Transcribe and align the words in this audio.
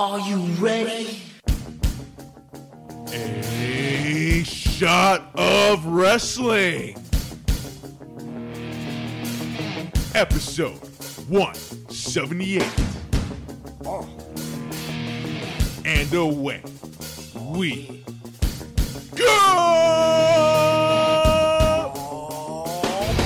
Are 0.00 0.20
you 0.20 0.36
ready? 0.60 1.20
A 3.12 4.44
shot 4.44 5.28
of 5.34 5.84
wrestling. 5.86 6.96
Episode 10.14 10.78
178. 11.26 12.62
Oh. 13.84 14.08
And 15.84 16.14
away 16.14 16.62
we 17.44 18.04
go! 19.16 19.26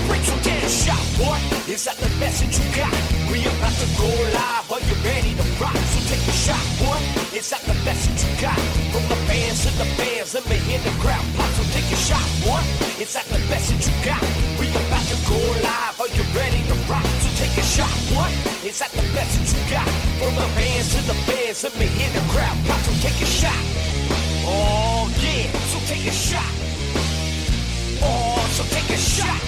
Break 0.08 0.22
some 0.22 0.40
damn 0.40 0.70
shot, 0.70 1.04
boy. 1.18 1.36
Is 1.70 1.84
that 1.84 1.96
the 1.98 2.08
message 2.18 2.58
you 2.58 2.74
got? 2.74 2.92
We 3.30 3.42
about 3.42 3.72
to 3.74 3.86
go 3.98 4.06
live. 4.32 4.72
Are 4.72 4.80
you 4.80 4.94
ready 5.04 5.34
to 5.34 5.36
rock? 5.36 5.41
So 5.41 5.41
take 6.12 6.28
a 6.28 6.36
shot, 6.44 6.64
boy. 6.76 7.00
Is 7.32 7.48
that 7.48 7.62
the 7.64 7.72
message 7.88 8.20
you 8.20 8.32
got? 8.36 8.60
From 8.92 9.04
the 9.08 9.16
fans 9.24 9.64
to 9.64 9.70
the 9.80 9.88
fans, 9.96 10.34
let 10.36 10.44
me 10.44 10.56
hear 10.68 10.78
the 10.84 10.92
crowd 11.00 11.24
pop. 11.36 11.48
So 11.56 11.64
take 11.72 11.88
a 11.88 11.96
shot, 11.96 12.26
boy. 12.44 12.60
Is 13.00 13.16
that 13.16 13.24
the 13.32 13.40
best 13.48 13.72
that 13.72 13.80
you 13.80 13.94
got? 14.04 14.20
We 14.60 14.68
about 14.68 15.04
to 15.08 15.16
go 15.24 15.40
live. 15.64 15.96
Are 15.96 16.12
you 16.12 16.24
ready 16.36 16.60
to 16.68 16.76
rock? 16.84 17.06
So 17.24 17.28
take 17.40 17.56
a 17.56 17.64
shot, 17.64 17.96
boy. 18.12 18.28
Is 18.68 18.76
that 18.84 18.92
the 18.92 19.04
best 19.16 19.40
that 19.40 19.48
you 19.56 19.62
got? 19.72 19.88
From 20.20 20.36
the 20.36 20.48
fans 20.52 20.92
to 20.92 21.00
the 21.08 21.16
fans, 21.24 21.64
let 21.64 21.74
me 21.80 21.86
hear 21.96 22.10
the 22.12 22.24
crowd 22.28 22.58
pop. 22.68 22.80
So 22.84 22.92
take 23.00 23.20
a 23.24 23.28
shot. 23.40 23.62
Oh 24.44 25.08
yeah, 25.24 25.48
so 25.72 25.78
take 25.88 26.04
a 26.04 26.12
shot. 26.12 26.52
Oh, 28.04 28.36
so 28.52 28.62
take 28.68 28.90
a 28.92 29.00
shot. 29.00 29.40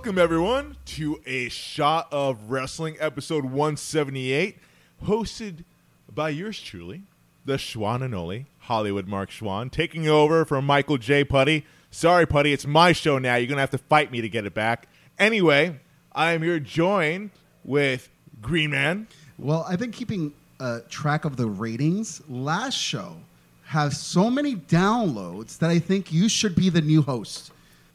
Welcome, 0.00 0.16
everyone, 0.16 0.76
to 0.86 1.20
A 1.26 1.50
Shot 1.50 2.08
of 2.10 2.50
Wrestling, 2.50 2.96
episode 3.00 3.44
178, 3.44 4.56
hosted 5.04 5.64
by 6.10 6.30
yours 6.30 6.58
truly, 6.58 7.02
the 7.44 7.58
Schwan 7.58 8.00
and 8.02 8.14
Oli, 8.14 8.46
Hollywood 8.60 9.06
Mark 9.06 9.28
Schwan, 9.28 9.70
taking 9.70 10.08
over 10.08 10.46
from 10.46 10.64
Michael 10.64 10.96
J. 10.96 11.22
Putty. 11.22 11.66
Sorry, 11.90 12.24
Putty, 12.24 12.54
it's 12.54 12.66
my 12.66 12.92
show 12.92 13.18
now. 13.18 13.36
You're 13.36 13.46
going 13.46 13.58
to 13.58 13.60
have 13.60 13.72
to 13.72 13.78
fight 13.78 14.10
me 14.10 14.22
to 14.22 14.28
get 14.30 14.46
it 14.46 14.54
back. 14.54 14.88
Anyway, 15.18 15.78
I 16.12 16.32
am 16.32 16.40
here 16.40 16.58
joined 16.58 17.28
with 17.62 18.08
Green 18.40 18.70
Man. 18.70 19.06
Well, 19.38 19.66
I've 19.68 19.80
been 19.80 19.92
keeping 19.92 20.32
uh, 20.60 20.80
track 20.88 21.26
of 21.26 21.36
the 21.36 21.46
ratings. 21.46 22.22
Last 22.26 22.78
show 22.78 23.16
has 23.66 24.00
so 24.00 24.30
many 24.30 24.56
downloads 24.56 25.58
that 25.58 25.68
I 25.68 25.78
think 25.78 26.10
you 26.10 26.30
should 26.30 26.54
be 26.54 26.70
the 26.70 26.80
new 26.80 27.02
host. 27.02 27.52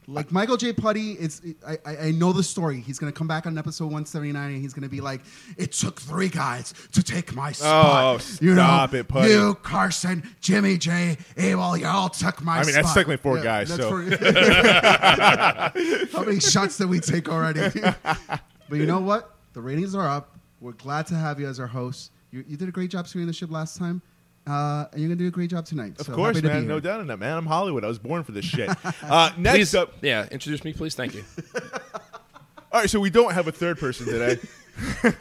Like 0.07 0.31
Michael 0.31 0.57
J. 0.57 0.73
Putty, 0.73 1.13
it's 1.13 1.41
I, 1.67 1.77
I 1.85 2.11
know 2.11 2.31
the 2.31 2.43
story. 2.43 2.79
He's 2.79 2.99
gonna 2.99 3.11
come 3.11 3.27
back 3.27 3.47
on 3.47 3.57
episode 3.57 3.85
179 3.85 4.51
and 4.51 4.61
he's 4.61 4.73
gonna 4.73 4.89
be 4.89 5.01
like, 5.01 5.21
"It 5.57 5.71
took 5.71 5.99
three 5.99 6.29
guys 6.29 6.75
to 6.91 7.01
take 7.01 7.33
my 7.35 7.49
oh, 7.49 7.53
spot." 7.53 8.03
Oh, 8.03 8.17
stop 8.19 8.93
it, 8.93 9.07
Putty. 9.07 9.29
You, 9.29 9.55
Carson, 9.63 10.29
Jimmy 10.41 10.77
J, 10.77 11.17
Abel, 11.37 11.75
you 11.77 11.87
all 11.87 12.09
took 12.09 12.43
my. 12.43 12.59
I 12.59 12.63
mean, 12.63 12.75
that's 12.75 12.89
spot." 12.89 12.95
technically 12.95 13.17
four 13.17 13.41
guys, 13.41 13.69
so- 13.69 13.75
How 16.11 16.23
many 16.23 16.39
shots 16.39 16.77
did 16.77 16.89
we 16.89 16.99
take 16.99 17.27
already? 17.27 17.69
but 18.03 18.41
you 18.71 18.85
know 18.85 18.99
what? 18.99 19.35
The 19.53 19.61
ratings 19.61 19.95
are 19.95 20.07
up. 20.07 20.37
We're 20.61 20.73
glad 20.73 21.07
to 21.07 21.15
have 21.15 21.39
you 21.39 21.47
as 21.47 21.59
our 21.59 21.65
host. 21.67 22.11
You, 22.31 22.43
you 22.47 22.57
did 22.57 22.69
a 22.69 22.71
great 22.71 22.91
job 22.91 23.07
steering 23.07 23.27
the 23.27 23.33
ship 23.33 23.51
last 23.51 23.77
time, 23.77 24.01
uh, 24.47 24.85
and 24.91 25.01
you're 25.01 25.09
gonna 25.09 25.15
do 25.17 25.27
a 25.27 25.31
great 25.31 25.49
job 25.49 25.65
tonight. 25.65 25.99
Of 25.99 26.05
So 26.07 26.13
course, 26.13 26.35
happy 26.37 26.47
to 26.47 26.53
be 26.53 26.59
man. 26.59 26.67
No 26.67 26.79
doubt 26.79 27.01
in 27.01 27.07
that, 27.07 27.17
man. 27.17 27.37
I'm 27.37 27.45
Hollywood. 27.45 27.83
I 27.83 27.87
was 27.87 27.99
born 27.99 28.23
for 28.23 28.31
this 28.31 28.45
shit. 28.45 28.69
Uh, 29.03 29.31
next 29.37 29.55
Please, 29.57 29.75
up. 29.75 29.93
yeah, 30.01 30.27
introduce 30.31 30.63
me, 30.63 30.73
please. 30.73 30.95
Thank 30.95 31.15
you. 31.15 31.23
All 32.71 32.81
right, 32.81 32.89
so 32.89 32.99
we 32.99 33.09
don't 33.09 33.33
have 33.33 33.47
a 33.47 33.51
third 33.51 33.79
person 33.79 34.05
today. 34.05 34.37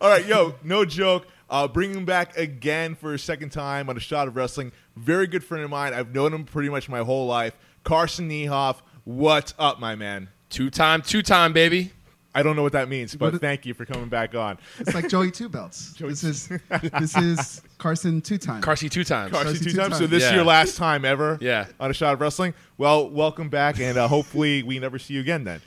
All 0.00 0.08
right, 0.10 0.24
yo, 0.26 0.54
no 0.62 0.84
joke. 0.84 1.26
Uh, 1.50 1.66
bringing 1.66 1.96
him 1.98 2.04
back 2.04 2.36
again 2.36 2.94
for 2.94 3.14
a 3.14 3.18
second 3.18 3.50
time 3.50 3.88
on 3.88 3.96
a 3.96 4.00
shot 4.00 4.28
of 4.28 4.36
wrestling. 4.36 4.72
Very 4.96 5.26
good 5.26 5.42
friend 5.44 5.64
of 5.64 5.70
mine. 5.70 5.94
I've 5.94 6.14
known 6.14 6.32
him 6.34 6.44
pretty 6.44 6.68
much 6.68 6.88
my 6.88 7.00
whole 7.00 7.26
life. 7.26 7.56
Carson 7.84 8.28
Niehoff, 8.28 8.76
what's 9.04 9.54
up, 9.58 9.80
my 9.80 9.94
man? 9.94 10.28
Two 10.50 10.68
time, 10.70 11.02
two 11.02 11.22
time, 11.22 11.52
baby. 11.52 11.92
I 12.38 12.42
don't 12.44 12.54
know 12.54 12.62
what 12.62 12.72
that 12.72 12.88
means, 12.88 13.16
but 13.16 13.26
What 13.26 13.34
it- 13.34 13.40
thank 13.40 13.66
you 13.66 13.74
for 13.74 13.84
coming 13.84 14.08
back 14.08 14.34
on. 14.36 14.58
It's 14.78 14.94
like 14.94 15.08
Joey 15.08 15.32
Two 15.32 15.48
Belts. 15.48 15.92
Joey 15.96 16.10
this 16.10 16.22
is 16.22 16.48
this 17.00 17.16
is 17.16 17.62
Carson 17.78 18.20
Two 18.20 18.38
Times. 18.38 18.64
Carsey 18.64 18.88
two 18.88 19.02
times. 19.02 19.32
Carson, 19.32 19.48
Carson 19.52 19.64
two 19.64 19.70
two 19.72 19.76
times. 19.76 19.94
So 19.94 19.98
times. 20.00 20.10
this 20.10 20.22
is 20.22 20.32
your 20.32 20.44
last 20.44 20.76
time 20.76 21.04
ever 21.04 21.36
Yeah. 21.42 21.66
on 21.80 21.90
a 21.90 21.94
shot 21.94 22.14
of 22.14 22.20
wrestling. 22.20 22.54
Well, 22.76 23.10
welcome 23.10 23.48
back, 23.48 23.80
and 23.80 23.98
uh, 23.98 24.06
hopefully 24.06 24.62
we 24.62 24.78
never 24.78 25.00
see 25.00 25.14
you 25.14 25.20
again 25.20 25.42
then. 25.42 25.60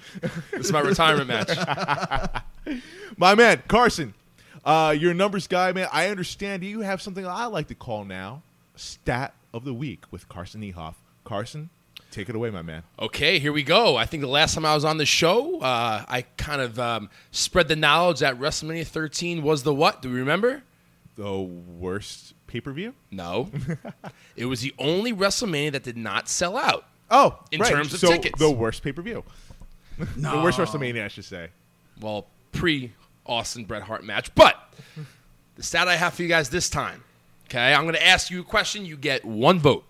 This 0.51 0.67
is 0.67 0.71
my 0.71 0.79
retirement 0.79 1.27
match. 1.27 1.49
My 3.17 3.35
man, 3.35 3.61
Carson, 3.67 4.13
uh, 4.63 4.95
you're 4.97 5.11
a 5.11 5.15
numbers 5.15 5.47
guy, 5.47 5.73
man. 5.73 5.89
I 5.91 6.07
understand 6.07 6.63
you 6.63 6.79
have 6.81 7.01
something 7.01 7.27
I 7.27 7.47
like 7.47 7.67
to 7.67 7.75
call 7.75 8.05
now 8.05 8.43
stat 8.75 9.33
of 9.53 9.65
the 9.65 9.73
week 9.73 10.05
with 10.11 10.29
Carson 10.29 10.61
Niehoff. 10.61 10.95
Carson, 11.25 11.69
take 12.11 12.29
it 12.29 12.35
away, 12.35 12.49
my 12.49 12.61
man. 12.61 12.83
Okay, 12.99 13.39
here 13.39 13.53
we 13.53 13.63
go. 13.63 13.95
I 13.95 14.05
think 14.05 14.21
the 14.21 14.27
last 14.27 14.53
time 14.53 14.65
I 14.65 14.75
was 14.75 14.85
on 14.85 14.97
the 14.97 15.05
show, 15.05 15.59
uh, 15.59 16.05
I 16.07 16.23
kind 16.37 16.61
of 16.61 16.79
um, 16.79 17.09
spread 17.31 17.67
the 17.67 17.75
knowledge 17.75 18.19
that 18.19 18.39
WrestleMania 18.39 18.85
13 18.85 19.41
was 19.41 19.63
the 19.63 19.73
what? 19.73 20.01
Do 20.01 20.09
we 20.11 20.19
remember? 20.19 20.63
The 21.15 21.39
worst 21.41 22.33
pay 22.47 22.61
per 22.61 22.71
view? 22.71 22.93
No. 23.11 23.49
it 24.35 24.45
was 24.45 24.61
the 24.61 24.73
only 24.77 25.13
WrestleMania 25.13 25.71
that 25.71 25.83
did 25.83 25.97
not 25.97 26.29
sell 26.29 26.57
out. 26.57 26.85
Oh, 27.09 27.39
In 27.51 27.59
right. 27.59 27.71
terms 27.71 27.93
of 27.93 27.99
so 27.99 28.07
tickets. 28.07 28.39
the 28.39 28.49
worst 28.49 28.83
pay 28.83 28.91
per 28.91 29.01
view. 29.01 29.23
No. 30.15 30.31
The 30.37 30.41
worst 30.41 30.57
WrestleMania, 30.57 31.05
I 31.05 31.07
should 31.09 31.25
say. 31.25 31.49
Well, 31.99 32.25
pre 32.51 32.91
Austin 33.25 33.65
Bret 33.65 33.83
Hart 33.83 34.03
match. 34.03 34.33
But 34.35 34.55
the 35.55 35.63
stat 35.63 35.87
I 35.87 35.95
have 35.95 36.13
for 36.13 36.23
you 36.23 36.27
guys 36.29 36.49
this 36.49 36.69
time, 36.69 37.03
okay, 37.45 37.73
I'm 37.73 37.83
going 37.83 37.95
to 37.95 38.05
ask 38.05 38.31
you 38.31 38.41
a 38.41 38.43
question. 38.43 38.85
You 38.85 38.97
get 38.97 39.23
one 39.25 39.59
vote. 39.59 39.83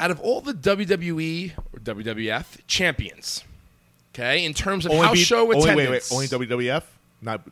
Out 0.00 0.10
of 0.10 0.20
all 0.20 0.40
the 0.40 0.52
WWE 0.52 1.52
or 1.72 1.78
WWF 1.80 2.58
champions, 2.66 3.44
okay, 4.12 4.44
in 4.44 4.52
terms 4.54 4.84
of 4.86 4.92
house 4.92 5.12
beat- 5.14 5.24
show 5.26 5.42
only, 5.54 5.58
attendance. 5.60 6.10
wait, 6.10 6.18
wait, 6.18 6.32
only 6.32 6.46
WWF? 6.48 6.82
Not 7.22 7.42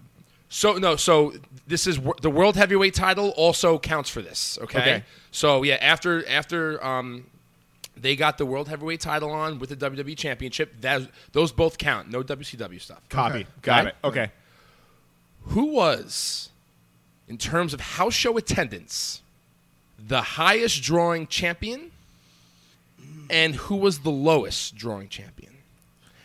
So 0.48 0.75
no, 0.75 0.97
so 0.97 1.34
this 1.69 1.86
is 1.86 2.00
the 2.20 2.30
world 2.30 2.56
heavyweight 2.56 2.94
title 2.94 3.30
also 3.36 3.78
counts 3.78 4.10
for 4.10 4.20
this. 4.22 4.58
Okay. 4.62 4.78
Okay. 4.80 5.04
So 5.30 5.62
yeah, 5.62 5.76
after 5.80 6.28
after 6.28 6.84
um, 6.84 7.26
they 7.97 8.16
got 8.16 8.38
the 8.38 8.44
world 8.44 8.66
heavyweight 8.69 9.00
title 9.00 9.30
on 9.30 9.60
with 9.60 9.70
the 9.70 9.76
WWE 9.76 10.16
championship, 10.19 10.74
that 10.80 11.03
those 11.30 11.53
both 11.53 11.78
count. 11.78 12.10
No 12.10 12.24
WCW 12.24 12.80
stuff. 12.80 13.09
copy. 13.09 13.34
Okay. 13.36 13.47
Got 13.62 13.80
Okay. 13.80 13.88
it. 13.88 13.94
Okay. 14.04 14.30
Who 15.47 15.66
was, 15.66 16.50
in 17.28 17.38
terms 17.38 17.72
of 17.72 17.80
house 17.80 18.14
show 18.14 18.36
attendance, 18.36 19.22
the 19.97 20.20
highest 20.22 20.82
drawing 20.82 21.28
champion, 21.28 21.91
and 23.32 23.54
who 23.54 23.76
was 23.76 24.00
the 24.00 24.10
lowest 24.10 24.76
drawing 24.76 25.09
champion? 25.09 25.53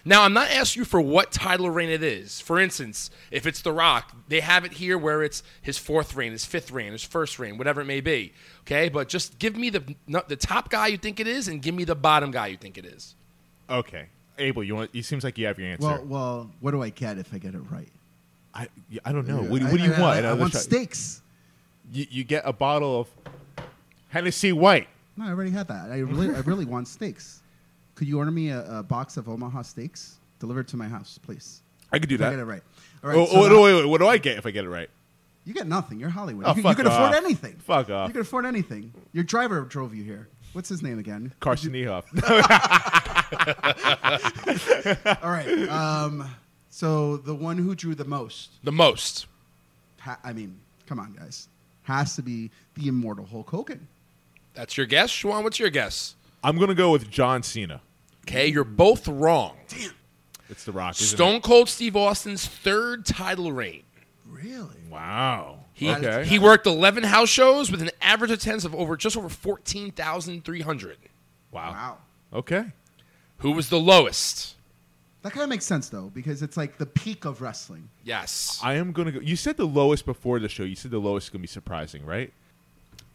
Now, 0.05 0.23
I'm 0.23 0.31
not 0.31 0.49
asking 0.49 0.81
you 0.81 0.85
for 0.85 1.01
what 1.01 1.33
title 1.33 1.69
reign 1.69 1.89
it 1.89 2.01
is. 2.01 2.39
For 2.39 2.59
instance, 2.59 3.09
if 3.29 3.45
it's 3.45 3.61
The 3.61 3.73
Rock, 3.73 4.15
they 4.29 4.39
have 4.39 4.63
it 4.63 4.71
here 4.71 4.97
where 4.97 5.21
it's 5.21 5.43
his 5.61 5.77
fourth 5.77 6.15
reign, 6.15 6.31
his 6.31 6.45
fifth 6.45 6.71
reign, 6.71 6.93
his 6.93 7.03
first 7.03 7.39
reign, 7.39 7.57
whatever 7.57 7.81
it 7.81 7.85
may 7.85 7.99
be. 7.99 8.31
Okay, 8.61 8.87
but 8.87 9.09
just 9.09 9.37
give 9.37 9.57
me 9.57 9.69
the 9.69 9.95
the 10.27 10.37
top 10.37 10.69
guy 10.69 10.87
you 10.87 10.97
think 10.97 11.19
it 11.19 11.27
is, 11.27 11.47
and 11.49 11.61
give 11.61 11.75
me 11.75 11.83
the 11.83 11.95
bottom 11.95 12.31
guy 12.31 12.47
you 12.47 12.57
think 12.57 12.77
it 12.77 12.85
is. 12.85 13.15
Okay. 13.69 14.05
Abel, 14.37 14.63
you 14.63 14.75
want? 14.75 14.91
It 14.93 15.03
seems 15.03 15.23
like 15.23 15.37
you 15.37 15.47
have 15.47 15.59
your 15.59 15.67
answer. 15.67 15.87
Well, 15.87 16.05
well, 16.05 16.51
what 16.59 16.71
do 16.71 16.81
I 16.81 16.89
get 16.89 17.17
if 17.17 17.33
I 17.33 17.37
get 17.37 17.55
it 17.55 17.61
right? 17.71 17.89
I, 18.53 18.67
I 19.03 19.11
don't 19.11 19.27
know. 19.27 19.41
What, 19.41 19.61
what 19.63 19.77
do 19.77 19.83
you 19.83 19.93
I, 19.93 19.99
want? 19.99 20.03
I, 20.03 20.15
I, 20.15 20.17
Another 20.19 20.41
want 20.41 20.53
shot? 20.53 20.61
steaks. 20.61 21.21
You, 21.91 22.05
you 22.09 22.23
get 22.23 22.43
a 22.45 22.53
bottle 22.53 23.01
of 23.01 23.07
Hennessy 24.09 24.53
White. 24.53 24.87
No, 25.17 25.25
I 25.25 25.29
already 25.29 25.51
had 25.51 25.67
that. 25.69 25.91
I 25.91 25.99
really, 25.99 26.33
I 26.35 26.39
really 26.39 26.65
want 26.65 26.87
steaks. 26.87 27.41
Could 27.95 28.07
you 28.07 28.19
order 28.19 28.31
me 28.31 28.49
a, 28.49 28.79
a 28.79 28.83
box 28.83 29.17
of 29.17 29.27
Omaha 29.27 29.63
steaks 29.63 30.15
delivered 30.39 30.67
to 30.69 30.77
my 30.77 30.87
house, 30.87 31.17
please? 31.21 31.61
I 31.91 31.99
could 31.99 32.09
do 32.09 32.15
If 32.15 32.21
I 32.21 32.25
that. 32.25 32.29
get 32.31 32.39
it 32.39 32.45
right. 32.45 32.61
All 33.03 33.09
right. 33.09 33.19
Oh, 33.19 33.25
so 33.25 33.31
oh, 33.55 33.61
wait, 33.63 33.73
wait, 33.73 33.85
what 33.85 33.99
do 33.99 34.07
I 34.07 34.17
get 34.17 34.37
if 34.37 34.45
I 34.45 34.51
get 34.51 34.65
it 34.65 34.69
right? 34.69 34.89
You 35.45 35.53
get 35.53 35.67
nothing. 35.67 35.99
You're 35.99 36.09
Hollywood. 36.09 36.45
Oh, 36.45 36.53
you, 36.55 36.67
you 36.67 36.75
can 36.75 36.87
afford 36.87 37.13
anything. 37.15 37.53
Fuck 37.65 37.89
off. 37.89 38.09
You 38.09 38.13
can 38.13 38.21
afford 38.21 38.45
anything. 38.45 38.93
Your 39.13 39.23
driver 39.23 39.61
drove 39.61 39.95
you 39.95 40.03
here. 40.03 40.27
What's 40.53 40.69
his 40.69 40.81
name 40.83 40.99
again? 40.99 41.33
Carson 41.39 41.71
Niehoff. 41.71 42.03
All 45.23 45.31
right. 45.31 45.69
Um, 45.69 46.29
so 46.69 47.17
the 47.17 47.33
one 47.35 47.57
who 47.57 47.75
drew 47.75 47.95
the 47.95 48.05
most, 48.05 48.49
The 48.63 48.71
most. 48.71 49.25
ha- 49.99 50.19
I 50.23 50.33
mean, 50.33 50.59
come 50.85 50.99
on, 50.99 51.13
guys, 51.13 51.47
has 51.83 52.15
to 52.17 52.21
be 52.21 52.51
the 52.75 52.87
immortal 52.87 53.25
Hulk 53.25 53.49
Hogan. 53.49 53.87
That's 54.57 54.75
your 54.75 54.85
guess, 54.87 55.11
Schwan. 55.11 55.43
What's 55.43 55.59
your 55.59 55.69
guess? 55.69 56.15
I'm 56.43 56.57
gonna 56.57 56.75
go 56.75 56.91
with 56.91 57.09
John 57.09 57.43
Cena. 57.43 57.79
Okay, 58.25 58.47
you're 58.47 58.63
both 58.63 59.07
wrong. 59.07 59.55
Damn. 59.69 59.91
It's 60.49 60.63
The 60.63 60.71
Rock. 60.71 60.95
Isn't 60.95 61.15
Stone 61.15 61.41
Cold 61.41 61.69
Steve 61.69 61.95
Austin's 61.95 62.45
third 62.45 63.05
title 63.05 63.51
reign. 63.51 63.83
Really? 64.27 64.75
Wow. 64.89 65.59
He, 65.73 65.89
Okay. 65.91 66.25
he 66.25 66.39
worked 66.39 66.65
11 66.65 67.03
house 67.03 67.29
shows 67.29 67.69
with 67.69 67.81
an 67.81 67.91
average 68.01 68.31
attendance 68.31 68.65
of 68.65 68.73
over 68.73 68.97
just 68.97 69.15
over 69.15 69.29
14,300. 69.29 70.97
Wow. 71.51 71.71
Wow. 71.71 71.97
Okay. 72.33 72.65
Who 73.39 73.51
was 73.51 73.69
the 73.69 73.79
lowest? 73.79 74.55
That 75.21 75.33
kind 75.33 75.43
of 75.43 75.49
makes 75.49 75.65
sense 75.65 75.89
though, 75.89 76.11
because 76.13 76.41
it's 76.41 76.57
like 76.57 76.77
the 76.77 76.85
peak 76.85 77.25
of 77.25 77.41
wrestling. 77.41 77.89
Yes. 78.03 78.59
I 78.63 78.73
am 78.75 78.91
gonna 78.91 79.11
go. 79.11 79.19
You 79.19 79.35
said 79.35 79.57
the 79.57 79.65
lowest 79.67 80.05
before 80.05 80.39
the 80.39 80.49
show. 80.49 80.63
You 80.63 80.75
said 80.75 80.91
the 80.91 80.99
lowest 80.99 81.27
is 81.27 81.29
gonna 81.29 81.41
be 81.41 81.47
surprising, 81.47 82.05
right? 82.05 82.31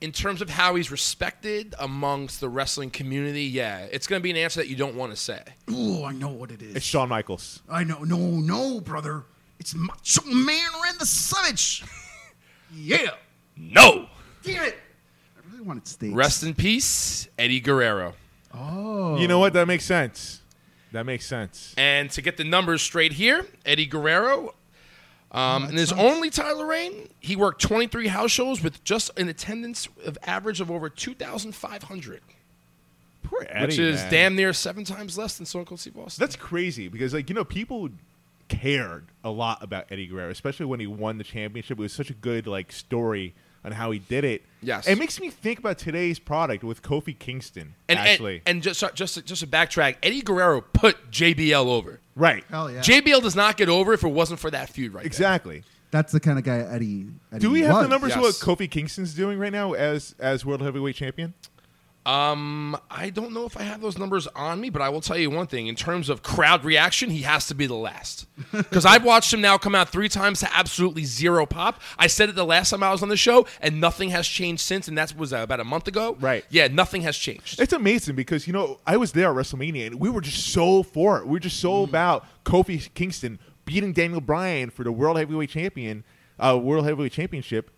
In 0.02 0.10
terms 0.10 0.42
of 0.42 0.50
how 0.50 0.74
he's 0.74 0.90
respected 0.90 1.76
amongst 1.78 2.40
the 2.40 2.48
wrestling 2.48 2.90
community, 2.90 3.44
yeah, 3.44 3.86
it's 3.92 4.08
going 4.08 4.18
to 4.20 4.22
be 4.22 4.32
an 4.32 4.36
answer 4.36 4.58
that 4.58 4.66
you 4.66 4.74
don't 4.74 4.96
want 4.96 5.12
to 5.12 5.16
say. 5.16 5.40
Oh, 5.70 6.04
I 6.04 6.10
know 6.10 6.28
what 6.28 6.50
it 6.50 6.60
is. 6.60 6.74
It's 6.74 6.84
Shawn 6.84 7.08
Michaels. 7.08 7.62
I 7.68 7.84
know. 7.84 8.02
No, 8.02 8.18
no, 8.18 8.80
brother. 8.80 9.22
It's 9.60 9.76
Macho 9.76 10.24
Man 10.24 10.68
Randy 10.82 11.04
Savage. 11.04 11.84
yeah. 12.74 13.10
No. 13.56 14.08
Damn 14.42 14.64
it. 14.64 14.76
I 15.36 15.52
really 15.52 15.62
wanted 15.64 15.86
steaks. 15.86 16.12
Rest 16.12 16.42
in 16.42 16.54
peace, 16.54 17.28
Eddie 17.38 17.60
Guerrero. 17.60 18.14
Oh. 18.52 19.16
You 19.18 19.28
know 19.28 19.38
what? 19.38 19.52
That 19.52 19.68
makes 19.68 19.84
sense. 19.84 20.40
That 20.90 21.06
makes 21.06 21.26
sense. 21.26 21.74
And 21.78 22.10
to 22.10 22.20
get 22.20 22.36
the 22.36 22.44
numbers 22.44 22.82
straight 22.82 23.12
here, 23.12 23.46
Eddie 23.64 23.86
Guerrero, 23.86 24.54
um, 25.32 25.62
that 25.62 25.70
in 25.70 25.76
his 25.76 25.92
only 25.92 26.30
title 26.30 26.64
reign, 26.64 27.08
he 27.18 27.36
worked 27.36 27.60
23 27.62 28.08
house 28.08 28.30
shows 28.30 28.62
with 28.62 28.84
just 28.84 29.18
an 29.18 29.28
attendance 29.28 29.88
of 30.04 30.18
average 30.24 30.60
of 30.60 30.70
over 30.70 30.88
2,500, 30.88 32.20
Poor 33.22 33.46
Eddie, 33.48 33.66
which 33.66 33.78
is 33.78 33.96
man. 34.02 34.10
damn 34.10 34.36
near 34.36 34.52
seven 34.52 34.84
times 34.84 35.16
less 35.16 35.36
than 35.38 35.46
Stone 35.46 35.64
Cold 35.64 35.80
Steve 35.80 35.96
Austin. 35.98 36.22
That's 36.22 36.36
crazy 36.36 36.88
because, 36.88 37.14
like, 37.14 37.28
you 37.28 37.34
know, 37.34 37.44
people 37.44 37.88
cared 38.48 39.06
a 39.24 39.30
lot 39.30 39.62
about 39.62 39.86
Eddie 39.90 40.06
Guerrero, 40.06 40.30
especially 40.30 40.66
when 40.66 40.80
he 40.80 40.86
won 40.86 41.16
the 41.16 41.24
championship. 41.24 41.78
It 41.78 41.82
was 41.82 41.92
such 41.92 42.10
a 42.10 42.14
good 42.14 42.46
like 42.46 42.70
story 42.70 43.34
on 43.64 43.72
how 43.72 43.90
he 43.90 43.98
did 44.00 44.24
it. 44.24 44.42
Yes. 44.62 44.86
it 44.86 44.98
makes 44.98 45.20
me 45.20 45.28
think 45.30 45.58
about 45.58 45.78
today's 45.78 46.18
product 46.18 46.62
with 46.64 46.82
Kofi 46.82 47.18
Kingston. 47.18 47.74
and, 47.88 47.98
actually, 47.98 48.36
and, 48.46 48.56
and 48.56 48.62
just 48.62 48.82
just 48.94 49.14
to- 49.14 49.22
just 49.22 49.40
to 49.40 49.46
backtrack, 49.46 49.96
Eddie 50.02 50.22
Guerrero 50.22 50.60
put 50.60 51.10
JBL 51.10 51.66
over. 51.66 52.00
right, 52.14 52.44
Hell 52.50 52.70
yeah. 52.70 52.80
JBL 52.80 53.22
does 53.22 53.34
not 53.36 53.56
get 53.56 53.68
over 53.68 53.92
if 53.92 54.02
it 54.04 54.08
wasn't 54.08 54.38
for 54.40 54.50
that 54.50 54.68
feud 54.68 54.92
right 54.94 55.02
there. 55.02 55.06
exactly. 55.06 55.64
That's 55.90 56.10
the 56.10 56.20
kind 56.20 56.38
of 56.38 56.44
guy 56.44 56.58
Eddie. 56.58 57.06
Eddie 57.30 57.40
Do 57.40 57.50
we 57.50 57.60
have 57.62 57.74
was. 57.74 57.82
the 57.82 57.88
numbers 57.88 58.14
of 58.14 58.20
what 58.22 58.34
Kofi 58.36 58.70
Kingston's 58.70 59.14
doing 59.14 59.38
right 59.38 59.52
now 59.52 59.72
as 59.74 60.14
as 60.18 60.44
world 60.44 60.62
heavyweight 60.62 60.96
champion? 60.96 61.34
Um, 62.04 62.76
I 62.90 63.10
don't 63.10 63.32
know 63.32 63.46
if 63.46 63.56
I 63.56 63.62
have 63.62 63.80
those 63.80 63.96
numbers 63.96 64.26
on 64.34 64.60
me, 64.60 64.70
but 64.70 64.82
I 64.82 64.88
will 64.88 65.00
tell 65.00 65.16
you 65.16 65.30
one 65.30 65.46
thing: 65.46 65.68
in 65.68 65.76
terms 65.76 66.08
of 66.08 66.22
crowd 66.22 66.64
reaction, 66.64 67.10
he 67.10 67.22
has 67.22 67.46
to 67.46 67.54
be 67.54 67.66
the 67.66 67.74
last. 67.74 68.26
Because 68.52 68.84
I've 68.84 69.04
watched 69.04 69.32
him 69.32 69.40
now 69.40 69.56
come 69.56 69.74
out 69.76 69.88
three 69.90 70.08
times 70.08 70.40
to 70.40 70.48
absolutely 70.56 71.04
zero 71.04 71.46
pop. 71.46 71.80
I 71.98 72.08
said 72.08 72.28
it 72.28 72.34
the 72.34 72.44
last 72.44 72.70
time 72.70 72.82
I 72.82 72.90
was 72.90 73.02
on 73.02 73.08
the 73.08 73.16
show, 73.16 73.46
and 73.60 73.80
nothing 73.80 74.10
has 74.10 74.26
changed 74.26 74.62
since. 74.62 74.88
And 74.88 74.98
that 74.98 75.16
was 75.16 75.32
uh, 75.32 75.38
about 75.38 75.60
a 75.60 75.64
month 75.64 75.86
ago. 75.86 76.16
Right. 76.20 76.44
Yeah, 76.50 76.66
nothing 76.68 77.02
has 77.02 77.16
changed. 77.16 77.60
It's 77.60 77.72
amazing 77.72 78.16
because 78.16 78.46
you 78.48 78.52
know 78.52 78.80
I 78.86 78.96
was 78.96 79.12
there 79.12 79.30
at 79.30 79.36
WrestleMania 79.36 79.86
and 79.86 80.00
we 80.00 80.10
were 80.10 80.20
just 80.22 80.48
so 80.48 80.82
for 80.82 81.18
it. 81.18 81.24
We 81.26 81.32
were 81.34 81.38
just 81.40 81.58
Mm. 81.58 81.62
so 81.62 81.82
about 81.84 82.26
Kofi 82.44 82.92
Kingston 82.94 83.38
beating 83.64 83.92
Daniel 83.92 84.20
Bryan 84.20 84.70
for 84.70 84.82
the 84.82 84.90
world 84.90 85.18
heavyweight 85.18 85.50
champion, 85.50 86.02
uh, 86.40 86.58
world 86.60 86.84
heavyweight 86.84 87.12
championship, 87.12 87.70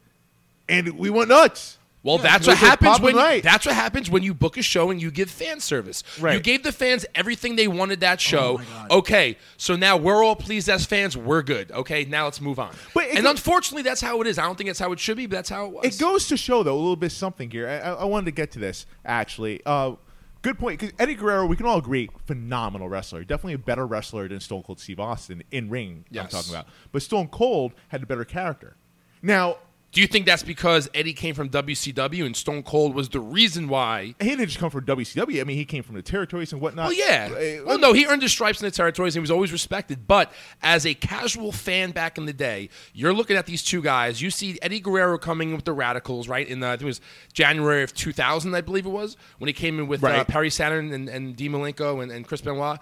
and 0.69 0.99
we 0.99 1.11
went 1.11 1.29
nuts. 1.29 1.76
Well, 2.05 2.17
Yeah, 2.19 2.23
that's 2.23 2.47
what 2.47 2.59
happens 2.59 3.01
when 3.01 3.17
right. 3.17 3.43
that's 3.43 3.67
what 3.67 3.75
happens 3.75 4.09
when 4.09 4.23
you 4.23 4.35
book 4.35 4.56
a 4.59 4.62
show 4.62 4.91
and 4.91 5.01
you 5.03 5.11
give 5.11 5.29
fan 5.31 5.59
service. 5.59 6.05
Right. 6.21 6.35
You 6.35 6.41
gave 6.41 6.62
the 6.62 6.71
fans 6.71 7.05
everything 7.15 7.56
they 7.56 7.67
wanted 7.67 8.01
that 8.01 8.21
show. 8.21 8.59
my 8.59 8.65
God. 8.65 8.91
okay, 8.93 9.39
so 9.56 9.75
now 9.75 9.97
we're 9.97 10.23
all 10.23 10.37
pleased 10.37 10.69
as 10.69 10.85
fans. 10.87 11.17
We're 11.17 11.43
good. 11.43 11.73
Okay, 11.73 12.05
now 12.05 12.25
let's 12.25 12.41
move 12.41 12.59
on. 12.61 12.73
But 12.95 13.09
and 13.09 13.23
go- 13.25 13.31
unfortunately, 13.31 13.83
that's 13.83 14.03
how 14.03 14.21
it 14.21 14.27
is. 14.27 14.39
I 14.39 14.43
don't 14.45 14.56
think 14.56 14.69
that's 14.69 14.79
how 14.79 14.93
it 14.93 15.01
should 15.01 15.17
be, 15.17 15.27
but 15.27 15.35
that's 15.37 15.49
how 15.49 15.65
it 15.67 15.73
was. 15.73 15.85
It 15.87 15.99
goes 15.99 16.29
to 16.29 16.37
show 16.37 16.62
though 16.62 16.75
a 16.75 16.79
little 16.79 16.95
bit 16.95 17.11
something 17.11 17.51
here. 17.51 17.67
I, 17.69 17.79
I- 17.91 18.05
wanted 18.05 18.27
to 18.27 18.33
get 18.33 18.53
to 18.53 18.59
this 18.59 18.85
actually. 19.07 19.62
Uh, 19.65 19.95
good 20.43 20.59
point 20.59 20.79
because 20.79 20.95
Eddie 20.99 21.15
Guerrero, 21.15 21.47
we 21.47 21.57
can 21.57 21.65
all 21.65 21.79
agree, 21.79 22.11
phenomenal 22.27 22.87
wrestler. 22.87 23.25
Definitely 23.25 23.55
a 23.55 23.59
better 23.59 23.87
wrestler 23.87 24.29
than 24.29 24.41
Stone 24.41 24.65
Cold 24.65 24.79
Steve 24.79 25.00
Austin 25.00 25.43
in 25.50 25.71
ring. 25.71 26.05
I'm 26.15 26.29
talking 26.29 26.53
about, 26.53 26.67
but 26.93 27.00
Stone 27.00 27.29
Cold 27.29 27.73
had 27.89 28.03
a 28.03 28.07
better 28.07 28.27
character. 28.27 28.77
Now 29.23 29.57
Do 29.94 30.00
you 30.00 30.08
think 30.08 30.26
that's 30.26 30.43
because 30.43 30.91
Eddie 30.93 31.12
came 31.12 31.37
from 31.37 31.50
WCW 31.50 32.26
and 32.26 32.37
Stone 32.37 32.64
Cold 32.64 32.96
was 32.96 33.08
the 33.11 33.20
reason 33.20 33.69
why? 33.69 34.17
he 34.20 34.31
didn't 34.31 34.46
just 34.46 34.58
come 34.58 34.69
from 34.69 34.85
WCW. 34.85 35.41
I 35.41 35.44
mean, 35.44 35.56
he 35.56 35.64
came 35.64 35.85
from 35.85 35.94
the 35.94 36.02
territories 36.02 36.52
and 36.52 36.61
whatnot. 36.61 36.87
Well, 36.88 36.94
yeah. 36.94 37.29
Uh, 37.31 37.64
Well, 37.64 37.79
no, 37.79 37.93
he 37.93 38.05
earned 38.05 38.23
his 38.23 38.32
stripes 38.32 38.61
in 38.61 38.67
the 38.67 38.73
territories 38.73 39.14
and 39.14 39.20
he 39.20 39.23
was 39.23 39.31
always 39.31 39.52
respected. 39.52 40.08
But 40.08 40.32
as 40.64 40.85
a 40.85 40.94
casual 40.94 41.52
fan 41.52 41.93
back 41.93 42.19
in 42.19 42.26
the 42.26 42.32
day, 42.32 42.70
you're 42.93 43.14
looking 43.14 43.37
at 43.37 43.46
these 43.46 43.62
two 43.62 43.82
guys. 43.82 44.20
You 44.20 44.31
see 44.31 44.58
Eddie 44.61 44.81
Guerrero 44.81 45.17
coming 45.17 45.50
in 45.50 45.55
with 45.55 45.64
the 45.64 45.73
Radicals, 45.73 46.26
right? 46.26 46.49
In 46.49 46.58
the, 46.58 46.67
I 46.67 46.70
think 46.73 46.82
it 46.82 46.87
was 46.87 47.00
January 47.32 47.85
of 47.85 47.94
2000, 47.94 48.52
I 48.52 48.62
believe 48.62 48.87
it 48.87 48.90
was, 48.90 49.17
when 49.38 49.47
he 49.47 49.52
came 49.55 49.79
in 49.79 49.87
with 49.87 50.02
uh, 50.02 50.25
Perry 50.25 50.50
Saturn 50.50 50.93
and, 50.93 51.08
and 51.08 51.37
Dean 51.37 51.52
Malenko 51.52 52.02
and, 52.02 52.11
and 52.11 52.26
Chris 52.26 52.40
Benoit. 52.40 52.81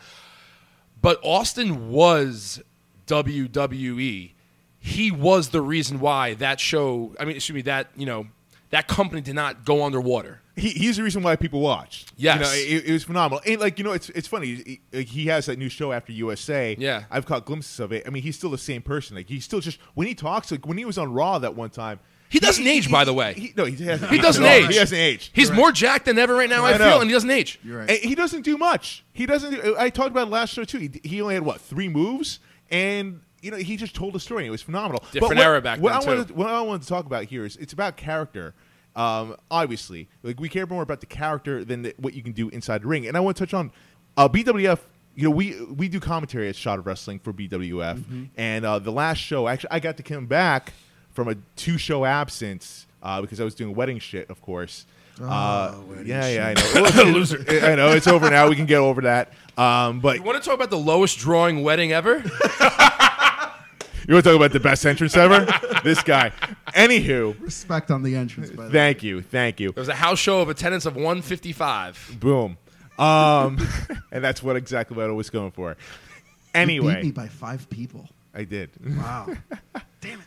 But 1.02 1.20
Austin 1.22 1.90
was 1.90 2.62
WWE. 3.06 4.32
He 4.84 5.10
was 5.10 5.50
the 5.50 5.60
reason 5.60 6.00
why 6.00 6.34
that 6.34 6.58
show, 6.58 7.14
I 7.18 7.24
mean, 7.24 7.36
excuse 7.36 7.54
me, 7.54 7.62
that, 7.62 7.90
you 7.96 8.04
know, 8.04 8.26
that 8.70 8.88
company 8.88 9.20
did 9.20 9.34
not 9.34 9.64
go 9.64 9.84
underwater. 9.84 10.40
he, 10.56 10.70
he's 10.70 10.96
the 10.96 11.02
reason 11.02 11.22
why 11.22 11.36
people 11.36 11.60
watched. 11.60 12.12
Yes. 12.16 12.36
you 12.36 12.42
know, 12.42 12.78
it, 12.78 12.88
it 12.88 12.92
was 12.92 13.04
phenomenal. 13.04 13.40
And 13.46 13.60
like 13.60 13.78
you 13.78 13.84
know, 13.84 13.92
it's 13.92 14.08
it's 14.10 14.26
funny. 14.26 14.80
He, 14.92 15.02
he 15.04 15.26
has 15.26 15.46
that 15.46 15.58
new 15.58 15.68
show 15.68 15.92
after 15.92 16.10
USA. 16.12 16.74
Yeah. 16.78 17.04
I've 17.10 17.26
caught 17.26 17.44
glimpses 17.44 17.78
of 17.80 17.92
it. 17.92 18.04
I 18.06 18.10
mean, 18.10 18.22
he's 18.22 18.36
still 18.36 18.50
the 18.50 18.58
same 18.58 18.82
person. 18.82 19.14
Like 19.16 19.28
he's 19.28 19.44
still 19.44 19.60
just 19.60 19.78
when 19.94 20.06
he 20.06 20.14
talks. 20.14 20.50
Like 20.50 20.66
when 20.66 20.78
he 20.78 20.84
was 20.84 20.98
on 20.98 21.12
Raw 21.12 21.38
that 21.38 21.54
one 21.54 21.70
time. 21.70 22.00
He 22.30 22.38
doesn't 22.38 22.66
age, 22.66 22.90
by 22.90 23.04
the 23.04 23.12
way. 23.12 23.34
He, 23.34 23.52
no, 23.54 23.66
he 23.66 23.84
hasn't. 23.84 24.10
He 24.10 24.16
doesn't 24.16 24.42
age. 24.56 24.68
He 24.68 24.76
hasn't 24.78 24.98
aged. 24.98 25.32
He's 25.34 25.50
more 25.52 25.70
jacked 25.70 26.06
than 26.06 26.18
ever 26.18 26.34
right 26.34 26.48
now, 26.48 26.64
I, 26.64 26.70
I 26.72 26.78
feel, 26.78 27.00
and 27.02 27.10
he 27.10 27.12
doesn't 27.12 27.30
age. 27.30 27.60
You're 27.62 27.80
right. 27.80 27.90
And 27.90 27.98
he 27.98 28.14
doesn't 28.14 28.40
do 28.40 28.56
much. 28.56 29.04
He 29.12 29.26
doesn't. 29.26 29.50
Do, 29.50 29.76
I 29.78 29.90
talked 29.90 30.12
about 30.12 30.28
it 30.28 30.30
last 30.30 30.54
show 30.54 30.64
too. 30.64 30.78
He, 30.78 31.00
he 31.04 31.20
only 31.20 31.34
had 31.34 31.42
what 31.42 31.60
three 31.60 31.90
moves, 31.90 32.38
and 32.70 33.20
you 33.42 33.50
know 33.50 33.58
he 33.58 33.76
just 33.76 33.94
told 33.94 34.16
a 34.16 34.20
story. 34.20 34.42
and 34.44 34.48
It 34.48 34.50
was 34.50 34.62
phenomenal. 34.62 35.00
But 35.02 35.12
Different 35.12 35.36
what, 35.36 35.44
era 35.46 35.60
back 35.60 35.80
what 35.80 35.90
then, 35.90 35.98
I 35.98 36.00
too. 36.04 36.08
wanted, 36.18 36.30
what 36.36 36.46
I 36.48 36.60
wanted 36.62 36.82
to 36.82 36.88
talk 36.88 37.04
about 37.06 37.24
here 37.24 37.44
is 37.44 37.56
it's 37.56 37.72
about 37.74 37.96
character. 37.96 38.54
Um, 38.94 39.36
obviously, 39.50 40.08
like 40.22 40.38
we 40.40 40.48
care 40.48 40.66
more 40.66 40.82
about 40.82 41.00
the 41.00 41.06
character 41.06 41.64
than 41.64 41.82
the, 41.82 41.94
what 41.98 42.14
you 42.14 42.22
can 42.22 42.32
do 42.32 42.48
inside 42.50 42.82
the 42.82 42.86
ring. 42.88 43.06
And 43.06 43.16
I 43.16 43.20
want 43.20 43.36
to 43.36 43.42
touch 43.46 43.54
on 43.54 43.72
uh, 44.16 44.28
BWF. 44.28 44.78
You 45.14 45.24
know, 45.24 45.30
we 45.30 45.60
we 45.64 45.88
do 45.88 45.98
commentary 46.00 46.48
at 46.48 46.56
Shot 46.56 46.78
of 46.78 46.86
Wrestling 46.86 47.18
for 47.18 47.32
BWF, 47.32 47.98
Mm-hmm. 47.98 48.24
and 48.36 48.64
uh, 48.64 48.78
the 48.78 48.92
last 48.92 49.18
show 49.18 49.48
actually 49.48 49.70
I 49.72 49.80
got 49.80 49.96
to 49.98 50.02
come 50.02 50.26
back 50.26 50.72
from 51.10 51.28
a 51.28 51.34
two 51.56 51.76
show 51.78 52.04
absence 52.04 52.86
uh, 53.02 53.20
because 53.20 53.40
I 53.40 53.44
was 53.44 53.54
doing 53.54 53.74
wedding 53.74 53.98
shit, 53.98 54.30
of 54.30 54.40
course. 54.40 54.86
uh, 55.22 55.74
wedding 55.86 56.06
yeah, 56.06 56.28
yeah, 56.28 56.48
I 56.48 56.54
know. 56.54 56.90
Well, 56.96 57.06
Loser. 57.12 57.44
I 57.66 57.74
know 57.74 57.90
it's 57.92 58.06
over 58.06 58.30
now. 58.30 58.48
We 58.48 58.56
can 58.56 58.64
get 58.66 58.78
over 58.78 59.02
that. 59.02 59.32
Um, 59.58 60.00
but 60.00 60.16
You 60.16 60.22
want 60.22 60.42
to 60.42 60.44
talk 60.48 60.54
about 60.54 60.70
the 60.70 60.78
lowest 60.78 61.18
drawing 61.18 61.62
wedding 61.62 61.92
ever? 61.92 62.22
you 64.08 64.14
want 64.14 64.24
to 64.24 64.30
talk 64.30 64.36
about 64.36 64.52
the 64.52 64.60
best 64.60 64.84
entrance 64.86 65.16
ever? 65.16 65.46
this 65.84 66.02
guy. 66.02 66.30
Anywho, 66.68 67.40
Respect 67.40 67.90
on 67.90 68.02
the 68.02 68.16
entrance, 68.16 68.50
by 68.50 68.56
the 68.64 68.68
way. 68.68 68.72
thank 68.72 69.02
you, 69.02 69.22
thank 69.22 69.60
you. 69.60 69.72
There 69.72 69.80
was 69.80 69.88
a 69.88 69.94
house 69.94 70.18
show 70.18 70.40
of 70.40 70.48
attendance 70.48 70.86
of 70.86 70.94
155. 70.96 72.16
Boom. 72.20 72.58
Um, 72.98 73.58
and 74.12 74.22
that's 74.22 74.42
what 74.42 74.56
exactly 74.56 74.96
what 74.96 75.06
I 75.06 75.12
was 75.12 75.30
going 75.30 75.50
for. 75.50 75.70
You 75.70 75.74
beat 75.76 76.54
me 76.54 76.60
Anyway, 76.62 77.10
by 77.10 77.28
five 77.28 77.68
people. 77.70 78.08
I 78.34 78.44
did. 78.44 78.70
Wow. 78.96 79.28
Damn 80.00 80.20
it. 80.20 80.26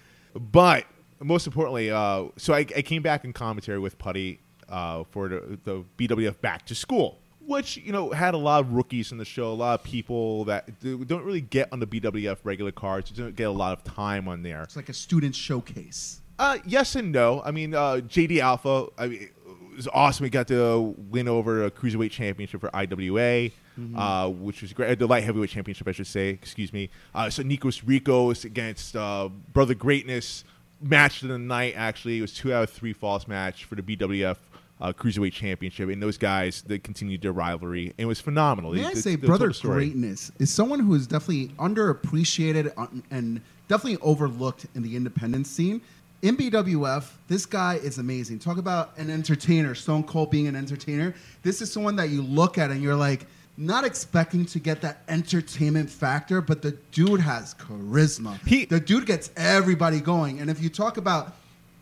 But 0.52 0.86
most 1.20 1.48
importantly, 1.48 1.92
uh, 1.92 2.26
so 2.38 2.54
I, 2.54 2.60
I 2.60 2.82
came 2.82 3.02
back 3.02 3.24
in 3.24 3.34
commentary 3.34 3.80
with 3.80 3.98
Putty 3.98 4.40
uh, 4.68 5.04
for 5.12 5.30
the, 5.30 5.60
the 5.64 5.84
BWF 5.98 6.42
Back 6.42 6.66
to 6.68 6.76
School, 6.76 7.20
which 7.48 7.78
you 7.78 7.92
know 7.92 8.12
had 8.12 8.34
a 8.34 8.38
lot 8.38 8.62
of 8.62 8.72
rookies 8.74 9.12
in 9.12 9.18
the 9.18 9.26
show, 9.26 9.52
a 9.52 9.54
lot 9.54 9.80
of 9.80 9.84
people 9.86 10.46
that 10.46 10.80
do- 10.80 11.04
don't 11.06 11.24
really 11.24 11.42
get 11.42 11.70
on 11.72 11.80
the 11.80 11.88
BWF 11.88 12.38
regular 12.44 12.72
cards, 12.72 13.12
You 13.12 13.18
don't 13.24 13.36
get 13.36 13.46
a 13.46 13.52
lot 13.52 13.74
of 13.78 13.84
time 13.84 14.28
on 14.28 14.44
there. 14.44 14.62
it's 14.64 14.76
like 14.76 14.90
a 14.90 14.94
student 14.94 15.36
showcase. 15.36 16.22
Uh, 16.38 16.58
yes 16.66 16.96
and 16.96 17.12
no. 17.12 17.42
I 17.46 17.52
mean, 17.52 17.74
uh, 17.74 18.02
JD 18.08 18.40
Alpha. 18.40 18.88
I 18.98 19.08
mean, 19.08 19.22
it 19.24 19.76
was 19.78 19.88
awesome. 19.94 20.24
We 20.26 20.30
got 20.30 20.48
to 20.50 20.94
win 21.10 21.28
over 21.28 21.66
a 21.66 21.72
cruiserweight 21.72 22.12
championship 22.12 22.60
for 22.62 22.70
IWA, 22.76 23.52
uh, 23.96 24.30
which 24.30 24.62
was 24.62 24.74
great. 24.74 25.00
The 25.00 25.08
light 25.08 25.24
heavyweight 25.24 25.50
championship, 25.50 25.88
I 25.88 25.92
should 25.94 26.08
say. 26.08 26.30
Excuse 26.30 26.74
me. 26.74 26.90
Uh, 27.14 27.30
so 27.30 27.42
Nikos 27.44 27.82
Ricos 27.86 28.44
against 28.46 28.96
uh, 28.98 29.30
Brother 29.54 29.74
Greatness 29.76 30.44
match 30.82 31.24
of 31.24 31.30
the 31.30 31.40
night. 31.40 31.74
Actually, 31.78 32.18
it 32.18 32.22
was 32.22 32.34
two 32.34 32.54
out 32.54 32.64
of 32.64 32.70
three 32.70 32.92
falls 32.94 33.28
match 33.30 33.64
for 33.64 33.76
the 33.76 33.82
BWF. 33.82 34.36
Uh, 34.82 34.92
cruiserweight 34.92 35.32
championship, 35.32 35.90
and 35.90 36.04
those 36.04 36.18
guys 36.18 36.62
that 36.64 36.84
continued 36.84 37.22
their 37.22 37.32
rivalry. 37.32 37.94
It 37.98 38.06
was 38.06 38.20
phenomenal. 38.20 38.74
May 38.74 38.82
They- 38.82 38.88
I 38.88 38.94
say, 38.96 39.16
Brother. 39.16 39.54
Greatness 39.62 40.34
is 40.38 40.52
someone 40.52 40.82
who 40.82 40.94
is 40.96 41.08
definitely 41.08 41.48
underappreciated 41.58 42.74
and 43.10 43.40
definitely 43.70 43.98
overlooked 44.02 44.66
in 44.76 44.84
the 44.84 44.98
independent 44.98 45.48
scene. 45.48 45.80
In 46.22 46.36
BWF, 46.36 47.06
this 47.30 47.46
guy 47.46 47.76
is 47.76 48.00
amazing. 48.00 48.40
Talk 48.40 48.58
about 48.58 48.92
an 48.98 49.10
entertainer, 49.10 49.76
Stone 49.76 50.04
Cold 50.04 50.30
being 50.30 50.48
an 50.48 50.58
entertainer. 50.58 51.14
This 51.42 51.62
is 51.62 51.72
someone 51.72 51.96
that 51.96 52.10
you 52.10 52.22
look 52.22 52.58
at 52.58 52.70
and 52.70 52.82
you're 52.84 52.96
like, 52.96 53.28
not 53.58 53.86
expecting 53.86 54.46
to 54.48 54.60
get 54.60 54.82
that 54.82 55.04
entertainment 55.08 55.90
factor, 55.90 56.42
but 56.42 56.62
the 56.62 56.72
dude 56.92 57.22
has 57.22 57.54
charisma. 57.56 58.38
He- 58.46 58.66
the 58.66 58.82
dude 58.82 59.06
gets 59.06 59.30
everybody 59.38 60.02
going. 60.02 60.42
And 60.42 60.50
if 60.50 60.62
you 60.62 60.68
talk 60.68 60.98
about 60.98 61.34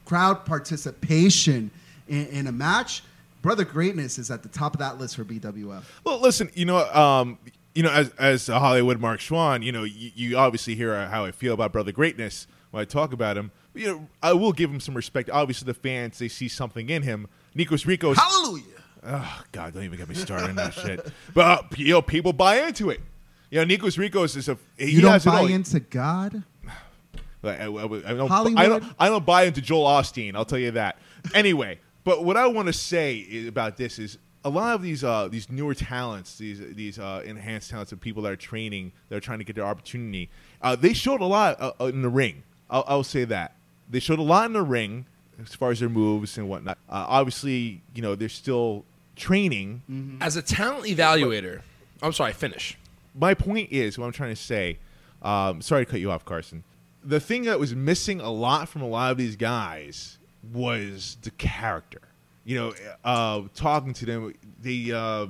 crowd 0.05 0.45
participation 0.45 1.71
in, 2.07 2.25
in 2.27 2.47
a 2.47 2.51
match, 2.51 3.03
Brother 3.41 3.65
Greatness 3.65 4.17
is 4.17 4.31
at 4.31 4.43
the 4.43 4.49
top 4.49 4.73
of 4.73 4.79
that 4.79 4.97
list 4.99 5.15
for 5.15 5.23
BWF. 5.25 5.83
Well, 6.03 6.19
listen, 6.21 6.49
you 6.53 6.65
know, 6.65 6.77
um, 6.93 7.37
you 7.75 7.83
know, 7.83 7.91
as 7.91 8.09
as 8.19 8.49
a 8.49 8.59
Hollywood 8.59 8.99
Mark 8.99 9.19
Schwann, 9.19 9.61
you 9.63 9.71
know, 9.71 9.83
you, 9.83 10.11
you 10.15 10.37
obviously 10.37 10.75
hear 10.75 11.07
how 11.07 11.25
I 11.25 11.31
feel 11.31 11.53
about 11.53 11.71
Brother 11.73 11.91
Greatness 11.91 12.47
when 12.71 12.81
I 12.81 12.85
talk 12.85 13.13
about 13.13 13.37
him. 13.37 13.51
You 13.73 13.87
know, 13.87 14.07
I 14.21 14.33
will 14.33 14.53
give 14.53 14.69
him 14.69 14.79
some 14.79 14.95
respect. 14.95 15.29
Obviously, 15.29 15.65
the 15.65 15.73
fans 15.73 16.19
they 16.19 16.27
see 16.27 16.47
something 16.47 16.89
in 16.89 17.01
him. 17.01 17.27
Nikos 17.55 17.85
Ricos. 17.87 18.17
Hallelujah. 18.17 18.63
Oh 19.05 19.43
God, 19.51 19.73
don't 19.73 19.83
even 19.83 19.97
get 19.97 20.07
me 20.07 20.15
started 20.15 20.49
on 20.49 20.55
that 20.55 20.73
shit. 20.73 21.05
But 21.33 21.45
uh, 21.45 21.63
you 21.75 21.93
know, 21.93 22.01
people 22.01 22.31
buy 22.31 22.61
into 22.61 22.89
it. 22.91 23.01
You 23.49 23.63
know, 23.63 23.75
Nikos 23.77 23.97
Ricos 23.97 24.35
is 24.37 24.47
a 24.47 24.57
You 24.77 25.01
don't 25.01 25.23
buy 25.25 25.41
into 25.41 25.79
God? 25.79 26.43
I, 27.43 27.49
I- 27.49 27.65
I 27.65 27.67
don't, 28.13 28.27
Hollywood? 28.29 28.59
I 28.59 28.67
don't, 28.69 28.83
I 28.99 29.09
don't 29.09 29.25
buy 29.25 29.43
into 29.43 29.59
Joel 29.61 29.85
Osteen. 29.85 30.35
I'll 30.35 30.45
tell 30.45 30.59
you 30.59 30.71
that. 30.71 30.97
Anyway, 31.33 31.79
but 32.03 32.23
what 32.23 32.37
I 32.37 32.47
want 32.47 32.67
to 32.67 32.73
say 32.73 33.47
about 33.47 33.77
this 33.77 33.99
is 33.99 34.17
a 34.45 34.49
lot 34.49 34.75
of 34.75 34.81
these 34.81 35.03
uh, 35.03 35.27
these 35.29 35.49
newer 35.49 35.73
talents, 35.73 36.37
these 36.37 36.59
these 36.75 36.99
uh, 36.99 37.21
enhanced 37.25 37.69
talents 37.69 37.91
of 37.91 38.01
people 38.01 38.23
that 38.23 38.31
are 38.31 38.37
training, 38.37 38.91
that 39.09 39.15
are 39.15 39.21
trying 39.21 39.39
to 39.39 39.45
get 39.45 39.55
their 39.55 39.65
opportunity. 39.65 40.29
Uh, 40.61 40.75
they 40.75 40.93
showed 40.93 41.21
a 41.21 41.25
lot 41.25 41.59
uh, 41.61 41.71
uh, 41.79 41.85
in 41.85 42.01
the 42.01 42.09
ring. 42.09 42.43
I'll, 42.69 42.83
I'll 42.87 43.03
say 43.03 43.23
that 43.25 43.55
they 43.89 43.99
showed 43.99 44.19
a 44.19 44.23
lot 44.23 44.45
in 44.45 44.53
the 44.53 44.61
ring 44.61 45.05
as 45.41 45.55
far 45.55 45.71
as 45.71 45.79
their 45.79 45.89
moves 45.89 46.37
and 46.37 46.49
whatnot. 46.49 46.77
Uh, 46.89 47.05
obviously, 47.07 47.81
you 47.95 48.01
know 48.01 48.15
they're 48.15 48.29
still 48.29 48.83
training. 49.15 50.17
As 50.21 50.35
a 50.35 50.41
talent 50.41 50.85
evaluator, 50.85 51.61
I'm 52.01 52.13
sorry, 52.13 52.33
finish. 52.33 52.77
my 53.15 53.33
point 53.33 53.71
is 53.71 53.97
what 53.97 54.05
I'm 54.07 54.11
trying 54.11 54.35
to 54.35 54.41
say. 54.41 54.77
Um, 55.21 55.61
sorry 55.61 55.85
to 55.85 55.91
cut 55.91 56.01
you 56.01 56.11
off, 56.11 56.25
Carson. 56.25 56.65
The 57.01 57.19
thing 57.19 57.43
that 57.43 57.59
was 57.59 57.75
missing 57.75 58.19
a 58.19 58.31
lot 58.31 58.67
from 58.67 58.81
a 58.81 58.87
lot 58.87 59.11
of 59.11 59.17
these 59.17 59.35
guys 59.37 60.17
was 60.51 61.17
the 61.21 61.31
character. 61.31 62.01
You 62.45 62.57
know, 62.57 62.73
uh, 63.03 63.43
talking 63.55 63.93
to 63.93 64.05
them, 64.05 64.33
they 64.61 64.91
uh, 64.91 65.27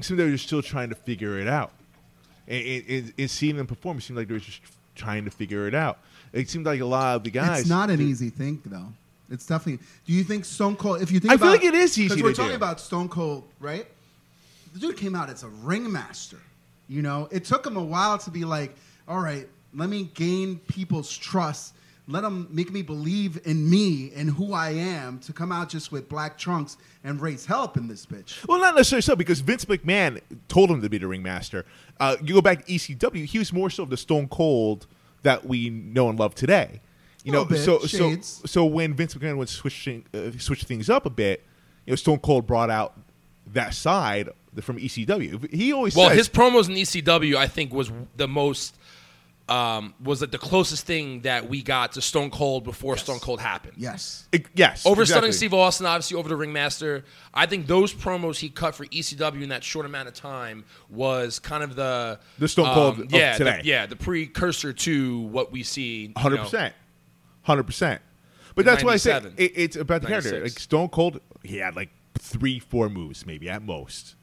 seemed 0.00 0.18
like 0.18 0.26
they 0.26 0.30
were 0.32 0.36
still 0.38 0.62
trying 0.62 0.88
to 0.88 0.94
figure 0.96 1.38
it 1.38 1.46
out. 1.46 1.72
And, 2.48 2.84
and, 2.88 3.12
and- 3.18 3.30
seeing 3.30 3.56
them 3.56 3.66
perform, 3.66 3.98
it 3.98 4.02
seemed 4.02 4.18
like 4.18 4.28
they 4.28 4.34
were 4.34 4.40
just 4.40 4.60
trying 4.94 5.24
to 5.24 5.30
figure 5.30 5.68
it 5.68 5.74
out. 5.74 5.98
It 6.32 6.48
seemed 6.50 6.66
like 6.66 6.80
a 6.80 6.84
lot 6.86 7.16
of 7.16 7.24
the 7.24 7.30
guys. 7.30 7.60
It's 7.60 7.68
not 7.68 7.90
an 7.90 8.00
easy 8.00 8.30
thing, 8.30 8.60
though. 8.66 8.88
It's 9.30 9.46
definitely. 9.46 9.84
Do 10.06 10.12
you 10.12 10.22
think 10.24 10.44
Stone 10.44 10.76
Cold? 10.76 11.02
If 11.02 11.10
you 11.10 11.18
think 11.20 11.32
I 11.32 11.34
about, 11.36 11.44
feel 11.44 11.52
like 11.52 11.64
it 11.64 11.74
is 11.74 11.98
easy 11.98 12.08
'cause 12.08 12.16
to 12.18 12.22
we're 12.22 12.30
do. 12.30 12.36
talking 12.36 12.54
about 12.56 12.80
Stone 12.80 13.08
Cold, 13.08 13.44
right? 13.60 13.86
The 14.74 14.78
dude 14.80 14.96
came 14.96 15.14
out 15.14 15.30
as 15.30 15.42
a 15.42 15.48
ringmaster. 15.48 16.38
You 16.88 17.02
know, 17.02 17.28
it 17.32 17.44
took 17.44 17.66
him 17.66 17.76
a 17.76 17.82
while 17.82 18.18
to 18.18 18.30
be 18.30 18.44
like, 18.44 18.76
all 19.08 19.20
right, 19.20 19.48
let 19.74 19.88
me 19.88 20.10
gain 20.14 20.58
people's 20.68 21.16
trust. 21.16 21.74
Let 22.08 22.22
them 22.22 22.46
make 22.50 22.70
me 22.70 22.82
believe 22.82 23.40
in 23.44 23.68
me 23.68 24.12
and 24.14 24.30
who 24.30 24.52
I 24.52 24.70
am 24.70 25.18
to 25.20 25.32
come 25.32 25.50
out 25.50 25.68
just 25.68 25.90
with 25.90 26.08
black 26.08 26.38
trunks 26.38 26.76
and 27.02 27.20
raise 27.20 27.46
help 27.46 27.76
in 27.76 27.88
this 27.88 28.06
bitch. 28.06 28.46
Well, 28.46 28.60
not 28.60 28.76
necessarily 28.76 29.02
so, 29.02 29.16
because 29.16 29.40
Vince 29.40 29.64
McMahon 29.64 30.20
told 30.46 30.70
him 30.70 30.82
to 30.82 30.88
be 30.88 30.98
the 30.98 31.08
ringmaster. 31.08 31.66
Uh, 31.98 32.16
you 32.22 32.34
go 32.34 32.40
back 32.40 32.64
to 32.64 32.72
ECW, 32.72 33.24
he 33.24 33.38
was 33.38 33.52
more 33.52 33.70
so 33.70 33.82
of 33.82 33.90
the 33.90 33.96
Stone 33.96 34.28
Cold 34.28 34.86
that 35.22 35.46
we 35.46 35.68
know 35.70 36.08
and 36.08 36.18
love 36.18 36.34
today. 36.36 36.80
You 37.24 37.32
know, 37.32 37.44
bit, 37.44 37.58
so 37.58 37.80
so 37.80 38.14
so 38.20 38.64
when 38.64 38.94
Vince 38.94 39.14
McMahon 39.14 39.36
was 39.36 39.50
switching 39.50 40.04
uh, 40.14 40.30
switch 40.38 40.62
things 40.62 40.88
up 40.88 41.06
a 41.06 41.10
bit, 41.10 41.42
you 41.84 41.90
know, 41.90 41.96
Stone 41.96 42.20
Cold 42.20 42.46
brought 42.46 42.70
out 42.70 42.96
that 43.48 43.74
side 43.74 44.28
from 44.60 44.78
ECW. 44.78 45.52
He 45.52 45.72
always 45.72 45.96
Well, 45.96 46.08
says, 46.10 46.18
his 46.18 46.28
promos 46.28 46.68
in 46.68 46.76
ECW, 46.76 47.34
I 47.34 47.48
think, 47.48 47.72
was 47.74 47.90
the 48.16 48.28
most 48.28 48.76
um, 49.48 49.94
was 50.02 50.20
like 50.20 50.32
the 50.32 50.38
closest 50.38 50.86
thing 50.86 51.20
that 51.20 51.48
we 51.48 51.62
got 51.62 51.92
to 51.92 52.00
Stone 52.00 52.30
Cold 52.30 52.64
before 52.64 52.96
Stone 52.96 53.20
Cold 53.20 53.40
happened. 53.40 53.74
Yes. 53.76 54.26
It- 54.32 54.46
yes, 54.54 54.82
Overstunning 54.84 55.00
exactly. 55.02 55.32
Steve 55.32 55.54
Austin, 55.54 55.86
obviously 55.86 56.16
over 56.16 56.28
the 56.28 56.34
ringmaster. 56.36 57.04
I 57.32 57.46
think 57.46 57.68
those 57.68 57.94
promos 57.94 58.38
he 58.38 58.48
cut 58.48 58.74
for 58.74 58.86
ECW 58.86 59.42
in 59.42 59.50
that 59.50 59.62
short 59.62 59.86
amount 59.86 60.08
of 60.08 60.14
time 60.14 60.64
was 60.90 61.38
kind 61.38 61.62
of 61.62 61.76
the 61.76 62.18
The 62.38 62.48
Stone 62.48 62.74
Cold 62.74 62.94
um, 62.96 63.02
of 63.02 63.12
yeah, 63.12 63.36
today. 63.36 63.60
The, 63.62 63.68
yeah, 63.68 63.86
the 63.86 63.94
precursor 63.96 64.72
to 64.72 65.20
what 65.20 65.52
we 65.52 65.62
see. 65.62 66.06
you 66.06 66.12
Hundred 66.16 66.36
know. 66.38 66.42
percent, 66.44 66.74
hundred 67.42 67.64
percent. 67.64 68.02
But 68.56 68.64
that's 68.64 68.82
why 68.82 68.94
I 68.94 68.96
say 68.96 69.16
it, 69.36 69.52
it's 69.54 69.76
about 69.76 70.00
the 70.02 70.08
character. 70.08 70.40
Like 70.42 70.58
Stone 70.58 70.88
Cold, 70.88 71.20
he 71.44 71.58
had 71.58 71.76
like 71.76 71.90
three, 72.18 72.58
four 72.58 72.88
moves, 72.88 73.26
maybe 73.26 73.48
at 73.48 73.62
most. 73.62 74.14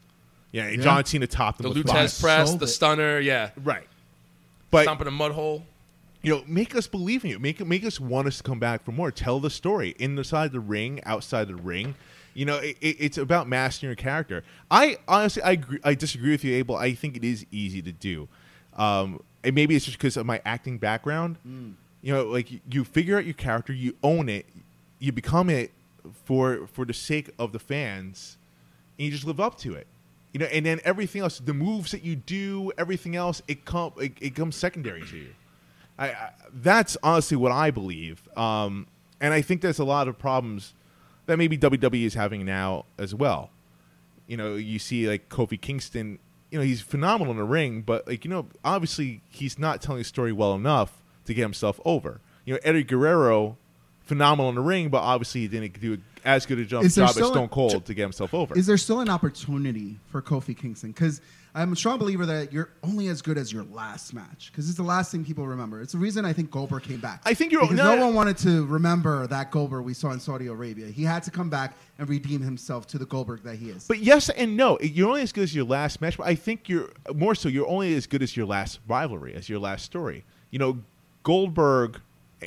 Yeah, 0.52 0.66
and 0.66 0.78
Yeah. 0.78 0.84
John 0.84 1.06
Cena 1.06 1.28
topped 1.28 1.60
him 1.60 1.64
The 1.64 1.70
with 1.70 1.78
Lou 1.78 1.84
Thesz 1.94 2.20
five. 2.20 2.22
press, 2.22 2.48
Sold 2.50 2.60
the 2.60 2.68
stunner, 2.68 3.20
yeah, 3.20 3.52
Right. 3.64 3.88
But 4.74 4.84
stomping 4.84 5.08
a 5.08 5.12
mud 5.12 5.32
hole. 5.32 5.64
you 6.22 6.36
know, 6.36 6.44
make 6.48 6.76
us 6.76 6.88
believe 6.88 7.24
in 7.24 7.30
you. 7.32 7.40
Make 7.40 7.66
make 7.66 7.86
us 7.86 8.00
want 8.00 8.28
us 8.28 8.38
to 8.38 8.44
come 8.44 8.60
back 8.60 8.84
for 8.84 8.92
more. 8.92 9.12
Tell 9.12 9.40
the 9.40 9.50
story 9.50 9.96
inside 10.00 10.52
the 10.52 10.60
ring, 10.60 11.00
outside 11.06 11.48
the 11.48 11.56
ring. 11.56 11.96
You 12.34 12.46
know, 12.46 12.58
it, 12.58 12.78
it- 12.82 12.98
it's 13.00 13.18
about 13.18 13.48
mastering 13.48 13.90
your 13.90 13.96
character. 13.96 14.44
I 14.72 14.98
honestly, 15.08 15.44
I 15.44 15.52
agree, 15.52 15.80
I 15.84 15.94
disagree 15.96 16.32
with 16.32 16.44
you, 16.44 16.56
Abel. 16.56 16.76
I 16.76 16.94
think 16.94 17.16
it 17.16 17.24
is 17.24 17.46
easy 17.52 17.82
to 17.84 17.92
do. 17.92 18.28
Um, 18.76 19.22
and 19.44 19.54
maybe 19.54 19.76
it's 19.76 19.86
just 19.86 19.98
because 20.00 20.18
of 20.18 20.26
my 20.26 20.42
acting 20.46 20.78
background. 20.80 21.38
You 22.02 22.14
know, 22.14 22.24
like 22.26 22.52
you- 22.52 22.60
you 22.72 22.84
figure 22.84 23.18
out 23.18 23.26
your 23.26 23.34
character, 23.36 23.72
you 23.72 23.96
own 24.04 24.28
it, 24.30 24.46
you 25.00 25.12
become 25.12 25.50
it 25.50 25.72
for 26.26 26.68
for 26.74 26.84
the 26.86 26.94
sake 26.94 27.30
of 27.40 27.52
the 27.54 27.60
fans, 27.60 28.38
and 28.98 29.06
you 29.06 29.12
just 29.12 29.26
live 29.26 29.40
up 29.40 29.58
to 29.60 29.74
it. 29.76 29.88
You 30.34 30.40
know, 30.40 30.48
and 30.48 30.66
then 30.66 30.82
everything 30.84 31.22
else, 31.22 31.40
the 31.40 31.54
moves 31.54 31.92
that 31.92 32.04
you 32.04 32.16
do, 32.16 32.72
everything 32.78 33.16
else, 33.16 33.42
it 33.48 33.60
it, 33.98 34.14
it 34.20 34.36
comes 34.36 34.56
secondary 34.56 35.04
to 35.04 35.18
you. 35.18 35.36
I, 35.98 36.08
I 36.08 36.32
that's 36.52 36.98
honestly 37.04 37.38
what 37.38 37.52
I 37.52 37.70
believe, 37.70 38.28
um, 38.36 38.88
and 39.22 39.34
I 39.34 39.42
think 39.42 39.62
there's 39.62 39.80
a 39.80 39.86
lot 39.86 40.08
of 40.08 40.18
problems 40.18 40.74
that 41.28 41.38
maybe 41.38 41.58
WWE 41.58 42.04
is 42.04 42.16
having 42.16 42.46
now 42.46 42.86
as 42.98 43.14
well. 43.14 43.52
You 44.28 44.38
know, 44.38 44.56
you 44.56 44.80
see 44.80 45.08
like 45.08 45.30
Kofi 45.30 45.60
Kingston. 45.60 46.20
You 46.50 46.60
know, 46.60 46.66
he's 46.66 46.82
phenomenal 46.82 47.32
in 47.32 47.38
the 47.38 47.44
ring, 47.44 47.82
but 47.82 48.08
like 48.08 48.26
you 48.26 48.32
know, 48.32 48.48
obviously 48.64 49.22
he's 49.30 49.58
not 49.60 49.82
telling 49.82 50.00
the 50.00 50.04
story 50.04 50.32
well 50.32 50.56
enough 50.56 51.02
to 51.26 51.34
get 51.34 51.42
himself 51.44 51.80
over. 51.86 52.22
You 52.46 52.56
know, 52.56 52.60
Eddie 52.64 52.84
Guerrero, 52.84 53.58
phenomenal 54.06 54.50
in 54.50 54.56
the 54.56 54.62
ring, 54.62 54.90
but 54.90 55.00
obviously 55.02 55.42
he 55.42 55.48
didn't 55.48 55.80
do 55.80 55.98
as 56.26 56.46
good 56.46 56.60
a 56.60 56.66
job, 56.66 56.84
job 56.84 57.10
as 57.10 57.16
Stone 57.16 57.50
Cold 57.50 57.86
to 57.86 57.94
get 57.94 58.04
himself 58.04 58.34
over. 58.34 58.58
Is 58.58 58.66
there 58.66 58.78
still 58.78 59.02
an 59.02 59.10
opportunity 59.10 59.98
for 60.08 60.22
Kofi 60.22 60.58
Kingston? 60.58 60.92
Because 60.92 61.20
I'm 61.56 61.74
a 61.74 61.76
strong 61.76 62.00
believer 62.00 62.26
that 62.26 62.52
you're 62.54 62.70
only 62.82 63.10
as 63.10 63.22
good 63.22 63.38
as 63.38 63.52
your 63.52 63.64
last 63.66 64.14
match. 64.14 64.50
Because 64.52 64.68
it's 64.70 64.78
the 64.78 64.84
last 64.84 65.12
thing 65.12 65.24
people 65.26 65.46
remember. 65.46 65.82
It's 65.82 65.92
the 65.92 66.00
reason 66.00 66.24
I 66.26 66.32
think 66.34 66.50
Goldberg 66.50 66.84
came 66.84 67.00
back. 67.00 67.22
I 67.26 67.34
think 67.34 67.52
you're- 67.52 67.66
because 67.68 67.78
no, 67.78 67.96
no, 67.96 68.06
one 68.06 68.16
wanted 68.16 68.38
to 68.40 68.66
remember 68.66 69.28
that 69.28 69.52
Goldberg 69.52 69.84
we 69.84 69.94
saw 69.94 70.12
in 70.12 70.20
Saudi 70.20 70.48
Arabia. 70.48 70.88
He 70.88 71.04
had 71.04 71.24
to 71.24 71.32
come 71.32 71.50
back 71.50 71.76
and 72.00 72.08
redeem 72.10 72.42
himself 72.42 72.88
to 72.88 72.98
the 72.98 73.06
Goldberg 73.06 73.44
that 73.44 73.58
he 73.58 73.70
is. 73.70 73.86
But 73.88 74.00
yes 74.00 74.30
and 74.30 74.56
no. 74.58 74.80
You're 74.82 75.10
only 75.10 75.22
as 75.22 75.32
good 75.34 75.44
as 75.44 75.54
your 75.54 75.66
last 75.66 76.00
match, 76.02 76.18
but 76.18 76.26
I 76.26 76.36
think 76.36 76.70
you're 76.70 76.90
more 77.14 77.36
so. 77.36 77.50
You're 77.50 77.68
only 77.68 77.94
as 77.96 78.08
good 78.08 78.24
as 78.24 78.36
your 78.36 78.46
last 78.46 78.80
rivalry, 78.88 79.34
as 79.36 79.50
your 79.50 79.60
last 79.60 79.84
story. 79.86 80.24
You 80.52 80.60
know, 80.60 80.80
Goldberg 81.24 82.00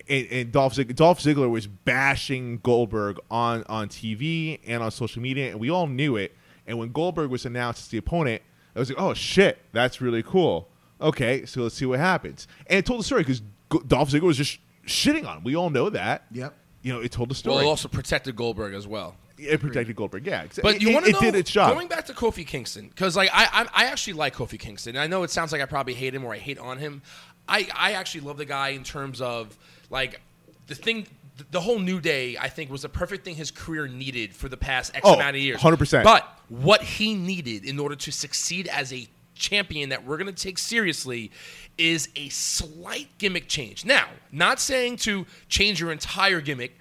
and, 0.09 0.27
and 0.31 0.53
Dolph 0.53 0.75
Ziggler, 0.75 0.95
Dolph 0.95 1.21
Ziggler 1.21 1.51
was 1.51 1.67
bashing 1.67 2.59
Goldberg 2.63 3.19
on 3.31 3.65
on 3.69 3.89
TV 3.89 4.61
and 4.67 4.83
on 4.83 4.91
social 4.91 5.23
media, 5.23 5.51
and 5.51 5.61
we 5.61 5.71
all 5.71 5.87
knew 5.87 6.17
it. 6.17 6.35
And 6.67 6.79
when 6.79 6.91
Goldberg 6.93 7.31
was 7.31 7.47
announced 7.47 7.83
as 7.83 7.89
the 7.89 7.99
opponent, 7.99 8.43
I 8.75 8.79
was 8.79 8.89
like, 8.91 9.01
"Oh 9.01 9.15
shit, 9.15 9.59
that's 9.73 10.01
really 10.01 10.23
cool." 10.23 10.69
Okay, 11.01 11.45
so 11.47 11.63
let's 11.63 11.75
see 11.75 11.87
what 11.87 11.99
happens. 11.99 12.49
And 12.69 12.79
it 12.79 12.87
told 12.87 13.01
the 13.01 13.05
story 13.05 13.23
because 13.23 13.43
Dolph 13.87 14.11
Ziggler 14.11 14.23
was 14.23 14.37
just 14.39 14.59
shitting 14.87 15.27
on 15.27 15.39
him. 15.39 15.45
We 15.45 15.55
all 15.57 15.71
know 15.71 15.91
that. 15.91 16.25
Yep. 16.33 16.55
You 16.83 16.93
know, 16.93 17.01
it 17.01 17.11
told 17.13 17.29
the 17.29 17.33
Well, 17.33 17.57
story. 17.57 17.65
it 17.65 17.69
also 17.69 17.89
protected 17.89 18.37
Goldberg 18.37 18.73
as 18.73 18.87
well. 18.87 19.17
it 19.39 19.61
protected 19.61 19.95
Goldberg. 19.97 20.25
Yeah, 20.27 20.47
But 20.63 20.77
it, 20.77 20.83
you 20.83 20.93
want 20.95 21.05
to 21.05 21.11
it 21.11 21.15
know? 21.15 21.21
did 21.21 21.35
its 21.35 21.51
job. 21.51 21.75
Going 21.75 21.89
back 21.89 22.07
to 22.07 22.15
Kofi 22.15 22.47
Kingston, 22.47 22.89
because 22.89 23.17
like 23.17 23.29
I, 23.33 23.45
I, 23.75 23.85
I 23.85 23.87
actually 23.87 24.13
like 24.15 24.35
Kofi 24.35 24.59
Kingston. 24.59 24.97
I 24.97 25.07
know 25.07 25.23
it 25.25 25.31
sounds 25.31 25.53
like 25.53 25.61
I 25.61 25.67
probably 25.67 25.95
hate 25.95 26.15
him 26.15 26.25
or 26.25 26.33
I 26.33 26.39
hate 26.39 26.59
on 26.59 26.79
him. 26.79 27.03
I, 27.49 27.69
I 27.77 27.93
actually 27.93 28.23
love 28.23 28.39
the 28.39 28.45
guy 28.47 28.69
in 28.71 28.83
terms 28.85 29.21
of 29.21 29.59
like 29.91 30.21
the 30.67 30.75
thing. 30.75 31.07
The 31.51 31.61
whole 31.61 31.79
New 31.79 32.01
Day, 32.01 32.39
I 32.41 32.49
think, 32.49 32.71
was 32.71 32.81
the 32.81 32.89
perfect 32.89 33.23
thing 33.27 33.35
his 33.35 33.51
career 33.51 33.87
needed 33.87 34.35
for 34.35 34.49
the 34.49 34.57
past 34.57 34.95
X 34.95 35.03
Oh, 35.05 35.17
amount 35.17 35.37
of 35.37 35.43
years. 35.43 35.61
100%. 35.61 36.03
But 36.03 36.27
what 36.49 36.83
he 36.83 37.15
needed 37.15 37.67
in 37.67 37.79
order 37.79 37.95
to 37.95 38.11
succeed 38.11 38.69
as 38.69 38.91
a 38.91 39.07
champion 39.35 39.91
that 39.91 40.07
we're 40.07 40.17
going 40.17 40.35
to 40.35 40.43
take 40.43 40.57
seriously 40.57 41.31
is 41.77 42.09
a 42.17 42.31
slight 42.31 43.09
gimmick 43.19 43.49
change. 43.49 43.85
Now, 43.85 44.09
not 44.33 44.61
saying 44.61 44.97
to 44.99 45.27
change 45.51 45.79
your 45.79 45.93
entire 45.93 46.41
gimmick, 46.41 46.79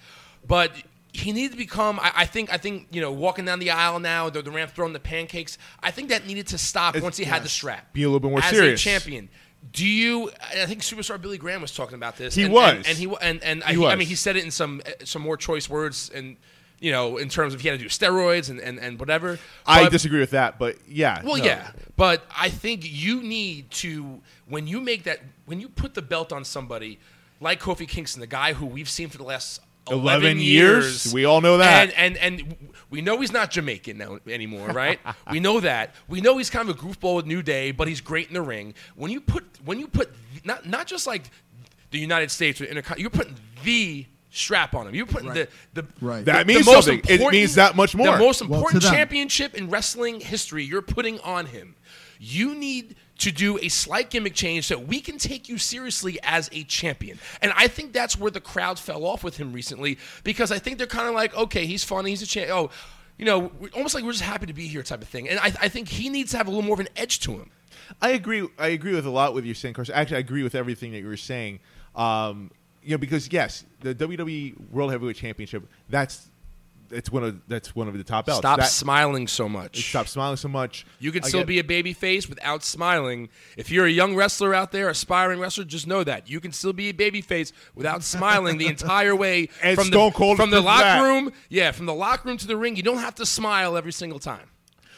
but 0.48 0.72
he 1.12 1.34
needed 1.34 1.52
to 1.52 1.58
become. 1.58 2.00
I, 2.00 2.14
I 2.16 2.26
think. 2.26 2.54
I 2.54 2.58
think 2.58 2.88
you 2.92 3.02
know, 3.02 3.12
walking 3.12 3.44
down 3.44 3.60
the 3.60 3.72
aisle 3.72 4.00
now, 4.00 4.30
the, 4.30 4.42
the 4.42 4.52
ramp 4.52 4.72
throwing 4.72 4.94
the 4.94 5.00
pancakes. 5.02 5.58
I 5.84 5.92
think 5.92 6.08
that 6.10 6.26
needed 6.26 6.48
to 6.48 6.58
stop 6.58 6.96
It's- 6.96 7.04
once 7.04 7.18
he 7.18 7.26
had 7.26 7.44
the 7.44 7.50
strap. 7.50 7.92
Be 7.92 8.04
a 8.04 8.08
little 8.08 8.22
bit 8.22 8.30
more 8.30 8.40
as 8.40 8.46
serious. 8.50 8.80
a 8.80 8.84
champion. 8.84 9.28
Do 9.72 9.86
you? 9.86 10.32
I 10.42 10.66
think 10.66 10.82
superstar 10.82 11.22
Billy 11.22 11.38
Graham 11.38 11.62
was 11.62 11.74
talking 11.74 11.96
about 11.96 12.18
this. 12.18 12.36
He 12.36 12.44
and, 12.44 12.54
was. 12.54 12.74
and, 12.74 12.88
and 12.88 12.98
he 12.98 13.14
and 13.22 13.44
and 13.44 13.64
I, 13.64 13.74
He 13.74 13.78
I 13.78 13.80
was. 13.80 13.98
mean, 13.98 14.08
he 14.08 14.16
said 14.16 14.36
it 14.36 14.44
in 14.44 14.52
some 14.52 14.82
uh, 14.86 14.92
some 15.04 15.22
more 15.22 15.38
choice 15.38 15.70
words, 15.70 16.12
and 16.14 16.38
you 16.80 16.92
know, 16.92 17.18
in 17.18 17.30
terms 17.30 17.54
of 17.54 17.62
he 17.62 17.68
had 17.68 17.80
to 17.80 17.84
do 17.84 17.90
steroids 17.90 18.50
and 18.50 18.60
and, 18.60 18.80
and 18.80 19.00
whatever. 19.00 19.40
I 19.66 19.90
disagree 19.90 20.20
with 20.20 20.32
that, 20.32 20.60
but 20.60 20.78
yeah. 20.88 21.24
well, 21.24 21.38
no. 21.38 21.44
yeah, 21.44 21.72
but 21.96 22.26
I 22.38 22.50
think 22.50 22.82
you 22.84 23.24
need 23.24 23.72
to 23.72 24.22
when 24.48 24.68
you 24.68 24.82
make 24.82 25.04
that 25.04 25.22
when 25.46 25.60
you 25.60 25.70
put 25.70 25.94
the 25.94 26.02
belt 26.02 26.32
on 26.32 26.46
somebody 26.46 27.00
like 27.40 27.60
Kofi 27.60 27.88
Kingston, 27.88 28.22
the 28.22 28.28
guy 28.28 28.54
who 28.54 28.66
we've 28.66 28.90
seen 28.90 29.10
for 29.10 29.18
the 29.18 29.24
last 29.24 29.62
11 29.90 30.40
years. 30.40 31.14
We 31.14 31.26
all 31.26 31.42
know 31.42 31.58
that. 31.58 31.94
And 31.96 32.18
and 32.18 32.40
and 32.42 32.56
we 32.90 33.02
know 33.02 33.20
he's 33.20 33.32
not 33.32 33.52
Jamaican 33.52 33.98
now 33.98 34.20
anymore, 34.28 34.68
right? 34.70 35.00
we 35.32 35.40
know 35.40 35.60
that. 35.60 35.94
We 36.08 36.22
know 36.22 36.38
he's 36.38 36.50
kind 36.50 36.70
of 36.70 36.78
a 36.78 36.80
goofball 36.80 37.16
with 37.18 37.26
New 37.26 37.42
Day, 37.42 37.72
but 37.72 37.88
he's 37.88 38.02
great 38.02 38.28
in 38.28 38.34
the 38.34 38.42
ring. 38.42 38.74
When 38.96 39.12
you 39.12 39.22
put 39.22 39.44
when 39.64 39.80
you 39.80 39.88
put 39.88 40.12
not 40.44 40.68
not 40.68 40.88
just 40.88 41.08
like 41.08 41.24
the 41.92 42.00
United 42.00 42.32
States 42.32 42.60
or 42.62 42.66
Intercon, 42.66 42.98
you're 43.00 43.10
putting 43.10 43.36
the 43.64 44.06
strap 44.32 44.76
on 44.76 44.88
him. 44.88 44.96
You're 44.96 45.06
putting 45.06 45.30
Right. 45.30 45.50
the 45.74 45.82
the 45.82 45.88
Right. 46.06 46.26
That 46.26 46.46
the 46.48 46.54
means 46.54 46.66
most 46.66 46.86
something. 46.86 47.02
It 47.08 47.32
means 47.32 47.56
that 47.56 47.76
much 47.76 47.96
more. 47.96 48.12
The 48.14 48.18
most 48.18 48.42
important 48.42 48.84
them. 48.84 48.92
championship 48.94 49.56
in 49.56 49.70
wrestling 49.70 50.20
history 50.20 50.64
you're 50.64 50.82
putting 50.82 51.20
on 51.22 51.46
him. 51.48 51.76
You 52.20 52.56
need 52.56 52.96
to 53.20 53.32
do 53.32 53.58
a 53.60 53.70
slight 53.70 54.10
gimmick 54.10 54.34
change 54.34 54.68
so 54.68 54.78
we 54.78 55.00
can 55.00 55.18
take 55.18 55.48
you 55.48 55.58
seriously 55.58 56.20
as 56.24 56.50
a 56.52 56.64
champion. 56.64 57.20
And 57.42 57.54
I 57.56 57.68
think 57.68 57.94
that's 57.94 58.18
where 58.18 58.32
the 58.32 58.42
crowd 58.42 58.78
fell 58.78 59.06
off 59.06 59.24
with 59.24 59.38
him 59.38 59.54
recently 59.54 59.98
because 60.24 60.52
I 60.52 60.60
think 60.60 60.78
they're 60.78 60.88
kind 60.88 61.08
of 61.08 61.16
like, 61.16 61.36
okay, 61.36 61.66
he's 61.66 61.84
funny, 61.84 62.10
he's 62.12 62.22
a 62.22 62.28
champ. 62.28 62.50
Oh, 62.52 62.70
you 63.18 63.26
know, 63.26 63.52
almost 63.74 63.96
like 63.96 64.04
we're 64.04 64.12
just 64.12 64.24
happy 64.24 64.46
to 64.46 64.54
be 64.54 64.68
here 64.68 64.84
type 64.84 65.02
of 65.02 65.08
thing. 65.08 65.30
And 65.30 65.40
I, 65.40 65.46
I 65.62 65.70
think 65.70 65.88
he 65.88 66.10
needs 66.10 66.32
to 66.32 66.38
have 66.38 66.48
a 66.48 66.50
little 66.50 66.66
more 66.66 66.74
of 66.74 66.82
an 66.82 66.90
edge 66.98 67.22
to 67.22 67.32
him. 67.32 67.50
I 68.02 68.10
agree. 68.10 68.48
I 68.58 68.68
agree 68.70 68.94
with 68.94 69.06
a 69.06 69.10
lot 69.12 69.34
with 69.34 69.46
you 69.46 69.54
saying, 69.54 69.76
Carson. 69.76 69.96
Actually, 69.96 70.18
I 70.18 70.20
agree 70.20 70.44
with 70.44 70.56
everything 70.56 70.92
that 70.92 71.00
you 71.00 71.08
were 71.08 71.18
saying. 71.18 71.60
Um, 71.96 72.52
you 72.84 72.92
know, 72.92 72.98
because 72.98 73.32
yes, 73.32 73.64
the 73.82 73.96
WWE 73.96 74.72
World 74.72 74.92
Heavyweight 74.92 75.16
Championship. 75.16 75.68
That's 75.90 76.30
that's 76.90 77.12
one 77.12 77.24
of 77.24 77.42
that's 77.48 77.76
one 77.76 77.88
of 77.88 77.98
the 77.98 78.04
top 78.04 78.26
belts. 78.26 78.40
Stop 78.40 78.60
That- 78.60 78.70
smiling 78.70 79.28
so 79.28 79.48
much. 79.50 79.90
Stop 79.90 80.08
smiling 80.08 80.38
so 80.38 80.48
much. 80.48 80.86
You 81.00 81.12
can 81.12 81.24
still 81.24 81.40
Again, 81.42 81.48
be 81.48 81.60
a 81.60 81.64
baby 81.64 81.94
face 81.94 82.28
without 82.30 82.64
smiling. 82.64 83.30
If 83.58 83.72
you're 83.72 83.86
a 83.86 83.92
young 83.92 84.16
wrestler 84.16 84.54
out 84.54 84.72
there, 84.72 84.90
aspiring 84.90 85.40
wrestler, 85.40 85.64
just 85.66 85.88
know 85.88 86.04
that 86.04 86.30
you 86.30 86.40
can 86.40 86.52
still 86.52 86.74
be 86.74 86.90
a 86.90 86.94
baby 86.94 87.22
face 87.22 87.52
without 87.76 88.04
smiling 88.04 88.58
the 88.58 88.68
entire 88.68 89.16
way 89.16 89.50
And 89.64 89.76
from 89.76 89.88
Stone 89.88 90.12
the 90.12 90.18
Cold 90.18 90.38
from 90.38 90.50
the 90.52 90.62
locker 90.62 90.84
that. 90.84 91.02
room. 91.02 91.32
Yeah, 91.50 91.72
from 91.72 91.86
the 91.86 91.94
locker 91.94 92.28
room 92.28 92.38
to 92.38 92.48
the 92.48 92.58
ring, 92.58 92.76
you 92.76 92.84
don't 92.84 92.98
have 93.00 93.16
to 93.16 93.26
smile 93.26 93.78
every 93.78 93.92
single 93.94 94.20
time. 94.20 94.48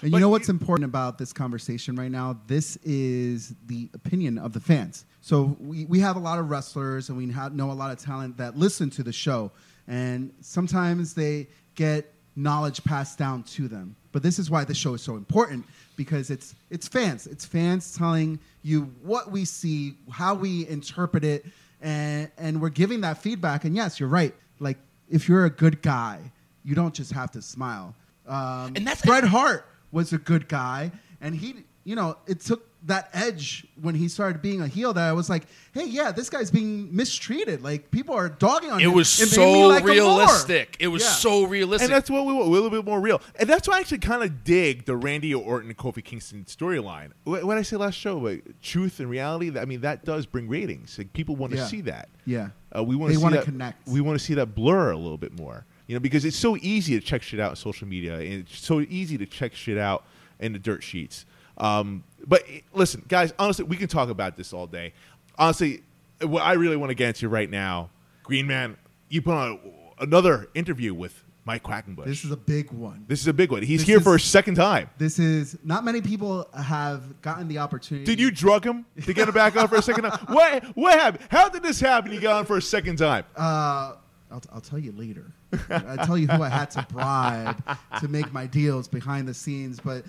And 0.02 0.12
But 0.12 0.18
you 0.18 0.22
know 0.22 0.28
you- 0.28 0.32
what's 0.32 0.50
important 0.50 0.86
about 0.86 1.18
this 1.18 1.34
conversation 1.34 1.96
right 1.96 2.12
now? 2.12 2.40
This 2.48 2.78
is 2.84 3.56
the 3.66 3.90
opinion 3.96 4.38
of 4.38 4.54
the 4.54 4.60
fans. 4.60 5.06
So 5.22 5.58
we, 5.60 5.86
we 5.86 6.00
have 6.02 6.16
a 6.16 6.20
lot 6.20 6.38
of 6.40 6.50
wrestlers 6.50 7.10
and 7.10 7.18
we 7.18 7.30
ha- 7.32 7.50
know 7.50 7.72
a 7.72 7.74
lot 7.74 7.92
of 7.92 7.98
talent 7.98 8.38
that 8.38 8.56
listen 8.58 8.90
to 8.92 9.04
the 9.04 9.12
show. 9.12 9.52
And 9.88 10.32
sometimes 10.42 11.14
they 11.16 11.48
get 11.78 12.14
knowledge 12.36 12.84
passed 12.84 13.18
down 13.18 13.44
to 13.44 13.70
them. 13.70 13.96
But 14.12 14.22
this 14.24 14.38
is 14.40 14.50
why 14.52 14.66
the 14.66 14.74
show 14.76 14.94
is 14.96 15.02
so 15.02 15.16
important 15.16 15.66
because 15.96 16.30
it's 16.30 16.54
it's 16.70 16.88
fans. 16.88 17.26
It's 17.28 17.46
fans 17.46 17.96
telling 17.96 18.40
you 18.64 18.92
what 19.02 19.32
we 19.32 19.46
see, 19.46 19.94
how 20.12 20.34
we 20.36 20.68
interpret 20.68 21.24
it, 21.24 21.46
and 21.82 22.30
and 22.38 22.60
we're 22.62 22.70
giving 22.70 23.02
that 23.02 23.20
feedback. 23.20 23.64
And 23.64 23.76
yes, 23.76 24.00
you're 24.00 24.10
right. 24.10 24.34
Like 24.60 24.78
if 25.10 25.30
you're 25.30 25.46
a 25.46 25.50
good 25.50 25.82
guy, 25.82 26.20
you 26.66 26.76
don't 26.76 26.94
just 26.94 27.14
have 27.14 27.32
to 27.32 27.42
smile. 27.42 27.96
Um, 28.28 28.74
And 28.76 28.86
that's- 28.86 29.02
Bret 29.06 29.24
Hart 29.24 29.66
was 29.94 30.12
a 30.12 30.18
good 30.18 30.50
guy, 30.50 30.92
and 31.22 31.34
he, 31.34 31.64
you 31.86 31.96
know, 31.96 32.18
it 32.28 32.42
took 32.42 32.67
that 32.86 33.10
edge 33.14 33.66
when 33.82 33.96
he 33.96 34.08
started 34.08 34.42
being 34.42 34.62
a 34.62 34.68
heel. 34.68 34.94
That 34.94 35.10
I 35.10 35.14
was 35.14 35.30
like, 35.30 35.44
hey, 35.74 35.86
yeah, 35.86 36.12
this 36.12 36.30
guy's 36.30 36.52
being 36.52 36.96
mistreated. 36.96 37.62
Like 37.64 37.90
people 37.92 38.16
are 38.16 38.30
dogging 38.30 38.72
on 38.72 38.80
It 38.80 38.86
him. 38.86 38.94
was 38.94 39.20
It 39.20 39.38
made 39.38 39.46
me 39.46 39.54
so 39.62 39.68
like 39.68 39.84
realistic. 39.84 40.78
It 40.80 40.88
was 40.88 41.04
Yeah. 41.04 41.10
so 41.10 41.44
realistic. 41.46 41.86
and 41.90 41.96
that's 41.96 42.10
what 42.10 42.26
we 42.26 42.34
want. 42.34 42.50
We're 42.50 42.58
a 42.58 42.62
little 42.62 42.70
bit 42.70 42.86
more 42.86 43.00
real, 43.02 43.22
and 43.40 43.50
that's 43.50 43.68
why 43.68 43.78
I 43.78 43.80
actually 43.80 43.98
kind 44.00 44.24
of 44.24 44.44
dig 44.44 44.86
the 44.86 44.96
Randy 44.96 45.34
Orton 45.34 45.70
and 45.70 45.78
Kofi 45.78 46.04
Kingston 46.04 46.46
storyline. 46.46 47.12
What 47.24 47.44
what 47.44 47.58
I 47.58 47.62
say 47.64 47.76
last 47.78 47.96
show, 47.96 48.18
like, 48.18 48.46
truth 48.62 49.00
and 49.00 49.10
reality. 49.10 49.58
I 49.60 49.66
mean, 49.66 49.82
that 49.82 50.06
does 50.06 50.26
bring 50.26 50.48
ratings. 50.48 50.98
Like, 50.98 51.12
people 51.14 51.36
want 51.36 51.52
to 51.54 51.58
Yeah. 51.58 51.68
see 51.68 51.82
that. 51.82 52.10
Yeah. 52.26 52.50
Uh, 52.76 52.84
we 52.84 52.96
want 52.96 53.12
to 53.14 53.18
see 53.18 53.24
wanna 53.24 53.38
that 53.38 53.46
connect. 53.46 53.88
We 53.88 54.02
want 54.02 54.20
to 54.20 54.24
see 54.24 54.34
that 54.36 54.54
blur 54.56 54.92
a 54.92 54.98
little 54.98 55.18
bit 55.18 55.38
more. 55.38 55.66
You 55.88 55.96
know, 55.96 56.00
because 56.02 56.26
it's 56.26 56.36
so 56.38 56.58
easy 56.58 57.00
to 57.00 57.06
check 57.06 57.22
shit 57.24 57.40
out 57.40 57.52
on 57.52 57.56
social 57.56 57.88
media, 57.88 58.16
and 58.16 58.34
it's 58.42 58.60
so 58.60 58.82
easy 58.82 59.18
to 59.18 59.26
check 59.26 59.56
shit 59.56 59.78
out 59.78 60.06
in 60.40 60.52
the 60.54 60.60
dirt 60.60 60.84
sheets. 60.84 61.26
Um, 61.58 62.04
but 62.28 62.44
eh, 62.50 62.60
listen, 62.74 63.04
guys, 63.08 63.34
honestly, 63.40 63.66
we 63.66 63.78
can 63.78 63.88
talk 63.88 64.10
about 64.10 64.36
this 64.38 64.54
all 64.54 64.68
day. 64.68 64.94
Honestly, 65.38 65.82
what 66.22 66.44
I 66.44 66.54
really 66.54 66.78
want 66.78 66.90
to 66.90 66.96
get 66.96 67.10
into 67.10 67.30
right 67.30 67.50
now, 67.50 67.90
Green 68.24 68.48
Man, 68.48 68.78
you 69.10 69.22
put 69.22 69.34
on 69.34 69.60
another 70.00 70.48
interview 70.54 70.94
with 70.94 71.24
Mike 71.46 71.64
Quackenbush. 71.64 72.04
This 72.06 72.26
is 72.26 72.32
a 72.32 72.36
big 72.38 72.72
one. 72.72 73.06
This 73.08 73.22
is 73.22 73.28
a 73.28 73.34
big 73.34 73.52
one. 73.52 73.62
He's 73.64 73.80
This 73.82 73.88
here 73.88 73.98
is- 74.00 74.04
for 74.04 74.16
a 74.16 74.20
second 74.20 74.56
time. 74.56 74.90
This 74.98 75.18
is 75.18 75.58
not 75.64 75.86
many 75.86 76.02
people 76.02 76.50
have 76.54 77.22
gotten 77.22 77.48
the 77.48 77.60
opportunity. 77.60 78.06
Did 78.06 78.20
you 78.20 78.32
drug 78.32 78.66
him 78.66 78.86
to 79.06 79.14
get 79.14 79.28
him 79.30 79.34
back 79.34 79.56
on 79.56 79.68
for 79.70 79.76
a 79.76 79.82
second 79.82 80.04
time? 80.04 80.20
What 80.28 80.64
what 80.76 81.00
happened? 81.00 81.24
How 81.30 81.48
did 81.48 81.64
this 81.64 81.80
happen? 81.80 82.12
You 82.12 82.20
got 82.20 82.36
on 82.40 82.46
for 82.46 82.58
a 82.58 82.62
second 82.62 82.98
time. 82.98 83.24
Uh, 83.36 83.94
I'll, 84.30 84.44
I'll 84.52 84.60
tell 84.62 84.78
you 84.80 84.92
later. 84.92 85.32
I'll 85.70 86.06
tell 86.06 86.18
you 86.18 86.28
who 86.28 86.44
I 86.44 86.50
had 86.50 86.70
to 86.72 86.86
bribe 86.92 87.64
to 88.02 88.10
make 88.10 88.34
my 88.34 88.46
deals 88.46 88.90
behind 88.90 89.26
the 89.26 89.34
scenes. 89.34 89.80
But 89.80 90.04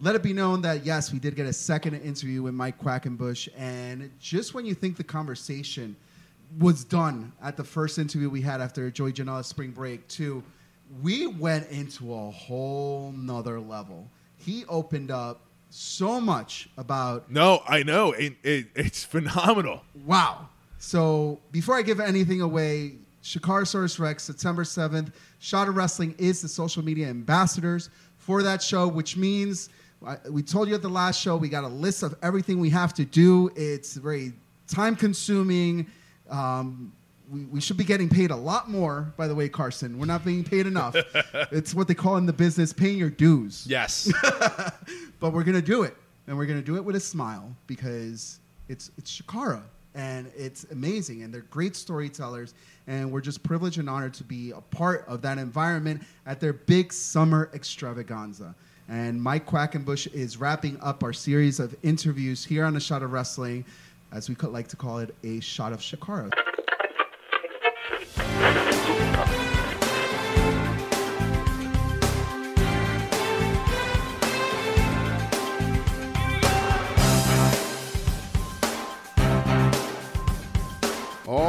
let 0.00 0.14
it 0.14 0.22
be 0.22 0.32
known 0.32 0.62
that, 0.62 0.84
yes, 0.84 1.12
we 1.12 1.18
did 1.18 1.36
get 1.36 1.46
a 1.46 1.52
second 1.52 1.94
interview 1.94 2.42
with 2.42 2.54
Mike 2.54 2.78
Quackenbush. 2.78 3.48
And 3.56 4.10
just 4.18 4.54
when 4.54 4.66
you 4.66 4.74
think 4.74 4.96
the 4.96 5.04
conversation 5.04 5.96
was 6.58 6.84
done 6.84 7.32
at 7.42 7.56
the 7.56 7.64
first 7.64 7.98
interview 7.98 8.28
we 8.28 8.40
had 8.40 8.60
after 8.60 8.90
Joey 8.90 9.12
Janela's 9.12 9.46
spring 9.46 9.70
break, 9.70 10.06
too, 10.08 10.42
we 11.02 11.26
went 11.26 11.70
into 11.70 12.12
a 12.14 12.30
whole 12.30 13.12
nother 13.12 13.60
level. 13.60 14.08
He 14.36 14.64
opened 14.66 15.10
up 15.10 15.40
so 15.70 16.20
much 16.20 16.68
about 16.76 17.30
No, 17.30 17.62
I 17.66 17.82
know. 17.82 18.12
It, 18.12 18.34
it, 18.42 18.66
it's 18.74 19.04
phenomenal. 19.04 19.82
Wow. 20.04 20.48
So 20.78 21.40
before 21.50 21.76
I 21.76 21.82
give 21.82 21.98
anything 21.98 22.42
away, 22.42 22.96
Chikarasaurus 23.22 23.98
Rex, 23.98 24.22
September 24.22 24.64
7th, 24.64 25.12
Shot 25.38 25.68
of 25.68 25.76
Wrestling 25.76 26.14
is 26.18 26.42
the 26.42 26.48
social 26.48 26.84
media 26.84 27.08
ambassadors 27.08 27.88
for 28.18 28.42
that 28.42 28.62
show, 28.62 28.86
which 28.86 29.16
means 29.16 29.70
I- 30.06 30.28
we 30.28 30.42
told 30.42 30.68
you 30.68 30.74
at 30.74 30.82
the 30.82 30.88
last 30.88 31.20
show 31.20 31.36
we 31.36 31.48
got 31.48 31.64
a 31.64 31.68
list 31.68 32.02
of 32.02 32.14
everything 32.22 32.60
we 32.60 32.70
have 32.70 32.94
to 32.94 33.04
do. 33.04 33.50
It's 33.56 33.94
very 33.94 34.32
time 34.68 34.96
consuming. 34.96 35.86
Um, 36.30 36.92
we, 37.30 37.44
we 37.46 37.60
should 37.60 37.76
be 37.76 37.84
getting 37.84 38.08
paid 38.08 38.30
a 38.30 38.36
lot 38.36 38.70
more, 38.70 39.12
by 39.16 39.26
the 39.28 39.34
way, 39.34 39.48
Carson. 39.48 39.98
We're 39.98 40.06
not 40.06 40.24
being 40.24 40.44
paid 40.44 40.66
enough. 40.66 40.94
it's 41.50 41.74
what 41.74 41.88
they 41.88 41.94
call 41.94 42.16
in 42.16 42.26
the 42.26 42.32
business 42.32 42.72
paying 42.72 42.98
your 42.98 43.10
dues 43.10 43.66
yes. 43.66 44.12
but 45.20 45.32
we're 45.32 45.44
gonna 45.44 45.62
do 45.62 45.82
it, 45.82 45.96
and 46.26 46.36
we're 46.36 46.46
gonna 46.46 46.62
do 46.62 46.76
it 46.76 46.84
with 46.84 46.96
a 46.96 47.00
smile 47.00 47.54
because 47.66 48.40
it's 48.68 48.90
it's 48.98 49.20
Chikara 49.20 49.62
and 49.94 50.30
it's 50.36 50.64
amazing, 50.72 51.22
and 51.22 51.32
they're 51.32 51.42
great 51.42 51.76
storytellers, 51.76 52.54
and 52.88 53.10
we're 53.10 53.20
just 53.20 53.42
privileged 53.42 53.78
and 53.78 53.88
honored 53.88 54.12
to 54.14 54.24
be 54.24 54.50
a 54.50 54.60
part 54.60 55.04
of 55.06 55.22
that 55.22 55.38
environment 55.38 56.02
at 56.26 56.40
their 56.40 56.52
big 56.52 56.92
summer 56.92 57.48
extravaganza. 57.54 58.54
And 58.88 59.22
Mike 59.22 59.46
Quackenbush 59.46 60.12
is 60.12 60.36
wrapping 60.36 60.78
up 60.80 61.02
our 61.02 61.12
series 61.12 61.58
of 61.58 61.74
interviews 61.82 62.44
here 62.44 62.64
on 62.64 62.76
A 62.76 62.80
Shot 62.80 63.02
of 63.02 63.12
Wrestling, 63.12 63.64
as 64.12 64.28
we 64.28 64.34
could 64.34 64.50
like 64.50 64.68
to 64.68 64.76
call 64.76 64.98
it, 64.98 65.14
a 65.24 65.40
shot 65.40 65.72
of 65.72 65.80
Chikara. 65.80 66.30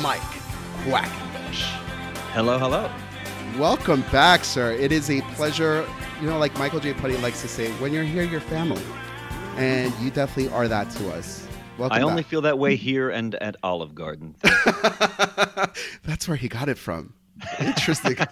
Mike 0.00 0.20
Quackenbush. 0.84 1.62
Hello, 2.32 2.58
hello. 2.58 2.90
Welcome 3.58 4.02
back, 4.10 4.44
sir. 4.44 4.72
It 4.72 4.90
is 4.90 5.10
a 5.10 5.20
pleasure. 5.34 5.86
You 6.22 6.28
know, 6.28 6.38
like 6.38 6.56
Michael 6.58 6.80
J. 6.80 6.94
Putty 6.94 7.18
likes 7.18 7.42
to 7.42 7.48
say, 7.48 7.70
when 7.72 7.92
you're 7.92 8.04
here, 8.04 8.22
you're 8.22 8.40
family. 8.40 8.82
And 9.56 9.92
you 10.00 10.10
definitely 10.10 10.52
are 10.52 10.66
that 10.68 10.90
to 10.92 11.12
us. 11.12 11.46
Welcome 11.78 11.98
I 11.98 12.02
only 12.02 12.22
back. 12.22 12.30
feel 12.30 12.42
that 12.42 12.58
way 12.58 12.76
here 12.76 13.10
and 13.10 13.34
at 13.36 13.56
Olive 13.62 13.94
Garden. 13.94 14.34
That's 16.04 16.28
where 16.28 16.36
he 16.36 16.48
got 16.48 16.68
it 16.68 16.78
from. 16.78 17.14
Interesting. 17.60 18.16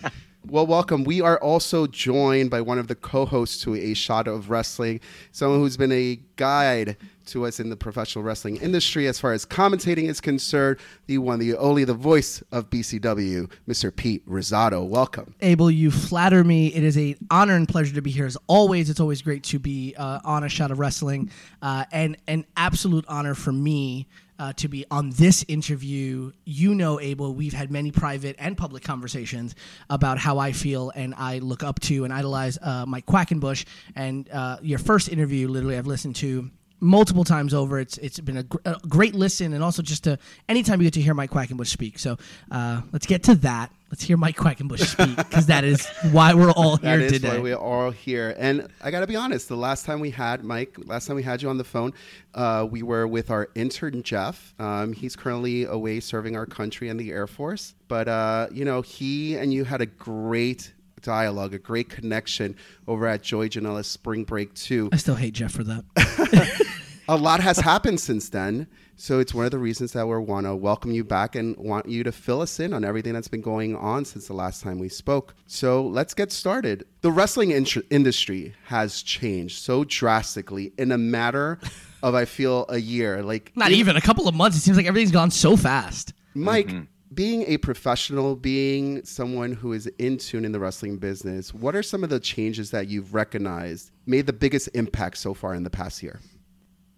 well, 0.48 0.66
welcome. 0.66 1.05
We 1.05 1.20
are 1.20 1.38
also 1.38 1.87
joined 1.87 2.50
by 2.50 2.62
one 2.62 2.79
of 2.79 2.88
the 2.88 2.94
co-hosts 2.94 3.62
to 3.64 3.74
A 3.74 3.94
Shot 3.94 4.26
of 4.26 4.48
Wrestling, 4.48 5.00
someone 5.33 5.61
who's 5.61 5.76
been 5.76 5.92
a 5.92 6.18
guide 6.37 6.96
to 7.26 7.44
us 7.44 7.61
in 7.61 7.68
the 7.68 7.76
professional 7.76 8.24
wrestling 8.24 8.57
industry 8.57 9.07
as 9.07 9.20
far 9.20 9.33
as 9.33 9.44
commentating 9.44 10.09
is 10.09 10.20
concerned. 10.20 10.79
The 11.07 11.18
one, 11.18 11.38
the 11.38 11.57
only, 11.57 11.85
the 11.85 11.94
voice 11.94 12.42
of 12.53 12.70
BCW, 12.70 13.50
Mr. 13.68 13.94
Pete 13.94 14.26
Rosado. 14.26 14.87
Welcome. 14.87 15.35
Abel, 15.42 15.70
you 15.70 15.90
flatter 15.90 16.42
me. 16.42 16.68
It 16.68 16.85
is 16.85 16.96
an 16.96 17.16
honor 17.31 17.55
and 17.55 17.68
pleasure 17.68 17.94
to 17.94 18.03
be 18.03 18.11
here 18.11 18.26
as 18.26 18.38
always. 18.46 18.88
It's 18.88 19.00
always 19.00 19.22
great 19.22 19.44
to 19.44 19.59
be 19.59 19.94
uh, 19.96 20.20
on 20.24 20.42
a 20.42 20.48
shot 20.48 20.70
of 20.70 20.79
wrestling, 20.79 21.31
uh, 21.61 21.85
and 21.92 22.16
an 22.26 22.46
absolute 22.57 23.05
honor 23.09 23.35
for 23.35 23.53
me 23.53 24.09
uh, 24.40 24.55
to 24.55 24.68
be 24.68 24.87
on 24.90 25.11
this 25.11 25.44
interview. 25.48 26.33
You 26.46 26.74
know, 26.74 26.98
Abel, 26.98 27.35
we've 27.35 27.53
had 27.53 27.70
many 27.70 27.92
private 27.92 28.37
and 28.38 28.57
public 28.57 28.83
conversations 28.83 29.55
about 29.90 30.16
how 30.18 30.38
I 30.38 30.53
feel 30.53 30.90
and 30.96 31.14
I 31.14 31.38
look 31.38 31.62
up 31.62 31.79
to 31.81 32.05
and 32.05 32.12
idolize 32.12 32.59
uh, 32.61 32.87
Mike 32.87 33.05
Quackenbush. 33.05 33.66
And 33.94 34.29
uh, 34.31 34.57
your 34.62 34.79
first 34.79 35.11
interview, 35.11 35.46
literally, 35.46 35.76
I've 35.76 35.87
listened 35.87 36.16
to 36.16 36.50
multiple 36.81 37.25
times 37.25 37.55
over. 37.55 37.79
It's 37.79 37.99
it's 37.99 38.19
been 38.21 38.38
a, 38.38 38.43
gr- 38.43 38.59
a 38.64 38.77
great 38.88 39.14
listen, 39.14 39.53
and 39.53 39.62
also 39.62 39.83
just 39.83 40.05
to 40.05 40.19
anytime 40.49 40.81
you 40.81 40.87
get 40.87 40.95
to 40.95 41.03
hear 41.03 41.14
Mike 41.14 41.31
Quackenbush 41.31 41.69
speak. 41.69 41.99
So 41.99 42.19
uh, 42.51 42.83
let's 42.93 43.07
get 43.07 43.23
to 43.25 43.35
that. 43.37 43.73
Let's 43.90 44.05
hear 44.05 44.16
Mike 44.16 44.37
Quackenbush 44.37 44.87
speak 44.87 45.16
because 45.16 45.47
that 45.47 45.64
is 45.64 45.85
why 46.12 46.33
we're 46.35 46.53
all 46.53 46.77
here 46.77 46.97
today. 46.97 46.97
That 46.97 47.05
is 47.07 47.12
today. 47.12 47.29
why 47.29 47.38
we're 47.43 47.57
all 47.57 47.90
here. 47.90 48.37
And 48.38 48.69
I 48.81 48.93
got 48.93 49.01
to 49.01 49.09
be 49.09 49.16
honest, 49.16 49.49
the 49.49 49.57
last 49.57 49.85
time 49.85 49.99
we 49.99 50.11
had 50.11 50.45
Mike, 50.45 50.77
last 50.85 51.07
time 51.07 51.16
we 51.16 51.25
had 51.25 51.43
you 51.43 51.49
on 51.49 51.59
the 51.59 51.64
phone, 51.64 51.93
uh, 52.35 52.69
we 52.71 52.85
were 52.85 53.09
with 53.09 53.33
our 53.33 53.49
intern, 53.57 54.05
Jeff. 54.05 54.55
Um, 54.61 54.93
he's 54.93 55.16
currently 55.16 55.64
away 55.64 55.99
serving 55.99 56.37
our 56.37 56.47
country 56.47 56.88
in 56.88 56.99
the 56.99 57.11
Air 57.11 57.27
Force. 57.27 57.75
But, 57.88 58.07
uh, 58.07 58.47
you 58.53 58.64
know, 58.64 58.81
he 58.81 59.37
and 59.37 59.53
you 59.53 59.64
had 59.64 59.81
a 59.81 59.87
great 59.87 60.73
dialogue, 61.03 61.55
a 61.55 61.59
great 61.59 61.89
connection 61.89 62.57
over 62.87 63.07
at 63.07 63.23
Joey 63.23 63.49
Janela's 63.49 63.87
Spring 63.87 64.25
Break 64.25 64.55
2. 64.55 64.91
I 64.93 64.97
still 64.97 65.15
hate 65.15 65.35
Jeff 65.35 65.53
for 65.53 65.65
that. 65.65 65.85
a 67.09 67.17
lot 67.17 67.41
has 67.41 67.59
happened 67.59 68.01
since 68.01 68.29
then. 68.29 68.69
So 68.97 69.19
it's 69.19 69.33
one 69.33 69.47
of 69.47 69.51
the 69.51 69.59
reasons 69.59 69.95
that 69.95 70.07
we 70.07 70.17
want 70.19 70.47
to 70.47 70.55
welcome 70.55 70.93
you 70.93 71.03
back 71.03 71.35
and 71.35 71.57
want 71.57 71.89
you 71.89 72.05
to 72.05 72.13
fill 72.13 72.43
us 72.43 72.61
in 72.61 72.75
on 72.75 72.85
everything 72.85 73.15
that's 73.15 73.29
been 73.29 73.41
going 73.41 73.75
on 73.75 74.05
since 74.05 74.27
the 74.27 74.35
last 74.35 74.63
time 74.63 74.79
we 74.79 74.91
spoke. 74.91 75.35
So 75.47 75.83
let's 75.87 76.13
get 76.13 76.31
started. 76.31 76.85
The 77.01 77.11
wrestling 77.11 77.51
in- 77.51 77.67
industry 77.91 78.55
has 78.67 79.03
changed 79.03 79.59
so 79.59 79.85
drastically 79.85 80.73
in 80.77 80.93
a 80.93 80.99
matter 80.99 81.59
of, 82.03 82.15
I 82.15 82.27
feel, 82.27 82.67
a 82.69 82.79
year. 82.79 83.23
Like, 83.23 83.53
Not 83.57 83.71
even 83.71 83.97
a 83.97 84.03
couple 84.03 84.29
of 84.29 84.35
months. 84.35 84.59
It 84.59 84.61
seems 84.61 84.77
like 84.77 84.87
everything's 84.87 85.13
gone 85.13 85.31
so 85.31 85.57
fast. 85.57 86.13
Mike, 86.35 86.69
mm-hmm. 86.69 86.85
Being 87.12 87.42
a 87.49 87.57
professional, 87.59 88.37
being 88.37 89.05
someone 89.05 89.53
who 89.53 89.73
is 89.73 89.87
in 89.99 90.18
tune 90.18 90.44
in 90.44 90.53
the 90.53 90.61
wrestling 90.61 90.99
business, 90.99 91.53
what 91.53 91.75
are 91.75 91.83
some 91.83 92.05
of 92.05 92.11
the 92.11 92.20
changes 92.20 92.70
that 92.70 92.88
you've 92.88 93.14
recognized 93.14 93.90
made 94.07 94.27
the 94.27 94.33
biggest 94.33 94.68
impact 94.75 95.18
so 95.18 95.35
far 95.35 95.55
in 95.55 95.64
the 95.64 95.70
past 95.70 96.03
year? 96.03 96.20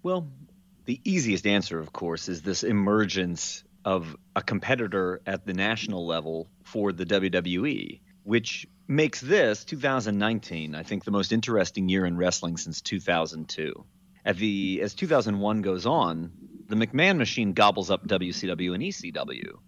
Well, 0.02 0.28
the 0.84 1.00
easiest 1.04 1.46
answer, 1.46 1.78
of 1.78 1.92
course, 1.92 2.28
is 2.28 2.42
this 2.42 2.62
emergence 2.62 3.64
of 3.84 4.16
a 4.36 4.42
competitor 4.42 5.20
at 5.26 5.46
the 5.46 5.54
national 5.54 6.06
level 6.06 6.48
for 6.64 6.92
the 6.92 7.06
WWE, 7.06 8.00
which 8.24 8.66
makes 8.88 9.20
this 9.20 9.64
2019, 9.64 10.74
I 10.74 10.82
think, 10.82 11.04
the 11.04 11.10
most 11.10 11.32
interesting 11.32 11.88
year 11.88 12.04
in 12.04 12.16
wrestling 12.16 12.56
since 12.56 12.80
2002. 12.82 13.84
At 14.24 14.36
the 14.36 14.80
as 14.82 14.94
2001 14.94 15.62
goes 15.62 15.86
on, 15.86 16.32
the 16.68 16.76
McMahon 16.76 17.16
machine 17.16 17.54
gobbles 17.54 17.90
up 17.90 18.06
WCW 18.06 18.74
and 18.74 18.82
ECW, 18.82 19.58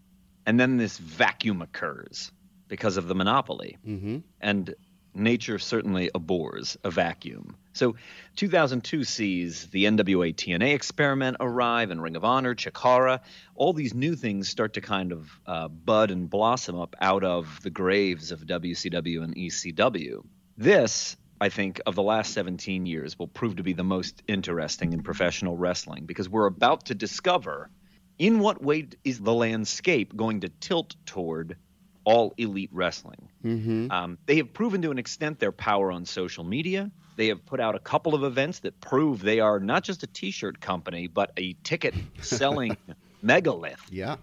and 0.47 0.59
then 0.59 0.77
this 0.77 0.99
vacuum 0.99 1.63
occurs 1.63 2.31
because 2.69 2.97
of 2.97 3.09
the 3.09 3.15
monopoly. 3.15 3.79
Mm-hmm. 3.87 4.19
and 4.41 4.75
nature 5.15 5.59
certainly 5.59 6.11
abhors 6.15 6.77
a 6.85 6.91
vacuum. 6.91 7.57
So 7.73 7.97
2002 8.37 9.05
sees 9.05 9.67
the 9.69 9.85
NWA 9.85 10.35
TNA 10.35 10.75
experiment 10.75 11.37
arrive 11.41 11.91
and 11.91 12.03
Ring 12.03 12.17
of 12.17 12.25
Honor, 12.25 12.55
Chikara. 12.55 13.21
All 13.55 13.73
these 13.73 13.95
new 13.95 14.17
things 14.17 14.49
start 14.49 14.75
to 14.75 14.81
kind 14.81 15.13
of 15.13 15.41
uh, 15.47 15.69
bud 15.69 16.11
and 16.11 16.29
blossom 16.29 16.79
up 16.81 16.97
out 17.01 17.25
of 17.25 17.61
the 17.63 17.71
graves 17.71 18.33
of 18.33 18.41
WCW 18.41 19.23
and 19.23 19.35
ECW. 19.35 20.25
This, 20.57 21.17
I 21.41 21.49
think, 21.49 21.81
of 21.87 21.95
the 21.95 22.03
last 22.03 22.33
17 22.33 22.87
years 22.87 23.19
will 23.19 23.29
prove 23.29 23.57
to 23.57 23.63
be 23.63 23.73
the 23.73 23.85
most 23.85 24.23
interesting 24.29 24.93
in 24.93 25.03
professional 25.03 25.57
wrestling 25.57 26.07
because 26.07 26.29
we're 26.29 26.47
about 26.47 26.87
to 26.87 26.95
discover 26.95 27.71
in 28.19 28.39
what 28.39 28.63
way 28.63 28.89
is 29.05 29.19
the 29.21 29.35
landscape 29.35 30.15
going 30.17 30.41
to 30.41 30.49
tilt 30.49 30.97
toward 31.07 31.57
all 32.05 32.35
elite 32.37 32.71
wrestling. 32.73 33.29
Mm-hmm. 33.45 33.91
Um, 33.91 34.19
they 34.27 34.37
have 34.37 34.53
proven 34.53 34.83
to 34.83 34.91
an 34.91 34.99
extent 34.99 35.39
their 35.39 35.53
power 35.53 35.91
on 35.91 36.05
social 36.05 36.45
media. 36.45 36.91
They 37.17 37.29
have 37.29 37.45
put 37.47 37.61
out 37.61 37.75
a 37.75 37.79
couple 37.79 38.15
of 38.15 38.25
events 38.25 38.61
that 38.61 38.81
prove 38.81 39.21
they 39.21 39.41
are 39.41 39.61
not 39.61 39.85
just 39.85 40.03
a 40.03 40.07
T-shirt 40.07 40.61
company, 40.61 41.07
but 41.07 41.33
a 41.37 41.55
ticket-selling 41.65 42.77
megalith. 43.23 43.81
Yeah. 43.91 44.17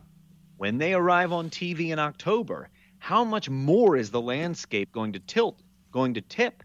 When 0.57 0.77
they 0.77 0.93
arrive 0.93 1.31
on 1.31 1.49
TV 1.49 1.89
in 1.89 1.99
October, 1.99 2.69
how 2.99 3.23
much 3.23 3.49
more 3.49 3.97
is 3.97 4.11
the 4.11 4.21
landscape 4.21 4.91
going 4.91 5.13
to 5.13 5.19
tilt, 5.19 5.59
going 5.91 6.15
to 6.15 6.21
tip? 6.21 6.63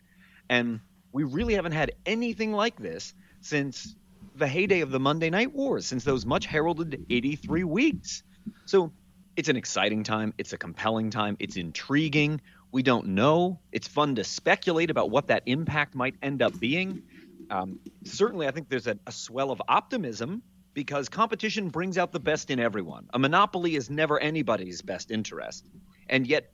And 0.51 0.81
we 1.12 1.25
really 1.25 1.55
haven't 1.55 1.73
had 1.73 1.93
anything 2.05 2.53
like 2.53 2.77
this 2.79 3.15
since 3.41 3.95
the 4.38 4.46
heyday 4.46 4.81
of 4.81 4.90
the 4.90 5.01
Monday 5.01 5.31
Night 5.31 5.53
Wars, 5.53 5.87
since 5.87 6.05
those 6.05 6.27
much 6.27 6.46
heralded 6.46 7.07
83 7.09 7.64
weeks. 7.64 8.22
So 8.66 8.92
it's 9.37 9.49
an 9.49 9.57
exciting 9.57 10.05
time. 10.05 10.35
It's 10.38 10.53
a 10.53 10.59
compelling 10.59 11.11
time. 11.11 11.37
It's 11.38 11.57
intriguing. 11.57 12.40
We 12.72 12.83
don't 12.83 13.09
know. 13.09 13.61
It's 13.72 13.88
fun 13.88 14.16
to 14.16 14.25
speculate 14.25 14.90
about 14.90 15.11
what 15.11 15.29
that 15.29 15.44
impact 15.46 15.94
might 15.94 16.16
end 16.22 16.42
up 16.42 16.59
being. 16.59 17.03
Um, 17.51 17.79
certainly, 18.05 18.46
I 18.46 18.51
think 18.51 18.68
there's 18.68 18.87
a, 18.87 18.99
a 19.07 19.12
swell 19.12 19.51
of 19.51 19.62
optimism 19.68 20.42
because 20.75 21.09
competition 21.09 21.68
brings 21.68 21.96
out 21.96 22.12
the 22.12 22.20
best 22.20 22.51
in 22.51 22.61
everyone. 22.61 23.09
A 23.14 23.18
monopoly 23.18 23.77
is 23.77 23.88
never 23.88 24.18
anybody's 24.18 24.83
best 24.83 25.11
interest. 25.11 25.66
And 26.09 26.27
yet, 26.27 26.53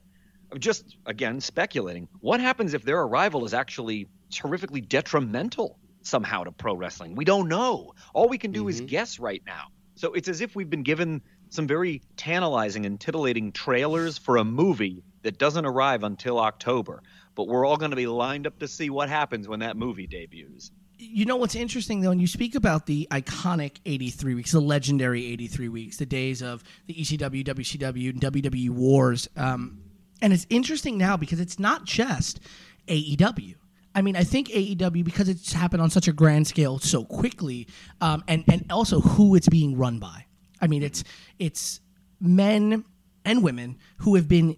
just 0.59 0.97
again 1.05 1.41
speculating. 1.41 2.07
What 2.19 2.39
happens 2.39 2.73
if 2.73 2.83
their 2.83 3.01
arrival 3.01 3.43
is 3.45 3.53
actually 3.53 4.07
terrifically 4.29 4.81
detrimental 4.81 5.79
somehow 6.03 6.43
to 6.43 6.51
pro 6.51 6.75
wrestling? 6.75 7.15
We 7.15 7.25
don't 7.25 7.49
know. 7.49 7.93
All 8.13 8.29
we 8.29 8.37
can 8.37 8.51
do 8.51 8.67
is 8.67 8.81
guess 8.81 9.19
right 9.19 9.41
now. 9.45 9.67
So 9.95 10.13
it's 10.13 10.27
as 10.27 10.41
if 10.41 10.55
we've 10.55 10.69
been 10.69 10.83
given 10.83 11.21
some 11.49 11.67
very 11.67 12.01
tantalizing 12.17 12.85
and 12.85 12.99
titillating 12.99 13.51
trailers 13.51 14.17
for 14.17 14.37
a 14.37 14.43
movie 14.43 15.03
that 15.21 15.37
doesn't 15.37 15.65
arrive 15.65 16.03
until 16.03 16.39
October. 16.39 17.03
But 17.35 17.47
we're 17.47 17.65
all 17.65 17.77
going 17.77 17.91
to 17.91 17.97
be 17.97 18.07
lined 18.07 18.47
up 18.47 18.59
to 18.59 18.67
see 18.67 18.89
what 18.89 19.09
happens 19.09 19.47
when 19.47 19.59
that 19.59 19.77
movie 19.77 20.07
debuts. 20.07 20.71
You 20.97 21.25
know 21.25 21.35
what's 21.35 21.55
interesting 21.55 22.01
though, 22.01 22.09
when 22.09 22.19
you 22.19 22.27
speak 22.27 22.55
about 22.55 22.85
the 22.85 23.07
iconic 23.11 23.77
83 23.85 24.35
weeks, 24.35 24.51
the 24.51 24.61
legendary 24.61 25.25
83 25.25 25.69
weeks, 25.69 25.97
the 25.97 26.05
days 26.05 26.41
of 26.41 26.63
the 26.87 26.93
ECW, 26.93 27.43
WCW, 27.43 28.09
and 28.09 28.21
WWE 28.21 28.69
wars, 28.69 29.27
um, 29.35 29.79
and 30.21 30.31
it's 30.31 30.47
interesting 30.49 30.97
now 30.97 31.17
because 31.17 31.41
it's 31.41 31.59
not 31.59 31.83
just 31.83 32.39
AEW. 32.87 33.55
I 33.95 34.01
mean, 34.01 34.15
I 34.15 34.23
think 34.23 34.49
AEW 34.49 35.03
because 35.03 35.29
it's 35.29 35.53
happened 35.53 35.81
on 35.81 35.89
such 35.89 36.07
a 36.07 36.13
grand 36.13 36.47
scale 36.47 36.79
so 36.79 37.05
quickly, 37.05 37.67
um, 38.01 38.23
and 38.27 38.43
and 38.51 38.65
also 38.71 39.01
who 39.01 39.35
it's 39.35 39.49
being 39.49 39.77
run 39.77 39.99
by. 39.99 40.25
I 40.61 40.67
mean, 40.67 40.83
it's 40.83 41.03
it's 41.39 41.79
men 42.19 42.85
and 43.25 43.43
women 43.43 43.77
who 43.97 44.15
have 44.15 44.27
been 44.27 44.57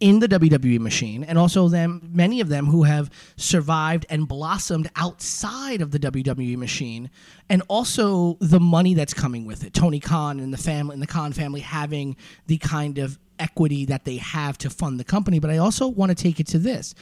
in 0.00 0.18
the 0.18 0.28
WWE 0.28 0.80
machine, 0.80 1.22
and 1.24 1.38
also 1.38 1.68
them 1.68 2.10
many 2.12 2.40
of 2.40 2.48
them 2.48 2.66
who 2.66 2.82
have 2.82 3.10
survived 3.36 4.04
and 4.10 4.26
blossomed 4.26 4.90
outside 4.96 5.80
of 5.80 5.92
the 5.92 5.98
WWE 5.98 6.56
machine, 6.56 7.10
and 7.48 7.62
also 7.68 8.36
the 8.40 8.60
money 8.60 8.94
that's 8.94 9.14
coming 9.14 9.46
with 9.46 9.64
it. 9.64 9.72
Tony 9.72 10.00
Khan 10.00 10.40
and 10.40 10.52
the 10.52 10.58
family 10.58 10.94
and 10.94 11.02
the 11.02 11.06
Khan 11.06 11.32
family 11.32 11.60
having 11.60 12.16
the 12.46 12.58
kind 12.58 12.98
of 12.98 13.18
equity 13.38 13.84
that 13.86 14.04
they 14.04 14.16
have 14.16 14.58
to 14.58 14.70
fund 14.70 14.98
the 14.98 15.04
company. 15.04 15.38
But 15.38 15.50
I 15.50 15.58
also 15.58 15.88
want 15.88 16.10
to 16.10 16.14
take 16.14 16.40
it 16.40 16.48
to 16.48 16.58
this, 16.58 16.94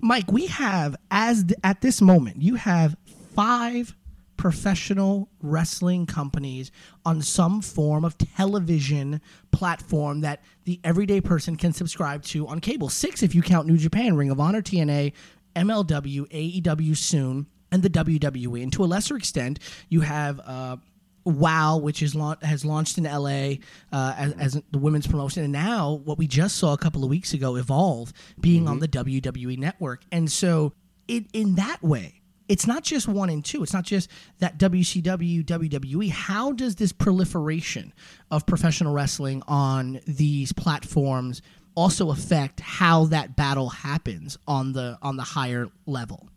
Mike. 0.00 0.30
We 0.30 0.46
have 0.46 0.96
as 1.10 1.44
th- 1.44 1.58
at 1.64 1.80
this 1.80 2.00
moment, 2.00 2.42
you 2.42 2.54
have 2.56 2.96
five 3.34 3.94
professional 4.36 5.28
wrestling 5.40 6.06
companies 6.06 6.70
on 7.04 7.22
some 7.22 7.62
form 7.62 8.04
of 8.04 8.16
television 8.18 9.20
platform 9.50 10.20
that 10.20 10.42
the 10.64 10.78
everyday 10.84 11.20
person 11.20 11.56
can 11.56 11.72
subscribe 11.72 12.22
to 12.22 12.46
on 12.46 12.60
cable. 12.60 12.88
Six 12.88 13.22
if 13.22 13.34
you 13.34 13.42
count 13.42 13.66
New 13.66 13.78
Japan, 13.78 14.16
Ring 14.16 14.30
of 14.30 14.38
Honor, 14.38 14.62
TNA, 14.62 15.12
MLW, 15.54 16.62
AEW 16.62 16.96
soon, 16.96 17.46
and 17.72 17.82
the 17.82 17.90
WWE. 17.90 18.62
And 18.62 18.72
to 18.74 18.84
a 18.84 18.86
lesser 18.86 19.16
extent, 19.16 19.58
you 19.88 20.02
have. 20.02 20.40
Uh, 20.40 20.76
WoW, 21.26 21.76
which 21.76 22.02
is 22.02 22.14
laun- 22.14 22.38
has 22.42 22.64
launched 22.64 22.96
in 22.98 23.04
LA 23.04 23.56
uh, 23.92 24.14
as, 24.16 24.32
as 24.38 24.62
the 24.70 24.78
women's 24.78 25.06
promotion, 25.06 25.42
and 25.42 25.52
now 25.52 26.00
what 26.04 26.16
we 26.18 26.26
just 26.26 26.56
saw 26.56 26.72
a 26.72 26.78
couple 26.78 27.04
of 27.04 27.10
weeks 27.10 27.34
ago, 27.34 27.56
Evolve, 27.56 28.12
being 28.40 28.68
on 28.68 28.78
the 28.78 28.88
WWE 28.88 29.58
network, 29.58 30.04
and 30.10 30.30
so 30.30 30.72
it, 31.08 31.26
in 31.32 31.56
that 31.56 31.82
way, 31.82 32.22
it's 32.48 32.66
not 32.66 32.84
just 32.84 33.08
one 33.08 33.30
and 33.30 33.44
two. 33.44 33.62
It's 33.62 33.72
not 33.72 33.84
just 33.84 34.10
that 34.38 34.58
WCW, 34.58 35.44
WWE. 35.44 36.10
How 36.10 36.52
does 36.52 36.76
this 36.76 36.92
proliferation 36.92 37.92
of 38.30 38.46
professional 38.46 38.92
wrestling 38.92 39.42
on 39.48 40.00
these 40.06 40.52
platforms 40.52 41.42
also 41.74 42.10
affect 42.10 42.60
how 42.60 43.06
that 43.06 43.36
battle 43.36 43.68
happens 43.68 44.38
on 44.46 44.72
the 44.72 44.98
on 45.02 45.16
the 45.16 45.22
higher 45.22 45.68
level? 45.86 46.28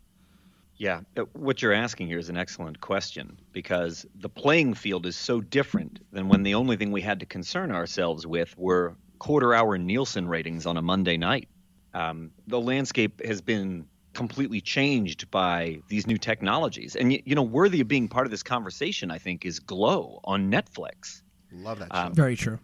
Yeah, 0.80 1.02
uh, 1.18 1.24
what 1.34 1.60
you're 1.60 1.74
asking 1.74 2.06
here 2.06 2.18
is 2.18 2.30
an 2.30 2.38
excellent 2.38 2.80
question 2.80 3.38
because 3.52 4.06
the 4.14 4.30
playing 4.30 4.72
field 4.72 5.04
is 5.04 5.14
so 5.14 5.42
different 5.42 6.00
than 6.10 6.28
when 6.28 6.42
the 6.42 6.54
only 6.54 6.78
thing 6.78 6.90
we 6.90 7.02
had 7.02 7.20
to 7.20 7.26
concern 7.26 7.70
ourselves 7.70 8.26
with 8.26 8.56
were 8.56 8.96
quarter 9.18 9.52
hour 9.52 9.76
Nielsen 9.76 10.26
ratings 10.26 10.64
on 10.64 10.78
a 10.78 10.82
Monday 10.82 11.18
night. 11.18 11.50
Um, 11.92 12.30
the 12.46 12.58
landscape 12.58 13.22
has 13.22 13.42
been 13.42 13.84
completely 14.14 14.62
changed 14.62 15.30
by 15.30 15.80
these 15.88 16.06
new 16.06 16.16
technologies. 16.16 16.96
And, 16.96 17.10
y- 17.10 17.22
you 17.26 17.34
know, 17.34 17.42
worthy 17.42 17.82
of 17.82 17.88
being 17.88 18.08
part 18.08 18.26
of 18.26 18.30
this 18.30 18.42
conversation, 18.42 19.10
I 19.10 19.18
think, 19.18 19.44
is 19.44 19.60
Glow 19.60 20.20
on 20.24 20.50
Netflix. 20.50 21.20
Love 21.52 21.80
that 21.80 21.92
show. 21.92 22.00
Um, 22.00 22.14
Very 22.14 22.36
true. 22.36 22.58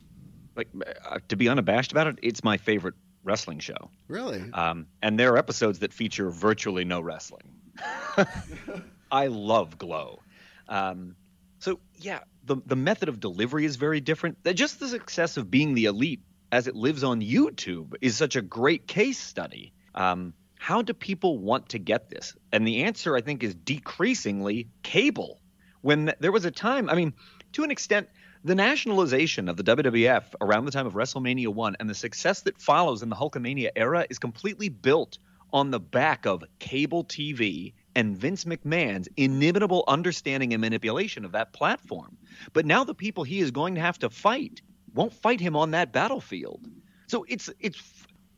Like, 0.57 0.69
uh, 1.05 1.19
to 1.29 1.37
be 1.37 1.51
unabashed 1.51 1.93
about 1.93 2.07
it, 2.07 2.19
it's 2.23 2.43
my 2.43 2.57
favorite 2.57 2.95
wrestling 3.25 3.59
show. 3.59 3.91
really? 4.09 4.43
Um, 4.55 4.87
and 5.03 5.21
there 5.21 5.35
are 5.35 5.37
episodes 5.37 5.81
that 5.81 5.93
feature 5.93 6.31
virtually 6.31 6.87
no 6.87 7.03
wrestling. 7.03 7.56
I 9.11 9.27
love 9.29 9.79
Glow. 9.79 10.21
Um, 10.69 11.17
so 11.59 11.81
yeah, 11.97 12.21
the 12.45 12.57
the 12.67 12.77
method 12.77 13.09
of 13.09 13.21
delivery 13.21 13.65
is 13.65 13.77
very 13.77 14.01
different. 14.01 14.39
Just 14.55 14.81
the 14.81 14.89
success 14.89 15.37
of 15.37 15.51
being 15.51 15.75
the 15.75 15.87
elite 15.87 16.21
as 16.53 16.67
it 16.67 16.77
lives 16.77 17.03
on 17.05 17.21
YouTube 17.21 17.95
is 18.01 18.17
such 18.17 18.37
a 18.37 18.43
great 18.43 18.87
case 18.87 19.19
study. 19.19 19.73
Um, 19.95 20.35
how 20.59 20.83
do 20.83 20.95
people 20.95 21.39
want 21.39 21.71
to 21.71 21.79
get 21.79 22.09
this? 22.09 22.35
And 22.53 22.67
the 22.67 22.85
answer, 22.85 23.17
I 23.17 23.21
think, 23.21 23.43
is 23.43 23.55
decreasingly 23.55 24.69
cable. 24.83 25.41
When 25.83 26.13
there 26.19 26.33
was 26.33 26.45
a 26.45 26.51
time, 26.51 26.89
I 26.89 26.95
mean, 26.95 27.15
to 27.53 27.63
an 27.63 27.71
extent, 27.71 28.09
the 28.43 28.55
nationalization 28.55 29.49
of 29.49 29.57
the 29.57 29.65
WWF 29.65 30.25
around 30.41 30.65
the 30.65 30.71
time 30.71 30.87
of 30.87 30.95
WrestleMania 30.95 31.49
1 31.49 31.77
and 31.79 31.91
the 31.91 31.95
success 31.95 32.43
that 32.43 32.61
follows 32.61 33.03
in 33.03 33.09
the 33.09 33.17
Hulkamania 33.17 33.71
era 33.77 34.07
is 34.09 34.19
completely 34.19 34.69
built 34.69 35.19
on 35.57 35.71
the 35.71 35.81
back 35.81 36.27
of 36.27 36.45
cable 36.59 37.03
TV 37.03 37.73
and 37.95 38.15
Vince 38.15 38.45
McMahon's 38.45 39.09
inimitable 39.17 39.85
understanding 39.89 40.53
and 40.53 40.61
manipulation 40.61 41.25
of 41.25 41.33
that 41.33 41.55
platform. 41.55 42.19
But 42.53 42.67
now 42.67 42.85
the 42.85 42.95
people 42.95 43.25
he 43.25 43.41
is 43.41 43.53
going 43.53 43.77
to 43.77 43.81
have 43.81 43.99
to 44.01 44.11
fight 44.11 44.61
won't 44.93 45.15
fight 45.15 45.41
him 45.41 45.57
on 45.57 45.71
that 45.71 45.95
battlefield. 45.95 46.69
So 47.07 47.25
it's 47.27 47.49
it's 47.59 47.83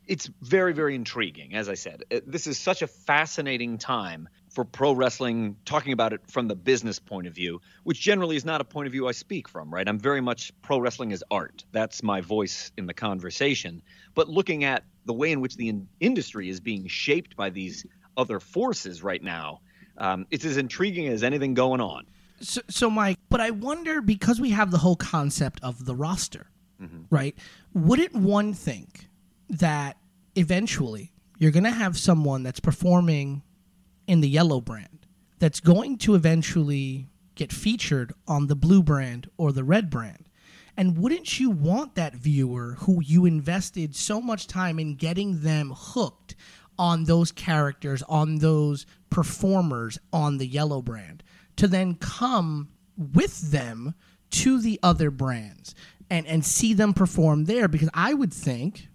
it's 0.06 0.30
very 0.40 0.72
very 0.72 0.94
intriguing 0.94 1.54
as 1.54 1.68
i 1.68 1.74
said 1.74 2.02
Uh, 2.10 2.20
this 2.26 2.46
is 2.46 2.58
such 2.58 2.80
a 2.80 2.86
fascinating 2.86 3.76
time 3.76 4.26
for 4.48 4.64
pro 4.64 4.92
wrestling 4.92 5.56
talking 5.66 5.92
about 5.92 6.14
it 6.14 6.22
from 6.26 6.48
the 6.48 6.56
business 6.56 6.98
point 6.98 7.26
of 7.26 7.34
view 7.34 7.60
which 7.84 8.00
generally 8.00 8.34
is 8.36 8.44
not 8.44 8.62
a 8.62 8.64
point 8.64 8.86
of 8.86 8.92
view 8.92 9.06
i 9.06 9.12
speak 9.12 9.46
from 9.48 9.72
right 9.72 9.86
i'm 9.86 9.98
very 9.98 10.22
much 10.22 10.50
pro 10.62 10.78
wrestling 10.78 11.12
as 11.12 11.22
art 11.30 11.64
that's 11.72 12.02
my 12.02 12.22
voice 12.22 12.72
in 12.78 12.86
the 12.86 12.94
conversation 12.94 13.82
but 14.14 14.30
looking 14.30 14.64
at 14.64 14.82
the 15.08 15.12
way 15.12 15.32
in 15.32 15.40
which 15.40 15.56
the 15.56 15.68
in- 15.68 15.88
industry 15.98 16.48
is 16.48 16.60
being 16.60 16.86
shaped 16.86 17.34
by 17.36 17.50
these 17.50 17.84
other 18.16 18.38
forces 18.38 19.02
right 19.02 19.22
now 19.22 19.60
um, 19.96 20.26
it's 20.30 20.44
as 20.44 20.56
intriguing 20.56 21.08
as 21.08 21.22
anything 21.24 21.54
going 21.54 21.80
on 21.80 22.04
So, 22.40 22.60
so 22.68 22.88
Mike, 22.88 23.18
but 23.30 23.40
I 23.40 23.50
wonder 23.50 24.00
because 24.00 24.38
we 24.40 24.50
have 24.50 24.70
the 24.70 24.78
whole 24.78 24.94
concept 24.94 25.58
of 25.64 25.84
the 25.86 25.96
roster, 25.96 26.46
right? 27.10 27.34
Wouldn't 27.74 28.14
one 28.14 28.54
think 28.54 29.08
that 29.50 29.96
eventually 30.36 31.10
you're 31.38 31.50
going 31.50 31.64
to 31.64 31.70
have 31.84 31.98
someone 31.98 32.44
that's 32.44 32.60
performing 32.60 33.42
in 34.06 34.20
the 34.20 34.28
yellow 34.28 34.60
brand 34.60 35.06
that's 35.40 35.58
going 35.58 35.98
to 35.98 36.14
eventually 36.14 37.08
get 37.34 37.52
featured 37.52 38.12
on 38.28 38.46
the 38.46 38.54
blue 38.54 38.82
brand 38.84 39.28
or 39.36 39.50
the 39.50 39.64
red 39.64 39.90
brand? 39.90 40.27
And 40.78 40.96
wouldn't 40.96 41.40
you 41.40 41.50
want 41.50 41.96
that 41.96 42.14
viewer 42.14 42.76
who 42.78 43.02
you 43.02 43.26
invested 43.26 43.96
so 43.96 44.20
much 44.20 44.46
time 44.46 44.78
in 44.78 44.94
getting 44.94 45.40
them 45.42 45.72
hooked 45.76 46.36
on 46.78 47.02
those 47.02 47.32
characters, 47.32 48.00
on 48.04 48.38
those 48.38 48.86
performers 49.10 49.98
on 50.12 50.38
the 50.38 50.46
yellow 50.46 50.80
brand, 50.80 51.24
to 51.56 51.66
then 51.66 51.96
come 51.96 52.68
with 52.96 53.50
them 53.50 53.96
to 54.30 54.60
the 54.60 54.78
other 54.80 55.10
brands 55.10 55.74
and, 56.08 56.24
and 56.28 56.44
see 56.44 56.74
them 56.74 56.94
perform 56.94 57.46
there? 57.46 57.66
Because 57.66 57.90
I 57.92 58.14
would 58.14 58.32
think 58.32 58.86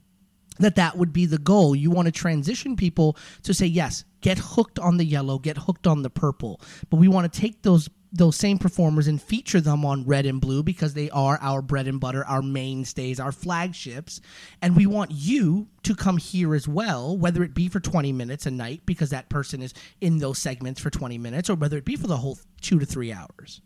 that 0.60 0.76
that 0.76 0.98
would 0.98 1.12
be 1.12 1.26
the 1.26 1.38
goal. 1.38 1.76
You 1.76 1.92
want 1.92 2.06
to 2.06 2.14
transition 2.14 2.78
people 2.78 3.18
to 3.42 3.54
say, 3.54 3.66
yes, 3.66 4.06
get 4.22 4.38
hooked 4.38 4.80
on 4.80 4.96
the 4.96 5.06
yellow, 5.06 5.38
get 5.38 5.58
hooked 5.58 5.86
on 5.86 6.02
the 6.02 6.10
purple, 6.10 6.62
but 6.90 6.96
we 6.96 7.10
want 7.10 7.32
to 7.32 7.42
take 7.42 7.62
those 7.64 7.90
those 8.14 8.36
same 8.36 8.60
performers 8.60 9.08
and 9.08 9.20
feature 9.20 9.60
them 9.60 9.84
on 9.84 10.06
red 10.06 10.28
and 10.28 10.40
blue 10.40 10.62
because 10.62 10.94
they 10.94 11.10
are 11.10 11.40
our 11.42 11.64
bread 11.64 11.88
and 11.88 12.00
butter, 12.00 12.24
our 12.26 12.44
mainstays, 12.44 13.20
our 13.20 13.32
flagships, 13.32 14.22
and 14.62 14.78
we 14.78 14.86
want 14.86 15.10
you 15.12 15.68
to 15.82 15.96
come 15.96 16.18
here 16.18 16.54
as 16.54 16.68
well, 16.68 17.18
whether 17.18 17.44
it 17.44 17.56
be 17.56 17.68
for 17.68 17.80
20 17.80 18.14
minutes 18.14 18.46
a 18.46 18.52
night 18.52 18.82
because 18.86 19.10
that 19.10 19.30
person 19.30 19.64
is 19.64 19.74
in 20.00 20.20
those 20.20 20.38
segments 20.38 20.80
for 20.80 20.92
20 20.92 21.18
minutes, 21.18 21.50
or 21.50 21.56
whether 21.56 21.76
it 21.76 21.86
be 21.86 21.96
for 21.96 22.06
the 22.06 22.18
whole 22.18 22.38
two 22.62 22.78
to 22.78 22.86
three 22.86 23.12
hours. 23.12 23.62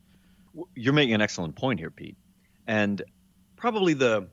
you're 0.76 0.94
making 0.94 1.14
an 1.14 1.22
excellent 1.22 1.56
point 1.56 1.80
here, 1.80 1.92
Pete. 1.92 2.18
And 2.66 3.02
probably 3.58 3.94
the 3.94 4.30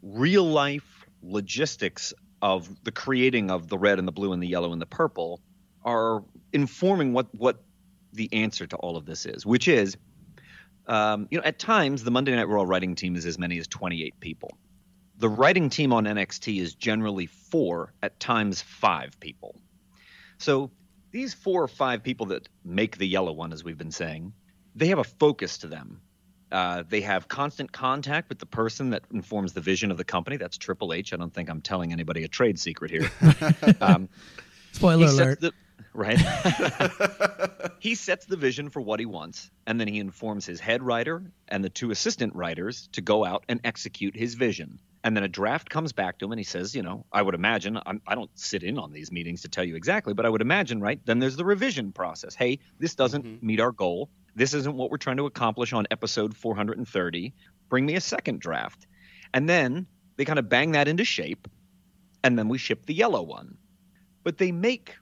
real 0.00 0.44
life 0.44 1.04
logistics 1.22 2.14
of 2.40 2.68
the 2.84 2.92
creating 2.92 3.50
of 3.50 3.68
the 3.68 3.76
red 3.76 3.98
and 3.98 4.06
the 4.06 4.12
blue 4.12 4.32
and 4.32 4.40
the 4.40 4.46
yellow 4.46 4.72
and 4.72 4.80
the 4.80 4.86
purple 4.86 5.40
are 5.84 6.22
informing 6.52 7.12
what 7.12 7.26
what 7.34 7.62
the 8.16 8.32
answer 8.32 8.66
to 8.66 8.76
all 8.76 8.96
of 8.96 9.06
this 9.06 9.26
is, 9.26 9.46
which 9.46 9.68
is, 9.68 9.96
um, 10.86 11.28
you 11.30 11.38
know, 11.38 11.44
at 11.44 11.58
times 11.58 12.02
the 12.02 12.10
Monday 12.10 12.34
Night 12.34 12.48
Raw 12.48 12.62
writing 12.62 12.94
team 12.94 13.16
is 13.16 13.26
as 13.26 13.38
many 13.38 13.58
as 13.58 13.66
28 13.68 14.18
people. 14.20 14.50
The 15.18 15.28
writing 15.28 15.70
team 15.70 15.92
on 15.92 16.04
NXT 16.04 16.60
is 16.60 16.74
generally 16.74 17.26
four, 17.26 17.94
at 18.02 18.18
times 18.20 18.60
five 18.60 19.18
people. 19.20 19.60
So 20.38 20.70
these 21.10 21.32
four 21.32 21.62
or 21.62 21.68
five 21.68 22.02
people 22.02 22.26
that 22.26 22.48
make 22.64 22.98
the 22.98 23.06
yellow 23.06 23.32
one, 23.32 23.52
as 23.52 23.64
we've 23.64 23.78
been 23.78 23.90
saying, 23.90 24.32
they 24.74 24.88
have 24.88 24.98
a 24.98 25.04
focus 25.04 25.58
to 25.58 25.68
them. 25.68 26.02
Uh, 26.52 26.84
they 26.88 27.00
have 27.00 27.26
constant 27.28 27.72
contact 27.72 28.28
with 28.28 28.38
the 28.38 28.46
person 28.46 28.90
that 28.90 29.02
informs 29.12 29.52
the 29.52 29.60
vision 29.60 29.90
of 29.90 29.96
the 29.96 30.04
company. 30.04 30.36
That's 30.36 30.56
Triple 30.58 30.92
H. 30.92 31.12
I 31.12 31.16
don't 31.16 31.32
think 31.32 31.48
I'm 31.48 31.60
telling 31.60 31.92
anybody 31.92 32.22
a 32.24 32.28
trade 32.28 32.58
secret 32.58 32.90
here. 32.90 33.10
um, 33.80 34.08
Spoiler 34.72 35.06
alert. 35.06 35.40
the- 35.40 35.52
right. 35.92 36.18
he 37.78 37.94
sets 37.94 38.26
the 38.26 38.36
vision 38.36 38.70
for 38.70 38.80
what 38.80 39.00
he 39.00 39.06
wants, 39.06 39.50
and 39.66 39.80
then 39.80 39.88
he 39.88 39.98
informs 39.98 40.46
his 40.46 40.60
head 40.60 40.82
writer 40.82 41.22
and 41.48 41.64
the 41.64 41.70
two 41.70 41.90
assistant 41.90 42.34
writers 42.34 42.88
to 42.92 43.00
go 43.00 43.24
out 43.24 43.44
and 43.48 43.60
execute 43.64 44.16
his 44.16 44.34
vision. 44.34 44.80
And 45.04 45.16
then 45.16 45.22
a 45.22 45.28
draft 45.28 45.70
comes 45.70 45.92
back 45.92 46.18
to 46.18 46.24
him, 46.24 46.32
and 46.32 46.40
he 46.40 46.44
says, 46.44 46.74
"You 46.74 46.82
know, 46.82 47.06
I 47.12 47.22
would 47.22 47.34
imagine 47.34 47.78
I'm, 47.86 48.02
I 48.06 48.14
don't 48.14 48.30
sit 48.38 48.62
in 48.62 48.78
on 48.78 48.92
these 48.92 49.12
meetings 49.12 49.42
to 49.42 49.48
tell 49.48 49.64
you 49.64 49.76
exactly, 49.76 50.14
but 50.14 50.26
I 50.26 50.28
would 50.28 50.40
imagine, 50.40 50.80
right? 50.80 51.00
Then 51.04 51.18
there's 51.18 51.36
the 51.36 51.44
revision 51.44 51.92
process. 51.92 52.34
Hey, 52.34 52.58
this 52.78 52.94
doesn't 52.94 53.24
mm-hmm. 53.24 53.46
meet 53.46 53.60
our 53.60 53.72
goal. 53.72 54.10
This 54.34 54.52
isn't 54.54 54.76
what 54.76 54.90
we're 54.90 54.96
trying 54.96 55.18
to 55.18 55.26
accomplish 55.26 55.72
on 55.72 55.86
episode 55.90 56.36
430. 56.36 57.34
Bring 57.68 57.86
me 57.86 57.94
a 57.94 58.00
second 58.00 58.40
draft." 58.40 58.86
And 59.34 59.48
then 59.48 59.86
they 60.16 60.24
kind 60.24 60.38
of 60.38 60.48
bang 60.48 60.72
that 60.72 60.88
into 60.88 61.04
shape, 61.04 61.46
and 62.24 62.38
then 62.38 62.48
we 62.48 62.58
ship 62.58 62.86
the 62.86 62.94
yellow 62.94 63.22
one 63.22 63.58
but 64.26 64.38
they 64.38 64.50
make 64.50 64.96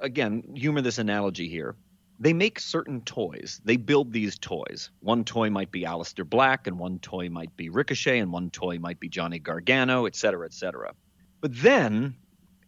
again 0.00 0.42
humor 0.54 0.80
this 0.80 0.98
analogy 0.98 1.48
here. 1.48 1.76
They 2.18 2.32
make 2.34 2.60
certain 2.60 3.00
toys. 3.00 3.60
They 3.64 3.76
build 3.78 4.12
these 4.12 4.38
toys. 4.38 4.90
One 5.00 5.24
toy 5.24 5.48
might 5.48 5.70
be 5.70 5.84
Aleister 5.84 6.28
Black 6.28 6.66
and 6.66 6.78
one 6.78 6.98
toy 6.98 7.30
might 7.30 7.56
be 7.56 7.70
Ricochet 7.70 8.18
and 8.18 8.30
one 8.30 8.50
toy 8.50 8.78
might 8.78 9.00
be 9.00 9.08
Johnny 9.08 9.38
Gargano 9.38 10.06
et 10.06 10.14
cetera 10.14 10.44
et 10.44 10.52
cetera. 10.52 10.92
But 11.40 11.56
then 11.56 12.16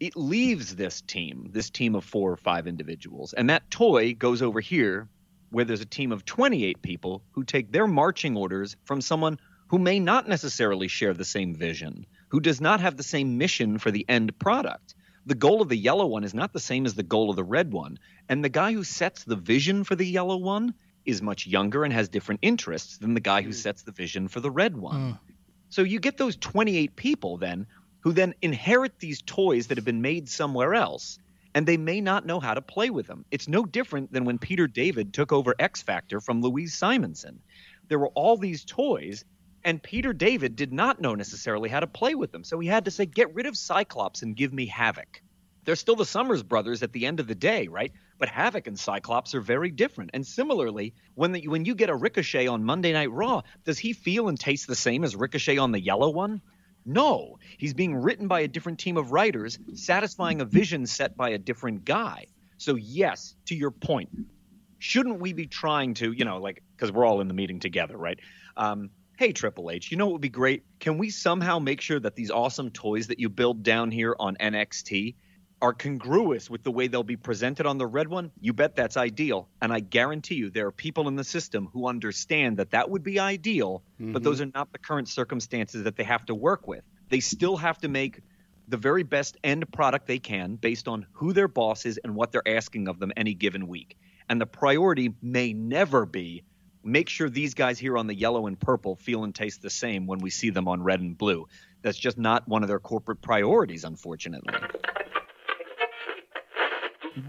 it 0.00 0.16
leaves 0.16 0.74
this 0.74 1.00
team 1.02 1.50
this 1.52 1.70
team 1.70 1.94
of 1.94 2.04
four 2.04 2.32
or 2.32 2.36
five 2.36 2.66
individuals 2.66 3.34
and 3.34 3.48
that 3.50 3.70
toy 3.70 4.14
goes 4.14 4.42
over 4.42 4.58
here 4.60 5.08
where 5.50 5.64
there's 5.64 5.82
a 5.82 5.86
team 5.86 6.10
of 6.10 6.24
28 6.24 6.82
people 6.82 7.22
who 7.32 7.44
take 7.44 7.70
their 7.70 7.86
marching 7.86 8.36
orders 8.36 8.74
from 8.84 9.00
someone 9.00 9.38
who 9.68 9.78
may 9.78 10.00
not 10.00 10.26
necessarily 10.28 10.88
share 10.88 11.14
the 11.14 11.24
same 11.24 11.54
vision 11.54 12.04
who 12.30 12.40
does 12.40 12.60
not 12.60 12.80
have 12.80 12.96
the 12.96 13.02
same 13.02 13.38
mission 13.38 13.78
for 13.78 13.92
the 13.92 14.04
end 14.08 14.36
product 14.38 14.94
the 15.26 15.34
goal 15.34 15.62
of 15.62 15.68
the 15.68 15.76
yellow 15.76 16.06
one 16.06 16.24
is 16.24 16.34
not 16.34 16.52
the 16.52 16.60
same 16.60 16.86
as 16.86 16.94
the 16.94 17.02
goal 17.02 17.30
of 17.30 17.36
the 17.36 17.44
red 17.44 17.72
one. 17.72 17.98
And 18.28 18.44
the 18.44 18.48
guy 18.48 18.72
who 18.72 18.84
sets 18.84 19.24
the 19.24 19.36
vision 19.36 19.84
for 19.84 19.94
the 19.94 20.06
yellow 20.06 20.36
one 20.36 20.74
is 21.04 21.22
much 21.22 21.46
younger 21.46 21.84
and 21.84 21.92
has 21.92 22.08
different 22.08 22.40
interests 22.42 22.98
than 22.98 23.14
the 23.14 23.20
guy 23.20 23.42
who 23.42 23.48
hmm. 23.48 23.54
sets 23.54 23.82
the 23.82 23.92
vision 23.92 24.28
for 24.28 24.40
the 24.40 24.50
red 24.50 24.76
one. 24.76 25.12
Hmm. 25.12 25.16
So 25.68 25.82
you 25.82 26.00
get 26.00 26.18
those 26.18 26.36
28 26.36 26.96
people 26.96 27.38
then 27.38 27.66
who 28.00 28.12
then 28.12 28.34
inherit 28.42 28.98
these 28.98 29.22
toys 29.22 29.68
that 29.68 29.78
have 29.78 29.84
been 29.84 30.02
made 30.02 30.28
somewhere 30.28 30.74
else 30.74 31.18
and 31.54 31.66
they 31.66 31.76
may 31.76 32.00
not 32.00 32.26
know 32.26 32.40
how 32.40 32.54
to 32.54 32.62
play 32.62 32.90
with 32.90 33.06
them. 33.06 33.24
It's 33.30 33.48
no 33.48 33.64
different 33.64 34.12
than 34.12 34.24
when 34.24 34.38
Peter 34.38 34.66
David 34.66 35.12
took 35.12 35.32
over 35.32 35.54
X 35.58 35.82
Factor 35.82 36.20
from 36.20 36.40
Louise 36.40 36.74
Simonson. 36.74 37.40
There 37.88 37.98
were 37.98 38.08
all 38.08 38.36
these 38.36 38.64
toys 38.64 39.24
and 39.64 39.82
Peter 39.82 40.12
David 40.12 40.56
did 40.56 40.72
not 40.72 41.00
know 41.00 41.14
necessarily 41.14 41.68
how 41.68 41.80
to 41.80 41.86
play 41.86 42.14
with 42.14 42.32
them. 42.32 42.44
So 42.44 42.58
he 42.58 42.68
had 42.68 42.84
to 42.86 42.90
say, 42.90 43.06
get 43.06 43.34
rid 43.34 43.46
of 43.46 43.56
Cyclops 43.56 44.22
and 44.22 44.36
give 44.36 44.52
me 44.52 44.66
Havoc. 44.66 45.22
They're 45.64 45.76
still 45.76 45.94
the 45.94 46.04
Summers 46.04 46.42
brothers 46.42 46.82
at 46.82 46.92
the 46.92 47.06
end 47.06 47.20
of 47.20 47.28
the 47.28 47.36
day, 47.36 47.68
right? 47.68 47.92
But 48.18 48.28
Havoc 48.28 48.66
and 48.66 48.78
Cyclops 48.78 49.34
are 49.34 49.40
very 49.40 49.70
different. 49.70 50.10
And 50.12 50.26
similarly, 50.26 50.94
when 51.14 51.32
the, 51.32 51.46
when 51.46 51.64
you 51.64 51.76
get 51.76 51.90
a 51.90 51.94
Ricochet 51.94 52.48
on 52.48 52.64
Monday 52.64 52.92
Night 52.92 53.12
Raw, 53.12 53.42
does 53.64 53.78
he 53.78 53.92
feel 53.92 54.28
and 54.28 54.38
taste 54.38 54.66
the 54.66 54.74
same 54.74 55.04
as 55.04 55.14
Ricochet 55.14 55.58
on 55.58 55.70
the 55.70 55.80
yellow 55.80 56.10
one? 56.10 56.42
No, 56.84 57.38
he's 57.58 57.74
being 57.74 57.94
written 57.94 58.26
by 58.26 58.40
a 58.40 58.48
different 58.48 58.80
team 58.80 58.96
of 58.96 59.12
writers, 59.12 59.58
satisfying 59.74 60.40
a 60.40 60.44
vision 60.44 60.86
set 60.86 61.16
by 61.16 61.30
a 61.30 61.38
different 61.38 61.84
guy. 61.84 62.26
So 62.58 62.74
yes, 62.74 63.36
to 63.46 63.54
your 63.54 63.70
point, 63.70 64.08
shouldn't 64.80 65.20
we 65.20 65.32
be 65.32 65.46
trying 65.46 65.94
to, 65.94 66.10
you 66.10 66.24
know, 66.24 66.38
like 66.38 66.64
because 66.74 66.90
we're 66.90 67.06
all 67.06 67.20
in 67.20 67.28
the 67.28 67.34
meeting 67.34 67.60
together, 67.60 67.96
right? 67.96 68.18
Um, 68.56 68.90
hey, 69.22 69.30
Triple 69.30 69.70
H, 69.70 69.92
you 69.92 69.96
know 69.96 70.06
what 70.06 70.14
would 70.14 70.20
be 70.20 70.28
great? 70.28 70.64
Can 70.80 70.98
we 70.98 71.08
somehow 71.08 71.60
make 71.60 71.80
sure 71.80 72.00
that 72.00 72.16
these 72.16 72.32
awesome 72.32 72.70
toys 72.70 73.06
that 73.06 73.20
you 73.20 73.28
build 73.28 73.62
down 73.62 73.92
here 73.92 74.16
on 74.18 74.34
NXT 74.34 75.14
are 75.60 75.72
congruous 75.72 76.50
with 76.50 76.64
the 76.64 76.72
way 76.72 76.88
they'll 76.88 77.04
be 77.04 77.14
presented 77.14 77.64
on 77.64 77.78
the 77.78 77.86
red 77.86 78.08
one? 78.08 78.32
You 78.40 78.52
bet 78.52 78.74
that's 78.74 78.96
ideal. 78.96 79.48
And 79.60 79.72
I 79.72 79.78
guarantee 79.78 80.34
you, 80.34 80.50
there 80.50 80.66
are 80.66 80.72
people 80.72 81.06
in 81.06 81.14
the 81.14 81.22
system 81.22 81.68
who 81.72 81.86
understand 81.86 82.56
that 82.56 82.72
that 82.72 82.90
would 82.90 83.04
be 83.04 83.20
ideal, 83.20 83.84
but 83.96 84.06
mm-hmm. 84.06 84.24
those 84.24 84.40
are 84.40 84.50
not 84.52 84.72
the 84.72 84.80
current 84.80 85.08
circumstances 85.08 85.84
that 85.84 85.94
they 85.94 86.02
have 86.02 86.26
to 86.26 86.34
work 86.34 86.66
with. 86.66 86.82
They 87.08 87.20
still 87.20 87.56
have 87.58 87.78
to 87.82 87.88
make 87.88 88.22
the 88.66 88.76
very 88.76 89.04
best 89.04 89.36
end 89.44 89.70
product 89.72 90.08
they 90.08 90.18
can 90.18 90.56
based 90.56 90.88
on 90.88 91.06
who 91.12 91.32
their 91.32 91.46
boss 91.46 91.86
is 91.86 91.96
and 92.02 92.16
what 92.16 92.32
they're 92.32 92.42
asking 92.44 92.88
of 92.88 92.98
them 92.98 93.12
any 93.16 93.34
given 93.34 93.68
week. 93.68 93.96
And 94.28 94.40
the 94.40 94.46
priority 94.46 95.14
may 95.22 95.52
never 95.52 96.06
be 96.06 96.42
make 96.84 97.08
sure 97.08 97.28
these 97.28 97.54
guys 97.54 97.78
here 97.78 97.96
on 97.96 98.06
the 98.06 98.14
yellow 98.14 98.46
and 98.46 98.58
purple 98.58 98.96
feel 98.96 99.24
and 99.24 99.34
taste 99.34 99.62
the 99.62 99.70
same 99.70 100.06
when 100.06 100.18
we 100.18 100.30
see 100.30 100.50
them 100.50 100.68
on 100.68 100.82
red 100.82 101.00
and 101.00 101.16
blue. 101.16 101.46
That's 101.82 101.98
just 101.98 102.18
not 102.18 102.46
one 102.48 102.62
of 102.62 102.68
their 102.68 102.78
corporate 102.78 103.20
priorities, 103.22 103.84
unfortunately. 103.84 104.54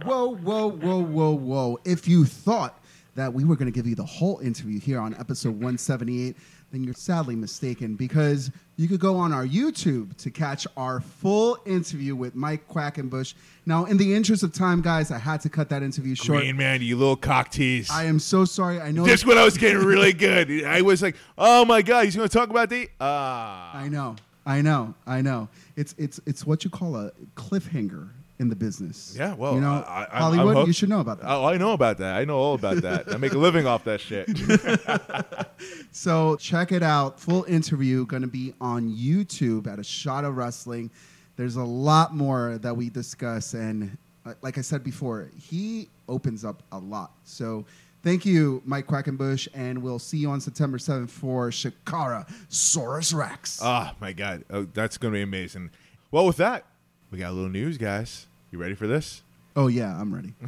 Whoa, 0.06 0.36
whoa, 0.36 0.72
whoa, 0.72 1.04
whoa, 1.04 1.32
whoa. 1.32 1.80
If 1.84 2.08
you 2.08 2.26
thought 2.26 2.80
that 3.16 3.34
we 3.34 3.44
were 3.44 3.56
going 3.56 3.72
to 3.72 3.76
give 3.76 3.86
you 3.86 3.96
the 3.96 4.06
whole 4.06 4.40
interview 4.40 4.80
here 4.80 5.00
on 5.00 5.14
episode 5.16 5.52
178, 5.52 6.36
then 6.74 6.84
you're 6.84 6.96
sadly 6.96 7.36
mistaken 7.36 7.96
because 7.96 8.50
you 8.78 8.88
could 8.88 9.00
go 9.00 9.16
on 9.16 9.32
our 9.32 9.46
YouTube 9.46 10.18
to 10.18 10.32
catch 10.32 10.66
our 10.76 11.02
full 11.02 11.60
interview 11.68 12.16
with 12.16 12.34
Mike 12.34 12.68
Quackenbush. 12.68 13.36
Now, 13.68 13.86
in 13.86 13.98
the 13.98 14.16
interest 14.16 14.42
of 14.42 14.54
time, 14.54 14.82
guys, 14.82 15.12
I 15.12 15.20
had 15.20 15.40
to 15.42 15.50
cut 15.50 15.70
that 15.70 15.84
interview 15.84 16.16
short. 16.16 16.40
Green 16.40 16.58
man, 16.58 16.82
you 16.82 16.98
little 16.98 17.16
cock 17.16 17.52
tease. 17.52 17.92
I 17.92 18.06
am 18.06 18.18
so 18.18 18.44
sorry. 18.44 18.82
I 18.82 18.90
know. 18.90 19.06
Just 19.06 19.28
when 19.28 19.38
I 19.38 19.46
was 19.46 19.56
getting 19.56 19.78
really 19.78 20.14
good, 20.14 20.66
I 20.66 20.82
was 20.82 21.04
like, 21.04 21.16
"Oh 21.38 21.64
my 21.64 21.84
god, 21.84 22.06
he's 22.06 22.16
going 22.16 22.28
to 22.28 22.34
talk 22.36 22.50
about 22.50 22.70
the 22.70 22.90
ah." 23.00 23.78
I 23.78 23.88
know. 23.88 24.16
I 24.44 24.62
know. 24.62 24.96
I 25.06 25.22
know. 25.22 25.50
It's 25.76 25.94
it's 26.00 26.20
it's 26.26 26.44
what 26.44 26.64
you 26.64 26.72
call 26.72 26.96
a 26.96 27.12
cliffhanger 27.36 28.10
in 28.40 28.50
the 28.50 28.56
business. 28.56 29.16
Yeah, 29.18 29.34
well, 29.36 29.56
you 29.56 29.62
know, 29.62 29.84
I, 29.88 30.08
I, 30.12 30.18
Hollywood. 30.20 30.56
hooked. 30.56 30.68
you 30.68 30.74
should 30.74 30.90
know 30.90 31.00
about 31.00 31.22
that. 31.22 31.30
Oh, 31.30 31.46
I 31.46 31.58
know 31.58 31.74
about 31.74 31.98
that. 32.00 32.16
I 32.16 32.26
know 32.26 32.38
all 32.38 32.56
about 32.56 32.78
that. 32.82 33.14
I 33.14 33.18
make 33.18 33.34
a 33.34 33.38
living 33.38 33.68
off 33.68 33.84
that 33.86 34.02
shit. 34.02 34.28
So 35.92 36.36
check 36.38 36.72
it 36.72 36.84
out. 36.84 37.20
Full 37.20 37.44
interview 37.46 38.06
going 38.06 38.24
to 38.24 38.28
be 38.28 38.54
on 38.60 38.92
YouTube 38.92 39.72
at 39.72 39.78
a 39.80 39.84
shot 39.84 40.26
of 40.26 40.36
wrestling. 40.38 40.90
There's 41.36 41.56
a 41.56 41.64
lot 41.64 42.16
more 42.16 42.58
that 42.58 42.76
we 42.76 42.90
discuss, 42.90 43.54
and 43.54 43.96
uh, 44.26 44.34
like 44.42 44.58
I 44.58 44.62
said 44.62 44.84
before, 44.84 45.30
he 45.40 45.90
opens 46.10 46.44
up 46.44 46.64
a 46.72 46.80
lot. 46.80 47.12
So 47.24 47.66
thank 48.04 48.26
you, 48.26 48.62
Mike 48.66 48.88
Quackenbush, 48.88 49.48
and 49.54 49.82
we'll 49.82 50.00
see 50.00 50.18
you 50.18 50.32
on 50.32 50.42
September 50.42 50.78
7th 50.80 51.10
for 51.10 51.50
Shikara 51.50 52.28
Saurus 52.50 53.14
Rex. 53.14 53.60
Oh 53.64 53.92
my 54.02 54.14
god, 54.14 54.44
oh, 54.50 54.64
that's 54.74 54.98
going 54.98 55.14
to 55.14 55.18
be 55.18 55.24
amazing. 55.24 55.70
Well, 56.12 56.26
with 56.26 56.38
that, 56.38 56.66
we 57.14 57.20
got 57.20 57.30
a 57.30 57.34
little 57.34 57.52
news, 57.52 57.78
guys. 57.78 58.26
You 58.50 58.58
ready 58.58 58.74
for 58.74 58.88
this? 58.88 59.22
oh 59.56 59.68
yeah, 59.68 59.96
I'm 59.96 60.14
ready. 60.14 60.34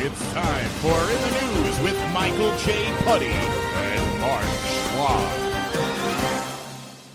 It's 0.00 0.32
time 0.32 0.68
for 0.80 0.94
In 1.10 1.20
the 1.20 1.64
News 1.64 1.80
with 1.80 2.12
Michael 2.14 2.56
J. 2.58 2.94
Putty 2.98 3.26
and 3.26 4.20
Mark 4.20 4.44
Schwab. 4.44 5.32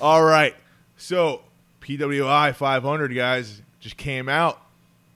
All 0.02 0.24
right. 0.26 0.54
So, 0.98 1.44
PWI 1.80 2.54
500 2.54 3.16
guys 3.16 3.62
just 3.80 3.96
came 3.96 4.28
out. 4.28 4.62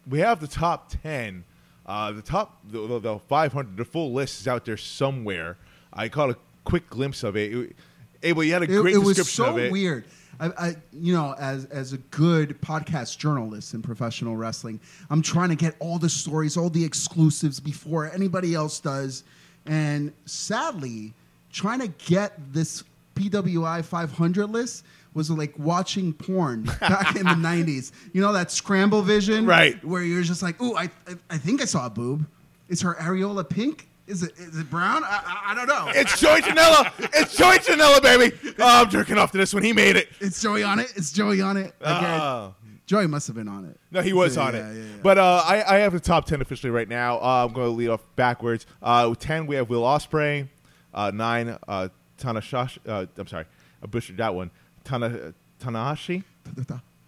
We 0.09 0.19
have 0.19 0.39
the 0.39 0.47
top 0.47 0.93
10. 1.03 1.43
Uh, 1.85 2.13
the 2.13 2.21
top, 2.21 2.61
the, 2.63 2.87
the, 2.87 2.99
the 2.99 3.19
500, 3.19 3.75
the 3.75 3.85
full 3.85 4.13
list 4.13 4.39
is 4.39 4.47
out 4.47 4.63
there 4.63 4.77
somewhere. 4.77 5.57
I 5.97 6.09
caught 6.09 6.29
a 6.29 6.37
quick 6.63 6.89
glimpse 6.89 7.23
of 7.23 7.35
it. 7.35 7.53
it 7.53 7.75
Abel, 8.23 8.43
you 8.43 8.53
had 8.53 8.63
a 8.63 8.67
great 8.67 8.95
it 8.95 8.99
description 8.99 9.25
so 9.25 9.45
of 9.45 9.57
it. 9.57 9.61
It 9.61 9.63
was 9.63 9.69
so 9.69 9.73
weird. 9.73 10.05
I, 10.39 10.45
I, 10.57 10.75
you 10.93 11.13
know, 11.13 11.33
as 11.39 11.65
as 11.65 11.93
a 11.93 11.97
good 11.97 12.61
podcast 12.61 13.17
journalist 13.17 13.73
in 13.73 13.81
professional 13.81 14.35
wrestling, 14.35 14.79
I'm 15.09 15.21
trying 15.21 15.49
to 15.49 15.55
get 15.55 15.75
all 15.79 15.97
the 15.97 16.09
stories, 16.09 16.57
all 16.57 16.69
the 16.69 16.83
exclusives 16.83 17.59
before 17.59 18.11
anybody 18.11 18.53
else 18.53 18.79
does, 18.79 19.23
and 19.65 20.13
sadly, 20.25 21.13
trying 21.51 21.79
to 21.79 21.87
get 21.87 22.53
this 22.53 22.83
PWI 23.15 23.83
500 23.83 24.45
list 24.47 24.85
was 25.15 25.31
like 25.31 25.57
watching 25.57 26.13
porn 26.13 26.63
back 26.79 27.15
in 27.15 27.23
the 27.23 27.31
90s. 27.31 27.91
You 28.13 28.21
know 28.21 28.33
that 28.33 28.51
scramble 28.51 29.01
vision, 29.01 29.47
Right. 29.47 29.83
Where 29.83 30.03
you're 30.03 30.21
just 30.21 30.43
like, 30.43 30.61
"Ooh, 30.61 30.75
I, 30.75 30.83
I, 31.07 31.15
I 31.31 31.37
think 31.39 31.61
I 31.61 31.65
saw 31.65 31.87
a 31.87 31.89
boob. 31.89 32.27
Is 32.69 32.81
her 32.81 32.93
areola 32.95 33.47
pink? 33.49 33.87
Is 34.07 34.23
it 34.23 34.31
is 34.37 34.57
it 34.57 34.69
brown? 34.69 35.03
I, 35.03 35.21
I, 35.25 35.51
I 35.51 35.55
don't 35.55 35.67
know. 35.67 35.91
It's 35.93 36.19
Joey 36.19 36.41
Janela. 36.41 36.91
it's 37.13 37.35
Joey 37.35 37.57
Janela, 37.57 38.01
baby. 38.01 38.35
Oh, 38.59 38.81
I'm 38.83 38.89
jerking 38.89 39.17
off 39.17 39.31
to 39.33 39.37
this 39.37 39.53
one. 39.53 39.63
He 39.63 39.73
made 39.73 39.95
it. 39.97 40.07
It's 40.21 40.41
Joey 40.41 40.63
on 40.63 40.79
it. 40.79 40.91
It's 40.95 41.11
Joey 41.11 41.41
on 41.41 41.57
it. 41.57 41.73
Again, 41.81 42.21
Oh. 42.21 42.55
Joey 42.85 43.05
must 43.07 43.27
have 43.27 43.35
been 43.35 43.49
on 43.49 43.65
it. 43.65 43.77
No, 43.91 44.01
he 44.01 44.13
was 44.13 44.37
Yeah, 44.37 44.43
on 44.43 44.53
yeah, 44.53 44.69
it. 44.71 44.75
yeah. 44.77 44.83
But 45.03 45.17
uh, 45.17 45.43
I, 45.45 45.75
I 45.75 45.79
have 45.79 45.91
the 45.91 45.99
top 45.99 46.23
10 46.25 46.41
officially 46.41 46.71
right 46.71 46.87
now. 46.87 47.17
Uh, 47.17 47.45
I'm 47.45 47.51
going 47.53 47.67
to 47.67 47.75
lead 47.75 47.89
off 47.89 48.01
backwards. 48.15 48.65
Uh, 48.81 49.07
with 49.09 49.19
10, 49.19 49.45
we 49.45 49.57
have 49.57 49.69
Will 49.69 49.81
Ospreay. 49.83 50.47
Uh, 50.93 51.11
9, 51.13 51.57
uh, 51.67 51.89
Tanashashi. 52.17 52.77
Uh, 52.87 53.05
I'm 53.17 53.27
sorry. 53.27 53.43
I 53.83 53.87
butchered 53.87 54.15
that 54.17 54.33
one. 54.33 54.51
Tana, 54.85 55.33
Tanahashi. 55.59 56.23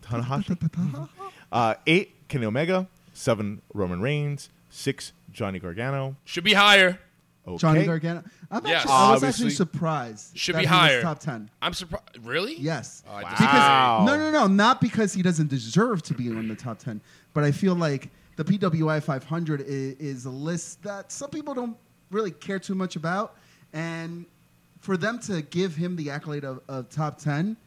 Tanahashi. 0.02 1.10
Uh, 1.52 1.74
8, 1.88 2.28
Kenny 2.28 2.46
Omega. 2.46 2.88
7, 3.14 3.62
Roman 3.74 4.02
Reigns. 4.02 4.50
6, 4.70 5.14
Johnny 5.32 5.60
Gargano. 5.60 6.16
Should 6.26 6.44
be 6.44 6.54
higher. 6.54 7.00
Okay. 7.48 7.58
Johnny 7.58 7.86
Gargano. 7.86 8.24
I'm 8.52 8.66
Yes. 8.66 8.82
actually, 8.82 8.92
I 8.92 9.12
was 9.12 9.24
Obviously. 9.24 9.28
actually 9.28 9.50
surprised. 9.56 10.38
Should 10.38 10.56
that 10.56 10.60
be 10.62 10.66
he 10.68 10.72
was 10.72 10.80
higher. 10.80 11.02
top 11.02 11.20
ten. 11.20 11.50
I'm 11.62 11.74
surprised. 11.74 12.06
Really? 12.22 12.56
Yes. 12.60 13.04
Oh, 13.08 13.12
I 13.14 13.24
Wow. 13.24 13.30
disagree. 13.30 13.48
Because 13.48 14.06
no, 14.08 14.18
no, 14.18 14.32
no, 14.32 14.48
not 14.48 14.82
because 14.82 15.14
he 15.14 15.22
doesn't 15.22 15.50
deserve 15.50 16.02
to 16.04 16.14
be 16.14 16.28
in 16.28 16.48
the 16.48 16.56
top 16.56 16.78
ten, 16.80 17.02
but 17.34 17.44
I 17.44 17.52
feel 17.52 17.76
like 17.76 18.10
the 18.36 18.44
PWI 18.44 19.00
500 19.02 19.62
is, 19.62 19.96
is 20.00 20.26
a 20.26 20.30
list 20.30 20.84
that 20.84 21.12
some 21.12 21.30
people 21.30 21.54
don't 21.54 21.76
really 22.12 22.32
care 22.32 22.60
too 22.60 22.76
much 22.76 22.96
about, 22.96 23.36
and 23.74 24.26
for 24.80 24.96
them 24.98 25.20
to 25.20 25.42
give 25.42 25.76
him 25.76 25.96
the 25.96 26.10
accolade 26.10 26.44
of, 26.46 26.62
of 26.70 26.90
top 26.90 27.18
ten, 27.20 27.58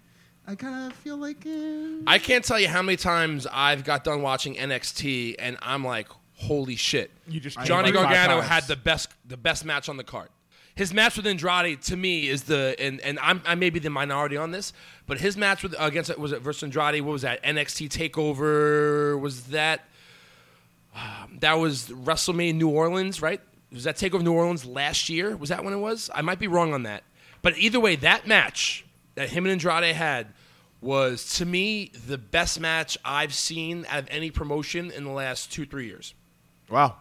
I 0.47 0.55
kind 0.55 0.91
of 0.91 0.97
feel 0.99 1.17
like. 1.17 1.45
Eh. 1.47 2.03
I 2.07 2.19
can't 2.19 2.45
tell 2.45 2.59
you 2.61 2.69
how 2.69 2.83
many 2.83 2.97
times 2.97 3.47
I've 3.53 3.85
got 3.85 4.03
done 4.05 4.23
watching 4.23 4.55
NXT 4.57 5.37
and 5.39 5.57
I'm 5.63 5.85
like, 5.85 6.09
holy 6.43 6.77
shit. 6.77 7.11
You 7.29 7.41
just 7.41 7.61
Johnny 7.65 7.93
came 7.93 7.97
like 7.97 8.05
five 8.05 8.27
Gargano 8.27 8.41
had 8.41 8.65
the 8.65 8.77
best 8.77 9.11
the 9.27 9.37
best 9.37 9.65
match 9.65 9.89
on 9.89 9.97
the 9.97 10.05
card. 10.05 10.29
His 10.75 10.95
match 10.95 11.17
with 11.17 11.27
Andrade 11.27 11.83
to 11.83 11.97
me 11.97 12.29
is 12.29 12.45
the 12.45 12.75
and 12.79 13.01
and 13.01 13.19
I'm 13.21 13.43
I 13.47 13.55
may 13.55 13.71
be 13.71 13.79
the 13.79 13.91
minority 13.91 14.37
on 14.37 14.51
this, 14.51 14.73
but 15.07 15.21
his 15.21 15.37
match 15.37 15.63
with 15.63 15.75
against 15.79 16.17
was 16.19 16.33
it 16.33 16.41
versus 16.41 16.63
Andrade? 16.63 17.03
What 17.03 17.13
was 17.13 17.23
that? 17.23 17.43
NXT 17.43 17.89
Takeover? 17.89 19.21
Was 19.21 19.45
that 19.49 19.85
um, 20.95 21.39
that 21.41 21.55
was 21.55 21.89
WrestleMania 21.89 22.55
New 22.55 22.69
Orleans? 22.69 23.21
Right? 23.21 23.41
Was 23.71 23.85
that 23.85 23.97
Takeover 23.97 24.23
New 24.23 24.33
Orleans 24.33 24.65
last 24.65 25.09
year? 25.09 25.37
Was 25.37 25.51
that 25.51 25.63
when 25.65 25.75
it 25.75 25.79
was? 25.79 26.11
I 26.15 26.23
might 26.23 26.39
be 26.39 26.49
wrong 26.49 26.73
on 26.73 26.85
that, 26.85 27.05
but 27.43 27.57
either 27.59 27.79
way, 27.79 27.97
that 27.97 28.27
match 28.27 28.87
that 29.15 29.29
him 29.29 29.45
and 29.45 29.53
Andrade 29.53 29.95
had 29.95 30.29
was 30.81 31.37
to 31.37 31.47
me 31.47 31.93
the 32.07 32.19
best 32.19 32.59
match 32.59 32.99
I've 33.05 33.35
seen 33.35 33.87
out 33.89 34.01
of 34.01 34.09
any 34.11 34.31
promotion 34.31 34.91
in 34.91 35.05
the 35.05 35.11
last 35.11 35.53
two 35.53 35.67
three 35.67 35.87
years. 35.87 36.15
Wow. 36.71 36.97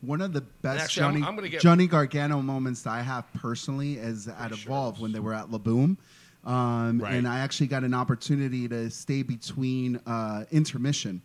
One 0.00 0.20
of 0.22 0.32
the 0.32 0.40
best 0.40 0.84
Actually, 0.84 1.02
I'm- 1.04 1.12
Johnny, 1.14 1.26
I'm 1.26 1.34
gonna 1.36 1.48
get- 1.48 1.60
Johnny 1.60 1.86
Gargano 1.86 2.40
moments 2.40 2.82
that 2.82 2.90
I 2.90 3.02
have 3.02 3.30
personally 3.34 3.94
is 3.98 4.28
at 4.28 4.50
Evolve 4.52 4.98
when 5.00 5.12
they 5.12 5.20
were 5.20 5.34
at 5.34 5.48
Laboom. 5.50 5.96
Um, 6.44 7.00
Right. 7.00 7.14
And 7.14 7.28
I 7.28 7.40
actually 7.40 7.66
got 7.66 7.84
an 7.84 7.92
opportunity 7.92 8.66
to 8.68 8.90
stay 8.90 9.22
between 9.22 9.96
uh, 10.06 10.44
intermission. 10.50 11.20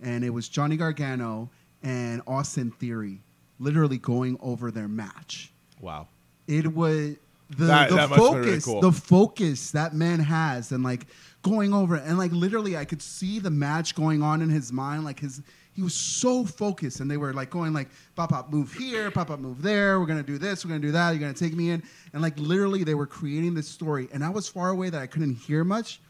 And 0.00 0.24
it 0.24 0.30
was 0.30 0.48
Johnny 0.48 0.76
Gargano 0.76 1.50
and 1.84 2.20
Austin 2.26 2.72
Theory 2.72 3.22
literally 3.60 3.98
going 3.98 4.36
over 4.42 4.70
their 4.72 4.88
match. 4.88 5.52
Wow. 5.80 6.08
It 6.48 6.74
was 6.74 7.14
the, 7.48 7.64
That- 7.66 7.90
the 7.90 7.96
that 7.96 8.10
must 8.10 8.10
have 8.10 8.10
been 8.10 8.18
focus, 8.18 8.46
really 8.46 8.60
cool. 8.60 8.80
the 8.80 8.92
focus 8.92 9.70
that 9.70 9.94
man 9.94 10.18
has, 10.18 10.72
and 10.72 10.82
like 10.82 11.06
going 11.42 11.72
over 11.72 11.94
it, 11.96 12.02
and 12.04 12.18
like 12.18 12.32
literally, 12.32 12.76
I 12.76 12.84
could 12.84 13.00
see 13.00 13.38
the 13.38 13.50
match 13.50 13.94
going 13.94 14.20
on 14.20 14.42
in 14.42 14.48
his 14.50 14.72
mind. 14.72 15.04
Like 15.04 15.20
his, 15.20 15.42
he 15.76 15.82
was 15.82 15.94
so 15.94 16.44
focused, 16.44 16.98
and 17.00 17.08
they 17.10 17.18
were 17.18 17.32
like 17.34 17.50
going 17.50 17.72
like, 17.74 17.88
"Pop 18.16 18.32
up, 18.32 18.50
move 18.50 18.72
here, 18.72 19.10
pop 19.10 19.30
up, 19.30 19.38
move 19.38 19.60
there. 19.62 20.00
We're 20.00 20.06
gonna 20.06 20.22
do 20.22 20.38
this, 20.38 20.64
we're 20.64 20.70
gonna 20.70 20.80
do 20.80 20.90
that. 20.92 21.10
You're 21.10 21.20
gonna 21.20 21.34
take 21.34 21.54
me 21.54 21.70
in," 21.70 21.82
and 22.14 22.22
like 22.22 22.38
literally, 22.38 22.82
they 22.82 22.94
were 22.94 23.06
creating 23.06 23.54
this 23.54 23.68
story, 23.68 24.08
and 24.12 24.24
I 24.24 24.30
was 24.30 24.48
far 24.48 24.70
away 24.70 24.88
that 24.90 25.00
I 25.02 25.06
couldn't 25.06 25.34
hear 25.34 25.62
much, 25.62 26.00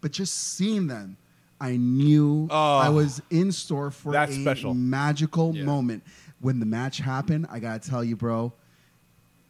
but 0.00 0.12
just 0.12 0.54
seeing 0.54 0.86
them, 0.86 1.16
I 1.60 1.76
knew 1.76 2.46
Oh, 2.50 2.76
I 2.78 2.88
was 2.88 3.20
in 3.30 3.50
store 3.50 3.90
for 3.90 4.12
that's 4.12 4.36
a 4.36 4.40
special. 4.40 4.74
magical 4.74 5.54
Yeah. 5.54 5.64
moment. 5.64 6.04
When 6.40 6.60
the 6.60 6.66
match 6.66 6.98
happened, 6.98 7.46
I 7.50 7.58
gotta 7.58 7.80
tell 7.88 8.04
you, 8.04 8.14
bro, 8.14 8.52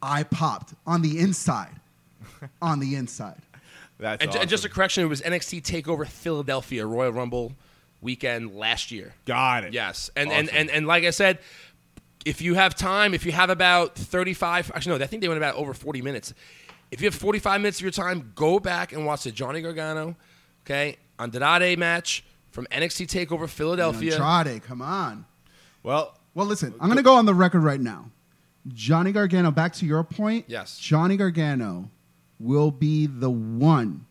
I 0.02 0.22
popped 0.22 0.72
on 0.86 1.02
the 1.02 1.18
inside, 1.18 1.80
on 2.62 2.80
the 2.80 2.94
inside. 2.94 3.42
That's 3.98 4.22
And, 4.22 4.32
ju- 4.32 4.38
and 4.38 4.48
just 4.48 4.64
a 4.64 4.68
correction, 4.68 5.02
it 5.04 5.08
was 5.08 5.20
NXT 5.22 5.62
Takeover 5.62 6.06
Philadelphia 6.06 6.86
Royal 6.86 7.12
Rumble 7.12 7.52
weekend 8.00 8.54
last 8.54 8.90
year. 8.90 9.14
got 9.24 9.64
it. 9.64 9.72
Yes, 9.72 10.10
and, 10.16 10.30
and 10.30 10.48
and 10.50 10.70
and 10.70 10.86
like 10.86 11.04
I 11.04 11.10
said, 11.10 11.38
if 12.24 12.40
you 12.42 12.54
have 12.54 12.74
time, 12.74 13.14
if 13.14 13.24
you 13.26 13.32
have 13.32 13.50
about 13.50 13.94
thirty-five, 13.94 14.72
actually 14.74 14.98
no, 14.98 15.04
I 15.04 15.06
think 15.06 15.22
they 15.22 15.28
went 15.28 15.38
about 15.38 15.54
over 15.56 15.74
forty 15.74 16.02
minutes. 16.02 16.34
If 16.90 17.00
you 17.00 17.06
have 17.06 17.14
forty-five 17.14 17.60
minutes 17.60 17.78
of 17.78 17.82
your 17.82 17.90
time, 17.90 18.32
go 18.34 18.58
back 18.60 18.92
and 18.92 19.04
watch 19.06 19.24
the 19.24 19.30
Johnny 19.32 19.60
Gargano, 19.60 20.16
okay, 20.64 20.96
Andrade 21.18 21.78
match 21.78 22.24
from 22.50 22.66
NXT 22.66 23.06
Takeover 23.06 23.48
Philadelphia. 23.48 24.22
Andrade, 24.22 24.62
come 24.62 24.80
on. 24.82 25.24
Well, 25.82 26.16
Well, 26.34 26.46
listen, 26.46 26.72
I'm 26.80 26.86
going 26.88 26.96
to 26.96 27.02
go 27.02 27.14
on 27.16 27.26
the 27.26 27.34
record 27.34 27.62
right 27.62 27.80
now. 27.80 28.10
Johnny 28.68 29.12
Gargano, 29.12 29.50
back 29.52 29.72
to 29.74 29.86
your 29.86 30.02
point. 30.02 30.46
Yes. 30.48 30.78
Johnny 30.78 31.16
Gargano 31.16 31.88
will 32.40 32.70
be 32.72 33.06
the 33.06 33.30
one 33.30 34.06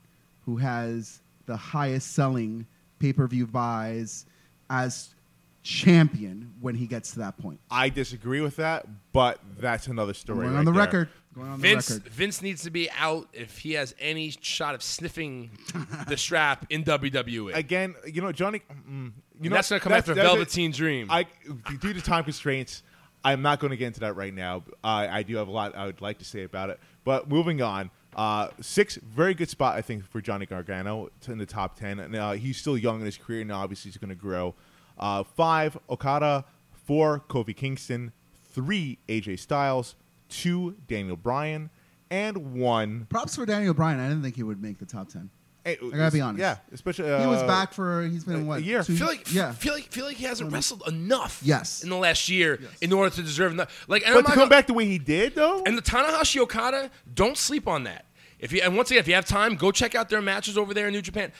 who 0.46 0.58
has 0.58 1.20
the 1.46 1.58
highest 1.58 2.14
selling 2.14 2.66
pay 3.06 3.14
per 3.14 3.28
view 3.28 3.45
buys 3.45 4.26
as 4.70 5.14
champion 5.62 6.53
when 6.60 6.74
he 6.76 6.88
gets 6.88 7.12
to 7.12 7.20
that 7.20 7.38
point. 7.38 7.60
I 7.70 7.89
disagree 7.89 8.41
with 8.41 8.56
that, 8.56 8.88
but 9.14 9.39
that's 9.60 9.88
another 9.88 10.14
story. 10.14 10.39
Going 10.39 10.53
right 10.53 10.60
on 10.60 10.66
the 10.66 10.72
there. 10.72 10.80
record. 10.82 11.10
Going 11.36 11.49
on 11.49 11.60
Vince 11.60 11.88
the 11.88 11.95
record. 11.95 12.12
Vince 12.12 12.41
needs 12.41 12.64
to 12.64 12.72
be 12.72 12.89
out 12.97 13.28
if 13.34 13.60
he 13.60 13.74
has 13.74 13.93
any 13.99 14.34
shot 14.41 14.74
of 14.74 14.82
sniffing 14.82 15.51
the 16.08 16.18
strap 16.18 16.66
in 16.72 16.84
WWE. 16.84 17.53
Again, 17.56 17.93
you 18.12 18.22
know, 18.22 18.32
Johnny. 18.32 18.62
Mm, 18.89 19.12
you 19.39 19.49
know, 19.49 19.56
that's 19.56 19.70
gonna 19.70 19.80
come 19.80 19.91
that's- 19.91 20.03
after 20.10 20.16
that's 20.16 20.28
it. 20.28 20.36
Velveteen 20.36 20.72
Dream. 20.72 21.08
I, 21.12 21.28
due 21.80 21.93
to 21.93 22.01
time 22.01 22.24
constraints, 22.24 22.82
I'm 23.24 23.41
not 23.41 23.60
going 23.60 23.72
to 23.72 23.78
get 23.78 23.88
into 23.88 23.99
that 24.01 24.16
right 24.16 24.34
now. 24.34 24.64
I, 24.84 25.08
I 25.20 25.24
do 25.24 25.36
have 25.38 25.47
a 25.47 25.51
lot 25.51 25.76
I 25.76 25.86
would 25.86 26.01
like 26.01 26.20
to 26.20 26.26
say 26.26 26.43
about 26.43 26.70
it. 26.70 26.80
But 27.03 27.30
moving 27.30 27.62
on, 27.62 27.91
uh, 28.16 28.49
six 28.61 28.95
very 28.95 29.34
good 29.34 29.49
spot 29.49 29.76
I 29.76 29.82
think 29.82 30.05
for 30.09 30.22
Johnny 30.22 30.45
Gargano 30.45 31.09
in 31.28 31.38
the 31.38 31.45
top 31.45 31.78
ten. 31.78 31.99
And 31.99 32.16
uh, 32.16 32.32
he's 32.32 32.57
still 32.57 32.78
young 32.78 32.99
in 32.99 33.05
his 33.05 33.18
career, 33.18 33.41
and 33.41 33.51
obviously 33.51 33.91
he's 33.91 33.97
going 33.97 34.09
to 34.09 34.16
grow. 34.16 34.55
Uh, 34.97 35.24
five 35.24 35.78
Okada, 35.89 36.45
four 36.72 37.22
Kofi 37.28 37.55
Kingston, 37.55 38.13
three 38.51 38.97
AJ 39.09 39.39
Styles, 39.39 39.95
two 40.30 40.76
Daniel 40.88 41.18
Bryan, 41.18 41.70
and 42.09 42.53
one. 42.53 43.07
Props 43.09 43.36
for 43.36 43.45
Daniel 43.45 43.74
Bryan. 43.74 43.99
I 43.99 44.07
didn't 44.07 44.24
think 44.24 44.36
he 44.36 44.43
would 44.43 44.61
make 44.61 44.80
the 44.80 44.86
top 44.86 45.09
10. 45.09 45.30
I 45.66 45.76
gotta 45.76 46.11
be 46.11 46.22
honest. 46.22 46.39
Yeah, 46.39 46.57
especially 46.72 47.05
he 47.05 47.28
was 47.28 47.41
uh, 47.41 47.47
back 47.47 47.74
for, 47.74 48.03
he's 48.03 48.24
been, 48.24 48.41
a- 48.43 48.45
what? 48.45 48.59
a 48.59 48.63
year. 48.63 48.84
two- 48.84 48.95
feel 48.95 49.07
like 49.07 49.34
yeah. 49.34 49.51
feel 49.51 49.74
like 49.74 49.86
feel 49.91 50.05
like 50.05 50.18
he 50.18 50.26
hasn't 50.26 50.51
wrestled 50.51 50.84
enough. 50.88 51.39
Yes. 51.43 51.84
in 51.84 51.89
the 51.89 51.97
last 51.97 52.30
year 52.30 52.59
in 52.82 52.93
order 52.93 53.13
to 53.16 53.22
deserve 53.24 53.51
enough. 53.53 53.86
Like, 53.88 54.03
and 54.05 54.13
But 54.13 54.20
I'm 54.20 54.24
to 54.26 54.30
come 54.30 54.38
gonna- 54.41 54.49
back 54.49 54.68
the 54.68 54.74
way 54.74 54.86
he 54.86 54.99
did, 54.99 55.34
though, 55.36 55.63
And 55.66 55.78
the 55.78 55.82
Tanahashi 55.82 56.39
Okada, 56.39 56.91
don't 57.13 57.38
sleep 57.38 57.68
on 57.68 57.84
that. 57.86 58.05
If 58.38 58.51
you 58.51 58.61
and 58.61 58.76
once 58.78 58.91
again, 58.91 58.99
if 58.99 59.07
you 59.07 59.16
have 59.16 59.26
time, 59.26 59.55
go 59.55 59.72
check 59.72 59.95
out 59.95 60.09
their 60.09 60.22
matches 60.22 60.57
over 60.57 60.74
there 60.74 60.88
in 60.88 60.93
New 60.93 61.01
Japan. 61.01 61.32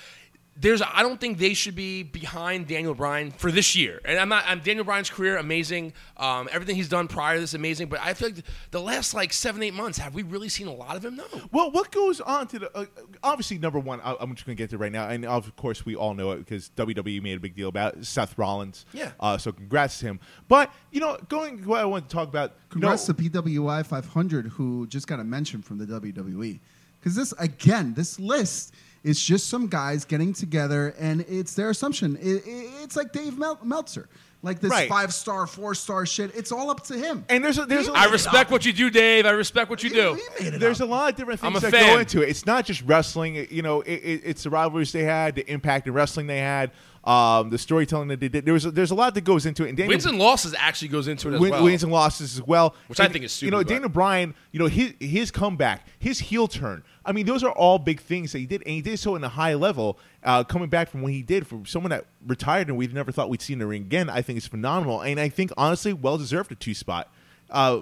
There's, 0.58 0.82
I 0.82 1.04
don't 1.04 1.20
think 1.20 1.38
they 1.38 1.54
should 1.54 1.76
be 1.76 2.04
behind 2.04 2.68
Daniel 2.68 2.94
Bryan 2.94 3.32
for 3.32 3.52
this 3.52 3.76
year. 3.76 4.00
And 4.06 4.18
I'm 4.18 4.30
not. 4.30 4.46
I'm 4.48 4.62
Daniel 4.62 4.86
Bryan's 4.86 5.10
career 5.10 5.36
amazing. 5.38 5.92
Um, 6.16 6.48
everything 6.50 6.78
he's 6.78 6.88
done 6.88 7.10
prior 7.10 7.36
to 7.36 7.42
this 7.42 7.54
amazing. 7.54 7.90
But 7.90 8.00
I 8.02 8.14
feel 8.14 8.30
like 8.30 8.46
the 8.72 8.80
last 8.80 9.14
like 9.14 9.34
seven, 9.34 9.62
eight 9.64 9.74
months, 9.74 9.98
have 9.98 10.16
we 10.16 10.24
really 10.24 10.48
seen 10.48 10.68
a 10.68 10.74
lot 10.74 10.96
of 10.96 11.04
him? 11.04 11.18
No. 11.18 11.26
Well, 11.52 11.72
what 11.72 11.92
goes 11.92 12.22
on 12.22 12.48
to 12.48 12.60
the 12.60 12.78
uh, 12.78 12.86
obviously 13.22 13.58
number 13.58 13.80
one? 13.80 14.00
I, 14.00 14.16
I'm 14.18 14.34
just 14.34 14.46
going 14.46 14.56
to 14.56 14.64
get 14.64 14.70
to 14.70 14.78
it 14.78 14.80
right 14.80 14.92
now, 14.92 15.10
and 15.10 15.26
of 15.26 15.54
course 15.58 15.86
we 15.86 15.96
all 15.96 16.14
know 16.14 16.32
it 16.32 16.38
because 16.38 16.72
WWE 16.78 17.22
made 17.22 17.36
a 17.36 17.42
big 17.42 17.56
deal 17.56 17.68
about 17.68 17.98
it, 17.98 18.06
Seth 18.06 18.38
Rollins. 18.38 18.86
Yeah. 18.94 19.12
Uh, 19.20 19.38
so 19.38 19.52
congrats 19.52 20.00
to 20.00 20.06
him. 20.06 20.20
But 20.48 20.72
you 20.92 21.02
know, 21.02 21.18
going 21.28 21.66
what 21.66 21.82
I 21.82 21.86
want 21.86 22.08
to 22.08 22.14
talk 22.16 22.30
about. 22.30 22.54
Congrats 22.70 23.08
no, 23.10 23.14
to 23.14 23.30
PWI 23.30 23.86
500, 23.86 24.48
who 24.48 24.88
just 24.88 25.08
got 25.08 25.20
a 25.20 25.24
mention 25.24 25.62
from 25.62 25.78
the 25.78 25.86
WWE. 25.86 26.60
Because 27.00 27.16
this, 27.16 27.34
again, 27.38 27.94
this 27.94 28.20
list 28.20 28.74
is 29.06 29.24
just 29.24 29.48
some 29.48 29.68
guys 29.68 30.04
getting 30.04 30.34
together, 30.34 30.94
and 31.00 31.22
it's 31.30 31.54
their 31.54 31.70
assumption. 31.70 32.18
It, 32.20 32.44
it- 32.46 32.72
it's 32.84 32.96
like 32.98 33.14
Dave 33.14 33.38
Mel- 33.38 33.60
Meltzer, 33.64 34.10
like 34.44 34.60
this 34.60 34.70
Right. 34.72 34.90
five 34.90 35.14
star, 35.14 35.48
four 35.48 35.74
star 35.76 36.06
shit. 36.06 36.36
It's 36.36 36.52
all 36.52 36.70
up 36.70 36.84
to 36.88 36.98
him. 36.98 37.24
and 37.30 37.44
there's 37.44 37.58
a, 37.58 37.66
there's 37.66 37.88
a, 37.88 37.94
I 37.94 38.06
respect 38.06 38.52
what 38.52 38.66
you 38.66 38.74
do, 38.74 38.90
Dave. 38.90 39.26
I 39.26 39.32
respect 39.32 39.70
what 39.70 39.82
you 39.84 39.90
He- 39.90 39.96
do. 39.96 40.20
he 40.40 40.50
There's 40.50 40.82
up. 40.82 40.88
a 40.88 40.92
lot 40.92 41.10
of 41.12 41.16
different 41.18 41.44
I'm 41.44 41.54
things 41.54 41.64
a 41.64 41.72
that 41.72 41.72
fan. 41.80 41.94
go 41.96 42.00
into 42.00 42.22
it. 42.24 42.30
It's 42.30 42.46
not 42.46 42.66
just 42.66 42.82
wrestling. 42.84 43.48
You 43.50 43.62
know, 43.62 43.82
it, 43.82 43.94
it, 43.94 44.22
it's 44.26 44.44
the 44.44 44.50
rivalries 44.50 44.92
they 44.92 45.04
had, 45.04 45.36
the 45.36 45.50
impact 45.52 45.88
in 45.88 45.94
wrestling 45.94 46.28
they 46.28 46.40
had, 46.40 46.72
um, 47.06 47.50
the 47.52 47.58
storytelling 47.58 48.08
that 48.08 48.20
they 48.20 48.28
did. 48.30 48.46
There 48.46 48.54
was 48.54 48.66
a, 48.66 48.72
there's 48.72 48.92
a 48.92 48.96
lot 48.96 49.14
that 49.14 49.24
goes 49.24 49.46
into 49.46 49.64
it. 49.66 49.70
And 49.70 49.78
Daniel, 49.78 49.92
Wins 49.92 50.06
and 50.08 50.18
losses 50.18 50.56
actually 50.58 50.88
goes 50.88 51.08
into 51.08 51.30
it 51.30 51.36
as 51.36 51.40
win- 51.40 51.52
well. 51.52 51.64
wins 51.64 51.84
and 51.84 51.92
losses 51.92 52.34
as 52.36 52.42
well, 52.42 52.76
Which 52.88 53.00
I 53.00 53.08
think 53.08 53.24
is 53.26 53.42
You 53.42 53.52
know, 53.52 53.60
super 53.60 53.68
good. 53.68 53.74
Daniel 53.74 53.90
Bryan. 53.90 54.34
You 54.52 54.60
know 54.60 54.68
his 54.68 54.94
his 55.00 55.32
comeback, 55.32 55.88
his 56.00 56.20
heel 56.20 56.48
turn. 56.48 56.84
I 57.06 57.12
mean, 57.12 57.26
those 57.28 57.44
are 57.44 57.52
all 57.52 57.78
big 57.78 58.00
things 58.02 58.32
that 58.32 58.40
he 58.40 58.48
did, 58.48 58.62
and 58.64 58.72
he 58.72 58.82
did 58.82 58.98
so 58.98 59.16
in 59.16 59.24
a 59.24 59.30
high 59.30 59.54
level. 59.54 60.00
Uh, 60.24 60.44
coming 60.44 60.70
back 60.70 60.90
from 60.90 61.04
when 61.04 61.14
he 61.14 61.22
did, 61.22 61.46
from 61.46 61.66
someone 61.68 61.92
that 61.92 62.06
retired 62.26 62.68
and 62.68 62.78
we 62.78 62.88
never 62.88 63.12
thought 63.12 63.30
we'd 63.30 63.42
see 63.44 63.54
in 63.54 63.60
the 63.60 63.68
ring 63.68 63.84
again, 63.84 64.10
I 64.10 64.24
think 64.24 64.38
is 64.38 64.48
phenomenal, 64.48 65.02
and 65.02 65.20
I 65.20 65.30
think 65.30 65.52
honestly, 65.56 65.94
well 65.94 66.18
deserved 66.18 66.52
a 66.52 66.56
two 66.56 66.74
spot. 66.74 67.12
Uh, 67.52 67.82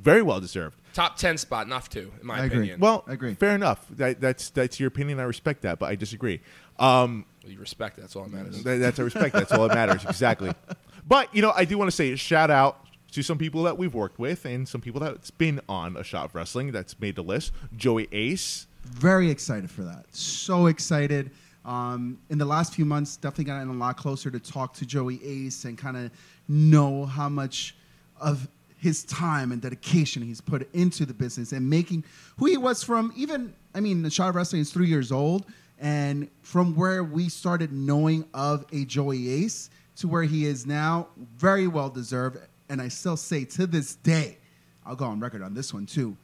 very 0.00 0.22
well 0.22 0.40
deserved. 0.40 0.76
Top 0.94 1.16
ten 1.16 1.36
spot, 1.36 1.68
not 1.68 1.90
two, 1.90 2.12
in 2.20 2.26
my 2.26 2.36
I 2.40 2.44
agree. 2.44 2.58
opinion. 2.58 2.80
Well, 2.80 3.04
I 3.08 3.12
agree. 3.14 3.34
Fair 3.34 3.54
enough. 3.56 3.84
That, 3.90 4.20
that's 4.20 4.50
that's 4.50 4.78
your 4.78 4.86
opinion. 4.88 5.18
I 5.18 5.24
respect 5.24 5.62
that, 5.62 5.78
but 5.80 5.86
I 5.90 5.94
disagree. 5.96 6.40
Um, 6.78 7.26
you 7.44 7.58
respect. 7.58 7.96
That's 7.98 8.16
all 8.16 8.24
that 8.24 8.32
matters. 8.32 8.62
that- 8.62 8.78
that's 8.78 8.98
a 8.98 9.04
respect. 9.04 9.34
That's 9.34 9.52
all 9.52 9.66
that 9.68 9.74
matters. 9.74 10.04
Exactly. 10.04 10.52
But 11.08 11.34
you 11.34 11.42
know, 11.42 11.50
I 11.56 11.64
do 11.64 11.76
want 11.76 11.90
to 11.90 11.96
say 11.96 12.12
a 12.12 12.16
shout 12.16 12.50
out 12.50 12.86
to 13.12 13.22
some 13.22 13.36
people 13.36 13.64
that 13.64 13.76
we've 13.76 13.94
worked 13.94 14.20
with 14.20 14.44
and 14.44 14.68
some 14.68 14.80
people 14.80 15.00
that's 15.00 15.30
been 15.30 15.60
on 15.68 15.96
a 15.96 16.04
shot 16.04 16.26
of 16.26 16.34
wrestling 16.36 16.70
that's 16.70 17.00
made 17.00 17.16
the 17.16 17.22
list. 17.22 17.52
Joey 17.76 18.06
Ace. 18.12 18.68
Very 18.84 19.28
excited 19.28 19.70
for 19.70 19.82
that. 19.82 20.04
So 20.14 20.66
excited. 20.66 21.32
Um, 21.64 22.18
in 22.28 22.38
the 22.38 22.44
last 22.44 22.74
few 22.74 22.84
months, 22.84 23.16
definitely 23.16 23.44
gotten 23.46 23.68
a 23.70 23.72
lot 23.72 23.96
closer 23.96 24.30
to 24.30 24.38
talk 24.38 24.72
to 24.74 24.86
Joey 24.86 25.20
Ace 25.24 25.64
and 25.64 25.76
kind 25.76 25.96
of 25.96 26.10
know 26.48 27.06
how 27.06 27.28
much 27.28 27.74
of 28.20 28.46
his 28.76 29.02
time 29.04 29.50
and 29.52 29.60
dedication 29.60 30.22
he's 30.22 30.40
put 30.40 30.72
into 30.74 31.04
the 31.04 31.14
business 31.14 31.50
and 31.52 31.68
making 31.68 32.04
who 32.38 32.46
he 32.46 32.56
was 32.56 32.84
from 32.84 33.12
even, 33.16 33.52
I 33.74 33.80
mean, 33.80 34.02
the 34.02 34.10
Shot 34.10 34.28
of 34.28 34.36
Wrestling 34.36 34.62
is 34.62 34.70
three 34.72 34.86
years 34.86 35.10
old. 35.10 35.46
And 35.80 36.28
from 36.42 36.76
where 36.76 37.02
we 37.02 37.28
started 37.28 37.72
knowing 37.72 38.26
of 38.34 38.66
a 38.72 38.84
Joey 38.84 39.30
Ace 39.44 39.70
to 39.96 40.08
where 40.08 40.22
he 40.22 40.44
is 40.44 40.66
now, 40.66 41.08
very 41.36 41.66
well 41.66 41.88
deserved. 41.88 42.38
And 42.68 42.80
I 42.82 42.88
still 42.88 43.16
say 43.16 43.44
to 43.46 43.66
this 43.66 43.94
day, 43.96 44.36
I'll 44.84 44.94
go 44.96 45.06
on 45.06 45.20
record 45.20 45.42
on 45.42 45.54
this 45.54 45.72
one 45.72 45.86
too, 45.86 46.16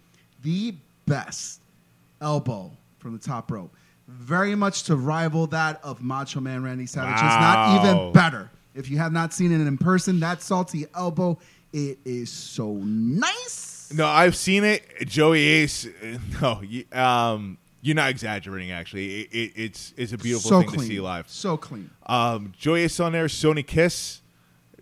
the 0.42 0.74
best 1.06 1.60
elbow 2.20 2.70
from 2.98 3.12
the 3.14 3.18
top 3.18 3.50
rope. 3.50 3.74
Very 4.08 4.54
much 4.54 4.84
to 4.84 4.96
rival 4.96 5.46
that 5.48 5.80
of 5.82 6.02
Macho 6.02 6.40
Man 6.40 6.62
Randy 6.62 6.86
Savage. 6.86 7.14
It's 7.14 7.22
not 7.22 7.80
even 7.80 8.12
better. 8.12 8.50
If 8.74 8.90
you 8.90 8.98
have 8.98 9.12
not 9.12 9.32
seen 9.32 9.52
it 9.52 9.66
in 9.66 9.78
person, 9.78 10.20
that 10.20 10.42
salty 10.42 10.86
elbow, 10.94 11.38
it 11.72 11.98
is 12.04 12.30
so 12.30 12.74
nice. 12.74 13.90
No, 13.92 14.06
I've 14.06 14.36
seen 14.36 14.64
it. 14.64 14.84
Joey 15.06 15.40
Ace. 15.42 15.88
No, 16.40 16.60
you, 16.62 16.84
um, 16.92 17.58
you're 17.80 17.96
not 17.96 18.10
exaggerating. 18.10 18.70
Actually, 18.70 19.22
it, 19.22 19.28
it, 19.32 19.52
it's 19.56 19.94
it's 19.96 20.12
a 20.12 20.18
beautiful 20.18 20.50
so 20.50 20.60
thing 20.60 20.68
clean. 20.68 20.80
to 20.80 20.86
see 20.86 21.00
live. 21.00 21.28
So 21.28 21.56
clean. 21.56 21.90
Um, 22.06 22.52
Ace 22.66 23.00
on 23.00 23.12
there. 23.12 23.26
Sony 23.26 23.66
Kiss 23.66 24.22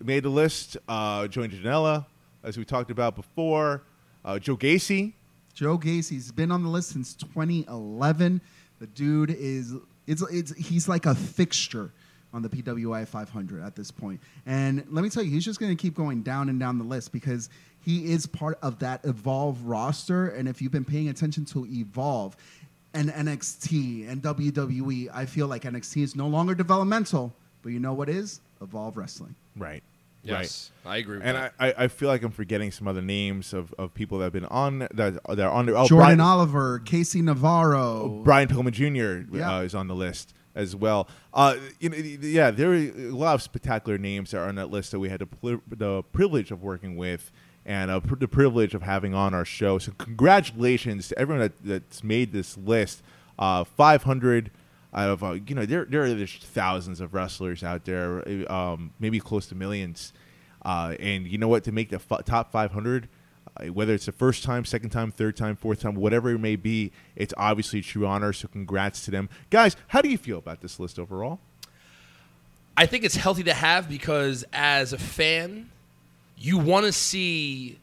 made 0.02 0.22
the 0.24 0.28
list. 0.28 0.76
Uh, 0.88 1.26
Joey 1.28 1.48
Janela, 1.48 2.06
as 2.42 2.56
we 2.56 2.64
talked 2.64 2.90
about 2.90 3.16
before. 3.16 3.82
Uh, 4.24 4.38
Joe 4.38 4.56
Gacy. 4.56 5.12
Joe 5.52 5.76
Gacy's 5.76 6.32
been 6.32 6.50
on 6.50 6.62
the 6.62 6.68
list 6.68 6.90
since 6.90 7.14
2011. 7.14 8.40
The 8.80 8.86
dude 8.88 9.30
is 9.30 9.74
it's 10.06 10.22
it's 10.30 10.54
he's 10.56 10.88
like 10.88 11.06
a 11.06 11.14
fixture 11.14 11.92
on 12.32 12.42
the 12.42 12.48
PWI 12.48 13.06
500 13.06 13.62
at 13.62 13.76
this 13.76 13.92
point. 13.92 14.20
And 14.44 14.84
let 14.90 15.02
me 15.04 15.08
tell 15.08 15.22
you, 15.22 15.30
he's 15.30 15.44
just 15.44 15.60
going 15.60 15.74
to 15.74 15.80
keep 15.80 15.94
going 15.94 16.22
down 16.22 16.48
and 16.48 16.58
down 16.58 16.78
the 16.78 16.84
list 16.84 17.12
because 17.12 17.48
he 17.80 18.12
is 18.12 18.26
part 18.26 18.58
of 18.60 18.80
that 18.80 19.04
Evolve 19.04 19.62
roster. 19.62 20.28
And 20.28 20.48
if 20.48 20.60
you've 20.60 20.72
been 20.72 20.84
paying 20.84 21.08
attention 21.08 21.44
to 21.46 21.64
Evolve 21.66 22.36
and 22.94 23.10
NXT 23.10 24.08
and 24.08 24.22
WWE, 24.22 25.08
I 25.12 25.26
feel 25.26 25.46
like 25.46 25.62
NXT 25.62 26.02
is 26.02 26.16
no 26.16 26.26
longer 26.28 26.54
developmental, 26.54 27.32
but 27.62 27.70
you 27.72 27.80
know 27.80 27.92
what 27.92 28.08
is? 28.08 28.40
Evolve 28.62 28.96
Wrestling. 28.96 29.34
Right. 29.56 29.82
yes, 30.22 30.70
I 30.86 30.96
agree. 30.98 31.18
With 31.18 31.26
And 31.26 31.36
that. 31.36 31.52
I, 31.58 31.68
I, 31.68 31.74
I 31.84 31.88
feel 31.88 32.08
like 32.08 32.22
I'm 32.22 32.30
forgetting 32.30 32.70
some 32.70 32.88
other 32.88 33.02
names 33.02 33.52
of, 33.52 33.74
of 33.78 33.92
people 33.94 34.18
that 34.18 34.24
have 34.24 34.32
been 34.32 34.46
on 34.46 34.78
that 34.78 34.96
that 34.96 35.40
are 35.40 35.50
on 35.50 35.66
there. 35.66 35.76
Oh, 35.76 35.86
Jordan 35.86 36.16
Brian, 36.16 36.20
Oliver, 36.20 36.78
Casey 36.80 37.20
Navarro. 37.20 38.22
Brian 38.24 38.48
Pillman 38.48 38.72
Jr. 38.72 39.36
Yeah. 39.36 39.56
Uh, 39.58 39.60
is 39.62 39.74
on 39.74 39.86
the 39.88 39.94
list. 39.94 40.32
as 40.54 40.74
well. 40.76 41.08
Uh, 41.34 41.56
you 41.80 41.88
know, 41.90 41.96
yeah, 41.96 42.50
there 42.52 42.70
are 42.70 42.74
a 42.76 43.10
lot 43.10 43.34
of 43.34 43.42
spectacular 43.42 43.98
names 43.98 44.30
that 44.30 44.38
are 44.38 44.48
on 44.48 44.54
that 44.54 44.70
list 44.70 44.92
that 44.92 45.00
we 45.00 45.08
had 45.08 45.20
the, 45.20 45.60
the 45.68 46.02
privilege 46.12 46.50
of 46.52 46.62
working 46.62 46.96
with 46.96 47.32
and 47.66 47.90
uh, 47.90 48.00
pr- 48.00 48.16
the 48.16 48.28
privilege 48.28 48.74
of 48.74 48.82
having 48.82 49.14
on 49.14 49.34
our 49.34 49.44
show. 49.44 49.78
So 49.78 49.92
congratulations 49.98 51.08
to 51.08 51.18
everyone 51.18 51.40
that, 51.40 51.64
that's 51.64 52.04
made 52.04 52.32
this 52.32 52.56
list. 52.56 53.02
Uh, 53.38 53.64
500 53.64 54.50
out 54.94 55.10
of 55.10 55.24
uh, 55.24 55.32
you 55.32 55.56
know 55.56 55.66
there 55.66 55.84
there 55.84 56.04
are 56.04 56.26
thousands 56.26 57.00
of 57.00 57.14
wrestlers 57.14 57.64
out 57.64 57.84
there, 57.84 58.22
um, 58.50 58.92
maybe 59.00 59.18
close 59.18 59.46
to 59.46 59.54
millions. 59.54 60.12
Uh, 60.64 60.94
and 61.00 61.26
you 61.26 61.36
know 61.36 61.48
what? 61.48 61.64
To 61.64 61.72
make 61.72 61.90
the 61.90 61.96
f- 61.96 62.24
top 62.24 62.50
500, 62.50 63.08
uh, 63.56 63.66
whether 63.66 63.92
it's 63.92 64.06
the 64.06 64.12
first 64.12 64.44
time, 64.44 64.64
second 64.64 64.90
time, 64.90 65.10
third 65.10 65.36
time, 65.36 65.56
fourth 65.56 65.80
time, 65.80 65.94
whatever 65.94 66.30
it 66.30 66.38
may 66.38 66.56
be, 66.56 66.92
it's 67.16 67.34
obviously 67.36 67.80
a 67.80 67.82
true 67.82 68.06
honor. 68.06 68.32
So 68.32 68.48
congrats 68.48 69.04
to 69.04 69.10
them, 69.10 69.28
guys. 69.50 69.76
How 69.88 70.00
do 70.00 70.08
you 70.08 70.16
feel 70.16 70.38
about 70.38 70.60
this 70.60 70.80
list 70.80 70.98
overall? 70.98 71.40
I 72.76 72.86
think 72.86 73.04
it's 73.04 73.16
healthy 73.16 73.44
to 73.44 73.54
have 73.54 73.88
because 73.88 74.44
as 74.52 74.92
a 74.92 74.98
fan, 74.98 75.70
you 76.36 76.58
want 76.58 76.86
to 76.86 76.92
see 76.92 77.78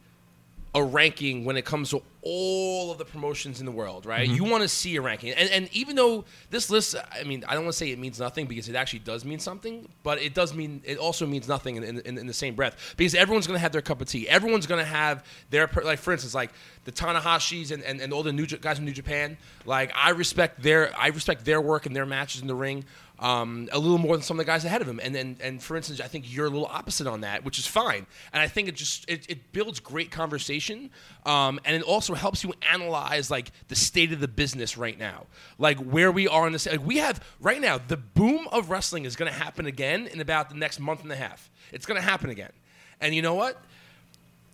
a 0.74 0.82
ranking 0.82 1.44
when 1.44 1.56
it 1.56 1.64
comes 1.64 1.90
to 1.90 2.02
all 2.22 2.90
of 2.90 2.98
the 2.98 3.04
promotions 3.04 3.60
in 3.60 3.66
the 3.66 3.72
world, 3.72 4.06
right? 4.06 4.26
Mm-hmm. 4.26 4.36
You 4.36 4.44
want 4.44 4.62
to 4.62 4.68
see 4.68 4.96
a 4.96 5.02
ranking. 5.02 5.32
And, 5.32 5.50
and 5.50 5.68
even 5.72 5.96
though 5.96 6.24
this 6.48 6.70
list, 6.70 6.94
I 7.12 7.24
mean, 7.24 7.44
I 7.46 7.54
don't 7.54 7.64
want 7.64 7.74
to 7.74 7.78
say 7.78 7.90
it 7.90 7.98
means 7.98 8.18
nothing 8.18 8.46
because 8.46 8.68
it 8.68 8.76
actually 8.76 9.00
does 9.00 9.24
mean 9.24 9.38
something, 9.38 9.86
but 10.02 10.22
it 10.22 10.32
does 10.32 10.54
mean, 10.54 10.80
it 10.84 10.96
also 10.96 11.26
means 11.26 11.46
nothing 11.46 11.76
in, 11.76 11.84
in, 11.84 12.16
in 12.18 12.26
the 12.26 12.32
same 12.32 12.54
breath 12.54 12.94
because 12.96 13.14
everyone's 13.14 13.46
going 13.46 13.56
to 13.56 13.60
have 13.60 13.72
their 13.72 13.82
cup 13.82 14.00
of 14.00 14.08
tea. 14.08 14.26
Everyone's 14.28 14.66
going 14.66 14.78
to 14.80 14.90
have 14.90 15.26
their, 15.50 15.68
like, 15.84 15.98
for 15.98 16.12
instance, 16.12 16.34
like 16.34 16.52
the 16.84 16.92
Tanahashis 16.92 17.70
and, 17.70 17.82
and, 17.82 18.00
and 18.00 18.12
all 18.12 18.22
the 18.22 18.32
new 18.32 18.46
guys 18.46 18.76
from 18.76 18.86
New 18.86 18.92
Japan, 18.92 19.36
like, 19.66 19.92
I 19.94 20.10
respect 20.10 20.62
their, 20.62 20.96
I 20.98 21.08
respect 21.08 21.44
their 21.44 21.60
work 21.60 21.84
and 21.84 21.94
their 21.94 22.06
matches 22.06 22.40
in 22.40 22.46
the 22.46 22.54
ring 22.54 22.84
um, 23.18 23.68
a 23.72 23.78
little 23.78 23.98
more 23.98 24.16
than 24.16 24.22
some 24.22 24.38
of 24.38 24.44
the 24.44 24.50
guys 24.50 24.64
ahead 24.64 24.82
of 24.82 24.88
him. 24.88 25.00
And 25.02 25.14
then, 25.14 25.36
and 25.40 25.62
for 25.62 25.76
instance, 25.76 26.00
I 26.00 26.08
think 26.08 26.32
you're 26.32 26.46
a 26.46 26.50
little 26.50 26.66
opposite 26.66 27.06
on 27.06 27.20
that, 27.20 27.44
which 27.44 27.58
is 27.58 27.66
fine. 27.66 28.06
And 28.32 28.42
I 28.42 28.48
think 28.48 28.68
it 28.68 28.74
just 28.74 29.08
it, 29.08 29.26
it 29.30 29.52
builds 29.52 29.80
great 29.80 30.10
conversation, 30.10 30.90
um, 31.24 31.60
and 31.64 31.76
it 31.76 31.82
also 31.82 32.14
helps 32.14 32.42
you 32.42 32.52
analyze 32.70 33.30
like 33.30 33.52
the 33.68 33.76
state 33.76 34.12
of 34.12 34.20
the 34.20 34.28
business 34.28 34.76
right 34.76 34.98
now, 34.98 35.26
like 35.58 35.78
where 35.78 36.10
we 36.10 36.26
are 36.28 36.46
in 36.46 36.52
this. 36.52 36.66
Like 36.66 36.84
we 36.84 36.98
have 36.98 37.24
right 37.40 37.60
now, 37.60 37.78
the 37.78 37.96
boom 37.96 38.48
of 38.50 38.70
wrestling 38.70 39.04
is 39.04 39.16
going 39.16 39.32
to 39.32 39.38
happen 39.38 39.66
again 39.66 40.06
in 40.08 40.20
about 40.20 40.48
the 40.48 40.56
next 40.56 40.80
month 40.80 41.02
and 41.02 41.12
a 41.12 41.16
half. 41.16 41.50
It's 41.72 41.86
going 41.86 42.00
to 42.00 42.06
happen 42.06 42.30
again, 42.30 42.52
and 43.00 43.14
you 43.14 43.22
know 43.22 43.34
what? 43.34 43.62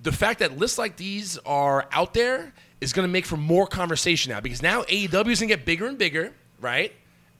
the 0.01 0.13
fact 0.13 0.41
that 0.41 0.57
lists 0.57 0.79
like 0.79 0.97
these 0.97 1.39
are 1.39 1.87
out 1.93 2.15
there 2.15 2.53
is 2.81 2.93
going 2.93 3.07
to 3.07 3.13
make 3.13 3.27
for 3.27 3.37
more 3.37 3.67
conversation 3.67 4.31
now 4.31 4.41
because 4.41 4.63
now 4.63 4.83
AEW 4.83 5.29
is 5.29 5.41
going 5.41 5.49
to 5.49 5.57
get 5.57 5.65
bigger 5.65 5.87
and 5.87 5.99
bigger, 5.99 6.33
right? 6.61 6.93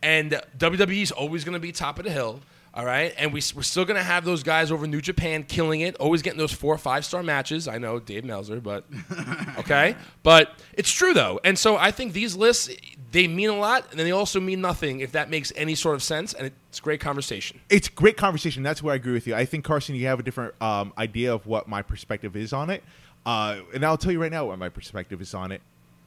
And 0.03 0.41
WWE 0.59 1.03
is 1.03 1.13
always 1.13 1.45
going 1.45 1.55
to 1.55 1.61
be 1.61 1.73
top 1.73 1.99
of 1.99 2.05
the 2.05 2.11
hill, 2.11 2.41
all 2.73 2.85
right? 2.85 3.13
And 3.19 3.33
we, 3.33 3.43
we're 3.55 3.63
still 3.63 3.85
going 3.85 3.97
to 3.97 4.03
have 4.03 4.25
those 4.25 4.43
guys 4.43 4.71
over 4.71 4.87
New 4.87 5.01
Japan 5.01 5.43
killing 5.43 5.81
it, 5.81 5.97
always 5.97 6.23
getting 6.23 6.39
those 6.39 6.53
four 6.53 6.73
or 6.75 6.79
five 6.79 7.05
star 7.05 7.23
matches. 7.23 7.67
I 7.67 7.79
know 7.79 7.99
Dave 7.99 8.25
Meltzer, 8.25 8.61
but 8.61 8.85
okay. 9.59 9.97
But 10.23 10.53
it's 10.75 10.91
true 10.91 11.15
though. 11.15 11.41
And 11.43 11.59
so 11.59 11.77
I 11.77 11.91
think 11.91 12.13
these 12.13 12.37
lists, 12.37 12.71
they 13.11 13.27
mean 13.27 13.49
a 13.49 13.57
lot, 13.57 13.91
and 13.91 13.99
then 13.99 14.07
they 14.07 14.13
also 14.13 14.39
mean 14.41 14.61
nothing 14.61 15.01
if 15.01 15.13
that 15.13 15.31
makes 15.31 15.53
any 15.57 15.75
sort 15.75 15.97
of 15.97 16.03
sense. 16.03 16.33
And 16.35 16.53
it's 16.69 16.81
great 16.81 17.01
conversation. 17.01 17.61
It's 17.69 17.89
great 17.89 18.17
conversation. 18.17 18.63
That's 18.63 18.83
where 18.83 18.93
I 18.93 18.97
agree 18.97 19.15
with 19.15 19.27
you. 19.27 19.35
I 19.35 19.45
think 19.45 19.65
Carson, 19.65 19.95
you 19.97 20.07
have 20.07 20.21
a 20.21 20.23
different 20.23 20.55
um, 20.63 20.93
idea 20.97 21.35
of 21.35 21.47
what 21.47 21.69
my 21.69 21.83
perspective 21.83 22.37
is 22.37 22.53
on 22.53 22.71
it, 22.71 22.85
uh, 23.27 23.61
and 23.75 23.85
I'll 23.85 23.99
tell 23.99 24.13
you 24.13 24.21
right 24.21 24.31
now 24.31 24.47
what 24.47 24.59
my 24.59 24.69
perspective 24.69 25.21
is 25.21 25.35
on 25.35 25.53
it. 25.53 25.63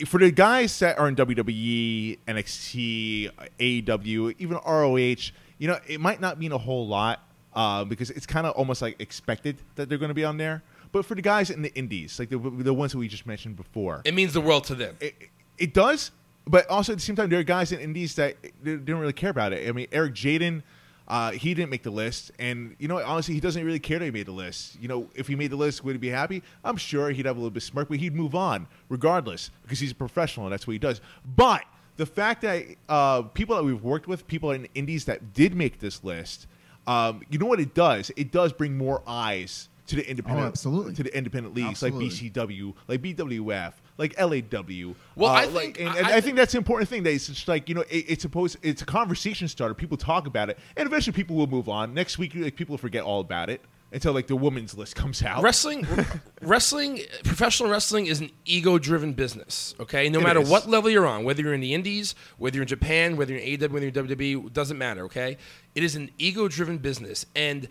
For 0.06 0.20
the 0.20 0.32
guys 0.32 0.78
that 0.80 0.98
are 1.00 1.08
in 1.08 1.16
WWE, 1.16 2.20
NXT, 2.28 3.30
AEW, 3.60 4.36
even 4.40 4.58
ROH, 4.66 5.32
you 5.58 5.68
know, 5.68 5.80
it 5.88 6.00
might 6.00 6.20
not 6.20 6.40
mean 6.40 6.52
a 6.52 6.58
whole 6.58 6.88
lot 6.88 7.20
uh, 7.54 7.84
because 7.86 8.10
it's 8.10 8.26
kind 8.26 8.48
of 8.48 8.54
almost 8.56 8.82
like 8.82 9.00
expected 9.00 9.58
that 9.76 9.90
they're 9.90 9.98
going 9.98 10.10
to 10.10 10.16
be 10.16 10.26
on 10.26 10.38
there. 10.38 10.64
But 10.92 11.06
for 11.06 11.16
the 11.16 11.22
guys 11.22 11.50
in 11.50 11.62
the 11.62 11.74
indies, 11.76 12.20
like 12.20 12.30
the, 12.30 12.38
the 12.38 12.74
ones 12.74 12.92
that 12.92 12.98
we 12.98 13.08
just 13.08 13.26
mentioned 13.26 13.56
before, 13.56 14.02
It 14.04 14.14
means 14.14 14.34
the 14.34 14.42
world 14.42 14.66
to 14.66 14.76
them. 14.76 14.98
it, 15.00 15.16
it 15.58 15.74
does, 15.74 16.12
but 16.46 16.68
also 16.70 16.92
at 16.94 16.98
the 16.98 17.04
same 17.04 17.16
time, 17.16 17.30
there 17.30 17.40
are 17.40 17.44
guys 17.44 17.72
in 17.72 17.80
indies 17.80 18.16
that 18.16 18.36
they 18.42 18.50
didn't 18.76 18.98
really 19.00 19.14
care 19.14 19.30
about 19.30 19.54
it. 19.54 19.68
I 19.68 19.72
mean, 19.72 19.88
Eric 19.92 20.14
Jaden, 20.16 20.64
uh, 21.12 21.32
he 21.32 21.54
didn't 21.54 21.70
make 21.70 21.84
the 21.84 21.92
list, 21.92 22.32
and 22.40 22.74
you 22.80 22.88
know, 22.88 22.98
honestly, 23.04 23.34
he 23.34 23.42
doesn't 23.42 23.66
really 23.66 23.80
care 23.80 24.00
that 24.00 24.06
he 24.06 24.12
made 24.12 24.26
the 24.28 24.32
list. 24.32 24.78
You 24.82 24.88
know, 24.88 25.10
if 25.14 25.28
he 25.28 25.36
made 25.36 25.52
the 25.52 25.58
list, 25.58 25.84
would 25.84 25.92
he 25.92 25.98
be 26.00 26.08
happy? 26.08 26.42
I'm 26.64 26.78
sure 26.78 27.10
he'd 27.12 27.26
have 27.26 27.36
a 27.36 27.40
little 27.40 27.52
bit 27.52 27.64
smirk, 27.64 27.90
but 27.90 27.98
he'd 27.98 28.16
move 28.16 28.34
on 28.34 28.66
regardless 28.88 29.52
because 29.64 29.80
he's 29.80 29.92
a 29.92 29.96
professional 29.96 30.46
and 30.46 30.54
that's 30.54 30.66
what 30.66 30.72
he 30.72 30.80
does. 30.80 31.02
But 31.36 31.66
the 31.98 32.06
fact 32.06 32.42
that 32.44 32.64
uh, 32.88 33.24
people 33.24 33.58
that 33.58 33.64
we've 33.64 33.84
worked 33.84 34.08
with, 34.08 34.26
people 34.26 34.52
in 34.52 34.68
indies 34.74 35.04
that 35.06 35.34
did 35.34 35.54
make 35.54 35.80
this 35.80 36.02
list, 36.04 36.48
um, 36.88 37.22
you 37.30 37.38
know 37.38 37.46
what 37.46 37.60
it 37.60 37.74
does? 37.74 38.10
It 38.16 38.32
does 38.32 38.54
bring 38.54 38.78
more 38.78 39.04
eyes 39.06 39.68
to 39.88 39.98
the 39.98 40.10
independent, 40.10 40.46
Oh, 40.46 40.48
absolutely. 40.48 40.94
to 40.94 41.04
the 41.04 41.16
independent 41.18 41.54
leagues 41.54 41.84
Absolutely. 41.84 42.10
like 42.10 42.34
BCW, 42.50 42.74
like 42.88 43.02
BWF, 43.02 43.74
like 44.02 44.20
LAW. 44.20 44.94
Well, 45.16 45.30
Uh, 45.32 45.34
I 45.34 45.46
like- 45.46 45.78
think- 45.78 45.80
and, 45.80 45.90
I- 45.90 45.98
and 45.98 46.06
I 46.08 46.10
I, 46.10 46.14
think 46.14 46.24
think- 46.26 46.38
that's 46.38 46.52
the 46.54 46.58
important 46.58 46.90
thing. 46.90 47.04
That 47.04 47.14
it's 47.14 47.28
just 47.28 47.48
like 47.48 47.70
you 47.70 47.76
know, 47.76 47.86
it, 47.90 48.06
it's 48.12 48.22
supposed, 48.24 48.58
it's 48.62 48.82
a 48.82 48.86
conversation 48.86 49.48
starter. 49.48 49.74
People 49.74 49.98
talk 49.98 50.28
about 50.28 50.50
it, 50.50 50.58
and 50.76 50.88
eventually 50.88 51.14
people 51.14 51.36
will 51.36 51.48
move 51.48 51.70
on. 51.70 51.94
Next 51.94 52.18
week, 52.18 52.34
like, 52.36 52.56
people 52.56 52.78
forget 52.78 53.04
all 53.04 53.22
about 53.22 53.50
it 53.50 53.62
until 53.94 54.14
like 54.14 54.28
the 54.28 54.36
women's 54.36 54.74
list 54.78 54.96
comes 54.96 55.22
out. 55.22 55.44
Wrestling, 55.44 55.86
wrestling, 56.42 57.02
professional 57.24 57.70
wrestling 57.70 58.06
is 58.08 58.22
an 58.22 58.32
ego-driven 58.46 59.14
business. 59.14 59.76
Okay, 59.80 60.10
no 60.10 60.20
It 60.20 60.24
matter 60.24 60.40
is. 60.42 60.50
what 60.50 60.68
level 60.70 60.90
you're 60.90 61.06
on, 61.08 61.24
whether 61.26 61.42
you're 61.44 61.54
in 61.54 61.62
the 61.62 61.74
Indies, 61.74 62.16
whether 62.38 62.56
you're 62.56 62.64
in 62.64 62.68
Japan, 62.70 63.18
whether 63.18 63.34
you're 63.34 63.42
in 63.42 63.60
AEW, 63.60 63.70
whether 63.72 63.86
you're 63.86 63.94
in 63.94 64.08
WWE, 64.48 64.54
doesn't 64.54 64.78
matter. 64.78 65.04
Okay, 65.06 65.38
it 65.76 65.84
is 65.84 65.96
an 65.96 66.10
ego-driven 66.18 66.78
business, 66.78 67.26
and 67.36 67.68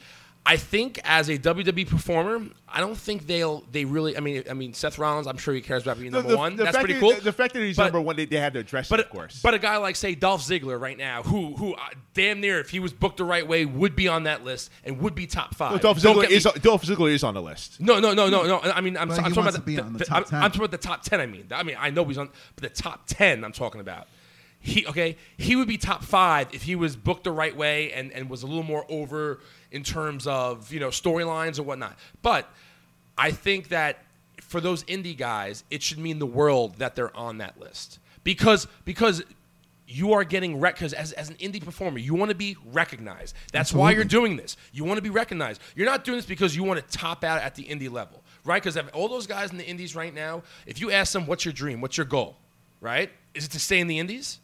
I 0.53 0.57
think 0.57 0.99
as 1.05 1.29
a 1.29 1.39
WWE 1.39 1.89
performer, 1.89 2.45
I 2.69 2.81
don't 2.81 2.97
think 2.97 3.29
they'll 3.29 3.61
they 3.71 3.85
really. 3.85 4.17
I 4.17 4.21
mean, 4.21 4.43
I 4.51 4.55
mean 4.55 4.75
Seth 4.75 4.99
Rollins, 4.99 5.29
I'm 5.29 5.37
sure 5.39 5.55
he 5.55 5.61
cares 5.61 5.85
about 5.85 5.99
being 6.01 6.11
The- 6.11 6.19
number 6.19 6.33
the- 6.33 6.37
one. 6.39 6.57
the 6.57 6.65
That's 6.65 6.77
pretty 6.77 6.99
cool. 6.99 7.15
The, 7.15 7.21
the 7.21 7.33
fact 7.33 7.55
that 7.55 7.61
he's 7.61 7.77
But- 7.77 7.85
number 7.85 8.01
one, 8.01 8.17
they, 8.17 8.25
they 8.25 8.37
had 8.39 8.55
to 8.55 8.59
address 8.59 8.89
but 8.89 8.99
it, 8.99 9.07
of 9.07 9.13
course. 9.13 9.41
but 9.43 9.55
a 9.55 9.59
guy 9.61 9.77
like 9.77 9.95
say 9.95 10.15
Dolph 10.17 10.43
Ziggler 10.43 10.81
right 10.81 10.99
now, 10.99 11.23
who 11.23 11.55
who 11.55 11.75
uh, 11.75 11.79
damn 12.15 12.41
near 12.41 12.59
if 12.59 12.71
he 12.71 12.81
was 12.81 12.93
booked 12.93 13.19
the 13.19 13.25
right 13.25 13.47
way 13.47 13.65
would 13.65 13.95
be 13.95 14.09
on 14.09 14.25
that 14.25 14.43
list 14.45 14.71
and 14.85 14.99
would 15.01 15.15
be 15.15 15.27
top 15.29 15.55
five. 15.55 15.71
Well, 15.71 15.79
Dolph, 15.79 15.99
Ziggler 15.99 16.23
get 16.23 16.31
me- 16.31 16.37
is, 16.37 16.45
Dolph 16.63 16.83
Ziggler 16.83 17.13
is 17.13 17.23
on 17.23 17.35
the 17.35 17.43
list. 17.43 17.81
no, 17.81 18.01
no, 18.01 18.13
no, 18.13 18.29
no, 18.29 18.45
no. 18.47 18.61
I 18.61 18.81
mean, 18.81 18.97
I'm, 18.97 19.07
But 19.09 19.19
I'm 19.21 19.33
talking 19.33 19.49
about 19.49 19.65
the, 19.65 19.77
the 19.77 19.83
the- 19.99 20.05
top 20.05 20.17
I'm, 20.19 20.25
10. 20.25 20.43
I'm 20.43 20.51
talking 20.51 20.61
about 20.65 20.71
the 20.73 20.79
top 20.89 21.03
ten. 21.05 21.21
I 21.21 21.27
mean, 21.27 21.47
I 21.53 21.63
mean, 21.63 21.77
I 21.79 21.91
know 21.91 22.05
he's 22.07 22.19
on, 22.19 22.29
but 22.57 22.63
the 22.75 22.83
top 22.83 23.03
ten 23.07 23.45
I'm 23.45 23.53
talking 23.53 23.81
about. 23.81 24.09
He 24.61 24.87
okay, 24.87 25.17
he 25.39 25.57
would 25.57 25.69
be 25.69 25.79
top 25.79 26.05
five 26.05 26.49
if 26.53 26.63
he 26.63 26.77
was 26.77 26.95
booked 26.95 27.25
the 27.25 27.33
right 27.33 27.57
way 27.57 27.93
and 27.93 28.13
and 28.13 28.29
was 28.29 28.43
a 28.43 28.47
little 28.47 28.63
more 28.63 28.85
over 28.91 29.41
in 29.73 29.83
terms 29.83 30.27
of 30.27 30.73
you 30.73 30.81
know 30.81 30.89
storylines 30.89 31.59
and 31.59 31.67
whatnot. 31.67 31.99
But 32.23 32.49
I 33.17 33.31
think 33.31 33.69
that 33.69 34.05
for 34.41 34.61
those 34.61 34.85
indie 34.85 35.17
guys, 35.17 35.65
it 35.71 35.83
should 35.83 35.99
mean 35.99 36.19
the 36.19 36.27
world 36.27 36.77
that 36.77 36.95
they're 36.95 37.17
on 37.17 37.39
that 37.39 37.59
list. 37.59 37.99
Because 38.23 38.67
because 38.85 39.23
you 39.89 40.13
are 40.13 40.25
getting 40.25 40.61
rec 40.61 40.75
because 40.75 40.93
as, 40.93 41.13
as 41.13 41.31
an 41.31 41.37
indie 41.37 41.65
performer 41.65 41.99
you 41.99 42.15
want 42.15 42.29
to 42.29 42.37
be 42.37 42.57
recognized. 42.71 43.35
That's 43.53 43.73
why 43.73 43.93
you're 43.93 44.05
doing 44.05 44.37
this. 44.37 44.57
You 44.73 44.85
want 44.85 44.99
to 44.99 45.03
be 45.03 45.11
recognized. 45.11 45.61
You're 45.75 45.87
not 45.87 46.05
doing 46.05 46.19
this 46.19 46.27
because 46.27 46.55
you 46.55 46.65
want 46.65 46.87
to 46.87 46.99
top 46.99 47.25
out 47.25 47.41
at 47.41 47.55
the 47.55 47.65
indie 47.65 47.91
level 47.91 48.23
right? 48.45 48.63
Because 48.63 48.77
all 48.93 49.09
those 49.09 49.27
guys 49.27 49.51
in 49.51 49.59
the 49.59 49.67
indies 49.67 49.95
right 49.95 50.15
now 50.15 50.43
if 50.67 50.81
you 50.81 50.91
ask 50.91 51.13
them 51.13 51.27
what's 51.27 51.45
your 51.45 51.53
dream? 51.53 51.81
What's 51.81 51.97
your 51.97 52.07
goal? 52.07 52.37
Right? 52.81 53.11
Is 53.35 53.45
it 53.45 53.51
to 53.53 53.61
stay 53.61 53.81
in 53.81 53.87
the 53.87 53.99
indies 53.99 54.39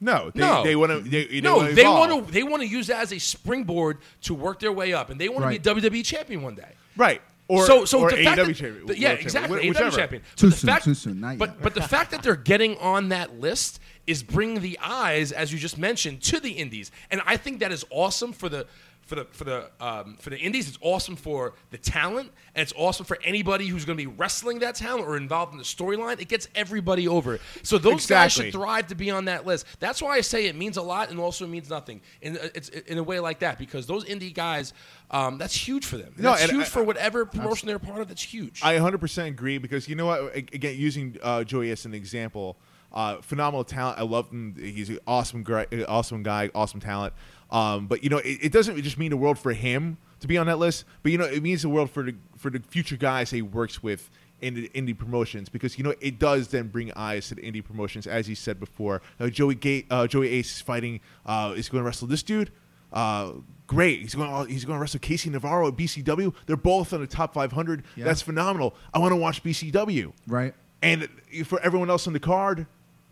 No, 0.00 0.30
they, 0.34 0.40
No. 0.40 0.62
they 0.62 0.76
want 0.76 0.92
to. 0.92 1.00
They, 1.00 1.24
they 1.26 1.40
no 1.40 1.56
wanna 1.56 1.72
they 1.72 1.84
want 1.84 2.26
to 2.26 2.32
they 2.32 2.42
want 2.42 2.62
to 2.62 2.68
use 2.68 2.88
that 2.88 3.00
as 3.00 3.12
a 3.12 3.18
springboard 3.18 3.98
to 4.22 4.34
work 4.34 4.60
their 4.60 4.72
way 4.72 4.92
up 4.92 5.08
and 5.10 5.18
they 5.20 5.28
want 5.28 5.44
Right. 5.44 5.62
to 5.62 5.74
be 5.74 5.86
a 5.86 5.90
wwe 5.90 6.04
champion 6.04 6.42
one 6.42 6.54
day 6.54 6.72
right. 6.96 7.22
Or 7.48 7.64
so, 7.64 7.84
so 7.84 8.00
or 8.00 8.10
the 8.10 8.24
fact 8.24 8.40
AEW 8.40 8.46
that- 8.46 8.54
champion. 8.56 8.86
the- 8.86 8.98
yeah, 8.98 9.10
exactly. 9.12 9.58
champion, 9.58 9.60
AEW 9.60 9.68
whichever. 9.78 9.96
champion. 9.96 10.22
Too 10.34 10.46
But 10.48 10.50
the 10.50 10.56
soon, 10.60 10.68
fact- 10.68 10.84
too 10.84 10.94
soon, 10.94 11.20
not 11.20 11.38
but 11.38 11.48
yet. 11.50 11.62
but 11.62 11.74
the 11.74 11.82
fact 11.82 12.10
that 12.10 12.22
they're 12.24 12.34
getting 12.34 12.76
on 12.78 13.10
that 13.10 13.38
list 13.38 13.78
is 14.06 14.22
bringing 14.24 14.60
the 14.62 14.76
eyes, 14.82 15.30
as 15.30 15.52
you 15.52 15.58
just 15.60 15.78
mentioned, 15.78 16.22
to 16.22 16.40
the 16.40 16.50
indies, 16.50 16.90
and 17.10 17.22
I 17.24 17.36
think 17.36 17.60
that 17.60 17.70
is 17.72 17.84
awesome 17.90 18.32
for 18.32 18.48
the. 18.48 18.66
For 19.06 19.14
the 19.14 19.24
for 19.30 19.44
the 19.44 19.70
um, 19.80 20.16
for 20.18 20.30
the 20.30 20.38
indies, 20.38 20.68
it's 20.68 20.78
awesome 20.80 21.14
for 21.14 21.54
the 21.70 21.78
talent, 21.78 22.32
and 22.56 22.62
it's 22.62 22.72
awesome 22.76 23.06
for 23.06 23.16
anybody 23.22 23.68
who's 23.68 23.84
going 23.84 23.96
to 23.96 24.02
be 24.04 24.08
wrestling 24.08 24.58
that 24.58 24.74
talent 24.74 25.06
or 25.06 25.16
involved 25.16 25.52
in 25.52 25.58
the 25.58 25.64
storyline. 25.64 26.20
It 26.20 26.26
gets 26.26 26.48
everybody 26.56 27.06
over. 27.06 27.38
So 27.62 27.78
those 27.78 28.04
guys 28.06 28.32
should 28.32 28.50
thrive 28.52 28.88
to 28.88 28.96
be 28.96 29.12
on 29.12 29.26
that 29.26 29.46
list. 29.46 29.64
That's 29.78 30.02
why 30.02 30.16
I 30.16 30.22
say 30.22 30.46
it 30.46 30.56
means 30.56 30.76
a 30.76 30.82
lot 30.82 31.10
and 31.10 31.20
also 31.20 31.46
means 31.46 31.70
nothing. 31.70 32.00
In 32.20 32.36
it's 32.54 32.68
in 32.68 32.98
a 32.98 33.02
way 33.02 33.20
like 33.20 33.38
that 33.38 33.58
because 33.58 33.86
those 33.86 34.04
indie 34.06 34.34
guys, 34.34 34.72
um, 35.12 35.38
that's 35.38 35.54
huge 35.54 35.86
for 35.86 35.98
them. 35.98 36.12
No, 36.16 36.32
that's 36.32 36.50
huge 36.50 36.62
I- 36.62 36.64
for 36.64 36.82
whatever 36.82 37.24
promotion 37.26 37.68
they're 37.68 37.76
a 37.76 37.80
part 37.80 38.00
of. 38.00 38.08
That's 38.08 38.22
huge. 38.22 38.60
I 38.64 38.74
100% 38.74 39.28
agree 39.28 39.58
because 39.58 39.88
you 39.88 39.94
know 39.94 40.06
what? 40.06 40.34
Again, 40.34 40.76
using 40.76 41.16
uh, 41.22 41.44
Joey 41.44 41.70
as 41.70 41.84
an 41.84 41.94
example, 41.94 42.56
uh, 42.92 43.20
phenomenal 43.20 43.62
talent. 43.62 43.98
I 43.98 44.02
love 44.02 44.30
him. 44.30 44.56
He's 44.58 44.88
an 44.88 44.98
awesome, 45.06 45.44
guy, 45.44 45.66
awesome 45.86 46.24
guy, 46.24 46.50
awesome 46.54 46.80
talent. 46.80 47.12
Um, 47.50 47.86
but 47.86 48.02
you 48.02 48.10
know, 48.10 48.18
it, 48.18 48.38
it 48.42 48.52
doesn't 48.52 48.80
just 48.82 48.98
mean 48.98 49.10
the 49.10 49.16
world 49.16 49.38
for 49.38 49.52
him 49.52 49.98
to 50.20 50.26
be 50.26 50.38
on 50.38 50.46
that 50.46 50.58
list. 50.58 50.84
But 51.02 51.12
you 51.12 51.18
know, 51.18 51.24
it 51.24 51.42
means 51.42 51.62
the 51.62 51.68
world 51.68 51.90
for 51.90 52.02
the 52.02 52.14
for 52.36 52.50
the 52.50 52.60
future 52.60 52.96
guys 52.96 53.30
he 53.30 53.42
works 53.42 53.82
with 53.82 54.10
in 54.40 54.54
the 54.54 54.68
indie 54.74 54.96
promotions 54.96 55.48
because 55.48 55.78
you 55.78 55.84
know 55.84 55.94
it 56.00 56.18
does 56.18 56.48
then 56.48 56.68
bring 56.68 56.92
eyes 56.94 57.28
to 57.28 57.34
the 57.34 57.42
indie 57.42 57.64
promotions, 57.64 58.06
as 58.06 58.28
you 58.28 58.34
said 58.34 58.58
before. 58.60 59.02
Uh, 59.18 59.28
Joey 59.28 59.54
Gate, 59.54 59.86
uh, 59.90 60.06
Joey 60.06 60.28
Ace 60.30 60.56
is 60.56 60.60
fighting. 60.60 61.00
Uh, 61.24 61.54
is 61.56 61.68
going 61.68 61.82
to 61.82 61.86
wrestle 61.86 62.08
this 62.08 62.22
dude. 62.22 62.50
Uh, 62.92 63.32
great. 63.66 64.00
He's 64.00 64.14
going. 64.14 64.48
He's 64.48 64.64
going 64.64 64.76
to 64.76 64.80
wrestle 64.80 65.00
Casey 65.00 65.30
Navarro 65.30 65.68
at 65.68 65.76
BCW. 65.76 66.34
They're 66.46 66.56
both 66.56 66.92
on 66.92 67.00
the 67.00 67.06
top 67.06 67.34
500. 67.34 67.84
Yeah. 67.96 68.04
That's 68.04 68.22
phenomenal. 68.22 68.74
I 68.92 68.98
want 68.98 69.12
to 69.12 69.16
watch 69.16 69.42
BCW. 69.42 70.12
Right. 70.26 70.54
And 70.82 71.08
for 71.44 71.60
everyone 71.60 71.90
else 71.90 72.06
on 72.06 72.12
the 72.12 72.20
card 72.20 72.66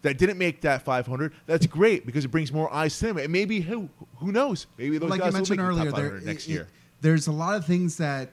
that 0.04 0.16
didn't 0.18 0.38
make 0.38 0.60
that 0.60 0.82
500, 0.82 1.32
that's 1.46 1.66
great 1.66 2.06
because 2.06 2.24
it 2.24 2.28
brings 2.28 2.52
more 2.52 2.72
eyes 2.72 2.96
to 3.00 3.06
them. 3.06 3.18
And 3.18 3.30
maybe 3.32 3.60
who 3.60 3.88
who 4.18 4.30
knows? 4.32 4.66
Maybe 4.78 4.98
those 4.98 5.10
like 5.10 5.20
guys 5.20 5.32
you 5.32 5.38
mentioned 5.38 5.60
will 5.60 5.66
make 5.72 5.78
earlier, 5.78 5.92
there, 5.92 6.10
500 6.10 6.24
next 6.26 6.46
it- 6.46 6.52
year. 6.52 6.60
it- 6.62 6.68
there's 7.00 7.26
a 7.26 7.32
lot 7.32 7.56
of 7.56 7.66
things 7.66 7.96
that 7.98 8.28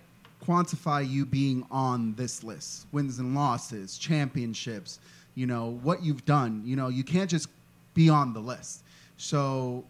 quantify 0.46 1.08
you 1.10 1.26
being 1.26 1.66
on 1.72 2.14
this 2.16 2.44
list: 2.44 2.86
wins 2.92 3.20
and 3.20 3.34
losses, 3.36 3.98
championships. 3.98 5.00
You 5.36 5.48
know 5.48 5.80
what 5.82 6.04
you've 6.04 6.26
done. 6.26 6.62
You 6.66 6.76
know 6.76 6.90
you 6.90 7.04
can't 7.04 7.30
just 7.30 7.48
be 7.94 8.10
on 8.10 8.34
the 8.34 8.40
list. 8.40 8.84
So, 9.18 9.84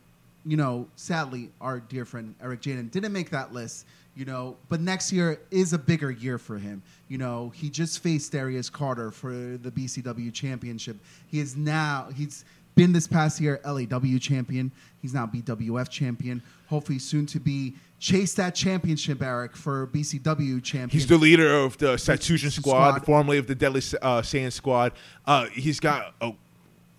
you 0.45 0.57
know, 0.57 0.87
sadly, 0.95 1.49
our 1.61 1.79
dear 1.79 2.05
friend 2.05 2.35
Eric 2.41 2.61
Jaden 2.61 2.91
didn't 2.91 3.13
make 3.13 3.29
that 3.31 3.53
list. 3.53 3.85
You 4.15 4.25
know, 4.25 4.57
but 4.67 4.81
next 4.81 5.13
year 5.13 5.39
is 5.51 5.71
a 5.71 5.77
bigger 5.77 6.11
year 6.11 6.37
for 6.37 6.57
him. 6.57 6.83
You 7.07 7.17
know, 7.17 7.49
he 7.55 7.69
just 7.69 8.03
faced 8.03 8.33
Darius 8.33 8.69
Carter 8.69 9.09
for 9.09 9.31
the 9.31 9.71
BCW 9.71 10.33
championship. 10.33 10.97
He 11.27 11.39
is 11.39 11.55
now 11.55 12.09
he's 12.13 12.43
been 12.75 12.91
this 12.93 13.07
past 13.07 13.39
year 13.39 13.59
LAW 13.65 14.17
champion. 14.19 14.71
He's 15.01 15.13
now 15.13 15.25
BWF 15.27 15.89
champion. 15.89 16.41
Hopefully 16.67 16.99
soon 16.99 17.25
to 17.27 17.39
be 17.39 17.75
chase 17.99 18.33
that 18.35 18.55
championship, 18.55 19.21
Eric, 19.21 19.55
for 19.55 19.87
BCW 19.87 20.63
champion. 20.63 20.89
He's 20.89 21.07
the 21.07 21.17
leader 21.17 21.55
of 21.55 21.77
the 21.77 21.95
Satsution 21.95 22.51
squad, 22.51 22.89
Squad. 22.95 23.05
formerly 23.05 23.37
of 23.37 23.47
the 23.47 23.55
Deadly 23.55 23.81
uh, 24.01 24.21
Saiyan 24.21 24.51
squad. 24.51 24.93
Uh, 25.25 25.45
he's 25.47 25.79
got, 25.79 26.13
a, 26.21 26.33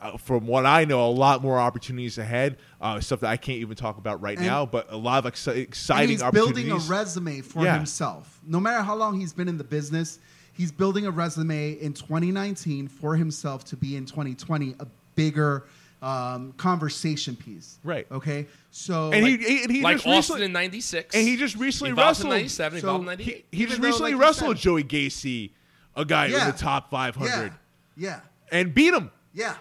uh, 0.03 0.17
from 0.17 0.47
what 0.47 0.67
I 0.67 0.85
know, 0.85 1.07
a 1.07 1.11
lot 1.11 1.43
more 1.43 1.59
opportunities 1.59 2.19
ahead. 2.19 2.59
Uh, 2.81 3.01
stuff 3.01 3.21
that 3.21 3.31
I 3.31 3.37
can't 3.37 3.59
even 3.59 3.77
talk 3.77 3.99
about 3.99 4.21
right 4.21 4.37
And- 4.37 4.47
now, 4.47 4.67
but 4.67 4.93
a 4.93 4.97
lot 4.97 5.25
of 5.25 5.33
exci- 5.33 5.53
and 5.53 5.59
exciting 5.61 6.09
he's 6.11 6.23
building 6.33 6.71
a 6.73 6.77
resume 6.79 7.41
for 7.41 7.65
Yeah. 7.65 7.77
himself. 7.77 8.41
No 8.47 8.59
matter 8.61 8.83
how 8.83 8.97
long 8.97 9.21
he's 9.21 9.33
been 9.33 9.49
in 9.49 9.57
the 9.59 9.65
business, 9.65 10.19
he's 10.53 10.73
building 10.73 11.07
a 11.07 11.11
resume 11.11 11.73
in 11.81 11.93
2019 11.93 12.89
for 12.89 13.17
himself 13.17 13.65
to 13.67 13.77
be 13.77 13.97
in 13.97 14.05
2020 14.05 14.75
a 14.81 14.87
bigger 15.15 15.65
um, 16.03 16.53
conversation 16.57 17.37
piece. 17.37 17.79
Right. 17.85 18.09
Okay. 18.11 18.49
So 18.73 19.13
and 19.13 19.23
like, 19.25 19.39
he, 19.41 19.63
and 19.63 19.71
he 19.71 19.83
like 19.83 19.99
just 19.99 20.07
Austin 20.09 20.17
recently, 20.41 20.45
in 20.47 20.53
'96, 20.53 21.15
and 21.15 21.29
he 21.29 21.37
just 21.37 21.55
recently 21.57 21.93
evolved 21.93 22.19
in 22.23 22.27
wrestled- 22.27 22.31
'97, 22.33 22.81
So 22.81 22.89
evolved 22.89 23.03
in 23.09 23.19
he, 23.21 23.25
'98. 23.27 23.47
he 23.53 23.59
just 23.59 23.71
Even 23.71 23.81
though, 23.83 23.87
recently 23.87 24.13
like 24.15 24.21
wrestled 24.21 24.57
Joey 24.57 24.83
Gacy, 24.83 25.51
a 25.95 26.05
guy 26.05 26.27
yeah, 26.27 26.41
in 26.47 26.53
the 26.53 26.59
top 26.59 26.91
500, 26.91 27.29
Yeah. 27.31 27.51
Yeah. 27.95 28.21
and 28.51 28.75
beat 28.75 28.93
him. 28.93 29.13
Yeah. 29.33 29.55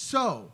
So, 0.00 0.52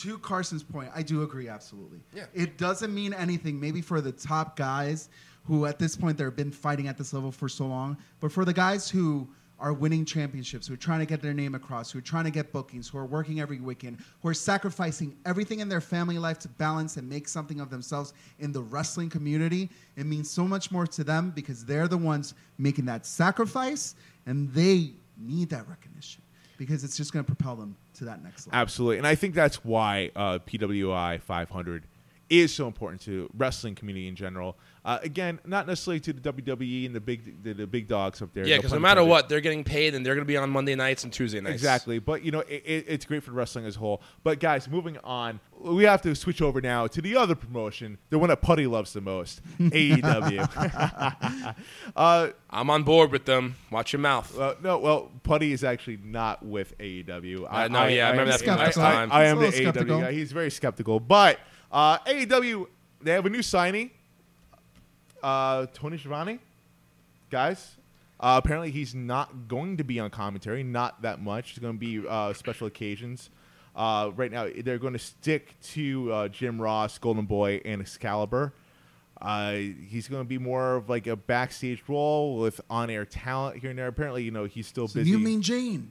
to 0.00 0.18
Carson's 0.18 0.62
point, 0.62 0.90
I 0.94 1.02
do 1.02 1.22
agree 1.22 1.48
absolutely. 1.48 2.00
Yeah. 2.14 2.26
It 2.34 2.58
doesn't 2.58 2.94
mean 2.94 3.14
anything 3.14 3.58
maybe 3.58 3.80
for 3.80 4.02
the 4.02 4.12
top 4.12 4.54
guys 4.54 5.08
who 5.44 5.64
at 5.64 5.78
this 5.78 5.96
point 5.96 6.18
they've 6.18 6.36
been 6.36 6.50
fighting 6.50 6.88
at 6.88 6.98
this 6.98 7.14
level 7.14 7.32
for 7.32 7.48
so 7.48 7.64
long, 7.66 7.96
but 8.20 8.30
for 8.30 8.44
the 8.44 8.52
guys 8.52 8.90
who 8.90 9.26
are 9.58 9.72
winning 9.72 10.04
championships, 10.04 10.66
who 10.66 10.74
are 10.74 10.76
trying 10.76 11.00
to 11.00 11.06
get 11.06 11.22
their 11.22 11.32
name 11.32 11.54
across, 11.54 11.90
who 11.90 12.00
are 12.00 12.02
trying 12.02 12.24
to 12.24 12.30
get 12.30 12.52
bookings, 12.52 12.86
who 12.86 12.98
are 12.98 13.06
working 13.06 13.40
every 13.40 13.60
weekend, 13.60 13.96
who 14.20 14.28
are 14.28 14.34
sacrificing 14.34 15.16
everything 15.24 15.60
in 15.60 15.70
their 15.70 15.80
family 15.80 16.18
life 16.18 16.38
to 16.40 16.48
balance 16.48 16.98
and 16.98 17.08
make 17.08 17.26
something 17.26 17.60
of 17.60 17.70
themselves 17.70 18.12
in 18.40 18.52
the 18.52 18.60
wrestling 18.60 19.08
community, 19.08 19.70
it 19.96 20.04
means 20.04 20.28
so 20.28 20.46
much 20.46 20.70
more 20.70 20.86
to 20.86 21.02
them 21.02 21.30
because 21.30 21.64
they're 21.64 21.88
the 21.88 21.96
ones 21.96 22.34
making 22.58 22.84
that 22.84 23.06
sacrifice 23.06 23.94
and 24.26 24.52
they 24.52 24.90
need 25.18 25.48
that 25.48 25.66
recognition 25.66 26.20
because 26.58 26.84
it's 26.84 26.96
just 26.96 27.12
going 27.12 27.24
to 27.24 27.26
propel 27.26 27.56
them 27.56 27.76
to 27.94 28.04
that 28.04 28.22
next 28.22 28.46
level. 28.46 28.60
Absolutely, 28.60 28.98
and 28.98 29.06
I 29.06 29.14
think 29.14 29.34
that's 29.34 29.64
why 29.64 30.10
uh, 30.16 30.38
PWI 30.40 31.20
500 31.20 31.86
is 32.30 32.54
so 32.54 32.66
important 32.66 33.00
to 33.02 33.30
wrestling 33.36 33.74
community 33.74 34.08
in 34.08 34.16
general. 34.16 34.56
Uh, 34.84 34.98
again, 35.02 35.38
not 35.46 35.68
necessarily 35.68 36.00
to 36.00 36.12
the 36.12 36.32
WWE 36.32 36.86
and 36.86 36.94
the 36.94 37.00
big 37.00 37.42
the, 37.44 37.52
the 37.52 37.66
big 37.68 37.86
dogs 37.86 38.20
up 38.20 38.34
there. 38.34 38.44
Yeah, 38.44 38.56
no 38.56 38.62
because 38.62 38.72
no 38.72 38.76
pun 38.76 38.82
matter 38.82 39.00
intended. 39.02 39.10
what, 39.10 39.28
they're 39.28 39.40
getting 39.40 39.62
paid, 39.62 39.94
and 39.94 40.04
they're 40.04 40.16
going 40.16 40.24
to 40.24 40.28
be 40.28 40.36
on 40.36 40.50
Monday 40.50 40.74
nights 40.74 41.04
and 41.04 41.12
Tuesday 41.12 41.40
nights. 41.40 41.54
Exactly, 41.54 42.00
but 42.00 42.24
you 42.24 42.32
know 42.32 42.40
it, 42.40 42.62
it, 42.66 42.84
it's 42.88 43.04
great 43.04 43.22
for 43.22 43.30
wrestling 43.30 43.64
as 43.64 43.76
a 43.76 43.78
whole. 43.78 44.02
But 44.24 44.40
guys, 44.40 44.68
moving 44.68 44.98
on, 45.04 45.38
we 45.60 45.84
have 45.84 46.02
to 46.02 46.16
switch 46.16 46.42
over 46.42 46.60
now 46.60 46.88
to 46.88 47.00
the 47.00 47.14
other 47.14 47.36
promotion, 47.36 47.98
the 48.10 48.18
one 48.18 48.28
that 48.30 48.42
Putty 48.42 48.66
loves 48.66 48.92
the 48.92 49.00
most, 49.00 49.40
AEW. 49.60 51.54
uh, 51.96 52.28
I'm 52.50 52.70
on 52.70 52.82
board 52.82 53.12
with 53.12 53.24
them. 53.24 53.54
Watch 53.70 53.92
your 53.92 54.00
mouth. 54.00 54.36
uh, 54.36 54.56
no, 54.64 54.78
well, 54.78 55.12
Putty 55.22 55.52
is 55.52 55.62
actually 55.62 56.00
not 56.02 56.44
with 56.44 56.76
AEW. 56.78 57.46
Uh, 57.48 57.68
no, 57.68 57.86
yeah, 57.86 58.08
I 58.08 58.10
remember 58.10 58.32
that 58.32 58.40
from 58.40 58.56
last 58.56 58.78
I- 58.78 58.92
time. 58.92 59.12
I, 59.12 59.26
am 59.26 59.38
the 59.38 59.46
He's 59.46 59.60
a 59.60 59.62
little 59.70 59.84
AEW 59.84 60.00
guy. 60.00 60.12
He's 60.12 60.32
very 60.32 60.50
skeptical, 60.50 60.98
but 60.98 61.38
uh, 61.70 61.98
AEW 62.00 62.66
they 63.00 63.12
have 63.12 63.26
a 63.26 63.30
new 63.30 63.42
signing. 63.42 63.92
Uh, 65.22 65.66
Tony 65.72 65.98
Schiavone, 65.98 66.38
guys. 67.30 67.76
Uh, 68.20 68.40
apparently, 68.42 68.70
he's 68.70 68.94
not 68.94 69.48
going 69.48 69.76
to 69.78 69.84
be 69.84 69.98
on 69.98 70.10
commentary. 70.10 70.62
Not 70.62 71.02
that 71.02 71.20
much. 71.20 71.50
It's 71.50 71.58
going 71.58 71.74
to 71.74 71.78
be 71.78 72.06
uh, 72.08 72.32
special 72.32 72.66
occasions. 72.68 73.30
Uh, 73.74 74.10
right 74.14 74.30
now, 74.30 74.48
they're 74.64 74.78
going 74.78 74.92
to 74.92 74.98
stick 74.98 75.54
to 75.62 76.12
uh, 76.12 76.28
Jim 76.28 76.60
Ross, 76.60 76.98
Golden 76.98 77.24
Boy, 77.24 77.60
and 77.64 77.80
Excalibur. 77.80 78.52
Uh, 79.20 79.52
he's 79.52 80.08
going 80.08 80.22
to 80.22 80.28
be 80.28 80.38
more 80.38 80.76
of 80.76 80.88
like 80.88 81.06
a 81.06 81.16
backstage 81.16 81.82
role 81.88 82.36
with 82.38 82.60
on-air 82.68 83.04
talent 83.04 83.58
here 83.58 83.70
and 83.70 83.78
there. 83.78 83.86
Apparently, 83.88 84.22
you 84.24 84.30
know, 84.30 84.44
he's 84.44 84.66
still 84.66 84.88
So 84.88 84.94
busy. 85.00 85.10
you 85.10 85.18
mean 85.18 85.42
Jane? 85.42 85.90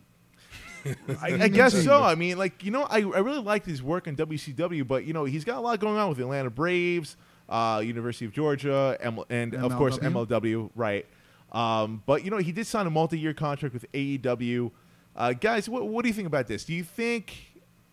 I, 1.22 1.34
I 1.44 1.48
guess 1.48 1.84
so. 1.84 2.02
I 2.02 2.16
mean, 2.16 2.38
like 2.38 2.64
you 2.64 2.72
know, 2.72 2.84
I, 2.84 2.98
I 2.98 3.20
really 3.20 3.40
liked 3.40 3.66
his 3.68 3.84
work 3.84 4.08
in 4.08 4.16
WCW, 4.16 4.86
but 4.88 5.06
you 5.06 5.14
know, 5.14 5.26
he's 5.26 5.46
got 5.46 5.58
a 5.58 5.62
lot 5.62 5.80
going 5.80 5.98
on 5.98 6.10
with 6.10 6.18
the 6.18 6.24
Atlanta 6.24 6.50
Braves, 6.50 7.18
uh, 7.52 7.82
University 7.86 8.26
of 8.26 8.32
Georgia, 8.32 8.98
M- 9.00 9.20
and 9.30 9.54
of 9.56 9.76
course 9.76 10.00
MLW. 10.00 10.28
MLW, 10.28 10.70
right? 10.76 11.06
Um, 11.52 12.02
but 12.06 12.24
you 12.24 12.32
know, 12.32 12.38
he 12.38 12.52
did 12.52 12.66
sign 12.66 12.88
a 12.88 12.90
multi-year 12.90 13.34
contract 13.34 13.74
with 13.74 13.92
AEW. 13.92 14.72
Uh, 15.16 15.34
guys, 15.34 15.68
what, 15.68 15.88
what 15.88 16.04
do 16.04 16.08
you 16.08 16.14
think 16.14 16.28
about 16.28 16.48
this? 16.48 16.64
Do 16.64 16.74
you 16.74 16.84
think 16.84 17.36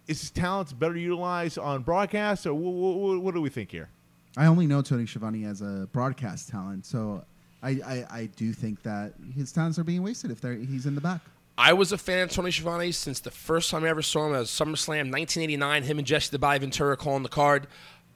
is 0.06 0.20
his 0.20 0.30
talents 0.30 0.72
better 0.72 0.96
utilized 0.96 1.58
on 1.58 1.82
broadcast, 1.82 2.46
or 2.46 2.54
what, 2.54 2.72
what, 2.72 3.20
what 3.20 3.34
do 3.34 3.42
we 3.42 3.50
think 3.50 3.70
here? 3.70 3.90
I 4.36 4.46
only 4.46 4.66
know 4.66 4.80
Tony 4.80 5.06
Schiavone 5.06 5.44
as 5.44 5.60
a 5.60 5.88
broadcast 5.92 6.48
talent, 6.48 6.86
so 6.86 7.24
I, 7.62 7.70
I, 7.70 8.06
I 8.10 8.26
do 8.36 8.52
think 8.52 8.82
that 8.84 9.14
his 9.34 9.52
talents 9.52 9.78
are 9.78 9.84
being 9.84 10.02
wasted 10.02 10.30
if 10.30 10.40
they're, 10.40 10.54
he's 10.54 10.86
in 10.86 10.94
the 10.94 11.00
back. 11.00 11.20
I 11.58 11.72
was 11.72 11.90
a 11.90 11.98
fan 11.98 12.22
of 12.22 12.30
Tony 12.30 12.52
Schiavone 12.52 12.92
since 12.92 13.18
the 13.18 13.32
first 13.32 13.68
time 13.68 13.84
I 13.84 13.88
ever 13.88 14.00
saw 14.00 14.28
him 14.28 14.34
at 14.34 14.42
SummerSlam 14.44 15.10
1989. 15.10 15.82
Him 15.82 15.98
and 15.98 16.06
Jesse 16.06 16.30
the 16.30 16.38
Body 16.38 16.60
Ventura 16.60 16.96
calling 16.96 17.24
the 17.24 17.28
card. 17.28 17.66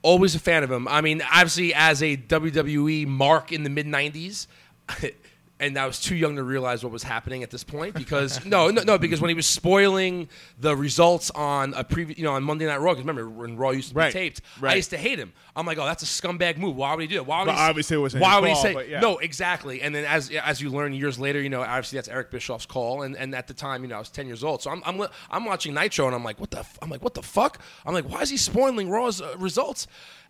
Always 0.03 0.35
a 0.35 0.39
fan 0.39 0.63
of 0.63 0.71
him. 0.71 0.87
I 0.87 1.01
mean, 1.01 1.23
obviously 1.23 1.73
as 1.73 2.03
a 2.03 2.15
WWE 2.15 3.07
mark 3.07 3.51
in 3.51 3.63
the 3.63 3.69
mid 3.69 3.87
90s. 3.87 4.47
And 5.59 5.77
I 5.77 5.85
was 5.85 5.99
too 5.99 6.15
young 6.15 6.35
to 6.35 6.43
realize 6.43 6.83
what 6.83 6.91
was 6.91 7.03
happening 7.03 7.41
at 7.43 7.49
this 7.51 7.63
point 7.63 7.93
because 7.93 8.43
no, 8.45 8.69
no, 8.69 8.81
no, 8.83 8.97
because 8.97 9.21
when 9.21 9.29
he 9.29 9.35
was 9.35 9.45
spoiling 9.45 10.27
the 10.59 10.75
results 10.75 11.29
on 11.31 11.73
a 11.75 11.83
previous, 11.83 12.17
you 12.17 12.25
know, 12.25 12.33
on 12.33 12.43
Monday 12.43 12.65
Night 12.65 12.81
Raw, 12.81 12.91
because 12.91 13.05
remember 13.05 13.29
when 13.29 13.55
Raw 13.55 13.69
used 13.69 13.89
to 13.89 13.93
be 13.95 13.99
Right, 13.99 14.11
taped, 14.11 14.41
I 14.61 14.75
used 14.75 14.89
to 14.89 14.97
hate 14.97 15.19
him. 15.19 15.31
I'm 15.55 15.65
like, 15.65 15.77
oh, 15.77 15.85
that's 15.85 16.01
a 16.03 16.07
scumbag 16.07 16.57
move. 16.57 16.75
Why 16.75 16.93
would 16.95 17.01
he 17.01 17.07
do 17.07 17.15
it? 17.17 17.25
Why 17.27 17.39
would 17.41 17.47
Well, 17.47 17.55
he? 17.55 17.61
obviously 17.61 17.95
it 17.95 17.99
wasn't 17.99 18.23
Why 18.23 18.39
would 18.39 18.49
he 18.49 18.55
say 18.55 18.89
yeah. 18.89 18.99
no? 18.99 19.19
Exactly. 19.19 19.81
And 19.81 19.93
then 19.93 20.03
as 20.05 20.31
as 20.31 20.59
you 20.59 20.69
learn 20.71 20.91
years 20.91 21.19
later, 21.19 21.39
you 21.39 21.49
know, 21.49 21.61
obviously 21.61 21.97
that's 21.97 22.09
Eric 22.09 22.31
Bischoff's 22.31 22.65
call. 22.65 23.03
And, 23.03 23.15
and 23.15 23.33
at 23.35 23.47
the 23.47 23.53
time, 23.53 23.83
you 23.83 23.89
know, 23.89 23.95
I 23.95 23.99
was 23.99 24.09
10 24.09 24.25
years 24.27 24.43
old. 24.43 24.63
So 24.63 24.71
I'm, 24.71 24.81
I'm, 24.85 25.07
I'm 25.29 25.45
watching 25.45 25.73
Nitro 25.75 26.07
and 26.07 26.15
I'm 26.15 26.23
like, 26.23 26.39
what 26.39 26.49
the, 26.51 26.59
f-? 26.59 26.79
I'm 26.81 26.89
like, 26.89 27.03
what 27.03 27.13
the 27.13 27.21
fuck? 27.21 27.59
I'm 27.85 27.93
like, 27.93 28.09
why 28.09 28.21
is 28.21 28.31
he 28.31 28.37
spoiling 28.37 28.89
Raw's 28.89 29.21
uh, 29.21 29.35
results? 29.37 29.87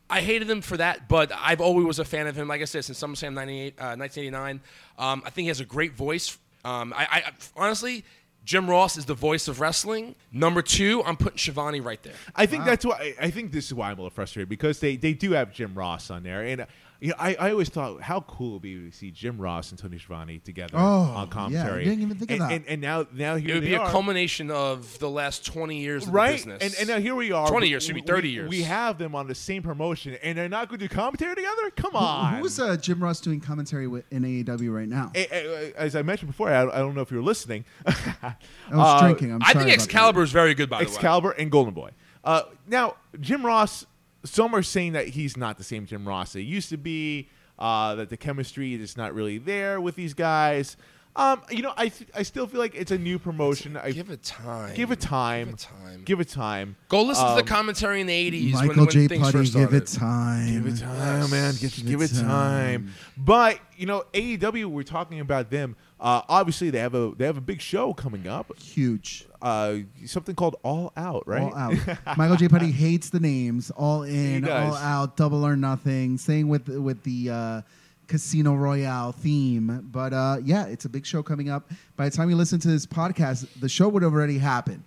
I 0.10 0.22
hated 0.22 0.50
him 0.50 0.62
for 0.62 0.78
that, 0.78 1.08
but 1.08 1.32
I've 1.36 1.62
always 1.62 1.86
was 1.86 2.00
a 2.00 2.06
fan 2.06 2.28
of 2.28 2.36
him. 2.36 2.48
Like 2.48 2.62
I 2.62 2.66
said, 2.66 2.86
since 2.86 3.02
SummerSlam 3.02 3.34
98, 3.34 3.74
uh, 3.80 3.96
1989, 3.96 4.62
um, 5.00 5.24
I 5.26 5.30
think 5.30 5.46
he 5.46 5.48
has 5.48 5.60
a 5.60 5.66
great 5.66 5.94
voice. 5.94 6.38
Um, 6.66 6.94
I, 6.96 7.08
I 7.12 7.32
honestly, 7.56 8.06
Jim 8.46 8.70
Ross 8.70 8.98
is 8.98 9.06
the 9.06 9.14
voice 9.14 9.48
of 9.48 9.60
wrestling. 9.60 10.16
Number 10.32 10.62
two, 10.62 11.04
I'm 11.04 11.16
putting 11.16 11.38
Schiavone 11.38 11.80
right 11.80 12.02
there. 12.04 12.14
I 12.36 12.46
think 12.46 12.66
that's 12.66 12.86
why 12.86 13.16
I 13.20 13.30
think 13.30 13.52
this 13.52 13.66
is 13.66 13.74
why 13.74 13.88
I'm 13.88 13.94
a 13.98 14.02
little 14.02 14.10
frustrated 14.10 14.50
because 14.50 14.80
they, 14.80 14.98
they 14.98 15.14
do 15.14 15.32
have 15.32 15.54
Jim 15.54 15.74
Ross 15.74 16.12
on 16.12 16.24
there, 16.24 16.44
and 16.44 16.62
uh, 16.62 16.66
you 17.04 17.10
know 17.10 17.16
I, 17.20 17.36
I 17.36 17.52
always 17.52 17.68
thought 17.68 18.02
how 18.02 18.22
cool 18.22 18.52
it 18.52 18.54
would 18.54 18.62
be 18.62 18.76
to 18.90 18.92
see 18.92 19.12
Jim 19.12 19.38
Ross 19.38 19.72
and 19.72 19.78
Tony 19.80 19.98
Schiavone 20.00 20.40
together 20.40 20.78
Oh, 20.78 21.02
on 21.16 21.28
commentary. 21.30 21.84
yeah, 21.84 21.92
I 21.92 21.96
didn't 21.96 22.04
even 22.06 22.18
think 22.18 22.32
of 22.32 22.36
and, 22.40 22.42
that. 22.50 22.52
And, 22.56 22.66
and 22.68 22.82
now 22.82 23.06
now 23.14 23.36
here 23.36 23.50
It 23.52 23.54
would 23.56 23.64
they 23.64 23.68
be 23.68 23.74
a 23.74 23.80
are. 23.82 23.90
culmination 23.92 24.50
of 24.50 24.98
the 25.00 25.10
last 25.10 25.46
20 25.46 25.80
years 25.82 26.04
of 26.04 26.08
the 26.08 26.14
Right, 26.14 26.38
business. 26.38 26.64
and, 26.64 26.74
and 26.80 26.88
now 26.88 27.00
here 27.00 27.14
we 27.14 27.32
are. 27.34 27.48
20 27.50 27.68
years, 27.68 27.84
should 27.84 27.96
be 27.96 28.02
30 28.02 28.28
we- 28.30 28.34
years. 28.34 28.50
We 28.50 28.62
have 28.64 28.98
them 28.98 29.16
on 29.16 29.28
the 29.28 29.36
same 29.36 29.64
promotion, 29.64 30.18
and 30.24 30.38
they're 30.38 30.48
not 30.48 30.70
going 30.70 30.80
to 30.80 30.88
do 30.88 30.96
commentary 30.96 31.36
together. 31.36 31.70
Come 31.76 31.92
Who, 31.92 31.98
on. 31.98 32.36
who 32.40 32.46
is 32.46 32.58
uh, 32.60 32.78
Jim 32.78 33.04
Ross 33.04 33.20
doing 33.20 33.42
commentary 33.42 33.88
with, 33.88 34.06
in 34.12 34.24
AEW 34.24 34.74
right 34.74 34.88
now? 34.88 35.12
A- 35.14 35.28
a- 35.30 35.74
As 35.78 35.96
I 35.98 36.04
mentioned 36.04 36.32
before, 36.32 36.50
I, 36.50 36.62
I 36.62 36.78
don't 36.80 36.96
know 36.96 37.02
if 37.02 37.12
you 37.12 37.18
were 37.18 37.24
listening. 37.24 37.66
I 37.86 38.36
was 38.72 39.02
uh, 39.02 39.02
drinking. 39.02 39.34
I'm 39.34 39.44
I 39.44 39.52
sorry 39.52 39.66
think 39.66 39.76
about 39.76 39.84
Excalibur 39.84 40.24
is 40.24 40.32
very 40.32 40.54
good, 40.54 40.70
by 40.70 40.80
the 40.80 40.86
way. 40.86 40.94
Excalibur 40.94 41.32
and 41.32 41.52
Golden 41.52 41.74
Boy. 41.74 41.90
Uh, 42.24 42.44
now, 42.68 42.96
Jim 43.20 43.46
Ross, 43.46 43.86
some 44.24 44.56
are 44.56 44.64
saying 44.64 44.94
that 44.94 45.08
he's 45.10 45.36
not 45.38 45.58
the 45.58 45.64
same 45.64 45.86
Jim 45.86 46.08
Ross 46.08 46.34
that 46.34 46.40
he 46.40 46.46
used 46.46 46.70
to 46.70 46.78
be, 46.78 47.30
uh, 47.60 47.96
that 47.96 48.10
the 48.10 48.18
chemistry 48.18 48.74
is 48.74 48.96
not 48.98 49.14
really 49.14 49.38
there 49.38 49.80
with 49.82 49.96
these 49.96 50.14
guys. 50.14 50.78
Um, 51.16 51.44
you 51.52 51.62
know, 51.62 51.74
I 51.78 51.90
th- 51.90 52.10
I 52.16 52.24
still 52.24 52.48
feel 52.48 52.60
like 52.60 52.74
it's 52.74 52.90
a 52.90 52.98
new 52.98 53.20
promotion. 53.20 53.78
I 53.78 53.92
Give 53.92 54.10
it 54.10 54.24
time. 54.24 54.74
give 54.76 54.90
it 54.90 55.00
time. 55.00 55.46
Give 55.46 55.54
it 55.54 55.60
time. 55.60 56.04
Give 56.06 56.20
it 56.20 56.30
time. 56.30 56.76
Go 56.90 57.04
listen 57.04 57.24
to 57.24 57.30
Um, 57.34 57.36
the 57.38 57.44
commentary 57.44 58.02
in 58.02 58.08
the 58.08 58.14
'80s 58.32 58.54
when, 58.56 58.68
Michael 58.70 58.86
when 58.86 58.90
J. 58.94 59.08
things 59.08 59.22
Putty, 59.22 59.38
first 59.38 59.54
give 59.54 59.62
started. 59.70 59.84
it 59.84 59.88
time. 59.88 60.54
Give 60.64 60.74
it 60.74 60.80
time, 60.80 61.30
man. 61.30 61.54
Give, 61.60 61.76
Give 61.76 61.86
give 61.86 62.02
it 62.02 62.12
it 62.14 62.20
time. 62.20 62.90
But 63.16 63.60
you 63.78 63.86
know, 63.86 64.06
AEW. 64.16 64.66
We're 64.66 64.82
talking 64.82 65.20
about 65.20 65.52
them. 65.52 65.76
Uh, 66.04 66.22
obviously, 66.28 66.70
they 66.70 66.80
have 66.80 66.94
a 66.96 67.14
they 67.18 67.26
have 67.26 67.38
a 67.38 67.42
big 67.42 67.62
show 67.62 67.94
coming 67.94 68.28
up. 68.28 68.52
Huge. 68.60 69.26
Uh, 69.42 69.78
something 70.06 70.36
called 70.36 70.58
All 70.62 70.92
Out, 70.98 71.26
right? 71.26 71.42
All 71.44 71.56
out. 71.56 71.76
Michael 72.18 72.36
J. 72.36 72.50
Putty 72.50 72.72
hates 72.72 73.10
the 73.10 73.22
names. 73.22 73.72
All 73.72 74.04
in, 74.22 74.44
all 74.48 74.76
out, 74.76 75.16
double 75.16 75.46
or 75.46 75.56
nothing. 75.56 76.18
Same 76.18 76.50
with 76.50 76.68
with 76.68 77.02
the 77.04 77.30
uh, 77.30 77.62
Casino 78.08 78.54
Royale 78.54 79.14
theme. 79.14 79.88
But 79.94 80.12
uh, 80.14 80.38
yeah, 80.44 80.66
it's 80.66 80.84
a 80.84 80.90
big 80.90 81.06
show 81.06 81.24
coming 81.24 81.50
up. 81.50 81.72
By 81.96 82.10
the 82.10 82.16
time 82.16 82.30
you 82.30 82.36
listen 82.36 82.60
to 82.60 82.68
this 82.68 82.86
podcast, 82.86 83.48
the 83.62 83.70
show 83.70 83.88
would 83.88 84.04
have 84.04 84.14
already 84.14 84.38
happened. 84.38 84.84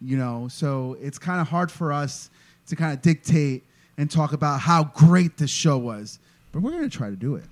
You 0.00 0.16
know, 0.16 0.48
so 0.48 0.96
it's 1.02 1.18
kind 1.18 1.40
of 1.40 1.48
hard 1.48 1.70
for 1.70 1.92
us 1.92 2.30
to 2.68 2.76
kind 2.76 2.94
of 2.94 3.02
dictate 3.02 3.62
and 3.98 4.10
talk 4.10 4.32
about 4.32 4.60
how 4.60 4.84
great 4.84 5.36
this 5.36 5.50
show 5.50 5.76
was. 5.76 6.18
But 6.52 6.62
we're 6.62 6.70
gonna 6.72 6.88
try 6.88 7.10
to 7.10 7.16
do 7.16 7.34
it. 7.36 7.44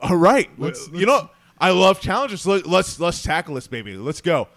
All 0.00 0.16
right. 0.16 0.48
Let's- 0.58 0.88
you 0.94 1.04
know, 1.04 1.28
I 1.60 1.70
love 1.70 2.00
challenges. 2.00 2.46
Let, 2.46 2.66
let's 2.66 3.00
let's 3.00 3.22
tackle 3.22 3.54
this, 3.54 3.66
baby. 3.66 3.96
Let's 3.96 4.20
go. 4.20 4.48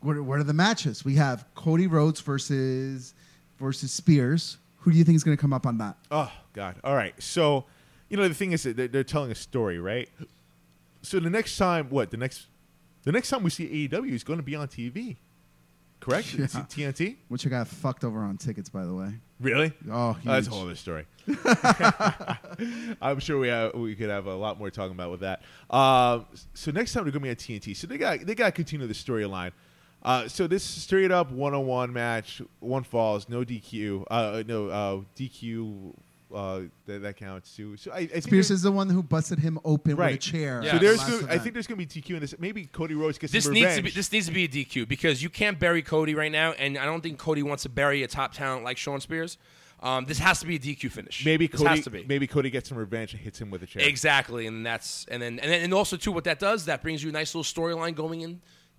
What 0.00 0.16
are, 0.16 0.22
what 0.22 0.38
are 0.40 0.44
the 0.44 0.52
matches? 0.52 1.04
We 1.04 1.16
have 1.16 1.44
Cody 1.54 1.86
Rhodes 1.86 2.20
versus 2.20 3.14
versus 3.58 3.92
Spears. 3.92 4.58
Who 4.78 4.90
do 4.90 4.98
you 4.98 5.04
think 5.04 5.16
is 5.16 5.24
going 5.24 5.36
to 5.36 5.40
come 5.40 5.52
up 5.52 5.66
on 5.66 5.78
that? 5.78 5.96
Oh 6.10 6.32
God! 6.52 6.76
All 6.84 6.94
right. 6.94 7.14
So, 7.22 7.64
you 8.08 8.16
know, 8.16 8.26
the 8.26 8.34
thing 8.34 8.52
is 8.52 8.64
that 8.64 8.76
they're, 8.76 8.88
they're 8.88 9.04
telling 9.04 9.30
a 9.30 9.34
story, 9.36 9.78
right? 9.78 10.08
So 11.02 11.18
the 11.18 11.30
next 11.30 11.56
time, 11.56 11.88
what 11.90 12.10
the 12.10 12.16
next, 12.16 12.46
the 13.04 13.12
next 13.12 13.28
time 13.28 13.42
we 13.42 13.50
see 13.50 13.88
AEW 13.88 14.12
is 14.12 14.24
going 14.24 14.38
to 14.38 14.44
be 14.44 14.54
on 14.54 14.68
TV, 14.68 15.16
correct? 16.02 16.34
Yeah. 16.34 16.46
TNT. 16.46 17.16
Which 17.28 17.46
I 17.46 17.50
got 17.50 17.68
fucked 17.68 18.04
over 18.04 18.20
on 18.20 18.36
tickets, 18.36 18.68
by 18.68 18.84
the 18.84 18.94
way. 18.94 19.14
Really? 19.40 19.72
Oh, 19.90 20.16
that's 20.24 20.46
a 20.46 20.50
huge. 20.50 20.54
whole 20.54 20.62
other 20.62 20.74
story. 20.74 21.06
I'm 23.00 23.20
sure 23.20 23.38
we 23.38 23.48
have, 23.48 23.74
we 23.74 23.94
could 23.94 24.10
have 24.10 24.26
a 24.26 24.34
lot 24.34 24.58
more 24.58 24.70
talking 24.70 24.92
about 24.92 25.10
with 25.10 25.20
that. 25.20 25.42
Um, 25.70 26.26
so 26.54 26.70
next 26.70 26.92
time 26.92 27.04
they're 27.04 27.12
going 27.12 27.22
to 27.22 27.44
be 27.44 27.54
on 27.54 27.60
TNT. 27.60 27.76
So 27.76 27.86
they 27.86 27.98
got 27.98 28.20
they 28.26 28.34
got 28.34 28.46
to 28.46 28.52
continue 28.52 28.86
the 28.86 28.94
storyline. 28.94 29.52
Uh, 30.02 30.26
so 30.26 30.46
this 30.46 30.64
straight 30.64 31.12
up 31.12 31.30
one 31.30 31.54
on 31.54 31.66
one 31.66 31.92
match, 31.92 32.42
one 32.58 32.82
falls, 32.82 33.28
no 33.28 33.44
DQ, 33.44 34.04
uh, 34.10 34.42
no 34.46 34.68
uh, 34.68 35.00
DQ. 35.16 35.94
Uh, 36.34 36.62
that, 36.86 37.02
that 37.02 37.16
counts 37.16 37.54
too. 37.54 37.76
So 37.76 37.90
I, 37.92 37.98
I 37.98 38.06
think 38.06 38.24
Spears 38.24 38.48
there- 38.48 38.54
is 38.54 38.62
the 38.62 38.72
one 38.72 38.88
who 38.88 39.02
busted 39.02 39.38
him 39.38 39.58
open 39.64 39.96
Right. 39.96 40.12
with 40.12 40.16
a 40.16 40.22
chair. 40.22 40.62
Yeah. 40.64 40.70
So 40.70 40.76
at 40.76 40.80
the 40.80 40.86
there's, 40.86 40.98
last 40.98 41.10
gonna, 41.10 41.22
I 41.22 41.24
event. 41.26 41.42
think 41.42 41.52
there's 41.54 41.66
going 41.66 41.80
to 41.80 41.86
be 41.94 42.00
TQ 42.02 42.14
in 42.14 42.20
this. 42.20 42.34
Maybe 42.38 42.64
Cody 42.66 42.94
Rhodes 42.94 43.18
gets 43.18 43.32
This 43.32 43.44
some 43.44 43.52
needs 43.52 43.64
revenge. 43.66 43.76
to 43.78 43.82
be 43.82 43.90
this 43.90 44.10
needs 44.12 44.26
to 44.26 44.32
be 44.32 44.44
a 44.44 44.48
DQ 44.48 44.88
because 44.88 45.22
you 45.22 45.28
can't 45.28 45.58
bury 45.58 45.82
Cody 45.82 46.14
right 46.14 46.32
now, 46.32 46.52
and 46.52 46.78
I 46.78 46.84
don't 46.86 47.02
think 47.02 47.18
Cody 47.18 47.42
wants 47.42 47.64
to 47.64 47.68
bury 47.68 48.02
a 48.02 48.08
top 48.08 48.32
talent 48.32 48.64
like 48.64 48.76
Shawn 48.78 49.00
Spears. 49.00 49.36
Um, 49.82 50.04
this 50.04 50.20
has 50.20 50.38
to 50.40 50.46
be 50.46 50.54
a 50.56 50.58
DQ 50.60 50.92
finish. 50.92 51.24
maybe 51.24 51.48
this 51.48 51.60
Cody, 51.60 51.70
has 51.74 51.84
to 51.84 51.90
be 51.90 52.04
maybe 52.04 52.26
Cody 52.28 52.50
gets 52.50 52.68
some 52.68 52.78
revenge 52.78 53.14
and 53.14 53.20
hits 53.20 53.40
him 53.40 53.50
with 53.50 53.62
a 53.64 53.66
chair. 53.66 53.82
exactly, 53.86 54.46
and 54.46 54.64
that's 54.64 55.04
and 55.10 55.20
then 55.20 55.38
and 55.40 55.50
then 55.50 55.60
and 55.62 55.74
also 55.74 55.96
too 55.96 56.12
what 56.12 56.22
that 56.24 56.38
does 56.38 56.66
that 56.66 56.82
brings 56.82 57.02
you 57.02 57.08
a 57.10 57.12
nice 57.12 57.34
little 57.34 57.42
storyline 57.42 57.94
going 57.94 58.20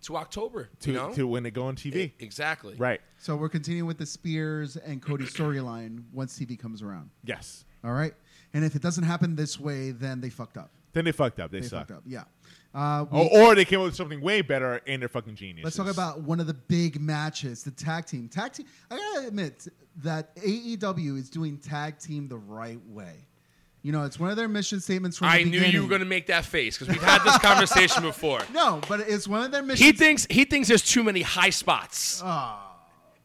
into 0.03 0.17
October. 0.17 0.69
to, 0.81 0.91
you 0.91 0.97
know 0.97 1.13
to 1.13 1.25
when 1.27 1.43
they 1.43 1.51
go 1.51 1.63
on 1.65 1.75
TV. 1.75 2.11
exactly 2.19 2.75
right. 2.77 2.99
So 3.17 3.35
we're 3.35 3.49
continuing 3.49 3.87
with 3.87 3.97
the 3.97 4.05
Spears 4.05 4.75
and 4.75 5.01
Cody 5.01 5.25
storyline 5.25 6.03
once 6.11 6.37
TV 6.37 6.59
comes 6.59 6.81
around. 6.81 7.09
Yes. 7.23 7.63
All 7.83 7.93
right. 7.93 8.13
And 8.53 8.63
if 8.65 8.75
it 8.75 8.81
doesn't 8.81 9.03
happen 9.05 9.35
this 9.35 9.59
way, 9.59 9.91
then 9.91 10.19
they 10.21 10.29
fucked 10.29 10.57
up. 10.57 10.71
Then 10.91 11.05
they 11.05 11.11
fucked 11.11 11.39
up. 11.39 11.51
They, 11.51 11.61
They 11.61 11.67
suck. 11.67 11.87
fucked 11.87 11.91
up. 11.99 12.03
Yeah. 12.05 12.23
Uh, 12.73 13.05
we- 13.11 13.17
Or, 13.19 13.51
or 13.51 13.55
they 13.55 13.65
came 13.65 13.79
up 13.79 13.85
with 13.85 13.95
something 13.95 14.21
way 14.21 14.41
better 14.41 14.81
and 14.85 15.01
they're 15.01 15.09
fucking 15.09 15.35
genius. 15.35 15.63
Let's 15.63 15.75
talk 15.77 15.87
about 15.89 16.21
one 16.21 16.39
of 16.39 16.47
the 16.47 16.53
big 16.53 16.99
matches, 17.01 17.63
the 17.63 17.71
tag 17.71 18.05
team. 18.05 18.27
Tag 18.29 18.53
team. 18.53 18.65
I 18.91 18.97
gotta 18.97 19.27
admit 19.27 19.67
that 20.03 20.35
AEW 20.35 21.17
is 21.17 21.29
doing 21.29 21.57
tag 21.57 21.97
team 21.97 22.27
the 22.27 22.37
right 22.37 22.79
way. 22.87 23.25
You 23.83 23.91
know, 23.91 24.05
it's 24.05 24.17
one 24.17 24.29
of 24.31 24.37
their 24.37 24.47
mission 24.47 24.79
statements 24.79 25.17
from 25.17 25.27
the 25.27 25.33
I 25.33 25.43
knew 25.43 25.51
beginning. 25.51 25.71
you 25.73 25.83
were 25.83 25.89
going 25.89 25.99
to 25.99 26.07
make 26.07 26.27
that 26.27 26.45
face 26.45 26.77
because 26.77 26.93
we've 26.93 27.03
had 27.03 27.21
this 27.23 27.37
conversation 27.39 28.01
before. 28.11 28.39
No, 28.53 28.79
but 28.87 29.01
it's 29.01 29.27
one 29.27 29.43
of 29.43 29.51
their 29.51 29.61
missions. 29.61 29.85
He 29.85 29.91
thinks 29.91 30.25
he 30.29 30.45
thinks 30.45 30.69
there's 30.69 30.81
too 30.83 31.03
many 31.03 31.21
high 31.21 31.49
spots 31.49 32.21
Ah. 32.23 32.75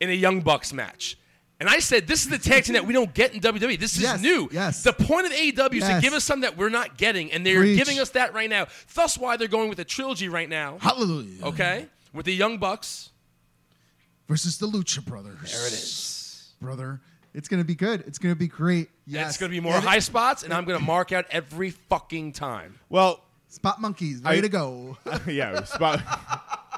in 0.00 0.11
a 0.11 0.14
Young 0.14 0.40
Bucks 0.40 0.72
match. 0.72 1.16
And 1.61 1.68
I 1.68 1.78
said, 1.80 2.06
this 2.06 2.22
is 2.22 2.28
the 2.28 2.38
tag 2.38 2.64
team 2.64 2.74
that 2.74 2.86
we 2.86 2.92
don't 2.92 3.12
get 3.14 3.34
in 3.34 3.40
WWE. 3.40 3.78
This 3.80 3.96
is 3.96 4.02
Yes, 4.02 4.20
new. 4.22 4.48
yes. 4.52 4.82
The 4.84 4.92
point 4.92 5.26
of 5.26 5.32
AEW 5.32 5.74
is 5.74 5.88
to 5.88 5.98
give 6.00 6.12
us 6.12 6.22
something 6.22 6.42
that 6.42 6.56
we're 6.56 6.68
not 6.68 6.96
getting, 6.98 7.32
and 7.32 7.44
they're 7.44 7.59
Preach. 7.61 7.76
giving 7.78 7.98
us 7.98 8.11
that 8.11 8.32
right 8.32 8.48
now. 8.48 8.66
Thus, 8.94 9.18
why 9.18 9.36
they're 9.36 9.48
going 9.48 9.68
with 9.68 9.80
a 9.80 9.84
trilogy 9.84 10.28
right 10.28 10.48
now. 10.48 10.78
Hallelujah. 10.80 11.44
Okay, 11.46 11.86
with 12.12 12.26
the 12.26 12.34
Young 12.34 12.59
Bucks. 12.59 13.11
Versus 14.28 14.59
the 14.59 14.66
Lucha 14.68 15.04
Brothers. 15.04 15.52
There 15.52 15.66
it 15.66 15.72
is. 15.72 16.52
Brother. 16.61 17.00
It's 17.34 17.48
gonna 17.48 17.64
be 17.64 17.74
good. 17.74 18.02
It's 18.06 18.18
gonna 18.18 18.34
be 18.34 18.48
great. 18.48 18.88
Yeah, 19.06 19.20
Yes. 19.20 19.28
It's 19.30 19.38
going 19.38 19.50
to 19.50 19.56
be 19.56 19.60
more 19.60 19.74
And 19.74 19.82
it- 19.84 19.88
high 19.88 20.00
spots, 20.00 20.42
and 20.42 20.52
I'm 20.52 20.66
going 20.66 20.78
to 20.78 20.84
mark 20.84 21.12
out 21.12 21.24
every 21.30 21.70
fucking 21.70 22.32
time. 22.32 22.78
Well, 22.90 23.24
Spot 23.50 23.80
monkeys, 23.80 24.20
ready 24.20 24.38
I- 24.38 24.40
to 24.42 24.48
go. 24.50 24.98
Uh, 25.06 25.18
yeah, 25.26 25.64
spot. 25.64 26.02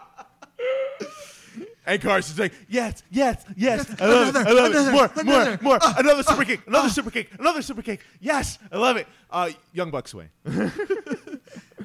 and 1.86 2.00
Carson's 2.00 2.38
like, 2.38 2.52
yes, 2.68 3.02
yes, 3.10 3.44
yes. 3.56 3.92
I 4.00 4.06
love 4.06 4.28
it. 4.28 4.36
I 4.36 4.40
Another, 4.42 4.54
love 4.54 4.70
another, 4.70 4.88
it. 4.88 4.92
More, 4.92 5.10
another. 5.16 5.50
more, 5.50 5.58
more. 5.62 5.78
Ah. 5.82 5.94
another 5.98 6.22
super 6.22 6.44
kick. 6.44 6.60
Another 6.68 6.86
ah. 6.86 6.90
super 6.90 7.10
kick. 7.10 7.30
Another 7.36 7.62
super 7.62 7.82
kick. 7.82 8.00
Yes, 8.20 8.58
I 8.70 8.76
love 8.76 8.96
it. 8.96 9.08
Uh, 9.28 9.50
Young 9.72 9.90
Bucks 9.90 10.14
way. 10.14 10.28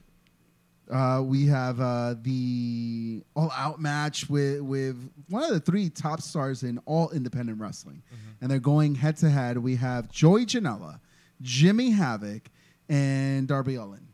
Uh, 0.90 1.22
we 1.22 1.46
have 1.48 1.78
uh, 1.80 2.14
the 2.22 3.22
all-out 3.36 3.78
match 3.78 4.30
with 4.30 4.62
with 4.62 4.96
one 5.28 5.42
of 5.42 5.50
the 5.50 5.60
three 5.60 5.90
top 5.90 6.22
stars 6.22 6.62
in 6.62 6.78
all 6.86 7.10
independent 7.10 7.60
wrestling, 7.60 8.02
and 8.40 8.50
they're 8.50 8.58
going 8.58 8.94
head-to-head. 8.94 9.58
We 9.58 9.76
have 9.76 10.10
Joey 10.10 10.46
Janela, 10.46 10.98
Jimmy 11.42 11.90
Havoc, 11.90 12.48
and 12.88 13.46
Darby 13.48 13.74
Allin. 13.76 14.06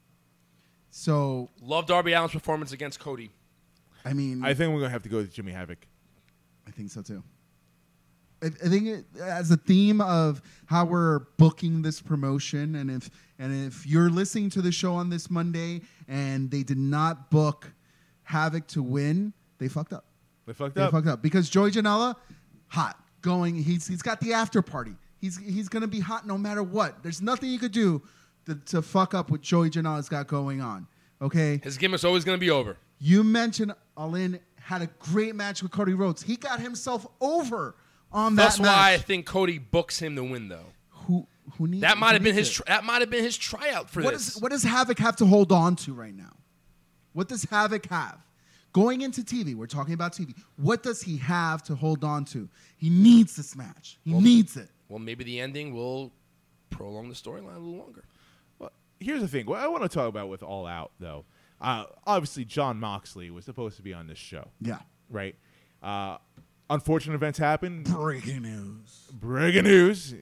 So, 0.90 1.50
Love 1.60 1.86
Darby 1.86 2.14
Allin's 2.14 2.32
performance 2.32 2.72
against 2.72 3.00
Cody. 3.00 3.30
I 4.04 4.12
mean, 4.12 4.44
I 4.44 4.54
think 4.54 4.72
we're 4.72 4.80
gonna 4.80 4.90
have 4.90 5.02
to 5.04 5.08
go 5.08 5.18
with 5.18 5.32
Jimmy 5.32 5.52
Havoc. 5.52 5.86
I 6.66 6.70
think 6.70 6.90
so 6.90 7.02
too. 7.02 7.22
I, 8.42 8.46
I 8.46 8.68
think 8.68 8.86
it, 8.86 9.04
as 9.20 9.50
a 9.50 9.56
theme 9.56 10.00
of 10.00 10.40
how 10.66 10.84
we're 10.84 11.20
booking 11.38 11.82
this 11.82 12.00
promotion, 12.00 12.76
and 12.76 12.90
if 12.90 13.10
and 13.38 13.66
if 13.66 13.86
you're 13.86 14.10
listening 14.10 14.50
to 14.50 14.62
the 14.62 14.70
show 14.72 14.94
on 14.94 15.10
this 15.10 15.30
Monday 15.30 15.80
and 16.06 16.50
they 16.50 16.62
did 16.62 16.78
not 16.78 17.30
book 17.30 17.72
Havoc 18.22 18.66
to 18.68 18.82
win, 18.82 19.32
they 19.58 19.68
fucked 19.68 19.92
up. 19.92 20.04
They 20.46 20.52
fucked 20.52 20.74
They 20.76 20.82
up. 20.82 20.92
fucked 20.92 21.08
up 21.08 21.22
because 21.22 21.48
Joey 21.48 21.70
Janela, 21.70 22.14
hot, 22.68 22.98
going. 23.22 23.56
He's 23.56 23.86
he's 23.86 24.02
got 24.02 24.20
the 24.20 24.32
after 24.34 24.62
party. 24.62 24.94
He's 25.20 25.38
he's 25.38 25.68
gonna 25.68 25.88
be 25.88 26.00
hot 26.00 26.26
no 26.26 26.36
matter 26.38 26.62
what. 26.62 27.02
There's 27.02 27.22
nothing 27.22 27.50
you 27.50 27.58
could 27.58 27.72
do 27.72 28.02
to, 28.46 28.54
to 28.66 28.82
fuck 28.82 29.14
up 29.14 29.30
what 29.30 29.40
Joey 29.40 29.70
Janela's 29.70 30.08
got 30.08 30.26
going 30.26 30.60
on. 30.60 30.86
Okay, 31.22 31.60
His 31.62 31.78
gimmick's 31.78 32.04
always 32.04 32.24
going 32.24 32.36
to 32.36 32.40
be 32.40 32.50
over. 32.50 32.76
you 32.98 33.24
mentioned 33.24 33.72
Allin 33.96 34.40
had 34.60 34.82
a 34.82 34.86
great 34.98 35.34
match 35.34 35.62
with 35.62 35.70
Cody 35.72 35.94
Rhodes. 35.94 36.22
He 36.22 36.36
got 36.36 36.60
himself 36.60 37.06
over 37.20 37.74
on 38.12 38.34
that 38.36 38.42
That's 38.44 38.60
why 38.60 38.92
I 38.94 38.98
think 38.98 39.26
Cody 39.26 39.58
books 39.58 39.98
him 40.00 40.16
to 40.16 40.24
win, 40.24 40.48
though. 40.48 40.66
who 40.90 41.26
who 41.58 41.66
needs 41.68 41.82
That 41.82 41.98
might 41.98 42.12
have 42.14 42.22
been 42.22 42.34
his. 42.34 42.48
it? 42.50 42.52
Tr- 42.54 42.62
that 42.66 42.84
might 42.84 43.00
have 43.02 43.10
been 43.10 43.22
his 43.24 43.36
tryout 43.36 43.90
for 43.90 44.02
What 44.02 44.14
this. 44.14 44.34
does 44.34 44.42
what 44.42 44.50
does 44.52 44.62
Havoc 44.62 44.98
have 44.98 45.16
to 45.16 45.26
hold 45.26 45.52
on 45.52 45.76
to 45.76 45.92
right 45.94 46.14
now? 46.14 46.32
What 47.12 47.28
does 47.28 47.44
Havoc 47.44 47.86
have? 47.86 48.18
Going 48.72 49.02
into 49.02 49.20
TV, 49.22 49.54
we're 49.54 49.66
talking 49.66 49.94
about 49.94 50.12
TV. 50.14 50.34
What 50.56 50.82
does 50.82 51.00
he 51.02 51.16
have 51.18 51.62
to 51.64 51.74
hold 51.76 52.02
on 52.02 52.24
to? 52.26 52.48
He 52.76 52.90
needs 52.90 53.36
this 53.36 53.54
match. 53.54 53.98
He 54.04 54.12
needs 54.12 54.56
it. 54.56 54.68
well, 54.88 54.98
maybe 54.98 55.22
the 55.22 55.38
ending 55.40 55.72
will 55.74 56.12
prolong 56.70 57.08
the 57.08 57.14
storyline 57.14 57.54
a 57.54 57.58
little 57.60 57.76
longer. 57.78 58.04
Well, 59.00 59.06
here's 59.06 59.20
the 59.22 59.28
thing. 59.28 59.46
What 59.46 59.60
I 59.60 59.68
want 59.68 59.82
to 59.82 59.88
talk 59.88 60.08
about 60.08 60.28
with 60.28 60.42
All 60.42 60.66
Out, 60.66 60.92
though, 60.98 61.24
Uh, 61.60 61.84
obviously, 62.06 62.44
Jon 62.44 62.78
Moxley 62.78 63.30
was 63.30 63.44
supposed 63.44 63.76
to 63.76 63.82
be 63.82 63.94
on 63.94 64.06
this 64.06 64.18
show, 64.18 64.48
Yeah. 64.60 64.80
right? 65.08 65.34
Uh, 65.82 66.18
unfortunate 66.68 67.14
events 67.14 67.38
happened. 67.38 67.84
Breaking 67.84 68.42
news. 68.42 69.08
Breaking 69.12 69.64
news. 69.64 70.14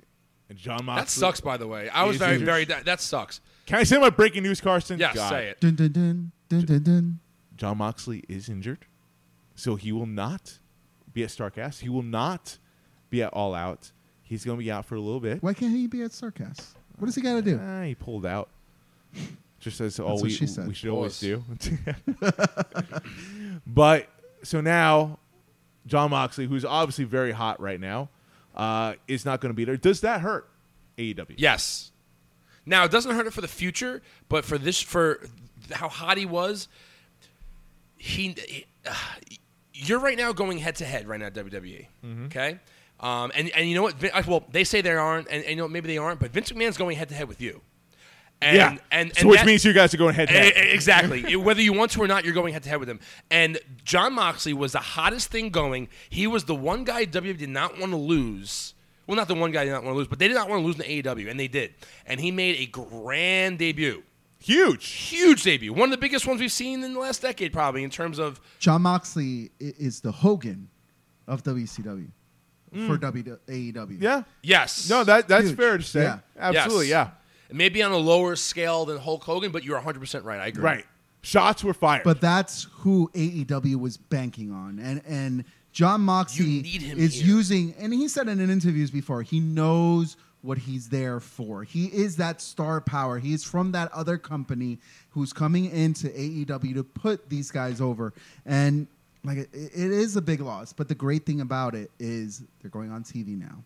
And 0.49 0.59
Jon 0.59 0.85
Moxley. 0.85 1.03
That 1.03 1.09
sucks, 1.11 1.41
by 1.41 1.57
the 1.57 1.67
way. 1.67 1.89
I 1.89 2.05
was 2.05 2.17
very, 2.19 2.37
very. 2.37 2.65
That, 2.67 2.85
that 2.85 3.01
sucks. 3.01 3.41
Can 3.67 3.79
I 3.79 3.83
say 3.85 3.99
my 3.99 4.11
breaking 4.11 4.43
news, 4.43 4.61
Carson? 4.61 4.99
Yes, 5.01 5.15
God. 5.17 5.31
say 5.31 5.49
it. 5.49 5.61
Dun 5.61 5.75
dun 5.75 5.93
dun 5.93 6.33
dun 6.49 6.65
dun 6.67 6.83
dun. 6.83 7.21
Jon 7.57 7.79
Moxley 7.79 8.23
is 8.29 8.49
injured, 8.49 8.87
so 9.55 9.77
he 9.77 9.91
will 9.93 10.07
not 10.07 10.59
be 11.13 11.23
at 11.25 11.31
Starcast. 11.31 11.81
He 11.81 11.89
will 11.89 12.03
not 12.03 12.59
be 13.09 13.23
at 13.23 13.33
All 13.33 13.55
Out. 13.55 13.93
He's 14.23 14.45
going 14.45 14.59
to 14.59 14.65
be 14.65 14.71
out 14.71 14.85
for 14.85 14.95
a 14.97 15.01
little 15.01 15.21
bit. 15.21 15.43
Why 15.43 15.55
can't 15.55 15.73
he 15.75 15.87
be 15.87 16.03
at 16.03 16.11
Starcast? 16.11 16.75
What 16.99 17.07
does 17.07 17.15
he 17.15 17.21
got 17.23 17.35
to 17.35 17.43
do? 17.43 17.59
Ah, 17.63 17.83
he 17.83 17.95
pulled 17.95 18.27
out. 18.27 18.49
Just 19.61 19.81
as 19.81 20.01
all 20.01 20.21
we, 20.21 20.31
she 20.31 20.47
said. 20.47 20.67
we 20.67 20.75
should 20.75 20.91
always 20.91 21.21
do. 21.21 21.45
but 23.67 24.09
so 24.43 24.61
now, 24.61 25.19
Jon 25.87 26.11
Moxley, 26.11 26.47
who's 26.47 26.65
obviously 26.65 27.05
very 27.05 27.33
hot 27.33 27.61
right 27.61 27.79
now, 27.81 28.09
uh, 28.57 28.95
is 29.07 29.25
not 29.25 29.41
going 29.41 29.51
to 29.51 29.55
be 29.57 29.65
there. 29.65 29.77
Does 29.77 30.01
that 30.01 30.21
hurt 30.21 30.49
AEW? 30.99 31.35
Yes. 31.37 31.93
Now 32.67 32.85
it 32.85 32.91
doesn't 32.91 33.15
hurt 33.15 33.27
it 33.27 33.33
for 33.33 33.41
the 33.41 33.49
future, 33.49 34.03
but 34.29 34.45
for 34.45 34.59
this, 34.59 34.81
for 34.81 35.21
how 35.71 35.89
hot 35.89 36.17
he 36.19 36.27
was, 36.27 36.69
he, 37.97 38.35
he- 38.47 38.67
uh, 38.87 38.95
you're 39.75 39.99
right 40.01 40.17
now 40.19 40.33
going 40.33 40.59
head 40.59 40.77
to 40.77 40.85
head 40.85 41.07
right 41.09 41.19
now 41.19 41.27
at 41.27 41.35
WWE. 41.35 41.87
Okay, 42.27 42.59
um, 43.01 43.33
and 43.35 43.49
and 43.51 43.69
you 43.69 43.75
know 43.75 43.83
what? 43.83 43.95
Vin- 43.95 44.11
Well, 44.29 44.45
they 44.51 44.65
say 44.65 44.81
they 44.81 44.93
aren't, 44.93 45.27
and, 45.29 45.43
and 45.43 45.51
you 45.51 45.57
know 45.57 45.67
maybe 45.69 45.89
they 45.89 45.99
aren't, 45.99 46.21
but 46.21 46.31
Vince 46.31 46.53
McMahon's 46.53 46.77
going 46.77 46.97
head 46.97 47.09
to 47.09 47.15
head 47.15 47.27
with 47.27 47.41
you. 47.41 47.61
And, 48.43 48.57
yeah. 48.57 48.77
and, 48.91 49.17
so 49.17 49.29
which 49.29 49.39
that- 49.39 49.47
means 49.47 49.65
you 49.65 49.73
guys 49.73 49.95
are 49.95 49.99
going 49.99 50.15
head 50.15 50.29
to 50.29 50.35
E- 50.35 50.53
head. 50.53 50.67
e- 50.67 50.71
Exactly. 50.73 51.37
Whether 51.37 51.63
you 51.63 51.73
want 51.73 51.93
to 51.93 52.03
or 52.03 52.07
not, 52.09 52.25
you're 52.25 52.35
going 52.35 52.53
head 52.53 52.63
to 52.65 52.69
head 52.69 52.81
with 52.81 52.89
him. 52.89 53.01
And 53.31 53.59
Jon 53.85 54.15
Moxley 54.15 54.53
was 54.53 54.73
the 54.73 54.79
hottest 54.79 55.31
thing 55.31 55.51
going. 55.51 55.89
He 56.11 56.27
was 56.27 56.45
the 56.45 56.55
one 56.55 56.85
guy 56.85 57.05
WWE 57.07 57.39
did 57.39 57.49
not 57.49 57.79
want 57.79 57.93
to 57.93 57.97
lose. 57.97 58.75
Well, 59.07 59.17
not 59.17 59.29
the 59.29 59.35
one 59.35 59.51
guy 59.51 59.65
did 59.65 59.73
not 59.73 59.83
want 59.85 59.95
to 59.95 59.99
lose, 59.99 60.09
but 60.09 60.19
they 60.19 60.29
did 60.29 60.35
not 60.35 60.49
want 60.49 60.63
to 60.63 60.67
lose 60.67 60.77
in 60.79 60.83
AEW, 61.03 61.29
and 61.31 61.39
they 61.39 61.49
did. 61.49 61.75
And 62.07 62.21
he 62.21 62.31
made 62.31 62.57
a 62.61 62.67
grand 62.67 63.59
debut. 63.59 64.03
Huge. 64.39 64.87
Huge 64.87 65.43
debut. 65.43 65.73
One 65.73 65.85
of 65.85 65.91
the 65.91 65.99
biggest 65.99 66.27
ones 66.27 66.41
we've 66.41 66.51
seen 66.51 66.83
in 66.83 66.95
the 66.95 67.01
last 67.01 67.23
decade, 67.23 67.53
probably, 67.53 67.85
in 67.85 67.91
terms 67.91 68.19
of. 68.19 68.41
Jon 68.59 68.83
Moxley 68.83 69.51
is 69.61 70.01
the 70.01 70.11
Hogan 70.11 70.69
of 71.29 71.43
WCW 71.45 72.09
hmm. 72.73 72.87
for 72.87 72.97
w- 72.97 73.39
AEW. 73.47 74.01
Yeah. 74.01 74.23
Yes. 74.43 74.89
No, 74.91 75.05
that 75.05 75.29
that's 75.29 75.49
Huge. 75.49 75.57
fair 75.57 75.79
to 75.79 75.83
say. 75.85 76.03
Yeah. 76.03 76.19
Absolutely. 76.39 76.89
Yes. 76.89 77.09
Yeah. 77.09 77.11
Maybe 77.53 77.83
on 77.83 77.93
a 77.93 77.97
lower 77.97 78.37
scale 78.37 78.85
than 78.85 78.99
Hulk 78.99 79.23
Hogan, 79.25 79.53
but 79.53 79.65
you're 79.65 79.81
100% 79.81 80.25
right. 80.25 80.41
I 80.41 80.47
agree. 80.47 80.65
Right. 80.65 80.87
Shots 81.23 81.63
were 81.63 81.75
fired. 81.75 82.03
But 82.05 82.21
that's 82.21 82.67
who 82.73 83.09
AEW 83.15 83.77
was 83.77 83.97
banking 83.97 84.51
on, 84.51 84.79
and 84.81 85.03
and 85.07 85.45
Jon 85.73 86.01
Moxley 86.01 86.45
You 86.45 86.63
need 86.63 86.83
him 86.83 86.99
is 86.99 87.15
here. 87.15 87.27
using, 87.27 87.75
and 87.79 87.93
he 87.95 88.09
said 88.09 88.27
in 88.29 88.41
interviews 88.41 88.91
before, 88.91 89.23
he 89.23 89.39
knows 89.39 90.17
what 90.43 90.59
he's 90.59 90.89
there 90.89 91.21
for. 91.21 91.63
He 91.63 91.87
is 91.87 92.17
that 92.17 92.41
star 92.41 92.81
power. 92.81 93.21
He 93.21 93.33
is 93.33 93.45
from 93.45 93.71
that 93.71 93.93
other 93.93 94.19
company 94.19 94.79
who's 95.11 95.33
coming 95.33 95.67
into 95.67 96.09
AEW 96.09 96.75
to 96.75 96.83
put 96.83 97.29
these 97.31 97.53
guys 97.53 97.81
over, 97.81 98.13
and 98.45 98.89
like 99.23 99.39
it, 99.39 99.49
it 99.53 99.73
is 99.93 100.17
a 100.17 100.23
big 100.23 100.41
loss. 100.41 100.73
But 100.73 100.89
the 100.89 100.97
great 100.97 101.25
thing 101.25 101.41
about 101.41 101.77
it 101.77 101.93
is 102.01 102.43
they're 102.61 102.71
going 102.71 102.91
on 102.91 103.05
TV 103.05 103.39
now. 103.39 103.63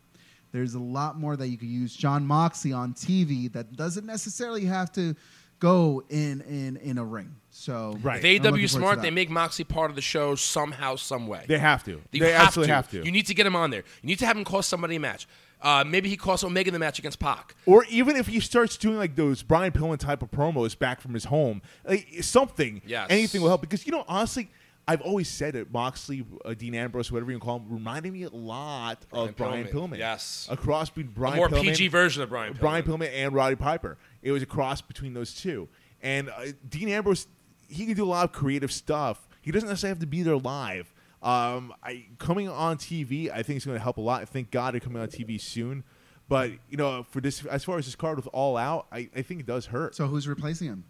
There's 0.56 0.74
a 0.74 0.78
lot 0.80 1.18
more 1.20 1.36
that 1.36 1.48
you 1.48 1.58
could 1.58 1.68
use 1.68 1.94
Jon 1.94 2.26
Moxley 2.26 2.72
on 2.72 2.94
TV 2.94 3.52
that 3.52 3.76
doesn't 3.76 4.06
necessarily 4.06 4.64
have 4.64 4.90
to 4.92 5.14
go 5.58 6.02
in 6.08 6.40
in 6.42 6.78
in 6.78 6.96
a 6.96 7.04
ring. 7.04 7.34
So 7.50 7.98
Right. 8.02 8.24
If 8.24 8.44
I'm 8.46 8.54
AEW 8.54 8.68
smart, 8.70 9.02
they 9.02 9.10
make 9.10 9.28
Moxley 9.28 9.66
part 9.66 9.90
of 9.90 9.96
the 9.96 10.02
show 10.02 10.34
somehow, 10.34 10.96
some 10.96 11.26
way. 11.26 11.44
they 11.46 11.58
have 11.58 11.84
to. 11.84 12.00
You 12.10 12.20
they 12.20 12.32
have 12.32 12.46
absolutely 12.46 12.68
to. 12.70 12.74
have 12.74 12.90
to. 12.92 13.04
You 13.04 13.12
need 13.12 13.26
to 13.26 13.34
get 13.34 13.46
him 13.46 13.54
on 13.54 13.68
there. 13.70 13.84
You 14.02 14.06
need 14.06 14.18
to 14.20 14.26
have 14.26 14.36
him 14.36 14.44
cost 14.44 14.70
somebody 14.70 14.96
a 14.96 15.00
match. 15.00 15.26
Uh, 15.60 15.84
maybe 15.86 16.08
he 16.08 16.16
costs 16.16 16.42
Omega 16.44 16.70
the 16.70 16.78
match 16.78 16.98
against 16.98 17.18
Pac. 17.18 17.54
Or 17.66 17.84
even 17.90 18.16
if 18.16 18.26
he 18.26 18.40
starts 18.40 18.76
doing 18.78 18.96
like 18.96 19.14
those 19.14 19.42
Brian 19.42 19.72
Pillman 19.72 19.98
type 19.98 20.22
of 20.22 20.30
promos 20.30 20.78
back 20.78 21.00
from 21.02 21.12
his 21.14 21.24
home, 21.24 21.60
like 21.86 22.06
something, 22.22 22.80
Yes. 22.86 23.06
anything 23.10 23.40
will 23.42 23.48
help. 23.48 23.60
Because 23.60 23.84
you 23.86 23.92
know, 23.92 24.04
honestly, 24.08 24.50
I've 24.88 25.00
always 25.00 25.28
said 25.28 25.56
it. 25.56 25.72
Moxley, 25.72 26.24
uh, 26.44 26.54
Dean 26.54 26.74
Ambrose, 26.74 27.10
whatever 27.10 27.32
you 27.32 27.38
call 27.40 27.58
him, 27.58 27.66
reminded 27.68 28.12
me 28.12 28.22
a 28.22 28.28
lot 28.28 29.04
Brian 29.10 29.28
of 29.28 29.36
Brian 29.36 29.66
Pillman, 29.66 29.72
Pillman. 29.90 29.98
yes. 29.98 30.46
a 30.50 30.56
cross 30.56 30.90
between 30.90 31.12
Brian 31.12 31.34
a 31.34 31.36
more 31.38 31.48
Pillman, 31.48 31.62
PG 31.62 31.88
version 31.88 32.22
of 32.22 32.28
Brian 32.28 32.54
Pillman. 32.54 32.60
Brian 32.60 32.84
Pillman 32.84 33.10
and 33.12 33.34
Roddy 33.34 33.56
Piper. 33.56 33.98
It 34.22 34.30
was 34.30 34.42
a 34.42 34.46
cross 34.46 34.80
between 34.80 35.12
those 35.12 35.34
two. 35.34 35.68
And 36.02 36.28
uh, 36.30 36.52
Dean 36.68 36.88
Ambrose, 36.88 37.26
he 37.68 37.84
can 37.86 37.94
do 37.94 38.04
a 38.04 38.06
lot 38.06 38.24
of 38.24 38.32
creative 38.32 38.70
stuff. 38.70 39.28
He 39.42 39.50
doesn't 39.50 39.68
necessarily 39.68 39.92
have 39.92 40.00
to 40.00 40.06
be 40.06 40.22
there 40.22 40.36
live. 40.36 40.92
Um, 41.22 41.74
I 41.82 42.06
coming 42.18 42.48
on 42.48 42.76
TV, 42.76 43.30
I 43.30 43.42
think 43.42 43.56
it's 43.56 43.66
going 43.66 43.76
to 43.76 43.82
help 43.82 43.96
a 43.96 44.00
lot. 44.00 44.28
Thank 44.28 44.52
God 44.52 44.74
they're 44.74 44.80
coming 44.80 45.02
on 45.02 45.08
TV 45.08 45.40
soon. 45.40 45.82
But 46.28 46.52
you 46.68 46.76
know, 46.76 47.04
for 47.10 47.20
this, 47.20 47.44
as 47.46 47.64
far 47.64 47.78
as 47.78 47.86
this 47.86 47.96
card 47.96 48.16
with 48.16 48.28
All 48.32 48.56
Out, 48.56 48.86
I, 48.92 49.08
I 49.16 49.22
think 49.22 49.40
it 49.40 49.46
does 49.46 49.66
hurt. 49.66 49.94
So 49.94 50.06
who's 50.06 50.28
replacing 50.28 50.68
him? 50.68 50.84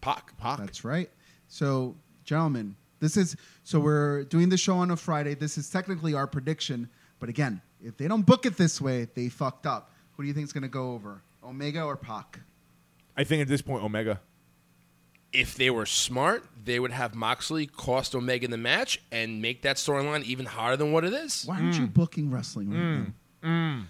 Pac. 0.00 0.36
Pac. 0.38 0.58
That's 0.58 0.84
right. 0.84 1.10
So, 1.48 1.96
gentlemen, 2.24 2.76
this 3.02 3.16
is 3.16 3.36
so 3.64 3.80
we're 3.80 4.22
doing 4.24 4.48
the 4.48 4.56
show 4.56 4.76
on 4.76 4.92
a 4.92 4.96
Friday. 4.96 5.34
This 5.34 5.58
is 5.58 5.68
technically 5.68 6.14
our 6.14 6.28
prediction, 6.28 6.88
but 7.18 7.28
again, 7.28 7.60
if 7.82 7.96
they 7.96 8.06
don't 8.06 8.22
book 8.22 8.46
it 8.46 8.56
this 8.56 8.80
way, 8.80 9.08
they 9.14 9.28
fucked 9.28 9.66
up. 9.66 9.90
Who 10.12 10.22
do 10.22 10.28
you 10.28 10.32
think 10.32 10.44
is 10.44 10.52
going 10.52 10.62
to 10.62 10.68
go 10.68 10.92
over, 10.92 11.20
Omega 11.44 11.82
or 11.82 11.96
Pac? 11.96 12.38
I 13.16 13.24
think 13.24 13.42
at 13.42 13.48
this 13.48 13.60
point, 13.60 13.82
Omega. 13.82 14.20
If 15.32 15.56
they 15.56 15.68
were 15.68 15.86
smart, 15.86 16.44
they 16.64 16.78
would 16.78 16.92
have 16.92 17.14
Moxley 17.14 17.66
cost 17.66 18.14
Omega 18.14 18.46
the 18.46 18.56
match 18.56 19.00
and 19.10 19.42
make 19.42 19.62
that 19.62 19.76
storyline 19.76 20.22
even 20.22 20.46
higher 20.46 20.76
than 20.76 20.92
what 20.92 21.04
it 21.04 21.12
is. 21.12 21.44
Why 21.44 21.56
aren't 21.56 21.74
you 21.74 21.86
hmm. 21.86 21.92
booking 21.92 22.30
wrestling 22.30 22.70
right 22.70 22.78
hmm. 22.78 23.02
now? 23.02 23.06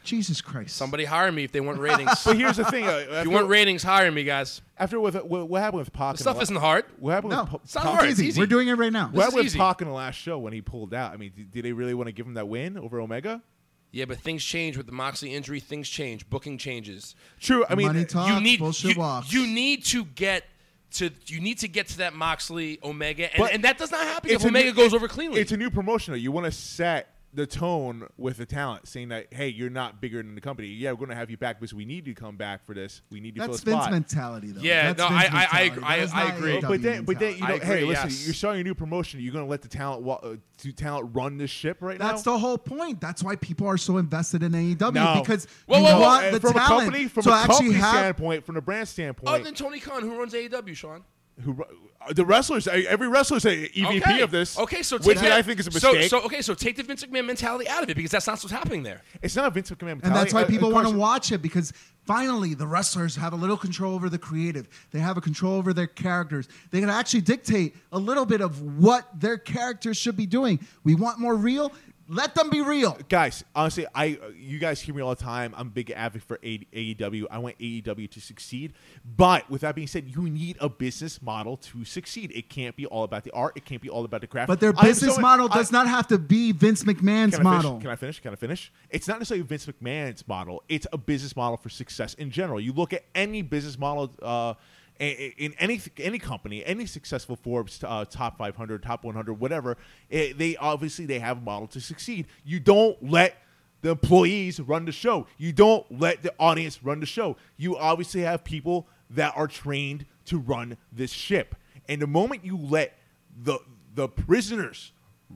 Jesus 0.05 0.41
Christ! 0.41 0.77
Somebody 0.77 1.05
hire 1.05 1.31
me 1.31 1.45
if 1.45 1.53
they 1.53 1.61
want 1.61 1.79
ratings. 1.91 2.25
But 2.25 2.37
here's 2.37 2.57
the 2.57 2.65
thing: 2.65 2.87
uh, 2.87 2.91
if 2.91 3.09
after, 3.13 3.23
you 3.25 3.31
want 3.31 3.49
ratings, 3.49 3.83
hire 3.83 4.11
me, 4.11 4.25
guys. 4.25 4.63
after 4.79 4.99
with, 4.99 5.15
what, 5.25 5.49
what 5.49 5.61
happened 5.61 5.81
with 5.81 5.93
Pac? 5.93 6.01
The 6.01 6.11
in 6.11 6.17
the 6.17 6.23
stuff 6.23 6.37
la- 6.37 6.43
isn't 6.43 6.57
hard. 6.57 6.85
What 6.99 7.11
happened 7.13 7.33
no, 7.33 7.45
with 7.53 7.63
It's 7.65 7.75
not 7.75 7.85
Pac? 7.85 7.93
hard. 7.95 8.05
It's 8.05 8.13
It's 8.13 8.21
easy. 8.21 8.29
easy. 8.31 8.41
We're 8.41 8.47
doing 8.47 8.69
it 8.69 8.75
right 8.75 8.93
now. 8.93 9.07
What 9.07 9.13
This 9.15 9.25
happened 9.25 9.37
with 9.39 9.47
easy. 9.47 9.59
Pac 9.59 9.83
in 9.83 9.89
the 9.89 9.95
last 9.95 10.15
show 10.17 10.39
when 10.39 10.53
he 10.53 10.61
pulled 10.63 10.95
out? 10.95 11.13
I 11.13 11.17
mean, 11.17 11.33
did, 11.37 11.51
did 11.51 11.65
they 11.65 11.73
really 11.73 11.95
want 11.95 12.09
to 12.09 12.13
give 12.13 12.27
him 12.27 12.35
that 12.35 12.49
win 12.49 12.79
over 12.79 12.99
Omega? 13.01 13.43
Yeah, 13.91 14.07
but 14.07 14.19
things 14.21 14.43
change 14.43 14.79
with 14.79 14.87
the 14.87 14.93
Moxley 14.93 15.35
injury. 15.35 15.61
Things 15.61 15.87
change. 15.87 16.29
Booking 16.31 16.57
changes. 16.57 17.15
True. 17.39 17.67
I 17.69 17.75
mean, 17.75 17.89
Money 17.89 18.07
talks, 18.07 18.31
you 18.33 18.41
need 18.41 18.59
bullshit 18.59 18.95
you, 18.95 19.01
walks. 19.01 19.31
you 19.33 19.47
need 19.47 19.85
to 19.87 20.05
get 20.07 20.45
to 20.93 21.11
you 21.27 21.41
need 21.41 21.59
to 21.59 21.69
get 21.69 21.89
to 21.89 21.99
that 21.99 22.15
Moxley 22.15 22.79
Omega, 22.83 23.25
and, 23.35 23.39
But 23.43 23.53
and 23.53 23.65
that 23.65 23.77
does 23.79 23.91
not 23.91 24.03
happen 24.07 24.31
if 24.31 24.45
a 24.45 24.49
Omega 24.49 24.69
new- 24.71 24.75
goes 24.75 24.95
over 24.95 25.09
cleanly. 25.09 25.41
It's 25.43 25.53
a 25.53 25.57
new 25.59 25.71
promotion. 25.71 26.13
though. 26.13 26.19
You 26.19 26.33
want 26.33 26.47
to 26.47 26.53
set 26.53 27.12
the 27.35 27.47
tone 27.47 28.07
with 28.19 28.37
the 28.37 28.45
talent, 28.45 28.87
saying 28.87 29.09
that 29.09 29.33
hey, 29.33 29.49
you're 29.49 29.71
not 29.71 30.01
bigger 30.03 30.19
than 30.23 30.35
the 30.35 30.41
company. 30.41 30.69
Yeah, 30.69 30.91
we're 30.93 30.99
going 30.99 31.09
to 31.11 31.15
have 31.17 31.31
you 31.31 31.39
back 31.39 31.59
because 31.59 31.73
we 31.73 31.85
need 31.87 32.07
you 32.07 32.13
to 32.15 32.21
come 32.21 32.37
back 32.37 32.65
for 32.67 32.75
this. 32.75 33.01
We 33.11 33.21
need 33.21 33.37
you 33.37 33.41
That's 33.41 33.61
for 33.63 33.71
a 33.71 33.73
Vince 33.73 33.83
spot. 33.85 33.91
mentality, 33.93 34.49
though. 34.53 34.61
Yeah, 34.61 34.93
That's 34.93 34.99
no, 35.11 35.17
Vince 35.19 35.31
I- 35.35 35.39
I- 35.45 35.49
I 35.53 35.63
agree. 35.63 35.83
I- 35.83 35.95
I 36.13 36.35
agree. 36.37 36.53
AEW 36.59 36.69
but 36.69 36.83
then, 36.83 37.05
but 37.05 37.19
then, 37.19 37.35
you 37.35 37.41
know, 37.41 37.55
I 37.55 37.59
hey, 37.59 37.85
listen, 37.85 38.11
yes. 38.11 38.25
you're 38.27 38.35
starting 38.35 38.61
a 38.61 38.65
new 38.65 38.75
promotion. 38.75 39.21
You're 39.21 39.33
going 39.33 39.47
to 39.47 39.51
let 39.51 39.63
the 39.63 39.69
talent, 39.69 40.03
wa- 40.03 40.17
uh, 40.23 40.37
to 40.59 40.73
talent 40.73 41.11
run 41.15 41.39
this 41.39 41.51
ship 41.51 41.79
right 41.81 41.99
That's 41.99 42.03
now. 42.07 42.13
That's 42.13 42.23
the 42.25 42.39
whole 42.39 42.59
point. 42.59 43.01
That's 43.01 43.23
why 43.23 43.37
people 43.37 43.67
are 43.67 43.79
so 43.79 43.97
invested 43.97 44.43
in 44.43 44.53
AEW 44.53 44.93
No. 44.95 45.21
because 45.23 45.47
Whoa, 45.67 45.79
you 45.79 45.85
whoa, 45.85 45.95
whoa. 45.95 46.01
want 46.01 46.33
the 46.33 46.41
from 46.41 46.53
talent 46.53 46.71
a 46.83 46.85
company, 46.85 47.09
from 47.09 47.23
to 47.23 47.31
a 47.31 47.35
actually 47.35 47.55
company 47.57 47.75
have. 47.81 47.95
standpoint, 47.97 48.45
from 48.45 48.57
a 48.59 48.61
brand 48.61 48.89
standpoint, 48.89 49.29
Other 49.35 49.45
than 49.45 49.55
Tony 49.55 49.81
Khan, 49.81 50.03
who 50.03 50.19
runs 50.19 50.35
AEW, 50.35 50.75
Sean. 50.77 51.03
Who 51.41 51.65
uh, 52.09 52.13
the 52.13 52.25
wrestlers, 52.25 52.67
uh, 52.67 52.83
every 52.89 53.09
wrestler's 53.09 53.45
a 53.45 53.69
EVP 53.69 54.03
okay. 54.03 54.21
of 54.23 54.31
this. 54.31 54.59
Okay, 54.59 54.83
so 54.83 54.97
which 54.97 55.05
take 55.05 55.19
that, 55.19 55.33
I 55.33 55.43
think 55.43 55.61
is 55.61 55.67
a 55.67 55.71
so- 55.71 55.93
mistake. 55.93 56.11
So, 56.11 56.23
okay, 56.23 56.43
so 56.43 56.55
take 56.55 56.77
the 56.77 56.83
Vince 56.83 57.05
McMahon 57.05 57.27
mentality 57.27 57.69
out 57.69 57.83
of 57.83 57.91
it 57.91 57.97
because 57.97 58.11
that's 58.11 58.27
not 58.27 58.43
what's 58.43 58.51
happening 58.51 58.83
there. 58.83 59.03
it's 59.23 59.37
not 59.37 59.47
a 59.47 59.51
Vince 59.51 59.71
McMahon 59.71 60.01
mentality. 60.01 60.07
And 60.07 60.17
that's 60.17 60.35
why 60.35 60.43
Uh, 60.43 60.47
people 60.47 60.69
of 60.69 60.75
want 60.75 60.89
to 60.89 60.97
watch 60.97 61.33
it 61.33 61.43
because 61.43 61.73
finally 62.05 62.55
the 62.55 62.67
wrestlers 62.67 63.17
have 63.17 63.33
a 63.33 63.37
little 63.37 63.57
control 63.57 63.95
over 63.95 64.09
the 64.09 64.19
creative. 64.19 64.69
They 64.91 64.99
have 64.99 65.17
a 65.17 65.21
control 65.21 65.55
over 65.55 65.73
their 65.73 65.87
characters. 65.87 66.49
They 66.71 66.81
can 66.81 66.91
actually 66.91 67.23
dictate 67.23 67.77
a 67.93 67.99
little 67.99 68.27
bit 68.27 68.41
of 68.41 68.61
what 68.79 69.09
their 69.19 69.39
characters 69.39 69.97
should 69.97 70.17
be 70.17 70.27
doing. 70.27 70.61
We 70.85 70.95
want 70.95 71.19
more 71.19 71.37
real. 71.37 71.73
Let 72.13 72.35
them 72.35 72.51
be 72.51 72.61
real. 72.61 72.97
guys 73.09 73.43
honestly 73.55 73.87
i 73.95 74.19
uh, 74.23 74.29
you 74.37 74.59
guys 74.59 74.81
hear 74.81 74.95
me 74.95 75.01
all 75.03 75.15
the 75.15 75.23
time 75.25 75.55
i'm 75.57 75.69
a 75.69 75.71
big 75.71 75.91
advocate 75.91 76.29
for 76.29 76.39
aew 76.39 77.25
i 77.31 77.39
want 77.39 77.59
aew 77.59 78.11
to 78.11 78.21
succeed 78.21 78.75
but 79.17 79.49
with 79.51 79.63
that 79.63 79.75
being 79.75 79.87
said 79.87 80.07
you 80.07 80.23
need 80.29 80.57
a 80.61 80.69
business 80.69 81.23
model 81.23 81.57
to 81.57 81.85
succeed 81.85 82.31
it 82.35 82.49
can't 82.51 82.77
be 82.77 82.85
all 82.87 83.05
about 83.05 83.25
the 83.25 83.31
art 83.33 83.55
it 83.57 83.65
can't 83.65 83.81
be 83.81 83.89
all 83.89 84.05
about 84.05 84.21
the 84.21 84.27
craft 84.27 84.49
But 84.49 84.61
their 84.61 84.73
business 84.75 85.15
so- 85.17 85.21
model 85.23 85.49
I- 85.51 85.55
does 85.57 85.73
not 85.73 85.89
have 85.89 86.07
to 86.09 86.19
be 86.19 86.53
Vince 86.53 86.85
McMahon's 86.85 87.35
can 87.37 87.45
model. 87.45 87.71
Finish? 87.73 87.83
Can 87.83 87.91
I 87.91 87.97
finish? 87.97 88.21
Can 88.21 88.33
I 88.33 88.37
finish? 88.37 88.73
It's 88.91 89.09
not 89.09 89.19
necessarily 89.19 89.47
Vince 89.47 89.67
McMahon's 89.67 90.27
model. 90.29 90.63
It's 90.69 90.87
a 90.93 90.99
business 90.99 91.35
model 91.35 91.57
for 91.57 91.69
success 91.71 92.15
in 92.15 92.31
general. 92.31 92.61
You 92.61 92.73
look 92.73 92.93
at 92.93 93.05
any 93.15 93.43
business 93.43 93.79
model 93.79 94.13
uh, 94.23 94.55
in 95.01 95.55
any 95.59 95.81
any 95.99 96.19
company, 96.19 96.65
any 96.65 96.87
successful 96.87 97.37
Forbes 97.37 97.83
uh, 97.85 98.05
top 98.05 98.39
500, 98.39 98.83
top 98.83 99.05
100, 99.05 99.35
whatever. 99.35 99.77
eh, 100.11 100.33
they 100.37 100.57
obviously 100.57 101.07
they 101.07 101.19
have 101.19 101.39
a 101.39 101.41
model 101.41 101.67
to 101.69 101.81
succeed. 101.81 102.27
You 102.45 102.61
don't 102.61 103.03
let 103.03 103.37
the 103.81 103.91
employees 103.91 104.61
run 104.61 104.85
the 104.85 104.93
show. 104.93 105.27
You 105.39 105.53
don't 105.53 105.85
let 106.01 106.23
the 106.23 106.33
audience 106.39 106.83
run 106.85 107.01
the 107.01 107.07
show. 107.07 107.37
You 107.57 107.77
obviously 107.77 108.21
have 108.21 108.45
people 108.45 108.87
that 109.11 109.35
are 109.37 109.49
trained 109.49 110.07
to 110.27 110.39
run 110.39 110.77
this 110.93 111.11
ship. 111.11 111.57
And 111.89 112.01
the 112.01 112.07
moment 112.07 112.45
you 112.45 112.57
let 112.57 112.97
the 113.37 113.59
the 113.95 114.09
prisoners 114.09 114.93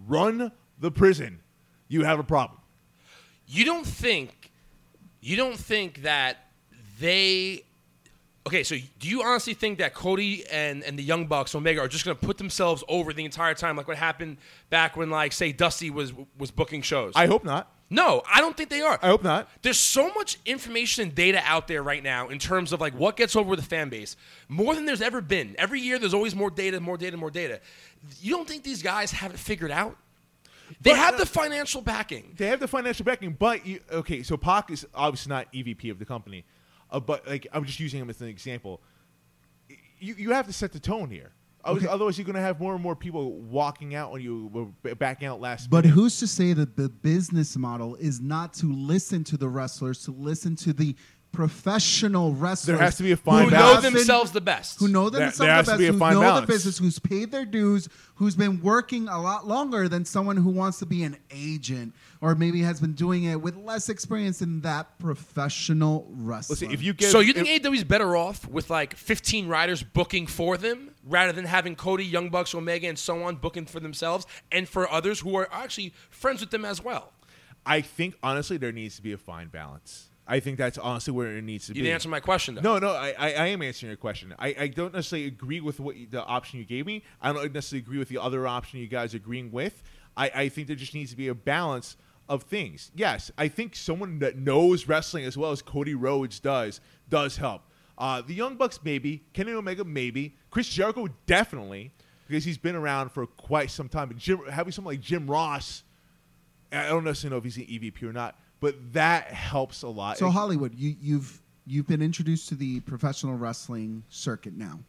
run 0.06 0.52
the 0.78 0.90
prison, 0.90 1.40
you 1.88 2.04
have 2.04 2.18
a 2.18 2.24
problem. 2.24 2.60
You 3.48 3.64
don't 3.64 3.86
think 3.86 4.52
you 5.20 5.36
don't 5.36 5.58
think 5.58 6.02
that 6.02 6.36
they 7.00 7.64
Okay, 8.46 8.62
so 8.62 8.76
do 9.00 9.08
you 9.08 9.22
honestly 9.22 9.54
think 9.54 9.78
that 9.78 9.92
Cody 9.92 10.44
and, 10.52 10.84
and 10.84 10.96
the 10.96 11.02
Young 11.02 11.26
Bucks, 11.26 11.54
Omega, 11.54 11.80
are 11.80 11.88
just 11.88 12.04
gonna 12.04 12.14
put 12.14 12.38
themselves 12.38 12.84
over 12.88 13.12
the 13.12 13.24
entire 13.24 13.54
time, 13.54 13.76
like 13.76 13.88
what 13.88 13.96
happened 13.96 14.36
back 14.70 14.96
when, 14.96 15.10
like, 15.10 15.32
say, 15.32 15.50
Dusty 15.52 15.90
was 15.90 16.12
was 16.38 16.50
booking 16.52 16.82
shows? 16.82 17.12
I 17.16 17.26
hope 17.26 17.42
not. 17.44 17.72
no, 17.90 18.22
I 18.32 18.40
don't 18.40 18.56
think 18.56 18.70
they 18.70 18.82
are. 18.82 18.98
I 19.02 19.08
hope 19.08 19.24
not. 19.24 19.48
There's 19.62 19.80
so 19.80 20.12
much 20.14 20.38
information 20.46 21.02
and 21.02 21.14
data 21.14 21.42
out 21.44 21.66
there 21.66 21.82
right 21.82 22.02
now 22.02 22.28
in 22.28 22.38
terms 22.38 22.72
of 22.72 22.80
like 22.80 22.94
what 22.94 23.16
gets 23.16 23.34
over 23.34 23.56
the 23.56 23.62
fan 23.62 23.88
base, 23.88 24.16
more 24.48 24.76
than 24.76 24.84
there's 24.86 25.02
ever 25.02 25.20
been. 25.20 25.56
Every 25.58 25.80
year, 25.80 25.98
there's 25.98 26.14
always 26.14 26.34
more 26.36 26.50
data, 26.50 26.78
more 26.80 26.96
data, 26.96 27.16
more 27.16 27.30
data. 27.32 27.60
You 28.20 28.32
don't 28.36 28.46
think 28.46 28.62
these 28.62 28.82
guys 28.82 29.10
have 29.10 29.32
it 29.32 29.38
figured 29.40 29.72
out? 29.72 29.96
They 30.80 30.90
But, 30.90 30.98
have 30.98 31.14
uh, 31.14 31.18
the 31.18 31.26
financial 31.26 31.80
backing. 31.80 32.34
They 32.36 32.46
have 32.46 32.60
the 32.60 32.68
financial 32.68 33.04
backing, 33.04 33.32
but 33.38 33.66
you, 33.66 33.80
okay. 33.90 34.22
So 34.22 34.36
Pac 34.36 34.70
is 34.70 34.86
obviously 34.94 35.30
not 35.30 35.52
EVP 35.52 35.90
of 35.90 35.98
the 36.00 36.04
company, 36.04 36.44
uh, 36.90 37.00
but 37.00 37.26
like 37.26 37.46
I'm 37.52 37.64
just 37.64 37.80
using 37.80 38.00
him 38.00 38.10
as 38.10 38.20
an 38.20 38.28
example. 38.28 38.80
You 39.98 40.14
you 40.16 40.32
have 40.32 40.46
to 40.46 40.52
set 40.52 40.72
the 40.72 40.80
tone 40.80 41.10
here. 41.10 41.32
Otherwise- 41.64 41.82
Okay. 41.84 41.92
Otherwise, 41.92 42.16
you're 42.18 42.24
going 42.24 42.36
to 42.36 42.40
have 42.40 42.60
more 42.60 42.74
and 42.74 42.82
more 42.82 42.94
people 42.94 43.40
walking 43.40 43.96
out 43.96 44.12
when 44.12 44.22
you 44.22 44.48
were 44.84 44.94
backing 44.94 45.26
out 45.26 45.40
last. 45.40 45.68
But 45.68 45.84
minute. 45.84 45.94
who's 45.96 46.16
to 46.20 46.26
say 46.28 46.52
that 46.52 46.76
the 46.76 46.88
business 46.88 47.56
model 47.56 47.96
is 47.96 48.20
not 48.20 48.54
to 48.54 48.72
listen 48.72 49.24
to 49.24 49.36
the 49.36 49.48
wrestlers, 49.48 50.04
to 50.04 50.12
listen 50.12 50.54
to 50.56 50.72
the 50.72 50.94
professional 51.36 52.32
wrestlers? 52.34 52.80
has 52.80 52.96
to 52.96 53.02
be 53.02 53.12
a 53.12 53.16
who 53.16 53.22
fine 53.22 53.44
Who 53.44 53.50
balance. 53.50 53.84
know 53.84 53.90
themselves 53.90 54.30
the 54.32 54.40
best. 54.40 54.78
who 54.80 54.88
know 54.88 55.10
There- 55.10 55.20
themselves 55.20 55.38
there 55.38 55.52
has 55.54 55.66
the 55.66 55.72
to 55.72 55.76
best, 55.76 55.78
be 55.78 55.86
a 55.86 55.92
who 55.92 55.98
know 56.14 56.20
balance. 56.20 56.46
the 56.46 56.52
business, 56.52 56.78
who's 56.78 56.98
paid 56.98 57.30
their 57.30 57.44
dues, 57.44 57.88
who's 58.16 58.34
been 58.34 58.60
working 58.62 59.08
a 59.08 59.20
lot 59.20 59.46
longer 59.46 59.88
than 59.88 60.04
someone 60.04 60.36
who 60.38 60.50
wants 60.50 60.78
to 60.78 60.86
be 60.86 61.02
an 61.02 61.16
agent 61.30 61.94
or 62.20 62.34
maybe 62.34 62.62
has 62.62 62.80
been 62.80 62.94
doing 62.94 63.24
it 63.24 63.40
with 63.40 63.56
less 63.56 63.88
experience 63.88 64.40
in 64.42 64.62
that 64.62 64.98
professional 64.98 66.06
wrestler. 66.10 66.54
Listen, 66.54 66.70
if 66.70 66.82
you 66.82 66.94
get 66.94 67.10
so 67.12 67.20
you 67.20 67.32
think 67.32 67.48
if- 67.48 67.62
AEW's 67.62 67.84
better 67.84 68.16
off 68.16 68.46
with 68.48 68.70
like 68.70 68.96
15 68.96 69.48
riders 69.48 69.82
booking 69.82 70.26
for 70.26 70.56
them 70.56 70.90
rather 71.04 71.32
than 71.32 71.44
having 71.44 71.76
Cody, 71.76 72.04
Young 72.04 72.30
Bucks, 72.30 72.54
Omega, 72.54 72.88
and 72.88 72.98
so 72.98 73.22
on 73.24 73.36
booking 73.36 73.66
for 73.66 73.80
themselves 73.80 74.26
and 74.50 74.68
for 74.68 74.90
others 74.90 75.20
who 75.20 75.36
are 75.36 75.48
actually 75.52 75.92
friends 76.10 76.40
with 76.40 76.50
them 76.50 76.64
as 76.64 76.82
well? 76.82 77.12
I 77.66 77.80
think 77.80 78.16
honestly 78.22 78.56
there 78.56 78.72
needs 78.72 78.96
to 78.96 79.02
be 79.02 79.12
a 79.12 79.18
fine 79.18 79.48
balance. 79.48 80.08
I 80.28 80.40
think 80.40 80.58
that's 80.58 80.76
honestly 80.78 81.12
where 81.12 81.36
it 81.36 81.44
needs 81.44 81.66
to 81.66 81.70
You 81.70 81.74
be. 81.74 81.78
You 81.80 81.84
didn't 81.84 81.94
answer 81.94 82.08
my 82.08 82.20
question 82.20 82.56
though. 82.56 82.60
No, 82.60 82.78
no, 82.78 82.92
I, 82.92 83.14
I, 83.18 83.32
I 83.32 83.46
am 83.46 83.62
answering 83.62 83.90
your 83.90 83.96
question. 83.96 84.34
I, 84.38 84.54
I 84.58 84.66
don't 84.68 84.92
necessarily 84.92 85.26
agree 85.26 85.60
with 85.60 85.78
what 85.78 85.96
you, 85.96 86.06
the 86.08 86.24
option 86.24 86.58
you 86.58 86.64
gave 86.64 86.86
me. 86.86 87.04
I 87.20 87.32
don't 87.32 87.52
necessarily 87.52 87.84
agree 87.84 87.98
with 87.98 88.08
the 88.08 88.18
other 88.18 88.46
option 88.46 88.80
you 88.80 88.88
guys 88.88 89.14
are 89.14 89.18
agreeing 89.18 89.52
with. 89.52 89.82
I, 90.16 90.30
I 90.34 90.48
think 90.48 90.66
there 90.66 90.76
just 90.76 90.94
needs 90.94 91.10
to 91.10 91.16
be 91.16 91.28
a 91.28 91.34
balance 91.34 91.96
of 92.28 92.42
things. 92.44 92.90
Yes, 92.94 93.30
I 93.38 93.48
think 93.48 93.76
someone 93.76 94.18
that 94.18 94.36
knows 94.36 94.88
wrestling 94.88 95.24
as 95.24 95.36
well 95.36 95.52
as 95.52 95.62
Cody 95.62 95.94
Rhodes 95.94 96.40
does 96.40 96.80
does 97.08 97.36
help. 97.36 97.62
Uh, 97.98 98.20
the 98.20 98.34
Young 98.34 98.56
Bucks 98.56 98.80
maybe, 98.82 99.24
Kenny 99.32 99.52
Omega 99.52 99.84
maybe, 99.84 100.36
Chris 100.50 100.68
Jericho 100.68 101.06
definitely 101.26 101.92
because 102.26 102.44
he's 102.44 102.58
been 102.58 102.74
around 102.74 103.10
for 103.10 103.26
quite 103.26 103.70
some 103.70 103.88
time. 103.88 104.08
But 104.08 104.18
Jim, 104.18 104.40
having 104.50 104.72
someone 104.72 104.94
like 104.94 105.00
Jim 105.00 105.26
Ross, 105.30 105.84
I 106.72 106.88
don't 106.88 107.04
necessarily 107.04 107.34
know 107.34 107.38
if 107.38 107.44
he's 107.44 107.56
an 107.56 107.64
EVP 107.64 108.02
or 108.02 108.12
not, 108.12 108.38
but 108.60 108.92
that 108.92 109.28
helps 109.32 109.82
a 109.82 109.88
lot. 109.88 110.18
So 110.18 110.30
Hollywood, 110.30 110.74
you, 110.74 110.96
you've 111.00 111.42
you've 111.66 111.86
been 111.86 112.02
introduced 112.02 112.48
to 112.50 112.54
the 112.54 112.80
professional 112.80 113.34
wrestling 113.34 114.04
circuit 114.08 114.54
now. 114.54 114.80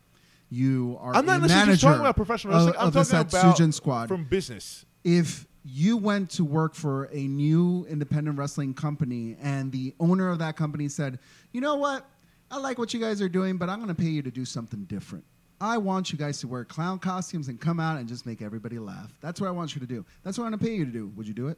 You 0.50 0.98
are 1.02 1.16
I'm 1.16 1.26
not 1.26 1.42
necessarily 1.42 1.78
talking 1.78 2.00
about 2.00 2.16
professional 2.16 2.54
of, 2.54 2.66
wrestling. 2.68 2.80
I'm 2.80 2.88
of 2.88 2.94
the 2.94 3.04
talking 3.04 3.40
about 3.40 3.56
Satsujin 3.58 3.74
squad. 3.74 4.08
from 4.08 4.24
business. 4.24 4.86
if 5.04 5.46
you 5.66 5.98
went 5.98 6.30
to 6.30 6.46
work 6.46 6.74
for 6.74 7.06
a 7.12 7.28
new 7.28 7.86
independent 7.90 8.38
wrestling 8.38 8.74
company 8.74 9.36
and 9.42 9.70
the 9.74 9.94
owner 10.00 10.30
of 10.30 10.40
that 10.40 10.56
company 10.56 10.88
said, 10.88 11.20
"You 11.52 11.60
know 11.60 11.76
what? 11.76 12.06
I 12.50 12.58
like 12.60 12.78
what 12.78 12.94
you 12.94 13.02
guys 13.02 13.22
are 13.22 13.28
doing, 13.28 13.58
but 13.58 13.70
I'm 13.70 13.80
going 13.80 13.94
to 13.94 14.02
pay 14.02 14.08
you 14.08 14.22
to 14.22 14.32
do 14.32 14.46
something 14.46 14.86
different. 14.86 15.26
I 15.60 15.78
want 15.78 16.14
you 16.14 16.18
guys 16.18 16.40
to 16.42 16.48
wear 16.48 16.64
clown 16.64 17.00
costumes 17.00 17.50
and 17.50 17.60
come 17.60 17.80
out 17.82 17.98
and 17.98 18.08
just 18.08 18.26
make 18.26 18.42
everybody 18.42 18.80
laugh. 18.80 19.12
That's 19.20 19.42
what 19.42 19.48
I 19.48 19.52
want 19.52 19.76
you 19.76 19.82
to 19.82 19.88
do. 19.88 20.06
That's 20.24 20.38
what 20.38 20.46
I'm 20.46 20.52
going 20.52 20.60
to 20.60 20.66
pay 20.66 20.76
you 20.76 20.86
to 20.86 20.92
do. 20.92 21.08
Would 21.18 21.28
you 21.28 21.34
do 21.34 21.50
it?" 21.50 21.58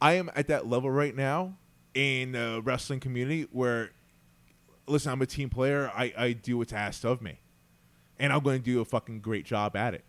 I 0.00 0.14
am 0.14 0.30
at 0.34 0.48
that 0.48 0.66
level 0.66 0.90
right 0.90 1.14
now 1.14 1.56
in 1.94 2.32
the 2.32 2.60
wrestling 2.64 3.00
community 3.00 3.46
where, 3.52 3.90
listen, 4.86 5.12
I'm 5.12 5.22
a 5.22 5.26
team 5.26 5.48
player. 5.50 5.90
I, 5.94 6.12
I 6.16 6.32
do 6.32 6.58
what's 6.58 6.72
asked 6.72 7.04
of 7.04 7.22
me, 7.22 7.38
and 8.18 8.32
I'm 8.32 8.40
going 8.40 8.58
to 8.58 8.64
do 8.64 8.80
a 8.80 8.84
fucking 8.84 9.20
great 9.20 9.44
job 9.44 9.76
at 9.76 9.94
it. 9.94 10.04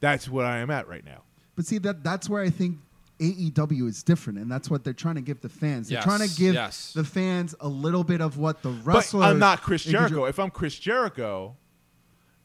That's 0.00 0.28
what 0.28 0.44
I 0.44 0.58
am 0.58 0.70
at 0.70 0.88
right 0.88 1.04
now. 1.04 1.22
But 1.54 1.66
see 1.66 1.78
that 1.78 2.02
that's 2.02 2.28
where 2.28 2.42
I 2.42 2.50
think 2.50 2.78
AEW 3.20 3.88
is 3.88 4.02
different, 4.02 4.38
and 4.40 4.50
that's 4.50 4.68
what 4.68 4.82
they're 4.82 4.92
trying 4.92 5.14
to 5.14 5.20
give 5.20 5.40
the 5.40 5.48
fans. 5.48 5.88
They're 5.88 5.98
Yes, 5.98 6.04
trying 6.04 6.28
to 6.28 6.34
give 6.34 6.54
yes. 6.54 6.92
the 6.92 7.04
fans 7.04 7.54
a 7.60 7.68
little 7.68 8.02
bit 8.02 8.20
of 8.20 8.36
what 8.36 8.62
the 8.62 8.70
But. 8.84 9.12
I'm 9.14 9.38
not 9.38 9.62
Chris 9.62 9.84
Jericho. 9.84 10.24
If 10.24 10.38
I'm 10.40 10.50
Chris 10.50 10.76
Jericho, 10.78 11.56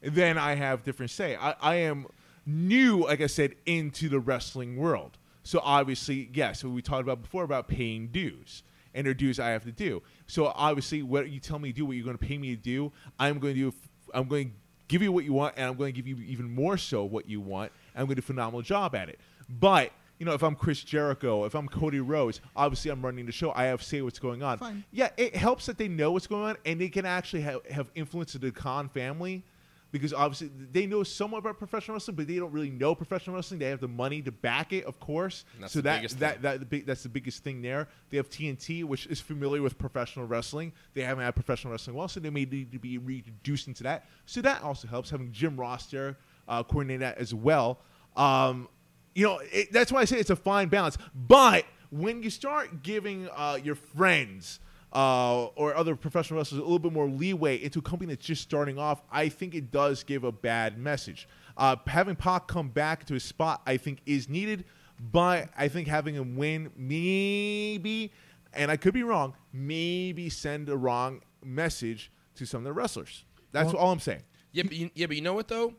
then 0.02 0.38
I 0.38 0.54
have 0.56 0.84
different 0.84 1.10
say. 1.12 1.36
I, 1.36 1.56
I 1.60 1.76
am 1.76 2.06
new, 2.46 3.06
like 3.06 3.22
I 3.22 3.28
said, 3.28 3.56
into 3.66 4.08
the 4.08 4.20
wrestling 4.20 4.78
world. 4.78 5.18
So 5.48 5.62
obviously, 5.64 6.30
yes, 6.34 6.62
what 6.62 6.74
we 6.74 6.82
talked 6.82 7.04
about 7.04 7.22
before 7.22 7.46
about 7.46 7.70
paying 7.70 8.08
dues. 8.08 8.64
And 8.94 9.06
there 9.06 9.12
are 9.12 9.14
dues 9.14 9.40
I 9.40 9.52
have 9.52 9.64
to 9.64 9.72
do. 9.72 10.04
So 10.26 10.52
obviously, 10.54 11.04
what 11.04 11.30
you 11.30 11.40
tell 11.40 11.58
me 11.58 11.72
to 11.72 11.78
do, 11.78 11.86
what 11.86 11.96
you're 11.96 12.04
going 12.04 12.18
to 12.18 12.26
pay 12.26 12.38
me 12.38 12.54
to 12.54 12.62
do, 12.62 12.92
I'm 13.18 13.40
going 13.40 13.54
to 13.56 13.72
do. 13.72 13.78
I'm 14.14 14.28
going 14.28 14.50
to 14.50 14.54
give 14.90 15.02
you 15.02 15.14
what 15.14 15.24
you 15.24 15.32
want, 15.32 15.56
and 15.56 15.66
I'm 15.66 15.78
going 15.78 15.94
to 15.94 15.96
give 15.96 16.06
you 16.06 16.18
even 16.26 16.54
more 16.54 16.78
so 16.78 17.06
what 17.06 17.30
you 17.30 17.40
want. 17.40 17.72
I'm 17.96 18.08
going 18.08 18.16
to 18.16 18.16
do 18.16 18.20
a 18.20 18.24
phenomenal 18.24 18.62
job 18.62 18.94
at 18.94 19.08
it. 19.08 19.22
But 19.48 19.94
you 20.20 20.26
know, 20.26 20.34
if 20.34 20.44
I'm 20.44 20.56
Chris 20.56 20.84
Jericho, 20.84 21.46
if 21.46 21.56
I'm 21.56 21.70
Cody 21.70 22.02
Rhodes, 22.02 22.42
obviously 22.54 22.92
I'm 22.92 23.02
running 23.02 23.26
the 23.26 23.32
show. 23.32 23.54
I 23.56 23.66
have 23.66 23.80
to 23.80 23.86
say 23.86 24.02
what's 24.02 24.20
going 24.20 24.44
on. 24.44 24.58
Fine. 24.58 24.84
Yeah, 24.92 25.10
it 25.16 25.34
helps 25.36 25.68
that 25.68 25.78
they 25.78 25.88
know 25.88 26.12
what's 26.12 26.28
going 26.28 26.44
on 26.44 26.58
and 26.66 26.82
they 26.82 26.90
can 26.90 27.06
actually 27.06 27.44
have, 27.44 27.66
have 27.68 27.90
influence 27.96 28.36
of 28.36 28.42
the 28.42 28.52
Khan 28.52 28.90
family 28.90 29.44
because 29.92 30.14
obviously 30.14 30.50
they 30.72 30.86
know 30.86 31.04
somewhat 31.04 31.40
about 31.40 31.58
professional 31.58 31.96
wrestling, 31.96 32.16
but 32.16 32.28
they 32.28 32.36
don't 32.36 32.52
really 32.52 32.70
know 32.70 32.94
professional 32.94 33.36
wrestling. 33.36 33.60
They 33.60 33.70
have 33.70 33.80
the 33.80 33.88
money 33.88 34.22
to 34.22 34.32
back 34.32 34.74
it, 34.74 34.86
of 34.86 35.00
course. 35.00 35.46
So 35.70 35.82
that 35.82 36.02
that 36.20 36.42
that 36.42 36.60
the 36.60 36.66
big, 36.66 36.86
that's 36.86 37.04
the 37.04 37.10
biggest 37.10 37.44
thing 37.44 37.62
there. 37.62 37.88
They 38.10 38.18
have 38.18 38.30
TNT, 38.30 38.84
which 38.84 39.08
is 39.08 39.22
familiar 39.22 39.62
with 39.62 39.78
professional 39.78 40.26
wrestling. 40.26 40.74
They 40.94 41.02
haven't 41.02 41.24
had 41.24 41.36
professional 41.36 41.72
wrestling 41.72 41.96
well, 41.96 42.08
so 42.08 42.20
they 42.20 42.30
may 42.30 42.46
need 42.46 42.72
to 42.72 42.80
be 42.80 42.98
reintroduced 42.98 43.68
into 43.68 43.84
that. 43.84 44.08
So 44.26 44.42
that 44.42 44.62
also 44.62 44.88
helps 44.88 45.10
having 45.10 45.32
Jim 45.32 45.58
Ross 45.58 45.86
there 45.88 46.18
uh, 46.48 46.64
coordinate 46.64 47.00
that 47.02 47.18
as 47.18 47.34
well. 47.34 47.80
Um, 48.16 48.68
you 49.16 49.26
know, 49.26 49.40
it, 49.52 49.72
that's 49.72 49.92
why 49.92 50.02
I 50.02 50.06
say 50.06 50.20
it's 50.20 50.30
a 50.30 50.36
fine 50.36 50.68
balance. 50.68 50.98
But 51.16 51.66
when 51.90 52.24
you 52.24 52.30
start 52.30 52.84
giving 52.84 53.30
uh, 53.36 53.58
your 53.64 53.76
friends 53.76 54.60
uh, 54.94 55.46
or 55.56 55.76
other 55.76 55.96
professional 55.96 56.40
wrestlers 56.40 56.60
a 56.60 56.64
little 56.64 56.80
bit 56.80 56.94
more 56.94 57.08
leeway 57.08 57.62
into 57.62 57.80
a 57.80 57.82
company 57.82 58.14
that's 58.14 58.26
just 58.26 58.42
starting 58.42 58.78
off, 58.78 59.02
I 59.12 59.30
think 59.30 59.56
it 59.56 59.72
does 59.72 60.04
give 60.04 60.24
a 60.24 60.32
bad 60.32 60.78
message. 60.78 61.28
Uh, 61.58 61.76
having 61.88 62.16
Pac 62.16 62.48
come 62.48 62.70
back 62.70 63.06
to 63.06 63.14
his 63.14 63.24
spot, 63.24 63.62
I 63.66 63.78
think, 63.78 64.02
is 64.06 64.30
needed. 64.30 64.66
But 65.00 65.50
I 65.56 65.68
think 65.68 65.88
having 65.88 66.16
him 66.16 66.36
win, 66.36 66.72
maybe, 66.76 68.12
and 68.54 68.72
I 68.72 68.78
could 68.78 68.94
be 68.94 69.04
wrong, 69.04 69.36
maybe 69.54 70.30
send 70.30 70.70
a 70.70 70.78
wrong 70.78 71.22
message 71.44 72.12
to 72.36 72.46
some 72.46 72.60
of 72.60 72.64
the 72.64 72.74
wrestlers. 72.74 73.24
That's 73.52 73.74
all 73.74 73.92
I'm 73.92 74.00
saying. 74.00 74.24
Yeah, 74.52 74.64
but 74.64 74.74
you, 74.74 74.90
yeah, 74.96 75.06
but 75.06 75.16
you 75.16 75.22
know 75.22 75.34
what 75.34 75.48
though? 75.48 75.74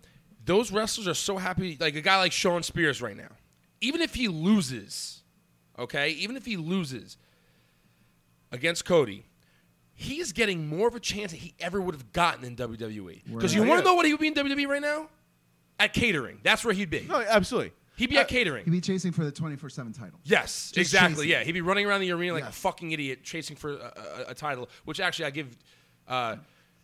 Those 0.45 0.71
wrestlers 0.71 1.09
are 1.09 1.15
so 1.15 1.37
happy. 1.37 1.77
Like 1.81 1.97
a 1.97 2.01
guy 2.01 2.19
like 2.19 2.33
Shawn 2.33 2.63
Spears 2.63 3.03
right 3.03 3.17
now, 3.17 3.31
even 3.81 4.01
if 4.01 4.15
he 4.15 4.29
loses, 4.29 5.23
okay, 5.79 6.11
even 6.11 6.37
if 6.37 6.47
he 6.47 6.57
loses 6.57 7.17
against 8.53 8.85
Cody, 8.85 9.27
he 9.95 10.21
is 10.21 10.33
getting 10.33 10.69
more 10.69 10.89
of 10.89 10.95
a 10.95 11.01
chance 11.01 11.33
that 11.33 11.39
he 11.39 11.55
ever 11.61 11.81
would 11.81 11.95
have 11.95 12.13
gotten 12.13 12.45
in 12.45 12.57
WWE. 12.57 13.23
Because 13.27 13.55
you 13.55 13.65
want 13.65 13.81
to 13.81 13.85
know 13.85 13.95
what 13.95 14.07
he 14.07 14.13
would 14.13 14.21
be 14.21 14.29
in 14.29 14.35
WWE 14.35 14.67
right 14.69 14.83
now? 14.83 15.09
At 15.81 15.93
catering. 15.93 16.41
That's 16.43 16.65
where 16.65 16.75
he'd 16.75 16.91
be. 16.91 17.07
No, 17.09 17.21
absolutely. 17.21 17.73
He'd 17.97 18.11
be 18.11 18.17
at 18.19 18.29
catering. 18.29 18.65
He'd 18.65 18.71
be 18.71 18.81
chasing 18.81 19.11
for 19.11 19.25
the 19.25 19.33
24 19.33 19.71
7 19.71 19.93
title. 19.93 20.21
Yes, 20.25 20.71
Just 20.73 20.79
exactly. 20.79 21.27
chasing. 21.27 21.31
Yeah, 21.31 21.43
he'd 21.45 21.53
be 21.53 21.61
running 21.63 21.85
around 21.87 22.01
the 22.01 22.13
arena 22.13 22.33
like 22.33 22.45
a 22.45 22.47
Yes. 22.47 22.59
fucking 22.59 22.93
idiot, 22.93 23.25
chasing 23.25 23.57
for 23.57 23.73
a, 23.73 24.25
a, 24.29 24.31
a 24.31 24.35
title. 24.35 24.69
Which 24.85 25.01
actually, 25.01 25.25
I 25.27 25.31
give 25.31 25.57
uh, 26.07 26.37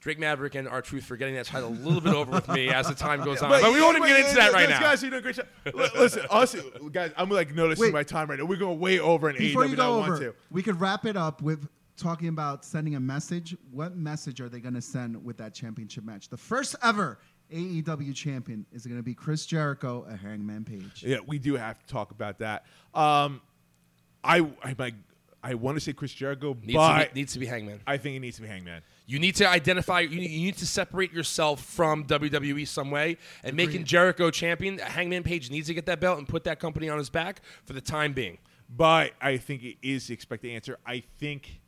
Drake 0.04 0.18
Maverick 0.18 0.54
and 0.54 0.68
R-Truth 0.68 1.04
for 1.04 1.16
getting 1.16 1.34
that 1.36 1.46
title 1.46 1.70
a 1.70 1.70
little 1.70 2.02
bit 2.02 2.12
over 2.12 2.30
with 2.30 2.46
me 2.48 2.68
as 2.68 2.86
the 2.86 2.94
time 2.94 3.24
goes 3.24 3.40
on. 3.42 3.48
But, 3.48 3.72
we 3.72 3.80
won't 3.80 3.96
even 3.96 4.06
get 4.06 4.20
into 4.20 4.34
that 4.34 4.52
right 4.52 4.68
those 4.68 4.78
now. 4.78 4.80
Guys 4.80 5.02
are 5.02 5.08
doing 5.08 5.18
a 5.18 5.22
great 5.22 5.36
job. 5.36 5.46
Listen, 5.96 6.26
honestly, 6.30 6.60
guys, 6.92 7.10
I'm 7.16 7.30
like 7.30 7.54
noticing 7.54 7.86
Wait. 7.86 7.94
my 7.94 8.02
time 8.02 8.28
right 8.28 8.38
now. 8.38 8.44
We're 8.44 8.58
going 8.58 8.78
way 8.78 9.00
over 9.00 9.30
in 9.30 9.38
Before 9.38 9.62
AEW 9.62 9.70
you 9.70 9.76
than 9.76 9.80
I 9.80 9.88
go 9.88 9.98
want 10.00 10.12
over, 10.12 10.24
to. 10.24 10.34
we 10.50 10.62
could 10.62 10.78
wrap 10.78 11.06
it 11.06 11.16
up 11.16 11.40
with 11.40 11.66
talking 11.96 12.28
about 12.28 12.66
sending 12.66 12.96
a 12.96 13.00
message. 13.00 13.56
What 13.70 13.96
message 13.96 14.42
are 14.42 14.50
they 14.50 14.60
going 14.60 14.74
to 14.74 14.82
send 14.82 15.24
with 15.24 15.38
that 15.38 15.54
championship 15.54 16.04
match? 16.04 16.28
The 16.28 16.36
first 16.36 16.76
ever 16.82 17.18
AEW 17.50 18.14
champion 18.14 18.66
is 18.72 18.84
going 18.84 18.98
to 18.98 19.02
be 19.02 19.14
Chris 19.14 19.46
Jericho, 19.46 20.04
a 20.06 20.14
Hangman 20.14 20.64
Page. 20.64 21.02
Yeah, 21.02 21.16
we 21.26 21.38
do 21.38 21.54
have 21.54 21.78
to 21.78 21.86
talk 21.86 22.10
about 22.10 22.40
that. 22.40 22.66
Um, 22.92 23.40
I 24.22 24.46
I 24.62 24.74
my, 24.78 24.92
I 25.42 25.54
want 25.54 25.76
to 25.76 25.80
say 25.80 25.94
Chris 25.94 26.12
Jericho, 26.12 26.54
Needs, 26.60 26.74
but 26.74 27.04
to 27.04 27.14
be, 27.14 27.20
needs 27.20 27.32
to 27.32 27.38
be 27.38 27.46
Hangman. 27.46 27.80
I 27.86 27.96
think 27.96 28.16
it 28.16 28.20
needs 28.20 28.36
to 28.36 28.42
be 28.42 28.48
Hangman. 28.48 28.82
You 29.06 29.18
need 29.18 29.36
to 29.36 29.48
identify. 29.48 30.00
You 30.00 30.18
need, 30.20 30.30
you 30.30 30.46
need 30.46 30.56
to 30.58 30.66
separate 30.66 31.12
yourself 31.12 31.62
from 31.62 32.04
WWE 32.06 32.66
some 32.66 32.90
way. 32.90 33.18
And 33.42 33.54
making 33.54 33.84
Jericho 33.84 34.30
champion, 34.30 34.78
Hangman 34.78 35.22
Page 35.24 35.50
needs 35.50 35.66
to 35.66 35.74
get 35.74 35.84
that 35.86 36.00
belt 36.00 36.18
and 36.18 36.26
put 36.26 36.44
that 36.44 36.58
company 36.58 36.88
on 36.88 36.96
his 36.98 37.10
back 37.10 37.42
for 37.66 37.74
the 37.74 37.82
time 37.82 38.14
being. 38.14 38.38
But 38.74 39.12
I 39.20 39.36
think 39.36 39.62
it 39.62 39.76
is 39.82 40.06
the 40.06 40.14
expected 40.14 40.52
answer. 40.52 40.78
I 40.86 41.02
think. 41.18 41.60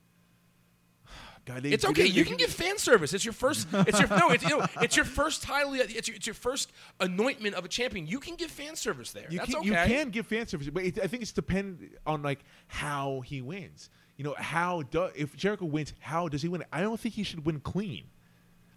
God, 1.44 1.62
they- 1.62 1.70
It's 1.72 1.84
they- 1.84 1.90
okay. 1.90 2.02
they- 2.04 2.08
You 2.08 2.24
can 2.24 2.38
give 2.38 2.50
fan 2.50 2.78
service. 2.78 3.12
It's 3.12 3.24
your 3.24 3.34
first. 3.34 3.68
It's 3.72 4.00
your 4.00 4.08
no. 4.08 4.30
It's, 4.30 4.42
you 4.42 4.58
know, 4.58 4.66
it's 4.80 4.96
your 4.96 5.04
first 5.04 5.42
title. 5.42 5.74
It's 5.74 6.08
your, 6.08 6.16
it's 6.16 6.26
your 6.26 6.34
first 6.34 6.72
anointment 7.00 7.54
of 7.54 7.64
a 7.64 7.68
champion. 7.68 8.06
You 8.06 8.18
can 8.18 8.36
give 8.36 8.50
fan 8.50 8.76
service 8.76 9.12
there. 9.12 9.26
You 9.30 9.38
That's 9.40 9.50
can, 9.50 9.58
okay. 9.60 9.68
you 9.68 9.74
can 9.74 10.08
give 10.10 10.26
fan 10.26 10.46
service, 10.46 10.68
but 10.70 10.84
it, 10.84 10.98
I 11.02 11.06
think 11.06 11.22
it's 11.22 11.32
depend 11.32 11.90
on 12.06 12.22
like 12.22 12.40
how 12.66 13.20
he 13.26 13.42
wins. 13.42 13.90
You 14.16 14.24
know, 14.24 14.34
how 14.38 14.82
do, 14.82 15.10
if 15.14 15.36
Jericho 15.36 15.66
wins, 15.66 15.92
how 16.00 16.28
does 16.28 16.42
he 16.42 16.48
win? 16.48 16.64
I 16.72 16.80
don't 16.80 16.98
think 16.98 17.14
he 17.14 17.22
should 17.22 17.44
win 17.44 17.60
clean. 17.60 18.04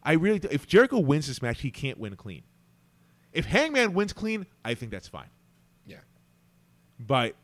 I 0.04 0.14
really 0.14 0.40
do. 0.40 0.48
If 0.52 0.68
Jericho 0.68 1.00
wins 1.00 1.28
this 1.28 1.42
match, 1.42 1.62
he 1.62 1.72
can't 1.72 1.98
win 1.98 2.16
clean. 2.16 2.44
If 3.32 3.46
Hangman 3.46 3.94
wins 3.94 4.14
clean, 4.14 4.46
I 4.66 4.74
think 4.74 4.92
that's 4.92 5.08
fine. 5.08 5.30
Yeah. 5.86 5.98
But 7.00 7.36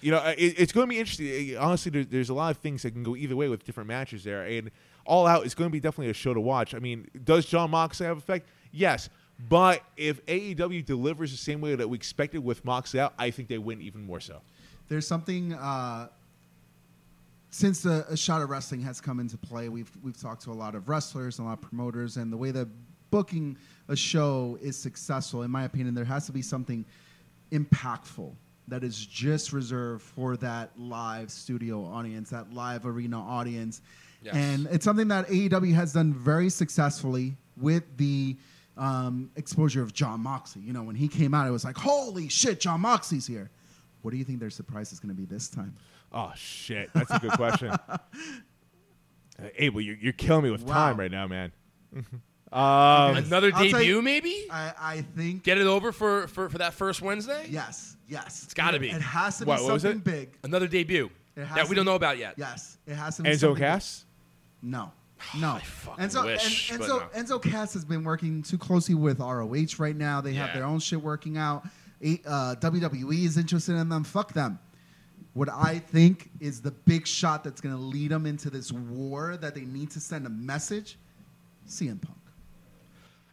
you 0.00 0.12
know, 0.12 0.18
it, 0.36 0.54
it's 0.58 0.72
going 0.72 0.86
to 0.86 0.90
be 0.90 0.98
interesting. 0.98 1.56
Honestly, 1.56 1.90
there, 1.90 2.04
there's 2.04 2.28
a 2.28 2.34
lot 2.34 2.50
of 2.50 2.58
things 2.58 2.82
that 2.82 2.92
can 2.92 3.02
go 3.02 3.16
either 3.16 3.34
way 3.34 3.48
with 3.48 3.64
different 3.64 3.88
matches 3.88 4.24
there, 4.24 4.44
and 4.44 4.70
all 5.04 5.26
out 5.26 5.46
is 5.46 5.54
going 5.54 5.70
to 5.70 5.72
be 5.72 5.80
definitely 5.80 6.10
a 6.10 6.14
show 6.14 6.34
to 6.34 6.40
watch. 6.40 6.74
I 6.74 6.78
mean, 6.78 7.08
does 7.24 7.46
Jon 7.46 7.70
Moxley 7.70 8.06
have 8.06 8.18
effect? 8.18 8.48
Yes, 8.72 9.08
but 9.48 9.82
if 9.96 10.24
AEW 10.26 10.84
delivers 10.84 11.30
the 11.30 11.36
same 11.36 11.60
way 11.60 11.74
that 11.74 11.88
we 11.88 11.96
expected 11.96 12.44
with 12.44 12.64
Moxley 12.64 13.00
out, 13.00 13.14
I 13.18 13.30
think 13.30 13.48
they 13.48 13.58
win 13.58 13.80
even 13.80 14.04
more 14.04 14.20
so. 14.20 14.40
There's 14.88 15.06
something 15.06 15.54
uh, 15.54 16.08
since 17.50 17.82
the 17.82 18.06
a 18.08 18.16
shot 18.16 18.42
of 18.42 18.50
wrestling 18.50 18.80
has 18.82 19.00
come 19.00 19.20
into 19.20 19.36
play. 19.36 19.68
We've 19.68 19.90
we've 20.02 20.20
talked 20.20 20.42
to 20.42 20.50
a 20.50 20.54
lot 20.54 20.74
of 20.74 20.88
wrestlers 20.88 21.38
and 21.38 21.46
a 21.46 21.48
lot 21.50 21.58
of 21.58 21.62
promoters, 21.62 22.16
and 22.16 22.32
the 22.32 22.36
way 22.36 22.50
that 22.50 22.68
booking 23.10 23.56
a 23.88 23.96
show 23.96 24.58
is 24.60 24.76
successful, 24.76 25.42
in 25.42 25.50
my 25.50 25.64
opinion, 25.64 25.94
there 25.94 26.04
has 26.04 26.26
to 26.26 26.32
be 26.32 26.42
something 26.42 26.84
impactful 27.52 28.34
that 28.68 28.82
is 28.82 29.06
just 29.06 29.52
reserved 29.52 30.02
for 30.02 30.36
that 30.38 30.70
live 30.76 31.30
studio 31.30 31.84
audience, 31.84 32.30
that 32.30 32.52
live 32.52 32.84
arena 32.84 33.18
audience. 33.18 33.80
Yes. 34.22 34.34
And 34.34 34.66
it's 34.70 34.84
something 34.84 35.08
that 35.08 35.28
AEW 35.28 35.72
has 35.74 35.92
done 35.92 36.12
very 36.12 36.50
successfully 36.50 37.36
with 37.56 37.84
the 37.96 38.36
um, 38.76 39.30
exposure 39.36 39.82
of 39.82 39.92
Jon 39.92 40.20
Moxley. 40.20 40.62
You 40.62 40.72
know, 40.72 40.82
when 40.82 40.96
he 40.96 41.06
came 41.06 41.32
out, 41.32 41.46
it 41.46 41.50
was 41.50 41.64
like, 41.64 41.76
holy 41.76 42.28
shit, 42.28 42.60
Jon 42.60 42.80
Moxley's 42.80 43.26
here. 43.26 43.50
What 44.02 44.10
do 44.10 44.16
you 44.16 44.24
think 44.24 44.40
their 44.40 44.50
surprise 44.50 44.92
is 44.92 45.00
going 45.00 45.14
to 45.14 45.20
be 45.20 45.26
this 45.26 45.48
time? 45.48 45.74
Oh 46.12 46.32
shit, 46.36 46.90
that's 46.94 47.10
a 47.10 47.18
good 47.18 47.32
question. 47.32 47.68
uh, 47.88 47.98
Abel, 49.58 49.80
you're, 49.80 49.96
you're 49.96 50.12
killing 50.12 50.44
me 50.44 50.50
with 50.50 50.62
Wow. 50.62 50.74
time 50.74 50.98
right 50.98 51.10
now, 51.10 51.26
man. 51.26 51.52
um, 52.52 53.16
Another 53.16 53.50
I'll 53.54 53.68
tell 53.68 53.78
debut, 53.80 53.96
you- 53.96 54.02
maybe. 54.02 54.46
I, 54.50 54.72
I 54.80 55.00
think 55.16 55.42
Get 55.42 55.58
it 55.58 55.66
over 55.66 55.92
for, 55.92 56.26
for, 56.28 56.48
for 56.48 56.58
that 56.58 56.74
first 56.74 57.02
Wednesday. 57.02 57.46
yes, 57.50 57.96
yes. 58.08 58.42
It's 58.44 58.54
gotta 58.54 58.78
be. 58.78 58.90
It 58.90 59.02
has 59.02 59.38
to 59.38 59.44
be 59.44 59.48
What- 59.50 59.62
what 59.64 59.72
was 59.74 59.82
something 59.82 59.98
it? 60.00 60.04
big. 60.04 60.38
Another 60.42 60.66
debut 60.68 61.10
It 61.36 61.44
has 61.44 61.56
that 61.56 61.64
to 61.64 61.68
we 61.70 61.76
don't 61.76 61.84
be- 61.84 61.90
know 61.90 61.96
about 61.96 62.18
yet. 62.18 62.34
Yes, 62.36 62.78
it 62.86 62.94
has 62.94 63.16
to 63.16 63.22
be 63.22 63.30
Enzo 63.30 63.38
something 63.40 63.54
big. 63.56 63.62
Cass. 63.62 64.04
No, 64.62 64.92
no. 65.38 65.52
I 65.54 65.60
fucking 65.60 66.04
Enzo, 66.04 66.24
wish, 66.24 66.70
and, 66.70 66.78
but 66.80 66.88
Enzo, 66.88 67.12
Enzo 67.12 67.42
Cass 67.42 67.74
has 67.74 67.84
been 67.84 68.04
working 68.04 68.42
too 68.42 68.58
closely 68.58 68.94
with 68.94 69.18
ROH 69.20 69.66
right 69.78 69.96
now. 69.96 70.20
They 70.20 70.32
have 70.34 70.48
Yeah. 70.48 70.54
their 70.54 70.64
own 70.64 70.78
shit 70.78 71.02
working 71.02 71.36
out. 71.36 71.66
A- 72.02 72.20
Uh, 72.26 72.54
WWE 72.56 73.24
is 73.24 73.36
interested 73.36 73.74
in 73.74 73.88
them. 73.88 74.04
Fuck 74.04 74.32
them. 74.32 74.58
What 75.36 75.50
I 75.50 75.78
think 75.80 76.30
is 76.40 76.62
the 76.62 76.70
big 76.70 77.06
shot 77.06 77.44
that's 77.44 77.60
going 77.60 77.74
to 77.74 77.80
lead 77.80 78.10
them 78.10 78.24
into 78.24 78.48
this 78.48 78.72
war 78.72 79.36
that 79.36 79.54
they 79.54 79.66
need 79.66 79.90
to 79.90 80.00
send 80.00 80.24
a 80.26 80.30
message 80.30 80.96
CM 81.68 82.00
Punk. 82.00 82.16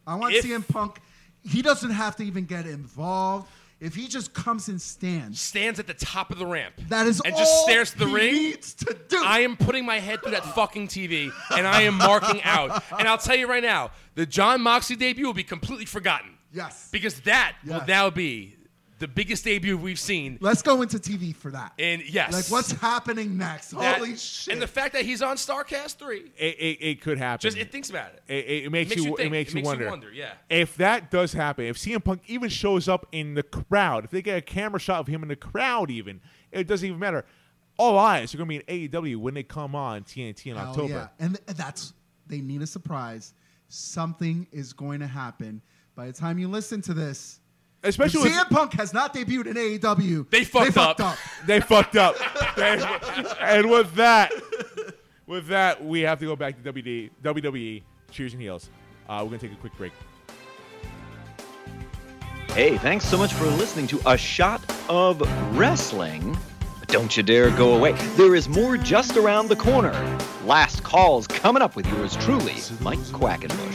I 0.06 0.16
want 0.16 0.34
If- 0.34 0.44
CM 0.44 0.68
Punk. 0.68 1.00
He 1.46 1.62
doesn't 1.62 1.92
have 1.92 2.18
to 2.18 2.24
even 2.24 2.44
get 2.44 2.66
involved. 2.68 3.48
If 3.80 3.96
he 3.96 4.10
just 4.10 4.34
comes 4.34 4.68
and 4.68 4.82
stands, 4.82 5.40
Stands 5.40 5.80
at 5.80 5.88
the 5.88 5.94
top 5.94 6.30
of 6.32 6.40
the 6.40 6.46
ramp. 6.46 6.74
that 6.90 7.08
is 7.08 7.22
and 7.24 7.34
all 7.34 7.40
just 7.40 7.62
stares 7.64 7.94
at 7.94 8.00
the 8.00 8.08
he 8.08 8.14
ring. 8.14 8.34
needs 8.34 8.74
to 8.76 8.98
do. 9.08 9.22
I 9.24 9.40
am 9.40 9.56
putting 9.56 9.86
my 9.86 10.00
head 10.00 10.22
through 10.22 10.32
that 10.32 10.46
fucking 10.56 10.90
TV 10.90 11.32
and 11.56 11.66
I 11.66 11.84
am 11.84 11.96
marking 11.98 12.42
out. 12.44 12.84
And 13.00 13.08
I'll 13.08 13.18
tell 13.18 13.36
you 13.38 13.48
right 13.48 13.64
now, 13.64 13.92
the 14.16 14.26
Jon 14.26 14.60
Moxley 14.62 14.98
debut 14.98 15.26
will 15.26 15.34
be 15.34 15.44
completely 15.44 15.86
forgotten 15.86 16.32
yes. 16.54 16.90
because 16.92 17.22
that 17.22 17.56
will 17.66 17.84
now 17.88 18.10
be 18.10 18.56
the 19.04 19.08
biggest 19.10 19.44
debut 19.44 19.78
we've 19.78 20.00
seen. 20.00 20.38
Let's 20.42 20.62
go 20.62 20.82
into 20.82 20.98
TV 20.98 21.36
for 21.36 21.52
that. 21.52 21.74
And 21.78 22.02
yes, 22.10 22.32
Like, 22.34 22.46
what's 22.46 22.72
happening 22.72 23.38
next? 23.38 23.72
that- 23.72 23.98
Holy 23.98 24.16
shit! 24.16 24.54
And 24.54 24.62
the 24.62 24.68
fact 24.68 24.94
that 24.94 25.04
he's 25.04 25.22
on 25.22 25.36
Starcast 25.36 25.98
three, 25.98 26.32
It, 26.38 26.56
it, 26.58 26.78
it 26.82 27.02
could 27.02 27.18
happen. 27.18 27.42
just 27.42 27.58
it 27.58 27.72
thinks 27.72 27.90
about 27.90 28.12
it. 28.14 28.24
It, 28.28 28.64
it 28.66 28.72
makes, 28.72 28.90
Makes 28.92 29.02
you, 29.04 29.10
you 29.12 29.16
think. 29.18 29.28
it 29.28 29.32
makes 29.32 29.52
It 29.52 29.52
you 29.52 29.56
makes 29.58 29.66
you 29.66 29.70
wonder. 29.70 29.90
wonder, 29.90 30.12
yeah. 30.12 30.32
If 30.50 30.78
that 30.78 31.12
does 31.12 31.34
happen, 31.34 31.66
if 31.66 31.78
CM 31.78 32.04
Punk 32.04 32.22
even 32.28 32.50
shows 32.50 32.88
up 32.88 33.06
in 33.12 33.34
the 33.34 33.44
crowd, 33.44 34.06
if 34.06 34.12
they 34.12 34.22
get 34.22 34.38
a 34.38 34.42
camera 34.42 34.80
shot 34.80 35.00
of 35.02 35.08
him 35.08 35.22
in 35.22 35.28
the 35.30 35.36
crowd, 35.36 35.92
even 35.92 36.22
it 36.52 36.66
doesn't 36.68 36.88
even 36.88 37.00
matter. 37.00 37.26
All 37.78 37.98
eyes 38.00 38.34
are 38.34 38.38
going 38.38 38.60
to 38.60 38.66
be 38.66 38.84
in 38.86 38.90
AEW 38.92 39.18
when 39.18 39.34
they 39.34 39.44
come 39.44 39.76
on 39.76 40.04
TNT 40.04 40.48
in 40.52 40.56
Hell 40.58 40.70
October. 40.70 40.94
yeah. 40.94 41.08
And 41.26 41.36
th- 41.46 41.58
that's 41.58 41.94
they 42.28 42.40
need 42.40 42.62
a 42.62 42.68
surprise. 42.68 43.34
Something 43.68 44.48
is 44.52 44.72
going 44.72 45.00
to 45.00 45.08
happen. 45.08 45.62
By 45.96 46.08
the 46.08 46.14
time 46.14 46.38
you 46.40 46.48
listen 46.48 46.82
to 46.84 46.94
this, 46.94 47.40
Especially 47.84 48.22
if 48.22 48.24
with, 48.26 48.34
CM 48.34 48.50
Punk 48.50 48.74
has 48.74 48.94
not 48.94 49.14
debuted 49.14 49.48
in 49.48 49.56
AEW. 49.56 50.30
They 50.30 50.44
fucked 50.46 50.78
up. 50.78 51.18
they 51.46 51.60
fucked 51.60 51.96
up. 51.98 52.16
They- 52.56 52.80
fucked 52.80 53.18
up. 53.18 53.38
and 53.42 53.70
with 53.70 53.94
that, 53.96 54.32
with 55.28 55.48
that, 55.48 55.84
we 55.84 56.02
have 56.02 56.20
to 56.20 56.26
go 56.26 56.36
back 56.36 56.62
to 56.62 56.74
WD, 56.74 57.10
WWE. 57.24 57.84
Cheers 58.12 58.34
and 58.34 58.42
heels. 58.42 58.70
Uh, 59.10 59.20
we're 59.24 59.30
going 59.30 59.40
to 59.40 59.48
take 59.50 59.58
a 59.58 59.60
quick 59.60 59.76
break. 59.78 59.92
Hey, 62.50 62.78
thanks 62.78 63.06
so 63.06 63.18
much 63.18 63.34
for 63.34 63.46
listening 63.46 63.88
to 63.88 64.00
A 64.06 64.16
Shot 64.18 64.62
of 64.88 65.20
Wrestling. 65.58 66.38
But 66.80 66.88
don't 66.90 67.18
you 67.18 67.24
dare 67.24 67.50
go 67.52 67.74
away. 67.76 67.94
There 68.16 68.36
is 68.36 68.48
more 68.48 68.78
just 68.78 69.18
around 69.18 69.48
the 69.50 69.56
corner. 69.56 69.92
Last 70.46 70.84
calls 70.84 71.26
coming 71.26 71.64
up 71.64 71.76
with 71.76 71.88
yours 71.88 72.16
truly, 72.18 72.56
Mike 72.82 73.00
Quackenbush. 73.00 73.73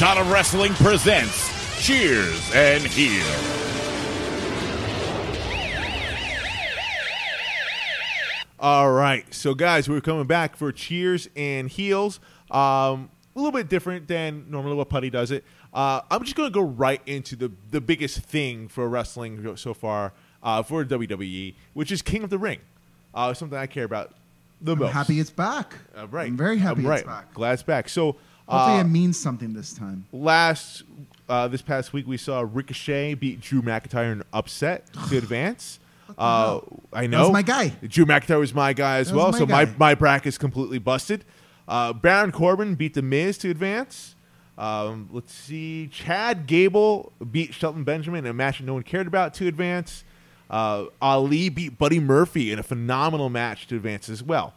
Shot 0.00 0.16
of 0.16 0.30
Wrestling 0.30 0.72
presents 0.76 1.84
Cheers 1.86 2.50
and 2.54 2.82
Heel. 2.82 3.22
All 8.58 8.90
right, 8.92 9.26
so 9.34 9.52
guys, 9.52 9.90
we're 9.90 10.00
coming 10.00 10.26
back 10.26 10.56
for 10.56 10.72
cheers 10.72 11.28
and 11.36 11.68
heels. 11.68 12.18
Um, 12.50 13.10
a 13.36 13.38
little 13.38 13.52
bit 13.52 13.68
different 13.68 14.08
than 14.08 14.46
normally 14.48 14.74
what 14.74 14.88
Putty 14.88 15.10
does 15.10 15.30
it. 15.30 15.44
Uh, 15.74 16.00
I'm 16.10 16.24
just 16.24 16.34
going 16.34 16.50
to 16.50 16.54
go 16.54 16.62
right 16.64 17.02
into 17.04 17.36
the 17.36 17.52
the 17.70 17.82
biggest 17.82 18.20
thing 18.20 18.68
for 18.68 18.88
wrestling 18.88 19.54
so 19.58 19.74
far 19.74 20.14
uh, 20.42 20.62
for 20.62 20.82
WWE, 20.82 21.54
which 21.74 21.92
is 21.92 22.00
King 22.00 22.24
of 22.24 22.30
the 22.30 22.38
Ring. 22.38 22.60
Uh, 23.14 23.34
something 23.34 23.58
I 23.58 23.66
care 23.66 23.84
about 23.84 24.14
the 24.62 24.72
I'm 24.72 24.78
most. 24.78 24.92
happy 24.92 25.20
it's 25.20 25.28
back. 25.28 25.74
Uh, 25.94 26.08
right, 26.08 26.28
I'm 26.28 26.38
very 26.38 26.56
happy 26.56 26.80
I'm 26.80 26.86
right. 26.86 27.00
it's 27.00 27.06
back. 27.06 27.34
Glad 27.34 27.52
it's 27.52 27.62
back. 27.62 27.90
So 27.90 28.16
Hopefully, 28.50 28.78
uh, 28.78 28.80
it 28.80 28.84
means 28.88 29.18
something 29.18 29.52
this 29.52 29.72
time. 29.72 30.06
last 30.12 30.82
uh, 31.28 31.46
this 31.48 31.62
past 31.62 31.92
week 31.92 32.06
we 32.06 32.16
saw 32.16 32.44
Ricochet 32.50 33.14
beat 33.14 33.40
Drew 33.40 33.62
McIntyre 33.62 34.12
in 34.12 34.20
an 34.20 34.24
upset 34.32 34.86
to 35.08 35.16
advance. 35.18 35.78
Uh, 36.18 36.60
I 36.92 37.06
know 37.06 37.22
was 37.22 37.30
my 37.32 37.42
guy. 37.42 37.68
Drew 37.86 38.04
McIntyre 38.04 38.40
was 38.40 38.52
my 38.52 38.72
guy 38.72 38.98
as 38.98 39.08
That 39.10 39.16
well, 39.16 39.30
my 39.32 39.38
so 39.38 39.46
my 39.46 39.64
guy. 39.64 39.74
my 39.78 39.94
bracket's 39.94 40.38
completely 40.38 40.78
busted. 40.78 41.24
Uh, 41.68 41.92
Baron 41.92 42.32
Corbin 42.32 42.74
beat 42.74 42.94
The 42.94 43.02
Miz 43.02 43.38
to 43.38 43.50
advance. 43.50 44.16
Um, 44.58 45.08
let's 45.12 45.32
see, 45.32 45.86
Chad 45.88 46.46
Gable 46.46 47.12
beat 47.30 47.54
Shelton 47.54 47.84
Benjamin 47.84 48.24
in 48.26 48.30
a 48.30 48.34
match 48.34 48.58
that 48.58 48.64
no 48.64 48.74
one 48.74 48.82
cared 48.82 49.06
about 49.06 49.32
to 49.34 49.46
advance. 49.46 50.04
Uh, 50.50 50.86
Ali 51.00 51.48
beat 51.48 51.78
Buddy 51.78 52.00
Murphy 52.00 52.50
in 52.52 52.58
a 52.58 52.62
phenomenal 52.64 53.30
match 53.30 53.68
to 53.68 53.76
advance 53.76 54.08
as 54.08 54.20
well. 54.22 54.52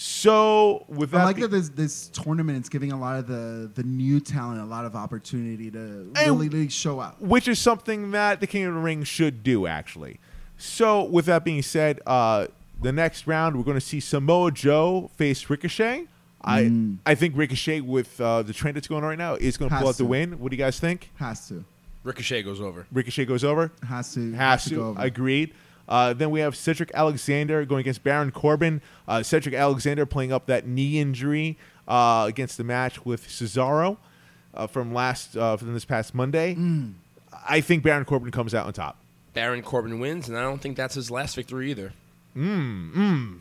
So 0.00 0.84
with 0.86 1.10
that, 1.10 1.22
I 1.22 1.24
like 1.24 1.36
be- 1.36 1.42
that 1.42 1.50
this, 1.50 1.70
this 1.70 2.06
tournament 2.10 2.62
is 2.64 2.68
giving 2.68 2.92
a 2.92 2.98
lot 3.00 3.18
of 3.18 3.26
the, 3.26 3.68
the 3.74 3.82
new 3.82 4.20
talent 4.20 4.60
a 4.60 4.64
lot 4.64 4.84
of 4.84 4.94
opportunity 4.94 5.72
to 5.72 5.78
And- 5.78 6.16
really, 6.18 6.48
really 6.48 6.68
show 6.68 7.00
up, 7.00 7.20
which 7.20 7.48
is 7.48 7.58
something 7.58 8.12
that 8.12 8.38
the 8.40 8.46
King 8.46 8.64
of 8.66 8.74
the 8.74 8.80
Ring 8.80 9.02
should 9.02 9.42
do, 9.42 9.66
actually. 9.66 10.20
So, 10.56 11.02
with 11.02 11.24
that 11.26 11.44
being 11.44 11.62
said, 11.62 12.00
uh, 12.06 12.46
the 12.80 12.92
next 12.92 13.26
round 13.26 13.56
we're 13.56 13.64
going 13.64 13.76
to 13.76 13.80
see 13.84 13.98
Samoa 13.98 14.52
Joe 14.52 15.10
face 15.16 15.50
Ricochet. 15.50 16.06
I 16.44 16.70
I 17.04 17.16
think 17.16 17.36
Ricochet 17.36 17.80
with 17.80 18.20
uh, 18.20 18.42
the 18.42 18.52
trend 18.52 18.76
that's 18.76 18.86
going 18.86 19.02
on 19.02 19.08
right 19.08 19.18
now 19.18 19.34
is 19.34 19.56
going 19.56 19.68
to 19.68 19.76
pull 19.76 19.88
out 19.88 19.96
the 19.96 20.04
win. 20.04 20.38
What 20.38 20.50
do 20.52 20.56
you 20.56 20.62
guys 20.62 20.78
think? 20.78 21.10
Has 21.16 21.48
to. 21.48 21.64
Ricochet 22.04 22.44
goes 22.44 22.60
over. 22.60 22.86
Ricochet 22.92 23.24
goes 23.24 23.42
over. 23.42 23.72
Has 23.88 24.14
to 24.14 24.32
Has 24.34 24.64
to. 24.66 24.74
go 24.76 24.86
over. 24.90 25.00
Agreed. 25.02 25.54
Uh, 25.88 26.12
then 26.12 26.30
we 26.30 26.40
have 26.40 26.54
Cedric 26.54 26.90
Alexander 26.94 27.64
going 27.64 27.80
against 27.80 28.04
Baron 28.04 28.30
Corbin. 28.30 28.82
Uh, 29.06 29.22
Cedric 29.22 29.54
Alexander 29.54 30.04
playing 30.04 30.32
up 30.32 30.46
that 30.46 30.66
knee 30.66 30.98
injury 30.98 31.56
uh, 31.86 32.26
against 32.28 32.58
the 32.58 32.64
match 32.64 33.04
with 33.06 33.26
Cesaro 33.26 33.96
uh, 34.54 34.66
from 34.66 34.92
last 34.92 35.36
uh, 35.36 35.56
from 35.56 35.72
this 35.72 35.86
past 35.86 36.14
Monday. 36.14 36.54
Mm. 36.54 36.94
I 37.48 37.60
think 37.60 37.82
Baron 37.82 38.04
Corbin 38.04 38.30
comes 38.30 38.54
out 38.54 38.66
on 38.66 38.72
top. 38.72 38.98
Baron 39.32 39.62
Corbin 39.62 39.98
wins, 40.00 40.28
and 40.28 40.36
I 40.36 40.42
don't 40.42 40.60
think 40.60 40.76
that's 40.76 40.94
his 40.94 41.10
last 41.10 41.36
victory 41.36 41.70
either. 41.70 41.92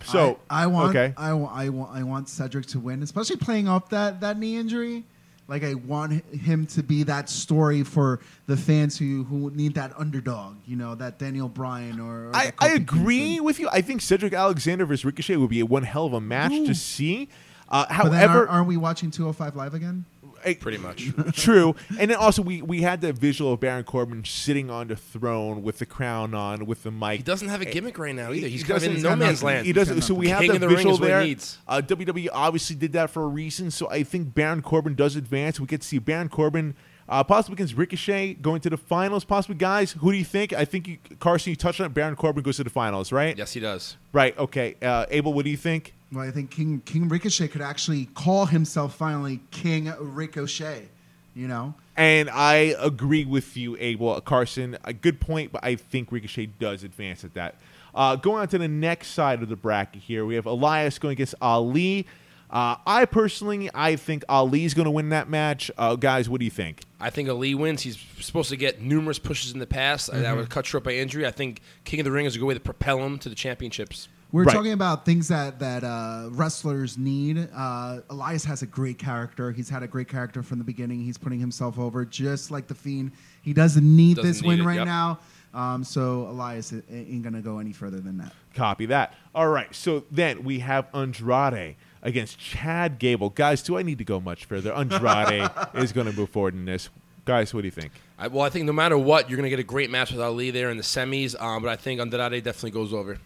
So 0.06 0.40
I, 0.49 0.64
I 0.64 0.68
want, 0.68 0.95
okay. 0.95 1.14
I, 1.18 1.34
wa- 1.34 1.52
I 1.53 1.69
want, 1.69 1.95
I 1.95 2.03
want 2.03 2.30
Cedric 2.30 2.65
to 2.68 2.80
win, 2.80 3.03
especially 3.03 3.36
playing 3.36 3.68
up 3.68 3.90
that 3.90 4.22
that 4.22 4.40
knee 4.40 4.57
injury. 4.57 5.03
Like 5.48 5.64
I 5.64 5.76
want 5.76 6.26
him 6.34 6.65
to 6.68 6.84
be 6.84 7.03
that 7.03 7.30
story 7.30 7.84
for 7.84 8.19
the 8.48 8.57
fans 8.57 8.98
who 8.98 9.24
who 9.24 9.49
need 9.52 9.76
that 9.76 9.94
underdog. 9.98 10.57
You 10.65 10.76
know, 10.76 10.95
that 10.95 11.19
Daniel 11.19 11.48
Bryan 11.48 11.99
or. 11.99 12.28
or 12.28 12.36
I, 12.36 12.52
I 12.60 12.69
agree 12.69 13.19
Kingston. 13.19 13.45
with 13.45 13.60
you. 13.60 13.69
I 13.72 13.82
think 13.82 14.02
Cedric 14.02 14.34
Alexander 14.34 14.86
versus 14.86 15.06
Ricochet 15.06 15.38
would 15.38 15.49
be 15.49 15.61
a 15.61 15.65
one 15.65 15.84
hell 15.84 16.06
of 16.06 16.14
a 16.14 16.22
match 16.22 16.52
to 16.52 16.76
see. 16.76 17.30
Uh, 17.69 17.86
however, 17.90 18.40
aren't, 18.40 18.49
aren't 18.49 18.68
we 18.68 18.78
watching 18.78 19.11
205 19.11 19.56
live 19.56 19.74
again? 19.74 20.06
I- 20.48 20.53
Pretty 20.56 20.78
much. 20.78 21.11
True, 21.34 21.76
and 21.99 22.10
then 22.11 22.18
also 22.18 22.41
we 22.41 22.61
we 22.61 22.82
had 22.82 23.02
the 23.02 23.14
visual 23.14 23.53
of 23.53 23.60
Baron 23.60 23.84
Corbin 23.84 24.24
sitting 24.26 24.69
on 24.69 24.88
the 24.88 24.95
throne 24.95 25.64
with 25.64 25.80
the 25.80 25.86
crown 25.86 26.34
on, 26.34 26.65
with 26.65 26.84
the 26.84 26.91
mic. 26.91 27.18
He 27.18 27.24
doesn't 27.24 27.49
have 27.49 27.61
a 27.61 27.65
gimmick 27.65 27.98
right 27.98 28.15
now 28.15 28.32
either. 28.32 28.48
He's 28.48 28.61
He 28.61 28.68
kind 28.68 28.84
of 28.84 28.95
in 28.95 29.02
no 29.02 29.15
man's 29.15 29.44
land. 29.44 29.65
He 29.65 29.74
doesn't. 29.74 30.02
So 30.02 30.14
we 30.14 30.30
have 30.30 30.41
the 30.41 30.57
the 30.57 30.68
visual 30.68 30.94
is 30.94 30.99
he 30.99 31.06
there. 31.06 31.22
Uh, 31.68 31.82
WWE 31.82 32.30
obviously 32.34 32.76
did 32.76 32.94
that 32.94 33.10
for 33.10 33.24
a 33.24 33.28
reason. 33.28 33.72
So 33.72 33.90
I 33.90 34.03
think 34.03 34.34
Baron 34.34 34.61
Corbin 34.61 34.95
does 34.95 35.15
advance. 35.15 35.60
We 35.60 35.68
get 35.68 35.82
to 35.82 35.88
see 35.88 35.99
Baron 35.99 36.30
Corbin. 36.30 36.76
Uh, 37.10 37.24
possibly 37.24 37.53
against 37.56 37.76
Ricochet 37.78 38.34
going 38.34 38.60
to 38.60 38.69
the 38.69 38.76
finals. 38.76 39.24
Possibly, 39.24 39.56
guys. 39.56 39.94
Who 39.94 40.11
do 40.11 40.18
you 40.18 40.26
think? 40.26 40.52
I 40.52 40.65
think 40.65 40.88
you, 40.90 40.98
Carson, 41.19 41.52
you 41.52 41.56
touched 41.56 41.80
on 41.80 41.86
it. 41.86 41.94
Baron 41.94 42.18
Corbin 42.18 42.44
goes 42.44 42.57
to 42.57 42.65
the 42.65 42.69
finals, 42.69 43.14
right? 43.14 43.38
Yes, 43.38 43.53
he 43.53 43.61
does. 43.61 43.95
Right. 44.11 44.38
Okay. 44.38 44.76
Uh, 44.82 45.06
Abel, 45.10 45.32
what 45.34 45.45
do 45.45 45.52
you 45.52 45.56
think? 45.56 45.94
Well, 46.11 46.25
I 46.27 46.31
think 46.31 46.51
King 46.51 46.81
King 46.85 47.09
Ricochet 47.09 47.49
could 47.49 47.61
actually 47.61 48.05
call 48.13 48.45
himself 48.45 48.95
finally 48.95 49.41
King 49.51 49.91
Ricochet. 49.99 50.89
You 51.35 51.47
know, 51.47 51.75
And 51.95 52.31
I 52.31 52.73
agree 52.79 53.23
with 53.23 53.55
you, 53.55 53.77
Abel. 53.79 54.19
Carson, 54.21 54.75
a 54.84 54.91
good 54.91 55.19
point, 55.21 55.51
but 55.51 55.63
I 55.63 55.75
think 55.75 56.11
Ricochet 56.11 56.47
does 56.57 56.84
advance 56.84 57.23
at 57.23 57.35
that. 57.35 57.59
Uh, 57.93 58.15
going 58.15 58.41
on 58.41 58.47
to 58.47 58.57
the 58.57 58.67
next 58.67 59.09
side 59.09 59.43
of 59.43 59.49
the 59.49 59.55
bracket 59.55 60.01
here, 60.01 60.25
we 60.25 60.34
have 60.34 60.47
Elias 60.47 60.97
going 60.97 61.11
against 61.11 61.35
Ali. 61.39 62.07
Uh, 62.49 62.77
I 62.88 63.05
personally, 63.05 63.69
I 63.71 63.97
think 63.97 64.23
Ali's 64.27 64.73
going 64.73 64.85
to 64.85 64.91
win 64.91 65.09
that 65.09 65.29
match. 65.29 65.69
Uh, 65.77 65.95
guys, 65.95 66.27
what 66.27 66.39
do 66.39 66.45
you 66.45 66.49
think? 66.51 66.81
I 66.99 67.11
think 67.11 67.29
Ali 67.29 67.53
wins. 67.53 67.84
He's 67.84 67.99
supposed 68.19 68.49
to 68.49 68.55
get 68.57 68.81
numerous 68.81 69.19
pushes 69.19 69.51
in 69.51 69.59
the 69.59 69.67
past. 69.67 70.07
That 70.11 70.23
Mm-hmm. 70.23 70.38
would 70.38 70.49
cut 70.49 70.65
short 70.65 70.84
by 70.85 70.93
injury. 70.93 71.27
I 71.27 71.31
think 71.31 71.61
King 71.84 71.99
of 71.99 72.05
the 72.05 72.11
Ring 72.11 72.25
is 72.25 72.35
a 72.35 72.39
good 72.39 72.45
way 72.45 72.55
to 72.55 72.59
propel 72.59 72.97
him 73.03 73.19
to 73.19 73.29
the 73.29 73.35
championships. 73.35 74.07
We're 74.32 74.44
Right. 74.44 74.54
talking 74.54 74.74
about 74.74 75.06
things 75.06 75.28
that 75.30 75.60
that 75.60 75.84
uh, 75.84 76.28
wrestlers 76.32 76.98
need. 76.98 77.48
Uh, 77.56 77.99
Elias 78.10 78.44
has 78.45 78.62
a 78.62 78.66
great 78.68 78.98
character. 78.98 79.52
He's 79.52 79.70
had 79.70 79.84
a 79.84 79.88
great 79.88 80.08
character 80.08 80.44
from 80.44 80.58
the 80.58 80.64
beginning. 80.66 81.02
He's 81.02 81.18
putting 81.18 81.40
himself 81.40 81.80
over, 81.80 82.04
just 82.06 82.52
like 82.52 82.68
the 82.68 82.76
Fiend. 82.76 83.12
He 83.41 83.54
doesn't 83.54 83.84
need 83.84 84.18
Doesn't 84.18 84.30
this 84.32 84.41
need 84.41 84.48
win 84.48 84.60
it, 84.62 84.66
right 84.66 84.76
yep. 84.78 84.86
now. 84.86 85.20
Um, 85.54 85.84
so 85.84 86.28
Elias 86.30 86.74
ain't 86.91 87.24
gonna 87.24 87.41
go 87.41 87.60
any 87.60 87.72
further 87.74 87.99
than 87.99 88.18
that. 88.18 88.34
Copy 88.54 88.86
that. 88.88 89.14
All 89.34 89.48
right. 89.48 89.74
So 89.74 90.04
then 90.12 90.44
we 90.44 90.60
have 90.60 90.88
Andrade 90.94 91.76
against 92.04 92.38
Chad 92.38 92.99
Gable. 92.99 93.30
Guys, 93.30 93.62
do 93.62 93.78
I 93.78 93.82
need 93.82 93.98
to 93.98 94.04
go 94.04 94.20
much 94.20 94.45
further? 94.45 94.74
Andrade 94.74 95.49
is 95.76 95.91
going 95.94 96.08
to 96.08 96.14
move 96.16 96.30
forward 96.30 96.54
in 96.54 96.66
this. 96.66 96.90
Guys, 97.26 97.54
what 97.54 97.62
do 97.62 97.68
you 97.68 97.72
think? 97.72 97.91
I, 98.19 98.27
well, 98.27 98.44
I 98.44 98.49
think 98.49 98.65
no 98.65 98.73
matter 98.73 98.98
what, 98.98 99.30
you're 99.30 99.38
going 99.38 99.44
to 99.45 99.49
get 99.49 99.60
a 99.60 99.64
great 99.64 99.91
match 99.91 100.11
with 100.11 100.19
Ali 100.22 100.49
there 100.49 100.72
in 100.72 100.77
the 100.77 100.84
semis. 100.84 101.39
Um, 101.39 101.61
but 101.61 101.69
I 101.69 101.76
think 101.76 102.02
Andrade 102.02 102.44
definitely 102.44 102.72
goes 102.72 102.91
over. 102.94 103.18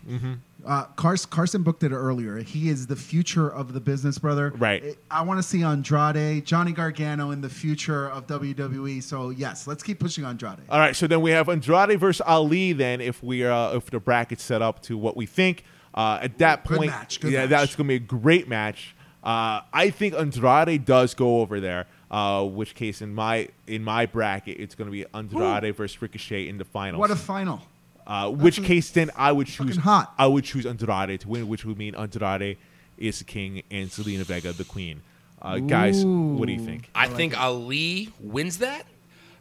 Uh, 0.65 0.84
Carson, 0.95 1.30
Carson 1.31 1.63
booked 1.63 1.84
it 1.84 1.91
earlier. 1.91 2.38
He 2.38 2.69
is 2.69 2.88
the 2.88 2.95
future 2.95 3.49
of 3.49 3.73
the 3.73 3.80
business, 3.80 4.19
brother. 4.19 4.51
Right. 4.57 4.95
I 5.09 5.22
want 5.23 5.39
to 5.39 5.43
see 5.43 5.63
Andrade, 5.63 6.45
Johnny 6.45 6.72
Gargano 6.72 7.31
in 7.31 7.41
the 7.41 7.49
future 7.49 8.09
of 8.09 8.27
WWE. 8.27 9.01
So 9.01 9.30
yes, 9.30 9.65
let's 9.65 9.81
keep 9.81 9.99
pushing 9.99 10.26
Andrade. 10.26 10.59
All 10.69 10.77
right, 10.80 10.95
so 10.95 11.07
then 11.07 11.22
we 11.22 11.31
have 11.31 11.47
Andrade 11.49 11.99
versus 11.99 12.22
Ali. 12.27 12.73
Then, 12.73 13.01
if 13.01 13.23
we 13.23 13.45
uh, 13.45 13.76
if 13.77 13.89
the 13.89 13.99
bracket's 13.99 14.43
set 14.43 14.61
up 14.61 14.81
to 14.84 14.97
what 14.97 15.15
we 15.18 15.26
think, 15.26 15.63
uh, 15.95 16.19
at 16.22 16.38
that 16.39 16.65
Good 16.65 16.77
point, 16.77 16.91
match, 16.91 17.19
good 17.22 17.31
yeah, 17.31 17.41
match. 17.41 17.49
that's 17.49 17.76
going 17.76 17.88
to 17.88 17.91
be 17.91 17.95
a 17.95 17.99
great 17.99 18.47
match. 18.47 18.95
Uh, 19.23 19.61
I 19.73 19.89
think 19.89 20.13
Andrade 20.15 20.84
does 20.85 21.13
go 21.13 21.41
over 21.41 21.59
there. 21.59 21.88
Uh, 22.11 22.45
which 22.45 22.75
case, 22.75 23.01
in 23.01 23.15
my 23.15 23.47
in 23.67 23.83
my 23.83 24.05
bracket, 24.05 24.59
it's 24.59 24.75
going 24.75 24.85
to 24.85 24.91
be 24.91 25.05
Andrade 25.13 25.73
versus 25.75 25.99
Ricochet 26.01 26.47
in 26.47 26.57
the 26.57 26.65
finals. 26.65 26.99
What 26.99 27.09
a 27.09 27.15
final! 27.15 27.61
uh, 28.07 28.29
which 28.29 28.61
case, 28.63 28.89
then 28.89 29.09
I 29.15 29.31
would 29.31 29.47
choose 29.47 29.77
hot. 29.77 30.13
I 30.17 30.27
would 30.27 30.43
choose 30.43 30.65
Andrade 30.65 31.21
to 31.21 31.27
win, 31.29 31.47
which 31.47 31.63
would 31.63 31.77
mean 31.77 31.95
Andrade 31.95 32.57
is 32.97 33.19
the 33.19 33.23
king 33.23 33.63
and 33.71 33.89
Zelina 33.89 34.23
Vega 34.23 34.51
the 34.51 34.65
queen. 34.65 35.01
Uh, 35.41 35.59
guys, 35.59 36.05
what 36.05 36.45
do 36.45 36.51
you 36.51 36.59
think? 36.59 36.89
I, 36.93 37.07
think 37.07 37.39
Ali 37.39 38.09
wins 38.19 38.59
that. 38.59 38.85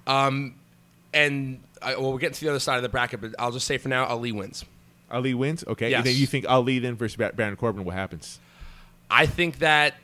Um, 0.07 0.55
and 1.13 1.61
I, 1.83 1.97
well, 1.97 2.13
we're 2.13 2.19
getting 2.19 2.35
to 2.35 2.41
the 2.41 2.49
other 2.51 2.61
side 2.61 2.77
of 2.77 2.83
the 2.83 2.89
bracket, 2.89 3.21
but 3.21 3.35
I'll 3.39 3.51
just 3.51 3.67
say 3.67 3.77
for 3.77 3.89
now, 3.89 4.05
Ali 4.05 4.33
wins. 4.33 4.65
Ali 5.11 5.35
wins. 5.35 5.65
Okay, 5.67 5.91
Yes. 5.91 5.99
and 5.99 6.07
then 6.07 6.15
you 6.17 6.27
think 6.27 6.47
Ali 6.49 6.79
then 6.79 6.95
versus 6.95 7.17
Baron 7.17 7.57
Corbin? 7.57 7.85
What 7.85 7.97
happens? 7.97 8.39
I 9.11 9.27
think 9.27 9.59
that 9.59 9.95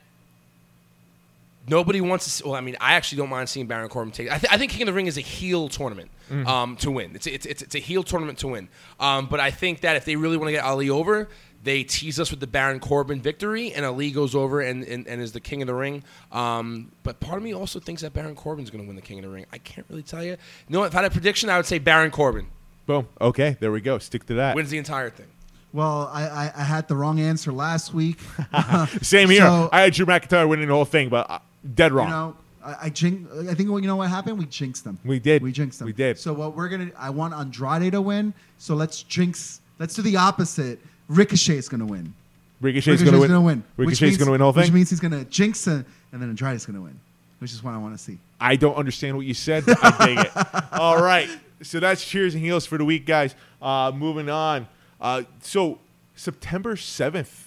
nobody 1.68 2.00
wants 2.00 2.24
to. 2.24 2.30
See, 2.30 2.44
well, 2.44 2.54
I 2.54 2.60
mean, 2.60 2.76
I 2.80 2.94
actually 2.94 3.18
don't 3.18 3.30
mind 3.30 3.48
seeing 3.48 3.66
Baron 3.66 3.88
Corbin 3.88 4.12
take. 4.12 4.30
I, 4.30 4.38
th- 4.38 4.52
I 4.52 4.58
think 4.58 4.72
King 4.72 4.82
of 4.82 4.86
the 4.86 4.92
Ring 4.92 5.06
is 5.06 5.16
a 5.18 5.22
heel 5.22 5.68
tournament 5.68 6.10
Mm-hmm. 6.30 6.46
um, 6.48 6.76
to 6.78 6.90
win. 6.90 7.12
It's 7.14 7.28
a, 7.28 7.34
it's, 7.34 7.46
it's 7.46 7.62
it's 7.62 7.74
a 7.76 7.78
heel 7.78 8.02
tournament 8.02 8.38
to 8.40 8.48
win. 8.48 8.68
Um, 8.98 9.26
but 9.28 9.38
I 9.38 9.52
think 9.52 9.82
that 9.82 9.94
if 9.94 10.04
they 10.04 10.16
really 10.16 10.36
want 10.36 10.48
to 10.48 10.52
get 10.52 10.64
Ali 10.64 10.90
over, 10.90 11.28
they 11.62 11.84
tease 11.84 12.18
us 12.18 12.32
with 12.32 12.40
the 12.40 12.48
Baron 12.48 12.80
Corbin 12.80 13.20
victory, 13.22 13.72
and 13.72 13.84
Ali 13.86 14.10
goes 14.10 14.34
over 14.34 14.60
and, 14.60 14.82
and, 14.82 15.06
and 15.06 15.20
is 15.22 15.30
the 15.30 15.38
King 15.38 15.62
of 15.62 15.68
the 15.68 15.74
Ring. 15.74 16.02
Um, 16.32 16.90
but 17.04 17.20
part 17.20 17.36
of 17.38 17.44
me 17.44 17.54
also 17.54 17.78
thinks 17.78 18.02
that 18.02 18.12
Baron 18.12 18.34
Corbin's 18.34 18.70
going 18.70 18.82
to 18.82 18.88
win 18.88 18.96
the 18.96 19.02
King 19.02 19.20
of 19.20 19.24
the 19.26 19.30
Ring. 19.30 19.46
I 19.52 19.58
can't 19.58 19.86
really 19.88 20.02
tell 20.02 20.24
you. 20.24 20.32
You 20.32 20.36
know, 20.70 20.80
what? 20.80 20.86
if 20.86 20.94
I 20.96 21.02
had 21.02 21.04
a 21.04 21.10
prediction, 21.10 21.48
I 21.48 21.58
would 21.58 21.66
say 21.66 21.78
Baron 21.78 22.10
Corbin 22.10 22.48
Boom. 22.86 23.06
Okay, 23.20 23.56
there 23.60 23.70
we 23.70 23.80
go. 23.80 23.98
Stick 23.98 24.26
to 24.26 24.34
that. 24.34 24.56
wins 24.56 24.70
the 24.70 24.78
entire 24.78 25.10
thing. 25.10 25.26
Well, 25.72 26.10
I, 26.12 26.22
I, 26.26 26.52
I 26.56 26.62
had 26.64 26.88
the 26.88 26.96
wrong 26.96 27.20
answer 27.20 27.52
last 27.52 27.94
week. 27.94 28.18
Same 29.02 29.28
here. 29.30 29.40
So- 29.46 29.68
I 29.72 29.82
had 29.82 29.92
Drew 29.92 30.06
McIntyre 30.06 30.48
winning 30.48 30.66
the 30.68 30.74
whole 30.74 30.84
thing, 30.84 31.08
but 31.08 31.42
dead 31.74 31.92
wrong. 31.92 32.06
You 32.08 32.12
know, 32.12 32.36
I, 32.64 32.76
I 32.82 32.90
jin- 32.90 33.28
I 33.48 33.54
think 33.54 33.68
you 33.68 33.80
know 33.82 33.96
what 33.96 34.08
happened. 34.10 34.38
We 34.38 34.46
jinxed 34.46 34.84
them. 34.84 34.98
We 35.04 35.18
did. 35.18 35.42
We 35.42 35.52
jinxed 35.52 35.78
them. 35.78 35.86
We 35.86 35.92
did. 35.92 36.18
So 36.18 36.32
what 36.32 36.56
we're 36.56 36.68
gonna? 36.68 36.90
I 36.98 37.10
want 37.10 37.34
Andrade 37.34 37.92
to 37.92 38.00
win. 38.00 38.34
So 38.58 38.74
let's 38.74 39.02
jinx. 39.02 39.60
Let's 39.78 39.94
do 39.94 40.02
the 40.02 40.16
opposite. 40.16 40.78
Ricochet's 41.08 41.68
gonna 41.68 41.86
win. 41.86 42.14
Ricochet's 42.60 43.02
going 43.02 43.12
to 43.12 43.20
win. 43.20 43.28
gonna 43.28 43.40
win. 43.42 43.64
which 43.76 43.86
Ricochet's 43.86 44.02
means- 44.02 44.18
to 44.24 44.30
win 44.30 44.38
the 44.38 44.44
whole 44.44 44.52
Which 44.54 44.72
means 44.72 44.88
he's 44.90 45.00
gonna 45.00 45.24
jinx 45.24 45.66
it, 45.66 45.84
and 46.12 46.22
then 46.22 46.30
Andrade's 46.30 46.64
gonna 46.64 46.80
win. 46.80 46.98
Which 47.38 47.52
is 47.52 47.62
what 47.62 47.74
I 47.74 47.76
want 47.78 47.96
to 47.96 48.02
see. 48.02 48.18
I 48.40 48.56
don't 48.56 48.76
understand 48.76 49.16
what 49.16 49.26
you 49.26 49.34
said. 49.34 49.66
But 49.66 49.78
I 49.82 50.06
dig 50.06 50.18
it. 50.26 50.72
All 50.72 51.02
right. 51.02 51.28
So 51.62 51.80
that's 51.80 52.04
cheers 52.04 52.34
and 52.34 52.42
heels 52.42 52.64
for 52.64 52.78
the 52.78 52.84
week, 52.84 53.04
guys. 53.04 53.34
Uh, 53.60 53.92
moving 53.94 54.30
on. 54.30 54.66
Uh, 55.00 55.22
so 55.42 55.78
September 56.14 56.76
seventh, 56.76 57.45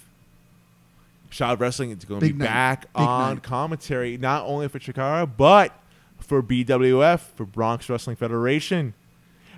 Shot 1.30 1.54
of 1.54 1.60
Wrestling 1.60 1.90
is 1.90 2.04
going 2.04 2.20
to 2.20 2.26
be 2.26 2.32
night. 2.32 2.44
back 2.44 2.80
Big 2.92 3.06
on 3.06 3.34
night. 3.34 3.42
commentary, 3.42 4.16
not 4.18 4.44
only 4.46 4.68
for 4.68 4.78
Chikara, 4.78 5.30
but 5.36 5.72
for 6.18 6.42
BWF, 6.42 7.20
for 7.20 7.44
Bronx 7.46 7.88
Wrestling 7.88 8.16
Federation. 8.16 8.94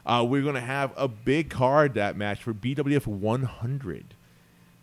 Uh, 0.05 0.24
we're 0.28 0.43
going 0.43 0.55
to 0.55 0.61
have 0.61 0.93
a 0.97 1.09
big 1.09 1.49
card 1.51 1.94
that 1.94 2.16
match 2.16 2.43
for 2.43 2.53
BWF 2.53 3.07
100. 3.07 4.05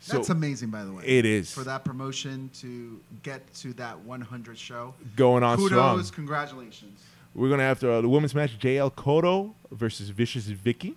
So 0.01 0.13
That's 0.17 0.29
amazing, 0.29 0.69
by 0.69 0.85
the 0.85 0.93
way. 0.93 1.03
it 1.05 1.25
is. 1.25 1.53
for 1.53 1.65
that 1.65 1.83
promotion 1.83 2.49
to 2.61 2.99
get 3.21 3.53
to 3.55 3.73
that 3.73 3.99
100 3.99 4.57
show. 4.57 4.93
going 5.17 5.43
on 5.43 5.57
Kudos, 5.57 5.69
strong. 5.69 6.03
congratulations. 6.15 7.01
We're 7.35 7.49
gonna 7.49 7.63
have 7.63 7.83
uh, 7.83 8.01
the 8.01 8.09
women's 8.09 8.33
match: 8.33 8.57
JL 8.57 8.91
Cotto 8.93 9.53
versus 9.71 10.09
Vicious 10.09 10.45
Vicky. 10.45 10.95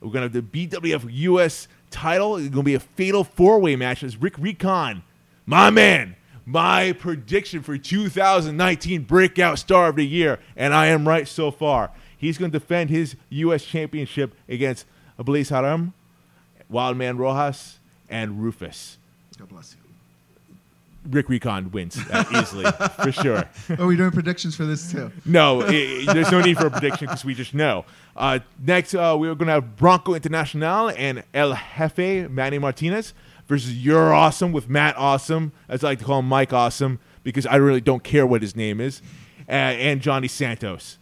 We're 0.00 0.10
gonna 0.12 0.28
have 0.28 0.32
the 0.32 0.40
BWF 0.40 1.04
US 1.10 1.66
title. 1.92 2.36
It's 2.36 2.48
gonna 2.48 2.62
be 2.62 2.74
a 2.74 2.80
fatal 2.80 3.22
four-way 3.22 3.76
match 3.76 4.02
as 4.02 4.16
Rick 4.16 4.38
Recon, 4.38 5.02
my 5.46 5.70
man, 5.70 6.16
my 6.44 6.92
prediction 6.92 7.62
for 7.62 7.78
2019 7.78 9.02
breakout 9.02 9.58
star 9.58 9.88
of 9.88 9.96
the 9.96 10.06
year, 10.06 10.40
and 10.56 10.74
I 10.74 10.86
am 10.86 11.06
right 11.06 11.28
so 11.28 11.50
far. 11.50 11.90
He's 12.16 12.38
gonna 12.38 12.50
defend 12.50 12.90
his 12.90 13.16
US 13.30 13.64
championship 13.64 14.34
against 14.48 14.86
Blaze 15.18 15.50
Haram, 15.50 15.92
Wildman 16.68 17.18
Rojas, 17.18 17.78
and 18.08 18.42
Rufus. 18.42 18.98
God 19.38 19.48
bless 19.48 19.74
you. 19.74 19.81
Rick 21.10 21.28
Recon 21.28 21.70
wins 21.72 21.94
that 22.08 22.30
easily 22.32 22.64
for 23.02 23.10
sure. 23.12 23.44
Are 23.78 23.86
we 23.86 23.96
doing 23.96 24.10
predictions 24.12 24.54
for 24.56 24.64
this 24.64 24.90
too? 24.92 25.10
No, 25.24 25.62
i 25.62 25.66
i- 26.08 26.12
there's 26.12 26.30
no 26.30 26.40
need 26.40 26.56
for 26.58 26.66
a 26.66 26.70
prediction 26.70 27.06
because 27.06 27.24
we 27.24 27.34
just 27.34 27.54
know. 27.54 27.84
Uh, 28.16 28.38
next, 28.64 28.94
uh, 28.94 29.16
we're 29.18 29.34
going 29.34 29.46
to 29.48 29.52
have 29.54 29.76
Bronco 29.76 30.12
Internacional 30.14 30.94
and 30.96 31.24
El 31.34 31.54
Jefe 31.54 32.28
Manny 32.30 32.58
Martinez 32.58 33.14
versus 33.48 33.74
You're 33.84 34.12
Awesome 34.14 34.52
with 34.52 34.68
Matt 34.68 34.96
Awesome, 34.96 35.52
as 35.68 35.82
I 35.82 35.88
like 35.88 35.98
to 35.98 36.04
call 36.04 36.20
him 36.20 36.28
Mike 36.28 36.52
Awesome, 36.52 37.00
because 37.24 37.46
I 37.46 37.56
really 37.56 37.80
don't 37.80 38.04
care 38.04 38.26
what 38.26 38.40
his 38.42 38.54
name 38.54 38.80
is, 38.80 39.02
uh, 39.48 39.52
and 39.52 40.00
Johnny 40.00 40.28
Santos. 40.28 40.98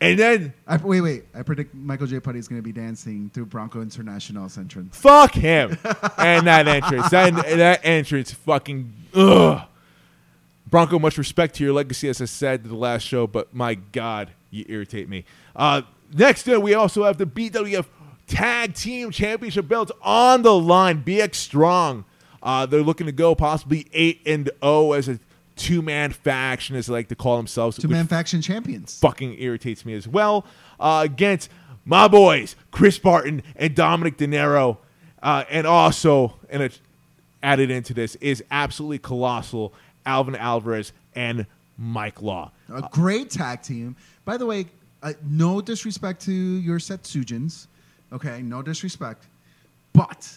And 0.00 0.18
then 0.18 0.52
I, 0.66 0.76
wait, 0.76 1.00
wait. 1.00 1.24
I 1.34 1.42
predict 1.42 1.74
Michael 1.74 2.06
J. 2.06 2.20
Putty 2.20 2.38
is 2.38 2.48
going 2.48 2.58
to 2.60 2.62
be 2.62 2.72
dancing 2.72 3.30
through 3.32 3.46
Bronco 3.46 3.80
International's 3.80 4.58
entrance. 4.58 4.96
fuck 4.96 5.32
him 5.32 5.78
and 6.18 6.46
that 6.46 6.68
entrance. 6.68 7.08
That 7.10 7.34
that 7.34 7.80
entrance 7.82 8.32
fucking 8.32 8.92
ugh. 9.14 9.62
Bronco, 10.68 10.98
much 10.98 11.16
respect 11.16 11.54
to 11.56 11.64
your 11.64 11.72
legacy, 11.72 12.08
as 12.08 12.20
I 12.20 12.24
said 12.24 12.64
to 12.64 12.68
the 12.68 12.76
last 12.76 13.02
show, 13.02 13.26
but 13.26 13.54
my 13.54 13.74
God, 13.74 14.32
you 14.50 14.64
irritate 14.68 15.08
me. 15.08 15.24
Uh, 15.54 15.82
next, 16.12 16.48
uh, 16.48 16.60
we 16.60 16.74
also 16.74 17.04
have 17.04 17.18
the 17.18 17.24
BWF 17.26 17.86
Tag 18.26 18.74
Team 18.74 19.12
Championship 19.12 19.68
belts 19.68 19.92
on 20.02 20.42
the 20.42 20.52
line. 20.52 21.04
BX 21.04 21.36
Strong. 21.36 22.04
Uh, 22.42 22.66
they're 22.66 22.82
looking 22.82 23.06
to 23.06 23.12
go 23.12 23.34
possibly 23.34 23.86
eight 23.92 24.20
and 24.26 24.50
zero 24.60 24.92
as 24.92 25.08
a 25.08 25.20
two 25.56 25.82
man 25.82 26.12
faction, 26.12 26.76
as 26.76 26.86
they 26.86 26.92
like 26.92 27.08
to 27.08 27.16
call 27.16 27.36
themselves. 27.36 27.76
Two 27.76 27.88
man 27.88 28.06
faction 28.06 28.40
champions. 28.40 28.98
fucking 29.00 29.36
irritates 29.38 29.84
me 29.84 29.94
as 29.94 30.06
well. 30.06 30.46
Uh, 30.78 31.02
against 31.04 31.50
my 31.84 32.06
boys, 32.06 32.54
Chris 32.70 32.98
Barton 32.98 33.42
and 33.56 33.74
Dominic 33.74 34.16
De 34.16 34.26
Niro. 34.26 34.78
Uh, 35.22 35.44
and 35.50 35.66
also, 35.66 36.34
and 36.50 36.62
it's 36.62 36.80
added 37.42 37.70
into 37.70 37.94
this, 37.94 38.14
is 38.16 38.44
absolutely 38.50 38.98
colossal 38.98 39.72
Alvin 40.04 40.36
Alvarez 40.36 40.92
and 41.14 41.46
Mike 41.78 42.22
Law. 42.22 42.52
A 42.72 42.88
great 42.92 43.30
tag 43.30 43.62
team. 43.62 43.96
By 44.24 44.36
the 44.36 44.46
way, 44.46 44.66
uh, 45.02 45.12
no 45.28 45.60
disrespect 45.60 46.22
to 46.22 46.32
your 46.32 46.78
Setsujins. 46.78 47.66
Okay, 48.12 48.42
no 48.42 48.62
disrespect. 48.62 49.26
But. 49.92 50.30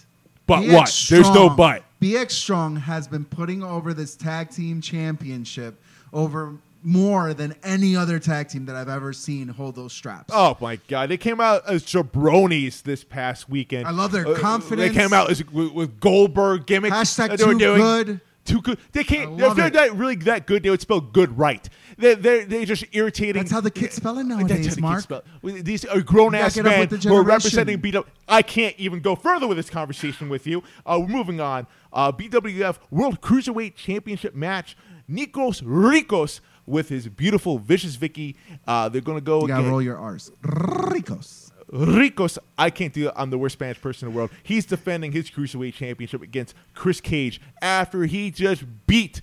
But 0.49 0.61
BX 0.63 0.73
what? 0.73 1.05
There's 1.09 1.27
no 1.27 1.33
Strong- 1.45 1.55
but. 1.55 1.83
BX 2.01 2.31
Strong 2.31 2.75
has 2.77 3.07
been 3.07 3.23
putting 3.25 3.61
over 3.63 3.93
this 3.93 4.15
tag 4.15 4.49
team 4.49 4.81
championship 4.81 5.79
over 6.11 6.55
more 6.81 7.33
than 7.33 7.53
any 7.61 7.95
other 7.95 8.19
tag 8.19 8.47
team 8.47 8.65
that 8.65 8.75
I've 8.75 8.87
ever 8.89 9.11
seen 9.11 9.49
hold 9.49 9.75
those 9.75 9.91
straps. 9.91 10.33
Oh 10.33 10.55
my 10.61 10.77
God! 10.87 11.09
They 11.09 11.17
came 11.17 11.41
out 11.41 11.67
as 11.67 11.83
jabronis 11.83 12.81
this 12.83 13.03
past 13.03 13.49
weekend. 13.49 13.85
I 13.85 13.91
love 13.91 14.11
their 14.13 14.25
Uh, 14.27 14.35
confidence. 14.39 14.93
They 14.93 14.97
came 14.97 15.11
out 15.13 15.29
as, 15.29 15.45
with, 15.51 15.71
with 15.73 15.99
Goldberg 15.99 16.65
gimmicks. 16.65 16.95
Hashtag 16.95 17.29
that 17.29 17.39
they 17.39 17.45
were 17.45 17.51
too 17.53 17.57
good. 17.77 18.21
Too 18.49 18.61
good. 18.61 18.79
They 18.91 19.03
can't. 19.03 19.39
If 19.39 19.55
they're 19.55 19.67
it. 19.67 19.73
that 19.73 19.95
really 19.95 20.15
that 20.15 20.47
good, 20.47 20.63
they 20.63 20.69
would 20.69 20.81
spell 20.81 21.01
good 21.01 21.37
right. 21.37 21.67
They're, 21.97 22.15
they 22.15 22.43
they 22.45 22.65
just 22.65 22.83
irritating. 22.91 23.41
That's 23.41 23.51
how 23.51 23.61
the 23.61 23.69
kids 23.71 23.95
spell 23.95 24.17
it 24.17 24.23
That's 24.27 24.39
nowadays, 24.41 24.65
kids 24.65 24.79
Mark. 24.79 25.01
spell. 25.03 25.23
These 25.43 25.85
are 25.85 26.01
grown 26.01 26.33
ass 26.33 26.55
men 26.55 26.65
get 26.65 26.73
up 26.73 26.79
with 26.91 27.01
the 27.01 27.09
who 27.09 27.15
are 27.15 27.23
representing 27.23 27.79
BW. 27.79 28.05
I 28.27 28.41
can't 28.41 28.75
even 28.77 29.01
go 29.01 29.15
further 29.15 29.47
with 29.47 29.57
this 29.57 29.69
conversation 29.69 30.29
with 30.29 30.47
you. 30.47 30.63
Uh, 30.85 30.97
we're 31.01 31.07
moving 31.07 31.39
on. 31.39 31.67
Uh, 31.93 32.11
BWF 32.11 32.77
World 32.89 33.21
Cruiserweight 33.21 33.75
Championship 33.75 34.33
match. 34.33 34.75
Nikos 35.09 35.61
Ricos 35.65 36.39
with 36.65 36.89
his 36.89 37.07
beautiful 37.07 37.59
vicious 37.59 37.95
Vicky. 37.95 38.35
Uh, 38.67 38.89
they're 38.89 39.01
gonna 39.01 39.21
go 39.21 39.41
You 39.41 39.47
gotta 39.47 39.67
roll 39.69 39.81
your 39.81 39.97
R's. 39.97 40.31
Ricos. 40.41 41.48
Ricos, 41.71 42.39
I 42.57 42.69
can't 42.69 42.93
do 42.93 43.07
it. 43.07 43.13
I'm 43.15 43.29
the 43.29 43.37
worst 43.37 43.53
Spanish 43.53 43.79
person 43.79 44.07
in 44.07 44.13
the 44.13 44.17
world. 44.17 44.31
He's 44.41 44.65
defending 44.65 45.11
his 45.11 45.29
cruiserweight 45.29 45.73
championship 45.73 46.21
against 46.21 46.55
Chris 46.73 46.99
Cage 46.99 47.39
after 47.61 48.05
he 48.05 48.31
just 48.31 48.63
beat, 48.87 49.21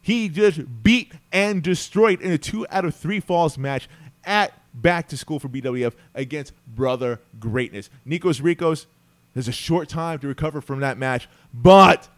he 0.00 0.28
just 0.28 0.82
beat 0.82 1.12
and 1.32 1.62
destroyed 1.62 2.20
in 2.22 2.32
a 2.32 2.38
two 2.38 2.66
out 2.70 2.84
of 2.84 2.94
three 2.94 3.20
falls 3.20 3.58
match 3.58 3.88
at 4.24 4.52
Back 4.72 5.08
to 5.08 5.16
School 5.16 5.38
for 5.38 5.48
BWF 5.48 5.94
against 6.14 6.52
Brother 6.66 7.20
Greatness. 7.38 7.90
Nikos 8.06 8.42
Ricos 8.42 8.86
has 9.34 9.48
a 9.48 9.52
short 9.52 9.88
time 9.88 10.18
to 10.20 10.28
recover 10.28 10.60
from 10.60 10.80
that 10.80 10.98
match, 10.98 11.28
but 11.52 12.08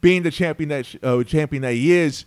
being 0.00 0.22
the 0.22 0.30
champion 0.30 0.68
that 0.68 0.94
uh, 1.02 1.22
champion 1.24 1.62
that 1.62 1.74
he 1.74 1.92
is, 1.92 2.24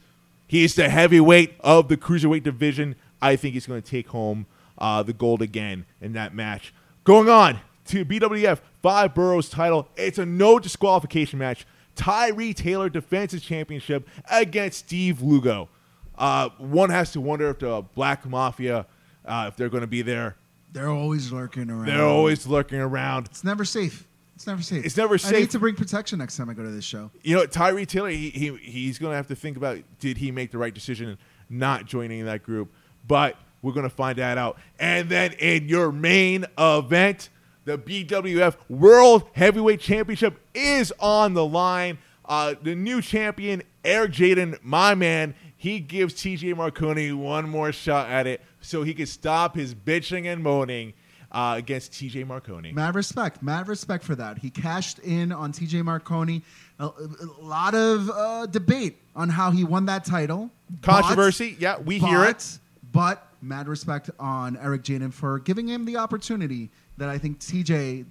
he's 0.48 0.76
the 0.76 0.90
heavyweight 0.90 1.54
of 1.62 1.88
the 1.90 1.98
cruiserweight 1.98 2.44
division. 2.44 2.96
I 3.22 3.36
think 3.36 3.54
he's 3.54 3.68
going 3.68 3.82
to 3.82 3.90
take 3.90 4.08
home 4.10 4.46
uh, 4.80 5.04
the 5.04 5.14
gold 5.14 5.42
again 5.42 5.86
in 6.02 6.14
that 6.14 6.34
match. 6.34 6.74
Going 7.04 7.30
on 7.30 7.60
to 7.86 8.06
BWF 8.06 8.60
Five 8.82 9.14
Boroughs 9.14 9.50
title, 9.50 9.88
it's 9.96 10.18
a 10.18 10.26
no 10.26 10.58
disqualification 10.58 11.38
match. 11.38 11.68
Tyree 11.96 12.54
Taylor 12.54 12.90
defends 12.90 13.34
his 13.34 13.44
championship 13.44 14.08
against 14.32 14.80
Steve 14.80 15.22
Lugo. 15.22 15.70
Uh, 16.18 16.50
one 16.58 16.90
has 16.90 17.12
to 17.14 17.22
wonder 17.22 17.50
if 17.50 17.60
the 17.60 17.84
Black 17.94 18.26
Mafia, 18.26 18.86
uh, 19.26 19.46
if 19.50 19.56
they're 19.58 19.70
going 19.70 19.82
to 19.82 19.88
be 19.88 20.02
there. 20.02 20.36
They're 20.72 20.90
always 20.90 21.32
lurking 21.32 21.70
around. 21.70 21.88
They're 21.88 22.06
always 22.06 22.46
lurking 22.48 22.80
around. 22.80 23.26
It's 23.28 23.44
never 23.44 23.66
safe. 23.66 24.08
It's 24.36 24.48
never 24.48 24.62
safe. 24.62 24.86
It's 24.86 24.96
never 24.96 25.18
safe. 25.18 25.36
I 25.36 25.40
need 25.40 25.52
to 25.52 25.60
bring 25.60 25.76
protection 25.76 26.20
next 26.20 26.38
time 26.38 26.50
I 26.50 26.54
go 26.54 26.64
to 26.64 26.72
this 26.72 26.86
show. 26.86 27.12
You 27.24 27.36
know, 27.36 27.46
Tyree 27.46 27.86
Taylor, 27.86 28.10
he, 28.10 28.30
he 28.30 28.56
he's 28.56 28.98
going 28.98 29.12
to 29.12 29.18
have 29.18 29.28
to 29.28 29.36
think 29.36 29.58
about 29.58 29.80
did 30.00 30.18
he 30.18 30.32
make 30.32 30.52
the 30.52 30.58
right 30.58 30.74
decision 30.74 31.18
not 31.50 31.86
joining 31.86 32.24
that 32.26 32.44
group. 32.44 32.72
But 33.06 33.36
we're 33.62 33.74
going 33.74 33.84
to 33.84 33.90
find 33.90 34.18
that 34.18 34.38
out. 34.38 34.58
And 34.80 35.10
then 35.10 35.34
in 35.34 35.68
your 35.70 35.92
main 35.92 36.46
event, 36.58 37.30
the 37.66 37.78
BWF 37.78 38.56
World 38.70 39.24
Heavyweight 39.34 39.80
Championship 39.80 40.40
is 40.54 40.94
on 41.00 41.34
the 41.34 41.46
line. 41.46 41.98
Uh, 42.26 42.54
the 42.62 42.76
new 42.76 43.02
champion, 43.02 43.64
Eric 43.84 44.12
Jaden, 44.12 44.58
my 44.62 44.96
man, 44.96 45.34
he 45.58 45.80
gives 45.80 46.14
TJ 46.14 46.56
Marconi 46.56 47.12
one 47.12 47.50
more 47.50 47.72
shot 47.72 48.10
at 48.10 48.28
it 48.28 48.42
so 48.62 48.84
he 48.84 48.94
can 48.94 49.06
stop 49.08 49.56
his 49.56 49.76
bitching 49.76 50.26
and 50.32 50.42
moaning 50.44 50.94
uh, 51.32 51.56
against 51.58 51.92
TJ 51.92 52.26
Marconi. 52.26 52.72
Mad 52.72 52.96
respect. 52.96 53.44
Mad 53.44 53.68
respect 53.68 54.04
for 54.04 54.16
that. 54.16 54.38
He 54.40 54.50
cashed 54.50 55.00
in 55.00 55.32
on 55.32 55.52
TJ 55.52 55.84
Marconi. 55.84 56.44
A, 56.80 56.86
a 56.86 56.92
lot 57.42 57.76
of 57.76 58.10
uh, 58.10 58.46
debate 58.46 58.98
on 59.16 59.30
how 59.30 59.52
he 59.52 59.64
won 59.64 59.86
that 59.88 60.06
title. 60.06 60.50
Controversy, 60.82 61.52
But- 61.52 61.62
yeah, 61.62 61.78
we 61.80 62.00
hear 62.00 62.24
it. 62.26 62.38
but- 62.38 62.60
But 62.92 63.28
mad 63.42 63.68
respect 63.68 64.10
on 64.20 64.58
Eric 64.58 64.84
Jaden 64.84 65.14
for 65.14 65.40
giving 65.40 65.68
him 65.68 65.86
the 65.86 65.98
opportunity 65.98 66.70
that 66.98 67.10
I 67.10 67.18
think 67.18 67.40
TJ 67.40 68.06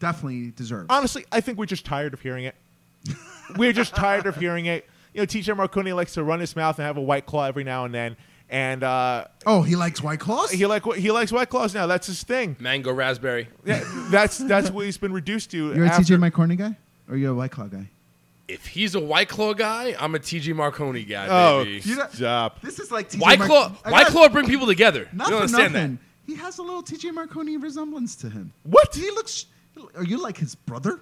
definitely 0.00 0.52
deserves. 0.56 0.86
honestly, 0.90 1.24
I 1.32 1.40
think 1.40 1.58
we're 1.58 1.66
just 1.66 1.84
tired 1.86 2.12
of 2.14 2.20
hearing 2.20 2.44
it. 2.44 2.54
we're 3.56 3.72
just 3.72 3.94
tired 3.94 4.26
of 4.26 4.36
hearing 4.36 4.66
it. 4.66 4.86
You 5.14 5.22
know, 5.22 5.26
TJ 5.26 5.56
Marconi 5.56 5.92
likes 5.92 6.14
to 6.14 6.22
run 6.22 6.40
his 6.40 6.54
mouth 6.54 6.78
and 6.78 6.86
have 6.86 6.96
a 6.98 7.02
white 7.02 7.24
claw 7.24 7.44
every 7.44 7.64
now 7.64 7.86
and 7.86 7.94
then, 7.94 8.16
and 8.50 8.82
uh, 8.82 9.24
oh, 9.46 9.62
he 9.62 9.74
likes 9.76 10.02
White 10.02 10.20
Claws? 10.20 10.50
he 10.50 10.66
like 10.66 10.84
he 10.94 11.10
likes 11.10 11.32
white 11.32 11.48
claws 11.48 11.74
now. 11.74 11.86
That's 11.86 12.06
his 12.06 12.22
thing. 12.22 12.56
Mango 12.60 12.92
raspberry. 12.92 13.48
Yeah, 13.64 13.82
that's 14.10 14.38
that's 14.38 14.70
what 14.70 14.84
he's 14.84 14.98
been 14.98 15.12
reduced 15.12 15.50
to. 15.52 15.74
You're 15.74 15.84
a 15.86 15.88
after- 15.88 16.14
TJ 16.14 16.20
Marconi 16.20 16.56
guy? 16.56 16.76
Or 17.08 17.16
you're 17.16 17.30
a 17.32 17.34
White 17.34 17.52
Claw 17.52 17.66
guy? 17.66 17.88
If 18.48 18.66
he's 18.66 18.94
a 18.94 19.00
White 19.00 19.28
Claw 19.28 19.54
guy, 19.54 19.96
I'm 19.98 20.14
a 20.14 20.18
TJ 20.20 20.54
Marconi 20.54 21.02
guy, 21.04 21.26
Oh, 21.28 21.64
baby. 21.64 21.80
You 21.84 21.96
know- 21.96 22.06
stop. 22.12 22.60
This 22.60 22.78
is 22.78 22.90
like 22.92 23.10
TJ 23.10 23.20
White 23.20 23.38
Mar- 23.40 23.48
Claw, 23.48 23.72
I 23.84 23.90
White 23.90 24.00
gotta- 24.02 24.12
Claw 24.12 24.28
bring 24.28 24.46
people 24.46 24.66
together. 24.66 25.08
Not 25.12 25.26
you 25.28 25.32
don't 25.32 25.48
for 25.48 25.56
understand 25.56 25.72
nothing. 25.74 25.98
He 26.26 26.34
has 26.36 26.58
a 26.58 26.62
little 26.62 26.82
TJ 26.82 27.12
Marconi 27.12 27.56
resemblance 27.56 28.14
to 28.16 28.30
him. 28.30 28.52
What? 28.64 28.94
He 28.94 29.10
looks. 29.10 29.46
Are 29.96 30.04
you 30.04 30.20
like 30.22 30.36
his 30.38 30.54
brother? 30.54 31.00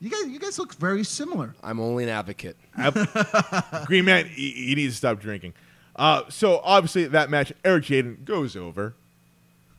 You 0.00 0.10
guys, 0.10 0.26
you 0.30 0.38
guys 0.38 0.58
look 0.58 0.74
very 0.74 1.04
similar. 1.04 1.54
I'm 1.62 1.80
only 1.80 2.04
an 2.04 2.10
advocate. 2.10 2.56
Green 3.86 4.04
Man, 4.04 4.26
he, 4.26 4.50
he 4.50 4.74
needs 4.74 4.94
to 4.94 4.96
stop 4.98 5.20
drinking. 5.20 5.54
Uh, 5.96 6.22
so 6.28 6.60
obviously 6.62 7.06
that 7.06 7.30
match, 7.30 7.52
Eric 7.64 7.84
Jaden 7.84 8.24
goes 8.24 8.56
over. 8.56 8.94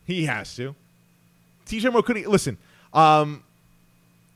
He 0.06 0.26
has 0.26 0.53
to. 0.57 0.76
TJ 1.65 1.93
Marconi, 1.93 2.26
listen. 2.26 2.57
Um, 2.93 3.43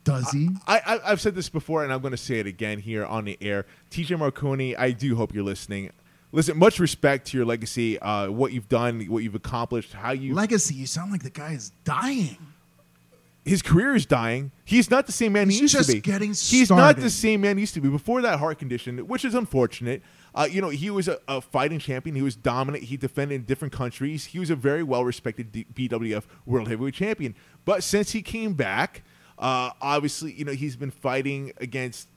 Does 0.03 0.29
he? 0.31 0.49
I, 0.67 0.79
I 0.85 1.11
I've 1.11 1.21
said 1.21 1.35
this 1.35 1.49
before, 1.49 1.83
and 1.83 1.93
I'm 1.93 2.01
going 2.01 2.11
to 2.11 2.17
say 2.17 2.39
it 2.39 2.47
again 2.47 2.79
here 2.79 3.05
on 3.05 3.25
the 3.25 3.37
air. 3.41 3.65
TJ 3.91 4.17
Marconi, 4.19 4.75
I 4.75 4.91
do 4.91 5.15
hope 5.15 5.33
you're 5.33 5.43
listening. 5.43 5.91
Listen, 6.31 6.57
much 6.57 6.79
respect 6.79 7.27
to 7.27 7.37
your 7.37 7.45
legacy, 7.45 7.99
uh, 7.99 8.29
what 8.29 8.51
you've 8.53 8.67
done, 8.67 9.01
what 9.03 9.23
you've 9.23 9.35
accomplished, 9.35 9.93
how 9.93 10.11
you. 10.11 10.33
Legacy. 10.33 10.73
You 10.75 10.87
sound 10.87 11.11
like 11.11 11.23
the 11.23 11.29
guy 11.29 11.51
is 11.53 11.71
dying. 11.83 12.37
his 13.45 13.61
career 13.61 13.93
is 13.95 14.05
dying. 14.05 14.51
He's 14.65 14.89
not 14.89 15.05
the 15.05 15.11
same 15.11 15.33
man 15.33 15.47
He's 15.49 15.57
he 15.57 15.61
used 15.63 15.73
to 15.73 15.79
be. 15.79 15.85
He's 15.85 15.93
just 15.93 16.03
getting 16.03 16.29
He's 16.29 16.69
not 16.69 16.95
the 16.97 17.09
same 17.09 17.41
man 17.41 17.57
he 17.57 17.61
used 17.61 17.75
to 17.75 17.81
be 17.81 17.89
before 17.89 18.21
that 18.23 18.39
heart 18.39 18.57
condition, 18.57 18.97
which 19.07 19.23
is 19.23 19.35
unfortunate. 19.35 20.01
Uh, 20.35 20.47
you 20.49 20.59
know, 20.61 20.69
he 20.69 20.89
was 20.89 21.07
a, 21.07 21.19
a 21.27 21.39
fighting 21.39 21.77
champion. 21.77 22.15
He 22.15 22.23
was 22.23 22.35
dominant. 22.35 22.85
He 22.85 22.97
defended 22.97 23.35
in 23.35 23.43
different 23.43 23.71
countries. 23.71 24.25
He 24.25 24.39
was 24.39 24.49
a 24.49 24.55
very 24.55 24.81
well 24.81 25.05
respected 25.05 25.51
D- 25.51 25.67
BWF 25.73 26.23
World 26.47 26.67
Heavyweight 26.67 26.95
Champion. 26.95 27.35
But 27.65 27.83
since 27.83 28.11
he 28.11 28.23
came 28.23 28.53
back, 28.53 29.03
uh, 29.43 29.71
obviously, 29.81 30.31
you 30.31 30.45
know, 30.45 30.53
he's 30.53 30.77
been 30.77 30.89
fighting 30.89 31.51
against. 31.57 32.07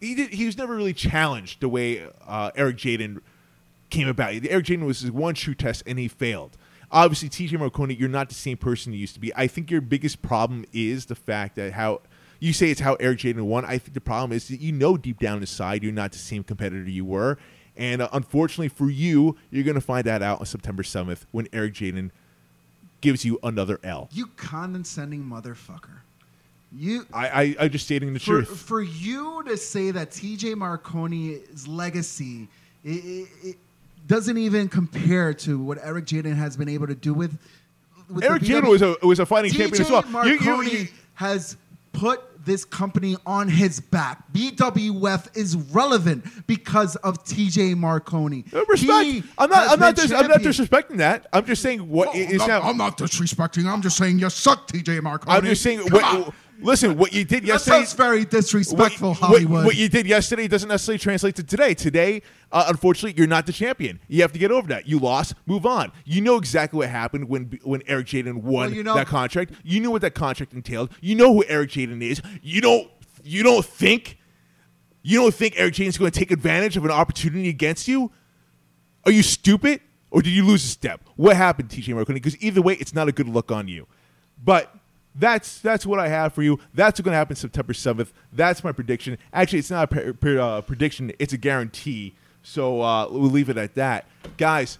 He 0.00 0.14
did. 0.14 0.30
He 0.30 0.46
was 0.46 0.56
never 0.56 0.74
really 0.74 0.94
challenged 0.94 1.60
the 1.60 1.68
way 1.68 2.08
uh, 2.26 2.52
Eric 2.56 2.78
Jaden 2.78 3.20
came 3.90 4.08
about. 4.08 4.32
Eric 4.32 4.64
Jaden 4.64 4.86
was 4.86 5.00
his 5.00 5.10
one 5.10 5.34
true 5.34 5.54
test, 5.54 5.82
and 5.86 5.98
he 5.98 6.08
failed. 6.08 6.56
Obviously, 6.90 7.28
TJ 7.28 7.58
Marconi, 7.58 7.94
you're 7.94 8.08
not 8.08 8.30
the 8.30 8.34
same 8.34 8.56
person 8.56 8.94
you 8.94 8.98
used 8.98 9.12
to 9.12 9.20
be. 9.20 9.30
I 9.36 9.46
think 9.46 9.70
your 9.70 9.82
biggest 9.82 10.22
problem 10.22 10.64
is 10.72 11.04
the 11.04 11.14
fact 11.14 11.56
that 11.56 11.74
how 11.74 12.00
you 12.40 12.54
say 12.54 12.70
it's 12.70 12.80
how 12.80 12.94
Eric 12.94 13.18
Jaden 13.18 13.42
won. 13.42 13.66
I 13.66 13.76
think 13.76 13.92
the 13.92 14.00
problem 14.00 14.32
is 14.32 14.48
that 14.48 14.60
you 14.60 14.72
know 14.72 14.96
deep 14.96 15.18
down 15.18 15.40
inside 15.40 15.82
you're 15.82 15.92
not 15.92 16.12
the 16.12 16.18
same 16.18 16.44
competitor 16.44 16.88
you 16.88 17.04
were, 17.04 17.36
and 17.76 18.00
uh, 18.00 18.08
unfortunately 18.14 18.68
for 18.68 18.88
you, 18.88 19.36
you're 19.50 19.64
going 19.64 19.74
to 19.74 19.82
find 19.82 20.06
that 20.06 20.22
out 20.22 20.40
on 20.40 20.46
September 20.46 20.82
7th 20.82 21.26
when 21.30 21.46
Eric 21.52 21.74
Jaden 21.74 22.10
gives 23.02 23.22
you 23.22 23.38
another 23.42 23.78
L. 23.84 24.08
You 24.12 24.28
condescending 24.28 25.24
motherfucker. 25.24 25.98
You 26.76 27.06
I, 27.12 27.28
I 27.28 27.56
I'm 27.60 27.70
just 27.70 27.84
stating 27.84 28.12
the 28.12 28.18
for, 28.18 28.42
truth. 28.42 28.60
for 28.60 28.82
you 28.82 29.42
to 29.46 29.56
say 29.56 29.90
that 29.92 30.10
TJ 30.10 30.54
Marconi's 30.54 31.68
legacy, 31.68 32.48
i 32.84 32.90
i 32.90 33.48
i 33.50 33.54
doesn't 34.06 34.36
even 34.36 34.68
compare 34.68 35.32
to 35.32 35.58
what 35.58 35.78
Eric 35.82 36.04
Jaden 36.06 36.34
has 36.36 36.56
been 36.56 36.68
able 36.68 36.86
to 36.86 36.94
do 36.94 37.14
with. 37.14 37.38
with 38.10 38.24
Eric 38.24 38.42
Jaden 38.42 38.68
was 38.68 38.82
a 38.82 38.96
was 39.02 39.20
a 39.20 39.26
fighting 39.26 39.52
champion 39.52 39.82
as 39.82 39.90
well. 39.90 40.02
TJ 40.02 40.24
You- 40.26 40.32
you- 40.32 40.40
Marconi 40.40 40.88
has 41.14 41.56
put 41.92 42.22
this 42.44 42.64
company 42.64 43.16
on 43.24 43.48
his 43.48 43.80
back. 43.80 44.22
BWF 44.34 45.34
is 45.36 45.56
relevant 45.56 46.24
because 46.46 46.96
of 46.96 47.24
TJ 47.24 47.74
Marconi. 47.76 48.44
Uh, 48.52 48.64
Respect. 48.66 49.06
He 49.06 49.22
I'm 49.38 49.48
not. 49.48 49.70
I'm 49.70 49.78
not. 49.80 49.94
Dis- 49.96 50.12
I'm 50.12 50.26
not 50.26 50.40
disrespecting 50.40 50.96
that. 50.98 51.26
I'm 51.32 51.46
just 51.46 51.62
saying 51.62 51.88
what 51.88 52.08
Oh, 52.08 52.12
is 52.18 52.42
I'm, 52.42 52.48
now. 52.48 52.58
not, 52.58 52.64
I'm 52.68 52.76
not 52.76 52.98
disrespecting. 52.98 53.64
I'm 53.72 53.80
just 53.80 53.96
saying 53.96 54.18
you 54.18 54.28
suck, 54.28 54.66
TJ 54.68 55.02
Marconi. 55.02 55.36
I'm 55.38 55.44
just 55.44 55.62
saying. 55.62 55.78
Come 55.86 55.92
What, 55.92 56.04
on. 56.04 56.34
Listen, 56.60 56.96
what 56.96 57.12
you 57.12 57.24
did 57.24 57.44
yesterday. 57.46 57.76
sounds 57.78 57.92
very 57.94 58.24
disrespectful, 58.24 59.10
what, 59.10 59.18
Hollywood. 59.18 59.64
What 59.66 59.76
you 59.76 59.88
did 59.88 60.06
yesterday 60.06 60.48
doesn't 60.48 60.68
necessarily 60.68 60.98
translate 60.98 61.34
to 61.36 61.42
today. 61.42 61.74
Today, 61.74 62.22
uh, 62.52 62.66
unfortunately, 62.68 63.16
you're 63.18 63.26
not 63.26 63.46
the 63.46 63.52
champion. 63.52 64.00
You 64.08 64.22
have 64.22 64.32
to 64.32 64.38
get 64.38 64.50
over 64.50 64.68
that. 64.68 64.86
You 64.88 64.98
lost. 64.98 65.34
Move 65.46 65.66
on. 65.66 65.92
You 66.04 66.20
know 66.20 66.36
exactly 66.36 66.78
what 66.78 66.88
happened 66.88 67.28
when 67.28 67.58
when 67.62 67.82
Eric 67.86 68.06
Jaden 68.06 68.42
won 68.42 68.52
Well, 68.68 68.72
you 68.72 68.82
know- 68.82 68.94
that 68.94 69.06
contract. 69.06 69.52
You 69.62 69.80
knew 69.80 69.90
what 69.90 70.02
that 70.02 70.14
contract 70.14 70.52
entailed. 70.52 70.90
You 71.00 71.14
know 71.14 71.32
who 71.32 71.44
Eric 71.46 71.70
Jaden 71.70 72.02
is. 72.02 72.20
You 72.42 72.60
don't. 72.60 72.90
You 73.22 73.42
don't 73.42 73.64
think. 73.64 74.18
You 75.02 75.20
don't 75.20 75.34
think 75.34 75.54
Eric 75.58 75.74
Jaden's 75.74 75.98
going 75.98 76.10
to 76.10 76.18
take 76.18 76.30
advantage 76.30 76.76
of 76.78 76.84
an 76.84 76.90
opportunity 76.90 77.48
against 77.50 77.86
you? 77.88 78.10
Are 79.04 79.12
you 79.12 79.22
stupid, 79.22 79.82
or 80.10 80.22
did 80.22 80.30
you 80.30 80.46
lose 80.46 80.64
a 80.64 80.68
step? 80.68 81.02
What 81.16 81.36
happened, 81.36 81.68
TJ 81.68 81.94
Marconi? 81.94 82.20
Because 82.20 82.42
either 82.42 82.62
way, 82.62 82.74
it's 82.74 82.94
not 82.94 83.06
a 83.06 83.12
good 83.12 83.28
look 83.28 83.52
on 83.52 83.68
you. 83.68 83.86
But 84.42 84.74
that's 85.14 85.60
that's 85.60 85.86
what 85.86 85.98
I 85.98 86.08
have 86.08 86.32
for 86.32 86.42
you. 86.42 86.58
That's 86.74 86.98
what's 86.98 87.04
going 87.04 87.12
to 87.12 87.18
happen 87.18 87.36
September 87.36 87.72
seventh. 87.72 88.12
That's 88.32 88.64
my 88.64 88.72
prediction. 88.72 89.18
Actually, 89.32 89.60
it's 89.60 89.70
not 89.70 89.92
a 89.92 90.12
pre- 90.14 90.38
uh, 90.38 90.60
prediction; 90.62 91.12
it's 91.18 91.32
a 91.32 91.38
guarantee. 91.38 92.14
So 92.42 92.82
uh, 92.82 93.08
we'll 93.10 93.30
leave 93.30 93.48
it 93.48 93.56
at 93.56 93.74
that, 93.74 94.06
guys. 94.36 94.78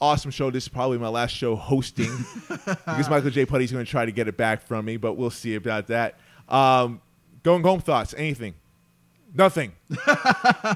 Awesome 0.00 0.30
show. 0.30 0.50
This 0.50 0.64
is 0.64 0.68
probably 0.68 0.98
my 0.98 1.08
last 1.08 1.34
show 1.34 1.56
hosting 1.56 2.10
because 2.48 3.10
Michael 3.10 3.30
J. 3.30 3.46
Putty's 3.46 3.72
going 3.72 3.84
to 3.84 3.90
try 3.90 4.04
to 4.06 4.12
get 4.12 4.28
it 4.28 4.36
back 4.36 4.62
from 4.62 4.84
me, 4.84 4.96
but 4.96 5.14
we'll 5.14 5.30
see 5.30 5.54
about 5.56 5.88
that. 5.88 6.14
Um, 6.48 7.00
going 7.42 7.62
home 7.62 7.80
thoughts? 7.80 8.14
Anything? 8.16 8.54
Nothing. 9.34 9.72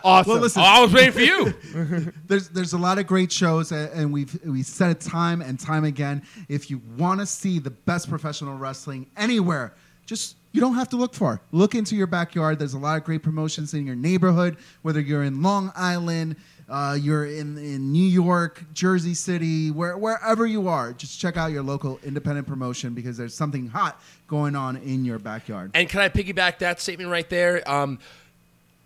awesome. 0.05 0.33
well, 0.33 0.41
listen, 0.41 0.63
Oh, 0.63 0.65
I 0.65 0.81
was 0.83 0.93
waiting 0.93 1.13
for 1.13 1.21
you. 1.21 2.13
there's 2.27 2.49
there's 2.51 2.73
a 2.75 2.79
lot 2.79 2.99
of 2.99 3.07
great 3.07 3.33
shows, 3.33 3.73
and 3.73 4.13
we've 4.13 4.39
we 4.45 4.63
said 4.63 4.91
it 4.91 5.01
time 5.01 5.41
and 5.41 5.59
time 5.59 5.85
again. 5.85 6.23
If 6.49 6.71
you 6.71 6.81
want 6.99 7.21
to 7.21 7.27
see 7.27 7.59
the 7.59 7.71
best 7.71 8.09
professional 8.09 8.57
wrestling 8.57 9.07
anywhere, 9.17 9.75
just 10.07 10.37
you 10.53 10.61
don't 10.61 10.75
have 10.75 10.91
to 10.91 10.97
look 10.97 11.15
far. 11.15 11.41
Look 11.51 11.75
into 11.75 11.97
your 11.97 12.07
backyard. 12.07 12.59
There's 12.59 12.75
a 12.75 12.79
lot 12.79 12.99
of 12.99 13.05
great 13.05 13.23
promotions 13.23 13.73
in 13.73 13.87
your 13.87 13.97
neighborhood. 13.97 14.59
Whether 14.83 15.01
you're 15.01 15.25
in 15.25 15.41
Long 15.43 15.73
Island, 15.75 16.37
uh, 16.69 16.97
you're 17.01 17.25
in 17.25 17.57
in 17.57 17.91
New 17.91 18.07
York, 18.07 18.63
Jersey 18.75 19.15
City, 19.15 19.71
where, 19.71 19.97
wherever 19.97 20.47
you 20.47 20.69
are, 20.69 20.93
just 20.93 21.19
check 21.19 21.37
out 21.39 21.53
your 21.53 21.63
local 21.63 21.99
independent 22.05 22.47
promotion 22.47 22.93
because 22.93 23.17
there's 23.17 23.35
something 23.35 23.67
hot 23.67 24.01
going 24.29 24.55
on 24.55 24.77
in 24.77 25.05
your 25.07 25.19
backyard. 25.19 25.71
And 25.75 25.89
can 25.89 26.01
I 26.01 26.09
piggyback 26.11 26.59
that 26.59 26.81
statement 26.81 27.11
right 27.11 27.29
there? 27.31 27.69
Um, 27.71 27.99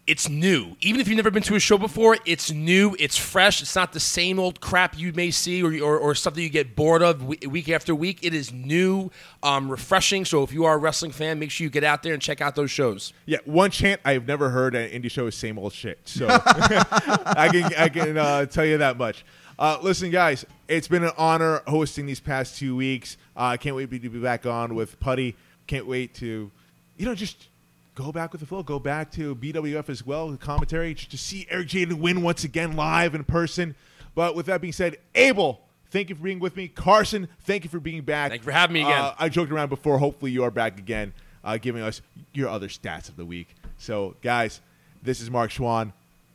it's 0.06 0.28
new. 0.28 0.76
Even 0.80 1.00
if 1.00 1.08
you've 1.08 1.16
never 1.16 1.30
been 1.30 1.42
to 1.42 1.56
a 1.56 1.60
show 1.60 1.78
before, 1.78 2.16
it's 2.24 2.52
new, 2.52 2.94
it's 2.98 3.16
fresh. 3.16 3.60
It's 3.60 3.74
not 3.74 3.92
the 3.92 4.00
same 4.00 4.38
old 4.38 4.60
crap 4.60 4.96
you 4.96 5.12
may 5.12 5.30
see 5.32 5.62
or, 5.62 5.72
or, 5.84 5.98
or 5.98 6.14
something 6.14 6.42
you 6.42 6.48
get 6.48 6.76
bored 6.76 7.02
of 7.02 7.24
week 7.24 7.68
after 7.68 7.94
week. 7.94 8.20
It 8.22 8.32
is 8.32 8.52
new, 8.52 9.10
um, 9.42 9.68
refreshing. 9.68 10.24
So 10.24 10.44
if 10.44 10.52
you 10.52 10.64
are 10.64 10.74
a 10.74 10.78
wrestling 10.78 11.10
fan, 11.10 11.38
make 11.38 11.50
sure 11.50 11.64
you 11.64 11.70
get 11.70 11.82
out 11.82 12.02
there 12.02 12.12
and 12.12 12.22
check 12.22 12.40
out 12.40 12.54
those 12.54 12.70
shows. 12.70 13.12
Yeah, 13.24 13.38
one 13.44 13.70
chant 13.70 14.00
I 14.04 14.12
have 14.12 14.28
never 14.28 14.50
heard 14.50 14.76
at 14.76 14.92
an 14.92 15.02
indie 15.02 15.10
show 15.10 15.26
is 15.26 15.34
same 15.34 15.58
old 15.58 15.72
shit. 15.72 15.98
So 16.04 16.26
I 16.30 17.48
can 17.50 17.74
I 17.74 17.88
can 17.88 18.16
uh, 18.16 18.46
tell 18.46 18.64
you 18.64 18.78
that 18.78 18.96
much. 18.96 19.24
Uh, 19.58 19.78
listen, 19.82 20.10
guys, 20.10 20.44
it's 20.68 20.86
been 20.86 21.02
an 21.02 21.12
honor 21.16 21.62
hosting 21.66 22.06
these 22.06 22.20
past 22.20 22.58
two 22.58 22.76
weeks. 22.76 23.16
Uh, 23.36 23.44
I 23.44 23.56
can't 23.56 23.74
wait 23.74 23.90
to 23.90 23.98
be 23.98 24.18
back 24.20 24.46
on 24.46 24.74
with 24.74 25.00
Putty. 25.00 25.34
Can't 25.66 25.86
wait 25.86 26.14
to, 26.16 26.50
you 26.96 27.06
know, 27.06 27.14
just 27.14 27.48
go 27.96 28.12
back 28.12 28.30
with 28.30 28.40
the 28.40 28.46
flow. 28.46 28.62
Go 28.62 28.78
back 28.78 29.10
to 29.12 29.34
BWF 29.34 29.88
as 29.88 30.06
well, 30.06 30.28
the 30.28 30.36
commentary, 30.36 30.94
just 30.94 31.10
to 31.10 31.18
see 31.18 31.46
Eric 31.50 31.68
Jaden 31.68 31.94
win 31.94 32.22
once 32.22 32.44
again 32.44 32.76
live 32.76 33.14
in 33.14 33.24
person. 33.24 33.74
But 34.14 34.36
with 34.36 34.46
that 34.46 34.60
being 34.60 34.72
said, 34.72 34.98
Abel, 35.14 35.60
thank 35.90 36.10
you 36.10 36.14
for 36.14 36.22
being 36.22 36.38
with 36.38 36.56
me. 36.56 36.68
Carson, 36.68 37.28
thank 37.40 37.64
you 37.64 37.70
for 37.70 37.80
being 37.80 38.02
back. 38.02 38.30
Thank 38.30 38.42
you 38.42 38.44
for 38.44 38.52
having 38.52 38.74
me 38.74 38.82
again. 38.82 39.00
Uh, 39.00 39.14
I 39.18 39.28
joked 39.28 39.50
around 39.50 39.70
before. 39.70 39.98
Hopefully, 39.98 40.30
you 40.30 40.44
are 40.44 40.50
back 40.50 40.78
again, 40.78 41.12
uh, 41.42 41.56
giving 41.56 41.82
us 41.82 42.00
your 42.32 42.48
other 42.48 42.68
stats 42.68 43.08
of 43.08 43.16
the 43.16 43.24
week. 43.24 43.48
So, 43.78 44.14
guys, 44.22 44.60
this 45.02 45.20
is 45.20 45.30
Mark 45.30 45.50
Schwann, 45.50 45.92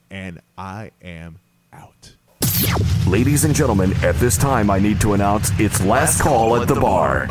and 0.10 0.42
I 0.58 0.92
am 1.02 1.40
out. 1.72 2.16
Ladies 3.08 3.46
and 3.46 3.56
gentlemen, 3.56 3.94
at 4.04 4.16
this 4.16 4.38
time 4.38 4.70
I 4.70 4.80
need 4.80 5.02
to 5.02 5.14
announce 5.14 5.52
it's 5.60 5.84
last 5.84 6.22
call 6.22 6.62
at 6.62 6.68
the 6.68 6.76
bar. 6.76 7.28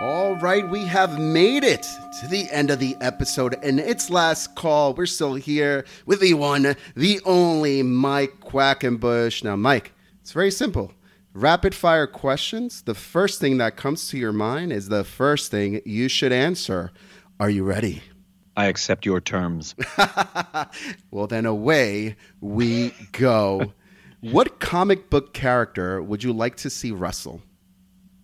All 0.00 0.34
right, 0.36 0.66
we 0.66 0.86
have 0.86 1.18
made 1.20 1.62
it 1.62 1.82
to 2.20 2.26
the 2.26 2.50
end 2.50 2.70
of 2.70 2.78
the 2.78 2.96
episode, 3.02 3.62
and 3.62 3.78
it's 3.78 4.08
last 4.08 4.54
call. 4.54 4.94
We're 4.94 5.04
still 5.04 5.34
here 5.34 5.84
with 6.06 6.20
the 6.20 6.32
one, 6.32 6.74
the 6.96 7.20
only 7.26 7.82
Mike 7.82 8.40
Quackenbush. 8.40 9.44
Now, 9.44 9.56
Mike, 9.56 9.92
it's 10.22 10.32
very 10.32 10.50
simple. 10.50 10.94
Rapid 11.34 11.74
fire 11.74 12.06
questions. 12.06 12.80
The 12.80 12.94
first 12.94 13.40
thing 13.40 13.58
that 13.58 13.76
comes 13.76 14.08
to 14.08 14.16
your 14.16 14.32
mind 14.32 14.72
is 14.72 14.88
the 14.88 15.04
first 15.04 15.50
thing 15.50 15.82
you 15.84 16.08
should 16.08 16.32
answer. 16.32 16.92
Are 17.38 17.50
you 17.50 17.62
ready? 17.64 18.02
I 18.56 18.66
accept 18.66 19.04
your 19.04 19.20
terms. 19.20 19.74
Well, 21.10 21.26
then 21.26 21.44
away 21.44 22.16
we 22.40 22.94
go. 23.12 23.74
what 24.20 24.60
comic 24.60 25.10
book 25.10 25.34
character 25.34 26.00
would 26.00 26.22
you 26.24 26.32
like 26.32 26.56
to 26.56 26.70
see 26.70 26.90
wrestle? 26.90 27.42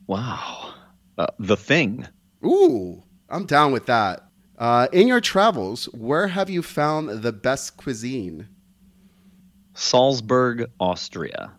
Wow. 0.07 0.73
Uh, 1.19 1.27
the 1.39 1.57
thing. 1.57 2.07
Ooh, 2.45 3.03
I'm 3.29 3.47
down 3.47 3.73
with 3.73 3.87
that. 3.87 4.29
Uh, 4.59 4.89
in 4.93 5.09
your 5.09 5.21
travels, 5.21 5.87
where 5.87 6.29
have 6.29 6.49
you 6.49 6.63
found 6.63 7.23
the 7.23 7.33
best 7.33 7.77
cuisine? 7.77 8.49
Salzburg, 9.75 10.71
Austria. 10.81 11.53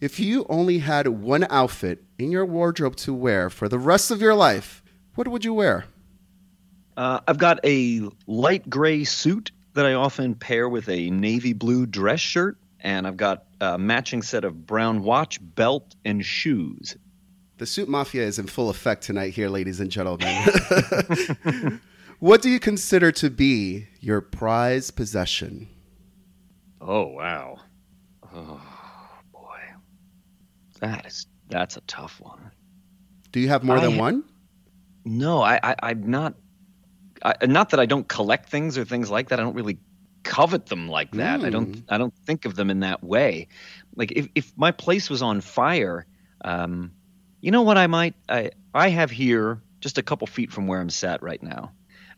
If 0.00 0.20
you 0.20 0.44
only 0.48 0.78
had 0.78 1.08
one 1.08 1.46
outfit 1.48 2.04
in 2.18 2.30
your 2.30 2.44
wardrobe 2.44 2.96
to 2.96 3.14
wear 3.14 3.48
for 3.48 3.68
the 3.68 3.78
rest 3.78 4.10
of 4.10 4.20
your 4.20 4.34
life, 4.34 4.82
what 5.14 5.28
would 5.28 5.44
you 5.44 5.54
wear? 5.54 5.86
Uh, 6.96 7.20
I've 7.26 7.38
got 7.38 7.60
a 7.64 8.02
light 8.26 8.68
gray 8.68 9.04
suit 9.04 9.52
that 9.74 9.86
I 9.86 9.94
often 9.94 10.34
pair 10.34 10.68
with 10.68 10.88
a 10.88 11.10
navy 11.10 11.52
blue 11.52 11.86
dress 11.86 12.20
shirt, 12.20 12.58
and 12.80 13.06
I've 13.06 13.16
got 13.16 13.44
a 13.60 13.78
matching 13.78 14.22
set 14.22 14.44
of 14.44 14.66
brown 14.66 15.02
watch, 15.02 15.38
belt, 15.40 15.94
and 16.04 16.24
shoes. 16.24 16.96
The 17.58 17.66
suit 17.66 17.88
mafia 17.88 18.22
is 18.22 18.38
in 18.38 18.48
full 18.48 18.68
effect 18.68 19.02
tonight, 19.02 19.32
here, 19.32 19.48
ladies 19.48 19.80
and 19.80 19.90
gentlemen. 19.90 21.80
what 22.18 22.42
do 22.42 22.50
you 22.50 22.60
consider 22.60 23.10
to 23.12 23.30
be 23.30 23.86
your 23.98 24.20
prize 24.20 24.90
possession? 24.90 25.66
Oh 26.82 27.06
wow. 27.06 27.58
Oh 28.34 28.60
boy. 29.32 29.58
That 30.80 31.06
is 31.06 31.26
that's 31.48 31.78
a 31.78 31.80
tough 31.82 32.20
one. 32.20 32.50
Do 33.32 33.40
you 33.40 33.48
have 33.48 33.64
more 33.64 33.78
I 33.78 33.80
than 33.80 33.92
ha- 33.92 34.00
one? 34.00 34.24
No, 35.06 35.40
I, 35.40 35.58
I 35.62 35.76
I'm 35.82 36.10
not. 36.10 36.34
I, 37.24 37.46
not 37.46 37.70
that 37.70 37.80
I 37.80 37.86
don't 37.86 38.06
collect 38.06 38.50
things 38.50 38.76
or 38.76 38.84
things 38.84 39.10
like 39.10 39.30
that. 39.30 39.40
I 39.40 39.42
don't 39.42 39.54
really 39.54 39.78
covet 40.24 40.66
them 40.66 40.88
like 40.88 41.10
that. 41.12 41.42
I 41.42 41.48
don't. 41.48 41.82
I 41.88 41.96
don't 41.96 42.14
think 42.26 42.44
of 42.44 42.54
them 42.56 42.68
in 42.68 42.80
that 42.80 43.02
way. 43.02 43.48
Like 43.94 44.12
if 44.12 44.28
if 44.34 44.52
my 44.58 44.72
place 44.72 45.08
was 45.08 45.22
on 45.22 45.40
fire, 45.40 46.04
um, 46.44 46.92
you 47.40 47.50
know 47.50 47.62
what 47.62 47.78
I 47.78 47.86
might. 47.86 48.14
I 48.28 48.50
I 48.74 48.88
have 48.88 49.10
here 49.10 49.62
just 49.80 49.98
a 49.98 50.02
couple 50.02 50.26
feet 50.26 50.52
from 50.52 50.66
where 50.66 50.80
I'm 50.80 50.90
sat 50.90 51.22
right 51.22 51.42
now, 51.42 51.72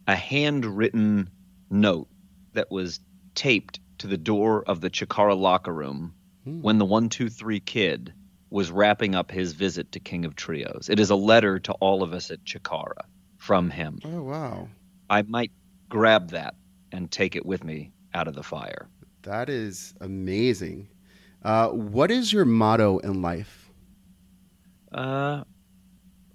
a 0.06 0.14
handwritten 0.14 1.30
note 1.70 2.08
that 2.54 2.70
was 2.70 3.00
taped 3.34 3.80
to 3.98 4.06
the 4.06 4.16
door 4.16 4.64
of 4.66 4.80
the 4.80 4.90
Chikara 4.90 5.38
locker 5.38 5.72
room 5.72 6.14
when 6.44 6.78
the 6.78 6.84
one 6.84 7.08
two 7.08 7.28
three 7.28 7.60
kid 7.60 8.12
was 8.50 8.70
wrapping 8.70 9.14
up 9.14 9.30
his 9.30 9.52
visit 9.52 9.92
to 9.92 10.00
King 10.00 10.24
of 10.24 10.34
Trios. 10.34 10.88
It 10.88 10.98
is 10.98 11.10
a 11.10 11.16
letter 11.16 11.58
to 11.58 11.72
all 11.74 12.02
of 12.02 12.12
us 12.12 12.30
at 12.30 12.44
Chikara 12.44 13.04
from 13.36 13.70
him. 13.70 13.98
Oh, 14.04 14.22
wow. 14.22 14.68
I 15.10 15.22
might 15.22 15.52
grab 15.88 16.30
that 16.30 16.54
and 16.90 17.10
take 17.10 17.36
it 17.36 17.44
with 17.44 17.62
me 17.64 17.92
out 18.14 18.28
of 18.28 18.34
the 18.34 18.42
fire. 18.42 18.88
That 19.22 19.50
is 19.50 19.94
amazing. 20.00 20.88
Uh, 21.42 21.68
what 21.68 22.10
is 22.10 22.32
your 22.32 22.46
motto 22.46 22.98
in 22.98 23.20
life? 23.20 23.57
Uh, 24.92 25.44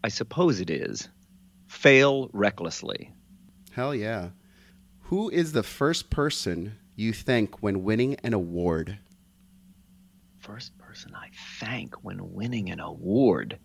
I 0.04 0.10
suppose 0.10 0.60
it 0.60 0.70
is 0.70 1.10
fail 1.68 2.30
recklessly. 2.34 3.12
Hell 3.72 3.96
yeah. 3.96 4.30
Who 5.04 5.30
is 5.30 5.54
the 5.54 5.64
first 5.64 6.10
person 6.10 6.78
you 6.96 7.14
thank 7.14 7.62
when 7.64 7.84
winning 7.84 8.16
an 8.24 8.34
award? 8.34 9.00
First 10.40 10.78
person 10.78 11.14
I 11.16 11.30
thank 11.60 12.04
when 12.04 12.34
winning 12.34 12.70
an 12.70 12.80
award. 12.80 13.58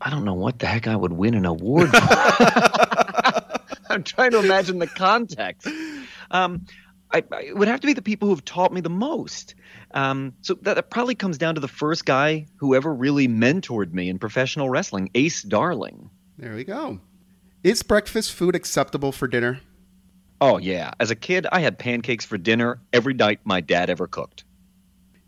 I 0.00 0.10
don't 0.10 0.24
know 0.24 0.34
what 0.34 0.58
the 0.58 0.66
heck 0.66 0.88
I 0.88 0.96
would 0.96 1.12
win 1.12 1.34
an 1.34 1.44
award 1.46 1.90
for. 1.96 1.98
I'm 3.90 4.02
trying 4.02 4.30
to 4.30 4.38
imagine 4.38 4.78
the 4.78 4.86
context. 4.86 5.68
Um, 6.30 6.66
I, 7.12 7.24
I, 7.32 7.42
it 7.42 7.56
would 7.56 7.68
have 7.68 7.80
to 7.80 7.86
be 7.86 7.92
the 7.92 8.02
people 8.02 8.28
who 8.28 8.34
have 8.34 8.44
taught 8.44 8.72
me 8.72 8.80
the 8.80 8.90
most. 8.90 9.54
Um, 9.92 10.34
so 10.42 10.54
that, 10.62 10.76
that 10.76 10.90
probably 10.90 11.14
comes 11.14 11.38
down 11.38 11.56
to 11.56 11.60
the 11.60 11.68
first 11.68 12.06
guy 12.06 12.46
who 12.56 12.74
ever 12.74 12.92
really 12.94 13.28
mentored 13.28 13.92
me 13.92 14.08
in 14.08 14.18
professional 14.18 14.70
wrestling, 14.70 15.10
Ace 15.14 15.42
Darling. 15.42 16.10
There 16.38 16.54
we 16.54 16.64
go. 16.64 17.00
Is 17.62 17.82
breakfast 17.82 18.32
food 18.32 18.54
acceptable 18.54 19.12
for 19.12 19.28
dinner? 19.28 19.60
Oh 20.40 20.56
yeah, 20.56 20.92
as 20.98 21.10
a 21.10 21.16
kid, 21.16 21.46
I 21.52 21.60
had 21.60 21.78
pancakes 21.78 22.24
for 22.24 22.38
dinner 22.38 22.80
every 22.92 23.12
night 23.12 23.40
my 23.44 23.60
dad 23.60 23.90
ever 23.90 24.06
cooked. 24.06 24.44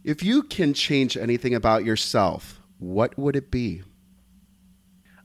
If 0.05 0.23
you 0.23 0.43
can 0.43 0.73
change 0.73 1.17
anything 1.17 1.55
about 1.55 1.85
yourself, 1.85 2.61
what 2.79 3.17
would 3.19 3.37
it 3.37 3.51
be? 3.51 3.83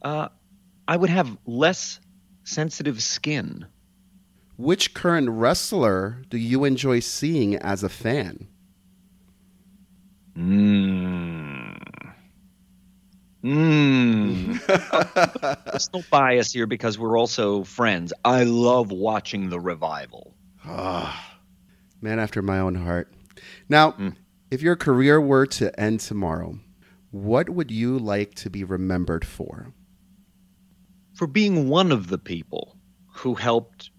Uh, 0.02 0.28
I 0.88 0.98
would 0.98 1.10
have 1.10 1.38
less 1.46 2.00
sensitive 2.44 3.02
skin. 3.02 3.66
Which 4.58 4.96
current 4.96 5.30
wrestler 5.30 6.24
do 6.30 6.38
you 6.38 6.64
enjoy 6.64 7.00
seeing 7.00 7.56
as 7.56 7.84
a 7.84 7.90
fan? 7.90 8.48
Mmm. 10.36 11.78
Mmm. 13.44 15.66
There's 15.66 15.94
no 15.94 16.02
bias 16.10 16.52
here 16.52 16.66
because 16.66 16.98
we're 16.98 17.20
also 17.20 17.64
friends. 17.64 18.14
I 18.26 18.44
love 18.44 18.92
watching 18.92 19.50
the 19.50 19.60
revival. 19.60 20.34
Ah, 20.66 21.38
Man 22.02 22.20
after 22.20 22.42
my 22.42 22.60
own 22.60 22.76
heart. 22.76 23.14
Now, 23.70 23.92
hmm. 23.92 24.10
if 24.52 24.62
your 24.62 24.76
career 24.76 25.22
were 25.22 25.46
to 25.48 25.78
end 25.80 26.00
tomorrow, 26.00 26.60
what 27.12 27.50
would 27.50 27.72
you 27.72 27.98
like 27.98 28.34
to 28.36 28.50
be 28.50 28.64
remembered 28.64 29.26
for? 29.26 29.74
For 31.14 31.28
being 31.28 31.70
one 31.70 31.92
of 31.92 32.08
the 32.08 32.18
people 32.18 32.78
who 33.08 33.36
helped 33.36 33.92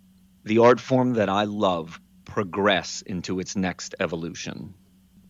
the 0.44 0.59
art 0.59 0.81
form 0.81 1.15
that 1.15 1.28
I 1.28 1.44
love 1.44 2.01
progress 2.24 3.02
into 3.02 3.40
its 3.40 3.56
next 3.56 3.94
evolution. 4.01 4.74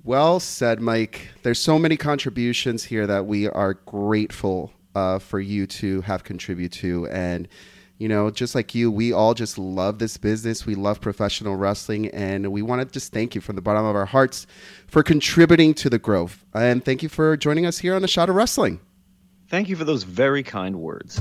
Well 0.05 0.41
said, 0.41 0.81
Mike. 0.81 1.29
There's 1.43 1.59
so 1.59 1.79
many 1.79 1.97
contributions 1.97 2.85
here 2.85 3.07
that 3.07 3.27
we 3.27 3.49
are 3.49 3.75
grateful 3.75 4.73
uh, 4.95 5.19
for 5.19 5.39
you 5.41 5.67
to 5.67 6.01
have 6.03 6.25
contribute 6.25 6.73
to. 6.73 7.07
And, 7.09 7.47
you 7.99 8.09
know, 8.09 8.31
just 8.31 8.55
like 8.55 8.75
you, 8.75 8.91
we 8.91 9.13
all 9.13 9.35
just 9.35 9.59
love 9.59 9.99
this 9.99 10.17
business. 10.17 10.65
We 10.65 10.75
love 10.75 11.01
professional 11.01 11.57
wrestling. 11.57 12.09
And 12.09 12.51
we 12.53 12.63
want 12.63 12.81
to 12.81 12.87
just 12.87 13.13
thank 13.13 13.35
you 13.35 13.41
from 13.41 13.57
the 13.57 13.63
bottom 13.63 13.85
of 13.85 13.95
our 13.95 14.07
hearts 14.07 14.47
for 14.87 15.03
contributing 15.03 15.75
to 15.75 15.91
the 15.91 15.99
growth. 15.99 16.45
And 16.55 16.85
thank 16.85 17.03
you 17.03 17.09
for 17.09 17.37
joining 17.37 17.67
us 17.67 17.79
here 17.79 17.95
on 17.95 18.03
The 18.03 18.09
Shot 18.09 18.29
of 18.29 18.35
Wrestling. 18.35 18.81
Thank 19.49 19.69
you 19.69 19.77
for 19.77 19.85
those 19.85 20.05
very 20.05 20.43
kind 20.43 20.77
words. 20.77 21.21